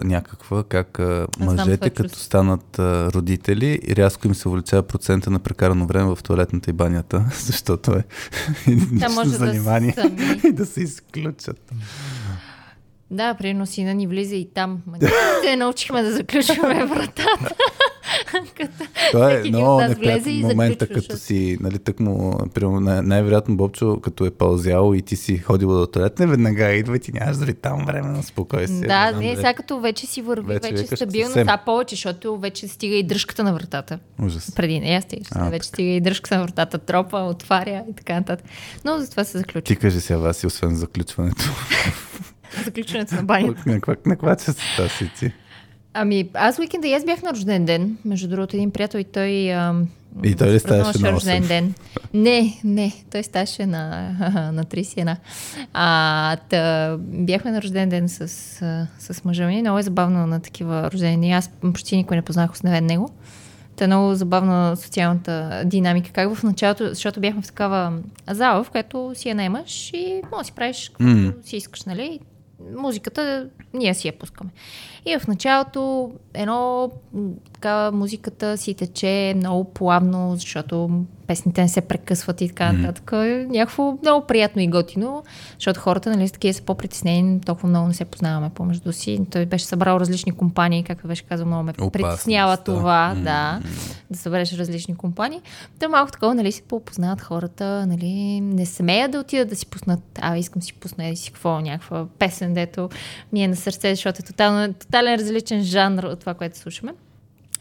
някаква, 0.09 0.63
как 0.63 0.99
а, 0.99 1.27
мъжете 1.39 1.89
като 1.89 2.03
чувство. 2.03 2.23
станат 2.23 2.79
а, 2.79 3.11
родители, 3.11 3.79
и 3.87 3.95
рязко 3.95 4.27
им 4.27 4.35
се 4.35 4.47
увеличава 4.49 4.83
процента 4.83 5.31
на 5.31 5.39
прекарано 5.39 5.85
време 5.85 6.15
в 6.15 6.23
туалетната 6.23 6.69
и 6.69 6.73
банята, 6.73 7.25
защото 7.45 7.91
е 7.91 8.03
единично 8.67 9.23
да 9.23 9.29
занимание 9.29 9.93
сами. 9.93 10.39
и 10.43 10.51
да 10.51 10.65
се 10.65 10.81
изключат. 10.81 11.71
Да, 13.11 13.33
приедно 13.33 13.65
сина 13.65 13.93
ни 13.93 14.07
влиза 14.07 14.35
и 14.35 14.49
там. 14.53 14.81
Те 15.43 15.55
научихме 15.57 16.03
да 16.03 16.11
заключваме 16.11 16.85
вратата. 16.85 17.49
Това 19.11 19.33
е 19.33 19.43
много 19.43 19.81
неприятен 19.81 20.39
момента, 20.39 20.87
като 20.87 21.17
си, 21.17 21.57
нали, 21.61 21.79
тък 21.79 21.99
му, 21.99 22.37
примерно, 22.53 22.79
най- 22.79 23.01
най-вероятно 23.01 23.57
Бобчо, 23.57 23.99
като 23.99 24.25
е 24.25 24.31
пълзял 24.31 24.93
и 24.95 25.01
ти 25.01 25.15
си 25.15 25.37
ходила 25.37 25.79
до 25.79 25.87
туалет, 25.87 26.19
не 26.19 26.27
веднага 26.27 26.71
идва 26.71 26.95
и 26.95 26.99
ти 26.99 27.11
нямаш 27.13 27.37
дори 27.37 27.53
там 27.53 27.85
време 27.85 28.07
на 28.07 28.23
спокойствие. 28.23 28.87
Да, 28.87 29.11
не, 29.11 29.35
сега 29.35 29.53
като 29.53 29.79
вече 29.79 30.07
си 30.07 30.21
върви, 30.21 30.53
Вече 30.53 30.71
вече, 30.73 30.95
стабилно, 30.95 31.33
сега 31.33 31.57
повече, 31.57 31.95
защото 31.95 32.37
вече 32.37 32.67
стига 32.67 32.95
и 32.95 33.03
дръжката 33.03 33.43
на 33.43 33.53
вратата. 33.53 33.99
Ужас. 34.23 34.51
Преди 34.55 34.79
нея 34.79 35.01
стига, 35.01 35.25
А, 35.35 35.49
вече 35.49 35.67
стига 35.67 35.89
и 35.89 36.01
дръжката 36.01 36.37
на 36.37 36.43
вратата, 36.43 36.77
тропа, 36.77 37.17
отваря 37.17 37.83
и 37.91 37.95
така 37.95 38.13
нататък. 38.13 38.45
Но 38.85 38.99
затова 38.99 39.23
се 39.23 39.37
заключва. 39.37 39.61
Ти 39.61 39.75
кажи 39.75 40.01
сега, 40.01 40.19
Васи, 40.19 40.47
освен 40.47 40.75
заключването. 40.75 41.43
Заключването 42.65 43.15
на 43.15 43.23
банята. 43.23 43.63
на 43.65 43.81
каква, 43.81 44.35
частота 44.35 44.89
си 44.89 45.11
ти? 45.19 45.31
Ами, 45.93 46.29
аз 46.33 46.59
уикенда 46.59 46.87
и 46.87 46.93
аз 46.93 47.05
бях 47.05 47.21
на 47.21 47.31
рожден 47.31 47.65
ден. 47.65 47.97
Между 48.05 48.27
другото, 48.27 48.55
един 48.55 48.71
приятел 48.71 48.99
и 48.99 49.03
той... 49.03 49.51
Ам, 49.51 49.87
И 50.23 50.35
той 50.35 50.47
ли 50.47 50.59
ставаше 50.59 50.99
на 50.99 51.11
рожден 51.11 51.43
8? 51.43 51.47
ден. 51.47 51.73
Не, 52.13 52.59
не, 52.63 52.93
той 53.11 53.23
ставаше 53.23 53.65
на, 53.65 54.11
на 54.53 54.63
31. 54.63 55.15
А, 55.73 56.35
та, 56.49 56.95
бяхме 56.99 57.51
на 57.51 57.61
рожден 57.61 57.89
ден 57.89 58.09
с, 58.09 58.27
с 58.99 59.25
мъжа 59.25 59.47
ми. 59.47 59.61
Много 59.61 59.79
е 59.79 59.83
забавно 59.83 60.27
на 60.27 60.39
такива 60.39 60.91
рождени 60.91 61.15
дни. 61.15 61.31
Аз 61.31 61.49
почти 61.61 61.97
никой 61.97 62.17
не 62.17 62.21
познах 62.21 62.51
освен 62.51 62.85
него. 62.85 63.09
Та 63.75 63.83
е 63.83 63.87
много 63.87 64.15
забавна 64.15 64.77
социалната 64.77 65.61
динамика. 65.65 66.11
Как 66.11 66.35
в 66.35 66.43
началото, 66.43 66.87
защото 66.89 67.19
бяхме 67.19 67.41
в 67.41 67.45
такава 67.45 67.93
зала, 68.31 68.63
в 68.63 68.69
която 68.69 69.11
си 69.15 69.29
я 69.29 69.35
наемаш 69.35 69.93
и 69.93 70.21
може 70.31 70.39
да 70.41 70.45
си 70.45 70.51
правиш 70.51 70.89
каквото 70.89 71.11
М. 71.11 71.33
си 71.43 71.57
искаш, 71.57 71.83
нали? 71.83 72.19
Музиката, 72.77 73.49
ние 73.73 73.93
си 73.93 74.07
я 74.07 74.19
пускаме. 74.19 74.49
И 75.05 75.19
в 75.19 75.27
началото 75.27 76.11
едно 76.33 76.91
така 77.53 77.91
музиката 77.91 78.57
си 78.57 78.73
тече 78.73 79.33
много 79.35 79.73
плавно, 79.73 80.35
защото 80.35 80.89
песните 81.29 81.61
не 81.61 81.69
се 81.69 81.81
прекъсват 81.81 82.41
и 82.41 82.47
така 82.47 82.71
нататък. 82.71 83.11
Mm. 83.11 83.45
Някакво 83.45 83.97
много 84.01 84.27
приятно 84.27 84.61
и 84.61 84.67
готино, 84.67 85.23
защото 85.53 85.79
хората, 85.79 86.09
нали, 86.09 86.29
такива 86.29 86.53
са 86.53 86.61
по-притеснени, 86.61 87.41
толкова 87.41 87.69
много 87.69 87.87
не 87.87 87.93
се 87.93 88.05
познаваме 88.05 88.49
помежду 88.49 88.93
си. 88.93 89.19
Той 89.31 89.45
беше 89.45 89.65
събрал 89.65 89.97
различни 89.97 90.31
компании, 90.31 90.83
както 90.83 91.07
беше 91.07 91.23
казал, 91.23 91.47
много 91.47 91.63
ме 91.63 91.71
Опасност, 91.71 91.93
притеснява 91.93 92.57
да. 92.57 92.63
това, 92.63 93.15
да, 93.23 93.59
да 94.11 94.17
събереш 94.17 94.53
различни 94.53 94.95
компании. 94.95 95.41
Та 95.79 95.89
малко 95.89 96.11
такова, 96.11 96.35
нали, 96.35 96.51
си 96.51 96.61
попознават 96.61 97.21
хората, 97.21 97.85
нали, 97.87 98.41
не 98.41 98.65
смеят 98.65 99.11
да 99.11 99.19
отидат 99.19 99.49
да 99.49 99.55
си 99.55 99.65
пуснат, 99.65 100.19
а 100.21 100.37
искам 100.37 100.61
си 100.61 100.73
пусна 100.73 101.07
и 101.07 101.15
си 101.15 101.31
какво, 101.31 101.59
някаква 101.59 102.05
песен, 102.19 102.53
дето 102.53 102.89
ми 103.33 103.43
е 103.43 103.47
на 103.47 103.55
сърце, 103.55 103.95
защото 103.95 104.19
е 104.23 104.25
тотално, 104.25 104.73
тотален 104.73 105.15
различен 105.15 105.63
жанр 105.63 106.03
от 106.03 106.19
това, 106.19 106.33
което 106.33 106.57
слушаме. 106.57 106.93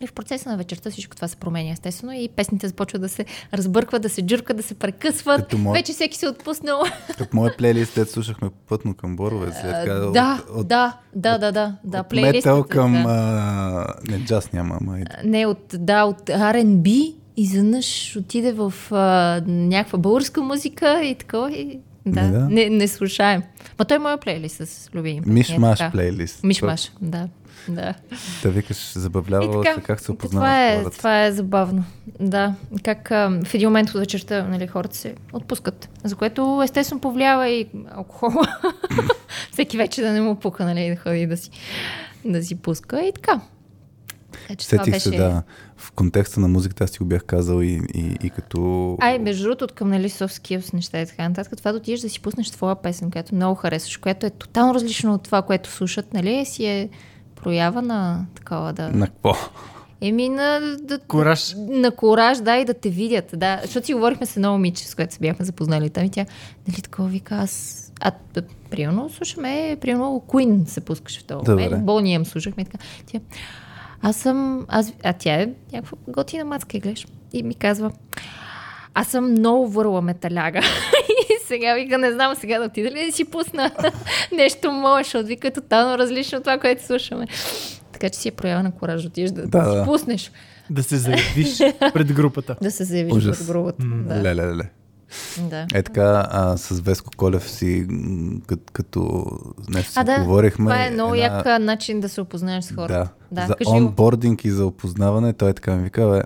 И 0.01 0.07
в 0.07 0.13
процеса 0.13 0.51
на 0.51 0.57
вечерта 0.57 0.91
всичко 0.91 1.17
това 1.17 1.29
се 1.29 1.37
променя, 1.37 1.73
естествено, 1.73 2.13
и 2.13 2.29
песните 2.29 2.69
започват 2.69 3.03
да 3.03 3.09
се 3.09 3.25
разбъркват, 3.55 4.03
да 4.03 4.09
се 4.09 4.23
джуркат, 4.23 4.57
да 4.57 4.63
се 4.63 4.75
прекъсват. 4.75 5.41
Като 5.41 5.59
мой- 5.59 5.79
Вече 5.79 5.93
всеки 5.93 6.19
се 6.19 6.27
е 6.27 6.29
отпуснал. 6.29 6.83
Като 7.19 7.37
моят 7.37 7.57
плейлист, 7.57 7.95
дето 7.95 8.13
слушахме 8.13 8.49
пътно 8.69 8.95
към 8.95 9.17
Борове, 9.17 9.53
след 9.53 9.73
така 9.73 9.95
да, 9.95 10.07
от, 10.51 10.69
да, 10.69 10.97
да, 11.15 11.39
да, 11.39 11.53
да, 11.53 11.77
да. 11.85 12.01
от 12.01 12.13
метал 12.13 12.65
към... 12.65 12.93
да. 12.93 13.05
А, 13.09 13.95
не, 14.11 14.25
джаз 14.25 14.53
няма, 14.53 14.79
ама... 14.81 14.99
Не, 15.25 15.47
от, 15.47 15.75
да, 15.75 16.05
от 16.05 16.21
R&B 16.27 17.15
изведнъж 17.37 18.17
отиде 18.17 18.53
в 18.53 18.75
а, 18.91 18.97
някаква 19.47 19.99
българска 19.99 20.43
музика 20.43 21.05
и 21.05 21.15
такова. 21.15 21.53
И, 21.53 21.79
да, 22.07 22.23
Не, 22.23 22.31
да. 22.31 22.39
Не, 22.39 22.69
не 22.71 22.89
слушаем. 22.89 23.43
Ма 23.79 23.85
той 23.85 23.97
е 23.97 24.01
моя 24.01 24.19
плейлист 24.19 24.57
с 24.57 24.91
любими. 24.95 25.17
е 25.19 25.21
Миш-маш 25.21 25.79
така. 25.79 25.91
плейлист. 25.91 26.43
Миш-маш, 26.43 26.93
да. 27.01 27.29
да. 27.75 27.95
Да 28.43 28.51
викаш, 28.51 28.93
забавлява 28.93 29.63
така, 29.63 29.75
се 29.75 29.81
как 29.81 30.01
се 30.01 30.07
това 30.07 30.15
опознават 30.15 30.51
е, 30.51 30.77
хората. 30.79 30.99
това 30.99 31.25
е 31.25 31.33
забавно. 31.33 31.85
Да, 32.21 32.55
как 32.83 33.11
а, 33.11 33.41
в 33.45 33.55
един 33.55 33.69
момент 33.69 33.89
от 33.89 34.01
вечерта 34.01 34.43
нали, 34.43 34.67
хората 34.67 34.97
се 34.97 35.15
отпускат, 35.33 35.89
за 36.05 36.17
което 36.17 36.61
естествено 36.65 37.01
повлиява 37.01 37.49
и 37.49 37.69
алкохола. 37.91 38.47
Всеки 39.53 39.77
вече 39.77 40.03
да 40.03 40.13
не 40.13 40.21
му 40.21 40.35
пука, 40.35 40.65
нали, 40.65 40.89
да 40.89 40.97
ходи 40.97 41.27
да 41.27 41.37
си, 41.37 41.51
да 42.25 42.43
си 42.43 42.55
пуска 42.55 43.01
и 43.01 43.13
така. 43.13 43.41
Това 44.47 44.57
Сетих 44.59 44.93
беше... 44.95 45.09
се, 45.09 45.17
да. 45.17 45.43
В 45.77 45.93
контекста 45.93 46.41
на 46.41 46.49
музиката 46.49 46.85
аз 46.85 46.91
ти 46.91 46.99
го 46.99 47.05
бях 47.05 47.25
казал 47.25 47.63
и, 47.63 47.81
и, 47.95 48.17
и 48.23 48.31
като... 48.31 48.97
Ай, 49.01 49.19
между 49.19 49.43
другото, 49.43 49.65
от 49.65 49.73
към 49.73 49.91
нали, 49.91 50.11
skills 50.11 50.75
неща 50.75 51.01
и 51.01 51.07
така 51.07 51.29
нататък, 51.29 51.59
това 51.59 51.73
да 51.73 51.79
отидеш 51.79 52.01
да 52.01 52.09
си 52.09 52.21
пуснеш 52.21 52.51
твоя 52.51 52.77
песен, 52.77 53.11
която 53.11 53.35
много 53.35 53.55
харесваш, 53.55 53.97
която 53.97 54.27
е 54.27 54.31
тотално 54.31 54.75
различно 54.75 55.15
от 55.15 55.23
това, 55.23 55.43
което 55.43 55.71
слушат, 55.71 56.15
нали, 56.15 56.45
си 56.45 56.67
е 56.67 56.89
проява 57.43 57.83
на 57.83 58.27
такова 58.35 58.73
да... 58.73 58.89
На 58.89 59.07
какво? 59.07 59.35
Еми 60.01 60.29
на... 60.29 60.61
Да, 60.83 60.99
Кураж. 60.99 61.55
На 61.69 61.91
кураж, 61.91 62.39
да, 62.39 62.57
и 62.57 62.65
да 62.65 62.75
те 62.75 62.91
видят, 62.91 63.31
да. 63.37 63.59
Защото 63.63 63.87
си 63.87 63.95
говорихме 63.95 64.27
с 64.27 64.37
едно 64.37 64.53
момиче, 64.53 64.89
с 64.89 64.95
което 64.95 65.15
се 65.15 65.21
бяхме 65.21 65.45
запознали 65.45 65.91
там 65.91 66.05
и 66.05 66.11
тя, 66.11 66.27
нали 66.69 66.83
такова 66.83 67.09
вика, 67.09 67.35
аз... 67.35 67.85
А, 68.01 68.13
примерно 68.71 69.11
слушаме, 69.11 69.77
примерно 69.81 70.23
Queen 70.29 70.65
се 70.65 70.81
пускаше 70.81 71.21
в 71.21 71.25
този 71.25 71.45
Добре. 71.45 71.65
момент, 71.65 71.85
Бонием 71.87 72.25
слушахме 72.25 72.63
и 72.63 72.65
така. 72.65 72.85
Тя, 73.07 73.21
аз 74.03 74.17
съм, 74.17 74.67
аз, 74.69 74.93
а 75.05 75.13
тя 75.13 75.35
е 75.35 75.49
някаква 75.73 75.99
готина 76.09 76.45
мацка 76.45 76.77
и 76.77 76.81
гледаш. 76.81 77.07
И 77.33 77.43
ми 77.43 77.55
казва, 77.55 77.93
аз 78.95 79.09
съм 79.09 79.31
много 79.31 79.69
върла 79.69 80.03
металяга. 80.03 80.61
сега 81.49 81.75
вика, 81.75 81.99
не 81.99 82.13
знам 82.13 82.35
сега 82.35 82.59
да 82.59 82.65
отида 82.65 82.91
ли 82.91 83.07
да 83.07 83.13
си 83.13 83.25
пусна 83.25 83.71
нещо 84.33 84.73
мое, 84.73 85.03
защото 85.03 85.27
вика 85.27 85.49
е 85.49 85.53
тотално 85.53 85.99
различно 85.99 86.39
от 86.39 86.45
това, 86.45 86.59
което 86.59 86.87
слушаме. 86.87 87.27
Така 87.93 88.09
че 88.09 88.19
си 88.19 88.29
е 88.29 88.33
проява 88.33 88.63
на 88.63 88.73
кораж, 88.73 89.03
да 89.03 89.09
отидеш 89.09 89.31
да, 89.31 89.43
да, 89.43 89.49
Да, 89.49 89.65
си 89.65 89.77
да. 89.77 89.85
пуснеш, 89.85 90.33
Да 90.71 90.83
се 90.83 90.97
заявиш 90.97 91.59
пред 91.95 92.13
групата. 92.13 92.57
да 92.63 92.71
се 92.71 92.85
заявиш 92.85 93.13
Ужас. 93.15 93.39
пред 93.39 93.47
групата. 93.47 93.85
Да. 93.85 94.15
Леле, 94.15 94.47
леле. 94.47 94.65
да. 95.41 95.67
Е 95.75 95.83
така, 95.83 96.29
а, 96.31 96.57
с 96.57 96.81
Веско 96.81 97.11
Колев 97.17 97.51
си, 97.51 97.87
кът, 98.47 98.71
като 98.71 99.27
нещо 99.69 99.93
си 99.93 99.99
А, 99.99 100.05
да, 100.05 100.19
говорихме. 100.19 100.65
това 100.65 100.85
е 100.85 100.91
много 100.91 101.15
як 101.15 101.47
а, 101.47 101.59
начин 101.59 102.01
да 102.01 102.09
се 102.09 102.21
опознаеш 102.21 102.65
с 102.65 102.73
хората. 102.73 103.09
Да, 103.33 103.41
да 103.41 103.47
за 103.47 103.55
кажи 103.55 103.71
онбординг 103.71 104.45
и 104.45 104.51
за 104.51 104.67
опознаване, 104.67 105.33
той 105.33 105.53
така 105.53 105.77
ми 105.77 105.85
вика, 105.85 106.11
бе, 106.11 106.23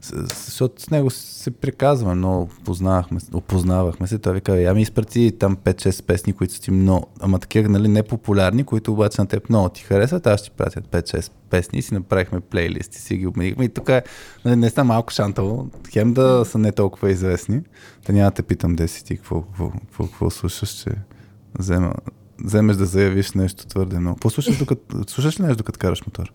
защото 0.00 0.82
с 0.82 0.90
него 0.90 1.10
се 1.10 1.50
приказваме, 1.50 2.14
много 2.14 2.48
познавахме, 2.64 3.20
опознавахме 3.32 4.06
се. 4.06 4.18
Той 4.18 4.34
вика, 4.34 4.60
я 4.60 4.74
ми 4.74 4.82
изпрати 4.82 5.32
там 5.38 5.56
5-6 5.56 6.04
песни, 6.04 6.32
които 6.32 6.54
са 6.54 6.60
ти 6.60 6.70
много, 6.70 7.06
ама 7.20 7.38
такива, 7.38 7.68
нали, 7.68 7.88
непопулярни, 7.88 8.64
които 8.64 8.92
обаче 8.92 9.20
на 9.20 9.26
теб 9.26 9.48
много 9.48 9.68
ти 9.68 9.82
харесват, 9.82 10.26
аз 10.26 10.40
ще 10.40 10.50
ти 10.50 10.56
пратя 10.56 10.80
5-6 10.80 11.30
песни 11.50 11.78
и 11.78 11.82
си 11.82 11.94
направихме 11.94 12.40
плейлист 12.40 12.94
и 12.94 12.98
си 12.98 13.16
ги 13.16 13.26
обменихме. 13.26 13.64
И 13.64 13.68
тук 13.68 13.88
е, 13.88 14.02
нали, 14.44 14.56
не 14.56 14.84
малко 14.84 15.12
шантало, 15.12 15.68
хем 15.92 16.12
да 16.14 16.44
са 16.44 16.58
не 16.58 16.72
толкова 16.72 17.10
известни, 17.10 17.62
да 18.06 18.12
няма 18.12 18.30
да 18.30 18.34
те 18.34 18.42
питам, 18.42 18.76
де 18.76 18.88
си 18.88 19.04
ти, 19.04 19.16
какво, 19.16 19.42
какво, 19.42 19.70
какво, 19.70 20.06
какво 20.06 20.30
слушаш, 20.30 20.70
че 20.70 20.90
взема, 21.58 21.92
вземеш 22.44 22.76
да 22.76 22.86
заявиш 22.86 23.32
нещо 23.32 23.66
твърде 23.66 23.98
много. 23.98 24.16
Какво 24.16 24.30
слушаш, 24.30 24.58
докато, 24.58 25.04
слушаш 25.06 25.40
ли 25.40 25.44
нещо, 25.44 25.56
докато 25.56 25.78
караш 25.78 26.06
мотор? 26.06 26.32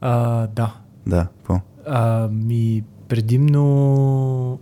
А, 0.00 0.46
да. 0.46 0.74
Да, 1.06 1.26
какво? 1.38 1.60
А, 1.86 2.28
ми 2.28 2.82
предимно 3.08 4.58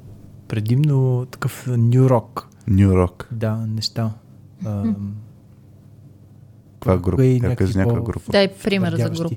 предимно 0.49 1.27
такъв 1.31 1.67
нью 1.69 2.09
рок. 2.09 2.49
Нью 2.67 2.97
Рок. 2.97 3.29
Да, 3.33 3.57
неща. 3.57 4.11
А, 4.67 4.85
Каква 6.75 6.99
група? 6.99 7.25
и 7.25 7.41
някакви 7.41 7.79
някаква 7.79 7.99
по- 7.99 8.05
група? 8.05 8.33
Дай 8.33 8.55
пример 8.55 8.97
за 8.97 9.11
група. 9.11 9.37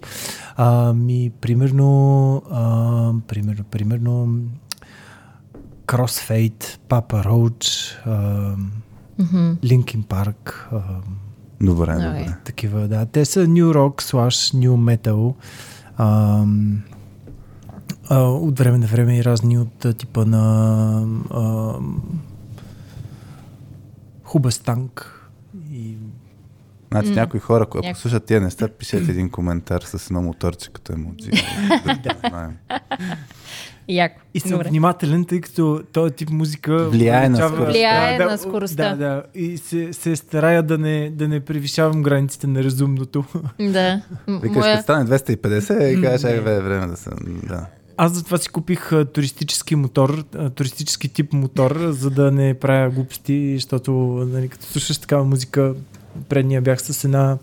А, 0.58 0.94
ми, 0.94 1.32
примерно, 1.42 1.88
а, 2.52 3.14
примерно, 3.28 3.64
примерно, 3.64 4.40
Crossfade, 5.88 6.64
Papa 6.90 7.26
Roach, 7.26 7.92
а, 8.06 8.56
Linkin 9.64 10.04
Park, 10.06 10.54
а, 10.72 10.82
Добре, 11.62 11.94
добре. 11.94 12.38
такива, 12.46 12.88
да. 12.88 13.06
Те 13.06 13.26
са 13.26 13.40
New 13.40 13.74
Rock 13.74 14.02
slash 14.02 14.56
New 14.58 14.98
Metal. 14.98 15.34
А, 15.98 16.46
а, 18.12 18.20
от 18.20 18.60
време 18.60 18.78
на 18.78 18.88
време 18.88 19.18
и 19.18 19.24
разни 19.24 19.58
от 19.58 19.86
а, 19.86 19.94
типа 19.94 20.26
на 20.26 21.06
а, 21.30 21.74
Хубастанк 24.24 25.18
и 25.72 25.98
Значи 26.92 27.10
някои 27.10 27.40
хора, 27.40 27.64
ако 27.64 27.78
Някой. 27.78 27.96
слушат 27.96 28.26
тия 28.26 28.42
неща, 28.42 28.68
пишете 28.68 29.12
един 29.12 29.30
коментар 29.30 29.82
с 29.82 30.06
едно 30.06 30.22
моторче 30.22 30.70
като 30.74 30.94
емоджи. 30.94 31.30
да, 31.86 32.00
да, 32.04 32.30
знаем. 32.30 32.58
Яко. 33.88 34.22
И 34.34 34.40
съм 34.40 34.52
Добре. 34.52 34.70
внимателен, 34.70 35.26
тъй 35.26 35.42
като 35.42 35.84
този 35.94 36.14
тип 36.14 36.30
музика 36.30 36.90
Влияе 36.90 37.30
на 37.30 37.38
скоростта. 37.38 37.72
Влияе 37.72 38.18
да, 38.18 38.26
на 38.26 38.38
скоростта. 38.38 38.90
Да, 38.90 38.96
да. 38.96 39.24
И 39.36 39.58
се, 39.58 39.94
се 39.94 40.16
старая 40.16 40.64
да 40.64 40.78
не, 40.78 41.10
да 41.10 41.28
не 41.28 41.40
превишавам 41.40 42.04
границите 42.04 42.48
на 42.48 42.64
разумното. 42.64 43.26
Да. 43.60 44.02
Викаш, 44.28 44.56
Моя... 44.56 44.74
като 44.76 44.84
стане 44.84 45.06
250 45.06 46.00
и 46.00 46.02
кажеш, 46.02 46.24
ай, 46.24 46.42
бе, 46.42 46.56
е 46.56 46.62
време 46.62 46.88
да 46.88 46.98
се... 46.98 47.10
Да. 47.48 47.66
Аз 47.98 48.14
затова 48.14 48.38
си 48.38 48.50
купих 48.50 48.92
а, 48.92 49.06
туристически 49.06 49.76
мотор, 49.76 50.24
а, 50.36 50.50
туристически 50.50 51.10
тип 51.10 51.34
мотор, 51.34 51.88
за 51.90 52.10
да 52.10 52.32
не 52.32 52.54
правя 52.54 52.90
глупости, 52.90 53.54
защото 53.56 53.92
нали, 54.32 54.50
като 54.50 54.66
слушаш 54.66 54.98
такава 54.98 55.24
музика, 55.24 55.74
предния 56.30 56.62
бях 56.62 56.82
с 56.82 57.04
една 57.04 57.38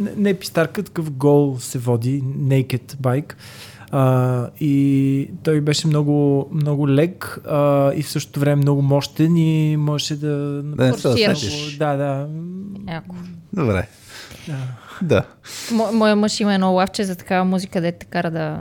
не, 0.00 0.10
не 0.16 0.34
пистарка, 0.34 0.82
такъв 0.82 1.10
гол 1.10 1.56
се 1.60 1.78
води, 1.78 2.22
naked 2.22 2.96
bike. 2.96 3.32
А, 3.90 4.48
и 4.60 5.30
той 5.42 5.60
беше 5.60 5.86
много, 5.86 6.48
много 6.52 6.88
лек 6.88 7.40
а, 7.48 7.92
и 7.94 8.02
в 8.02 8.10
същото 8.10 8.40
време 8.40 8.56
много 8.56 8.82
мощен 8.82 9.36
и 9.36 9.76
можеше 9.76 10.16
да... 10.16 10.62
Да 10.62 10.86
не 10.86 10.98
се. 11.34 11.76
Да, 11.78 11.96
да. 11.96 12.28
Яко. 12.92 13.16
Добре. 13.52 13.88
да. 14.48 14.56
Да. 15.08 15.24
Мо, 15.72 15.92
моя 15.92 16.16
мъж 16.16 16.40
има 16.40 16.54
едно 16.54 16.72
лавче 16.72 17.04
за 17.04 17.16
такава 17.16 17.44
музика, 17.44 17.80
де 17.80 17.92
те 17.92 18.06
кара 18.06 18.30
да... 18.30 18.60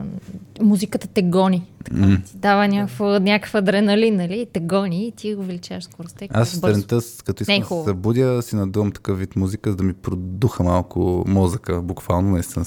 Музиката 0.61 1.07
те 1.07 1.21
гони. 1.21 1.67
М. 1.91 2.17
Ти 2.25 2.37
дава 2.37 2.67
някакъв, 2.67 2.99
някакъв 2.99 3.55
адреналин, 3.55 4.15
нали? 4.15 4.39
И 4.39 4.45
те 4.45 4.59
гони 4.59 5.07
и 5.07 5.11
ти 5.11 5.35
увеличаваш 5.35 5.83
скоростта. 5.83 6.25
Аз 6.29 6.59
бързо. 6.59 6.81
сутринта, 6.81 6.99
като 7.25 7.43
Не 7.47 7.55
е 7.55 7.57
искам 7.57 7.77
да 7.77 7.83
се 7.83 7.89
събудя, 7.89 8.41
си 8.41 8.55
надувам 8.55 8.91
такъв 8.91 9.19
вид 9.19 9.35
музика, 9.35 9.69
за 9.69 9.75
да 9.75 9.83
ми 9.83 9.93
продуха 9.93 10.63
малко 10.63 11.23
мозъка, 11.27 11.81
буквално, 11.81 12.29
наистина, 12.29 12.65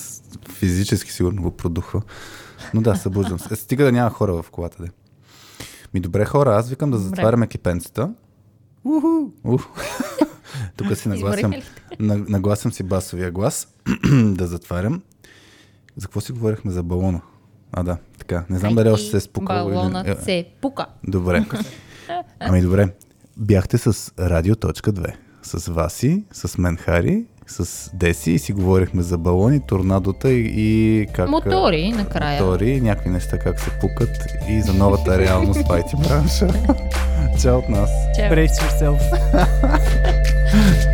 физически 0.49 1.13
сигурно 1.13 1.43
го 1.43 1.51
продухва. 1.51 2.03
Но 2.75 2.81
да, 2.81 2.95
събуждам 2.95 3.39
се. 3.39 3.55
Е, 3.55 3.57
Стига 3.57 3.85
да 3.85 3.93
няма 3.93 4.11
хора 4.11 4.43
в 4.43 4.51
колата, 4.51 4.83
де. 4.83 4.89
Ми 5.95 6.01
добре 6.01 6.25
хора, 6.25 6.57
аз 6.57 6.69
викам 6.69 6.91
да 6.91 6.99
затваряме 6.99 7.47
кипенцата. 7.47 8.11
Уху! 8.85 9.09
Ух. 9.45 9.67
Тук 10.77 10.97
си 10.97 11.09
нагласям, 11.09 11.53
нагласям 12.01 12.73
си 12.73 12.83
басовия 12.83 13.31
глас, 13.31 13.69
да 14.13 14.47
затварям. 14.47 15.03
За 15.97 16.07
какво 16.07 16.21
си 16.21 16.33
говорихме 16.33 16.71
за 16.71 16.83
балона? 16.83 17.21
А, 17.73 17.83
да, 17.83 17.97
така. 18.19 18.45
Не 18.51 18.59
знам 18.59 18.75
дали 18.75 18.89
още 18.89 19.11
се 19.11 19.17
е 19.17 19.21
спукал. 19.21 19.69
Балонът 19.69 20.07
Или... 20.07 20.17
се 20.23 20.47
пука. 20.61 20.87
Добре. 21.09 21.45
Ами 22.41 22.63
добре. 22.63 22.89
Бяхте 23.37 23.79
с 23.79 24.13
Радио.2. 24.19 25.15
С 25.43 25.73
Васи, 25.73 26.25
с 26.33 26.59
мен 26.59 26.77
Хари 26.77 27.25
с 27.47 27.91
Деси 27.95 28.31
и 28.31 28.39
си 28.39 28.53
говорихме 28.53 29.03
за 29.03 29.19
балони, 29.19 29.61
торнадота 29.67 30.33
и, 30.33 30.53
и 30.57 31.07
как... 31.13 31.29
Мотори 31.29 31.93
накрая. 31.93 32.43
Мотори, 32.43 32.81
някакви 32.81 33.11
неща 33.11 33.39
как 33.39 33.61
се 33.61 33.71
пукат 33.81 34.11
и 34.49 34.63
за 34.63 34.75
новата 34.75 35.19
реалност 35.19 35.61
в 35.61 35.65
IT 35.65 36.09
бранша. 36.09 36.49
Чао 37.43 37.59
от 37.59 37.69
нас. 37.69 37.91
Чао. 38.17 38.31
Brace 38.31 38.49
yourself. 38.49 39.01
Mm-hmm. 40.55 40.94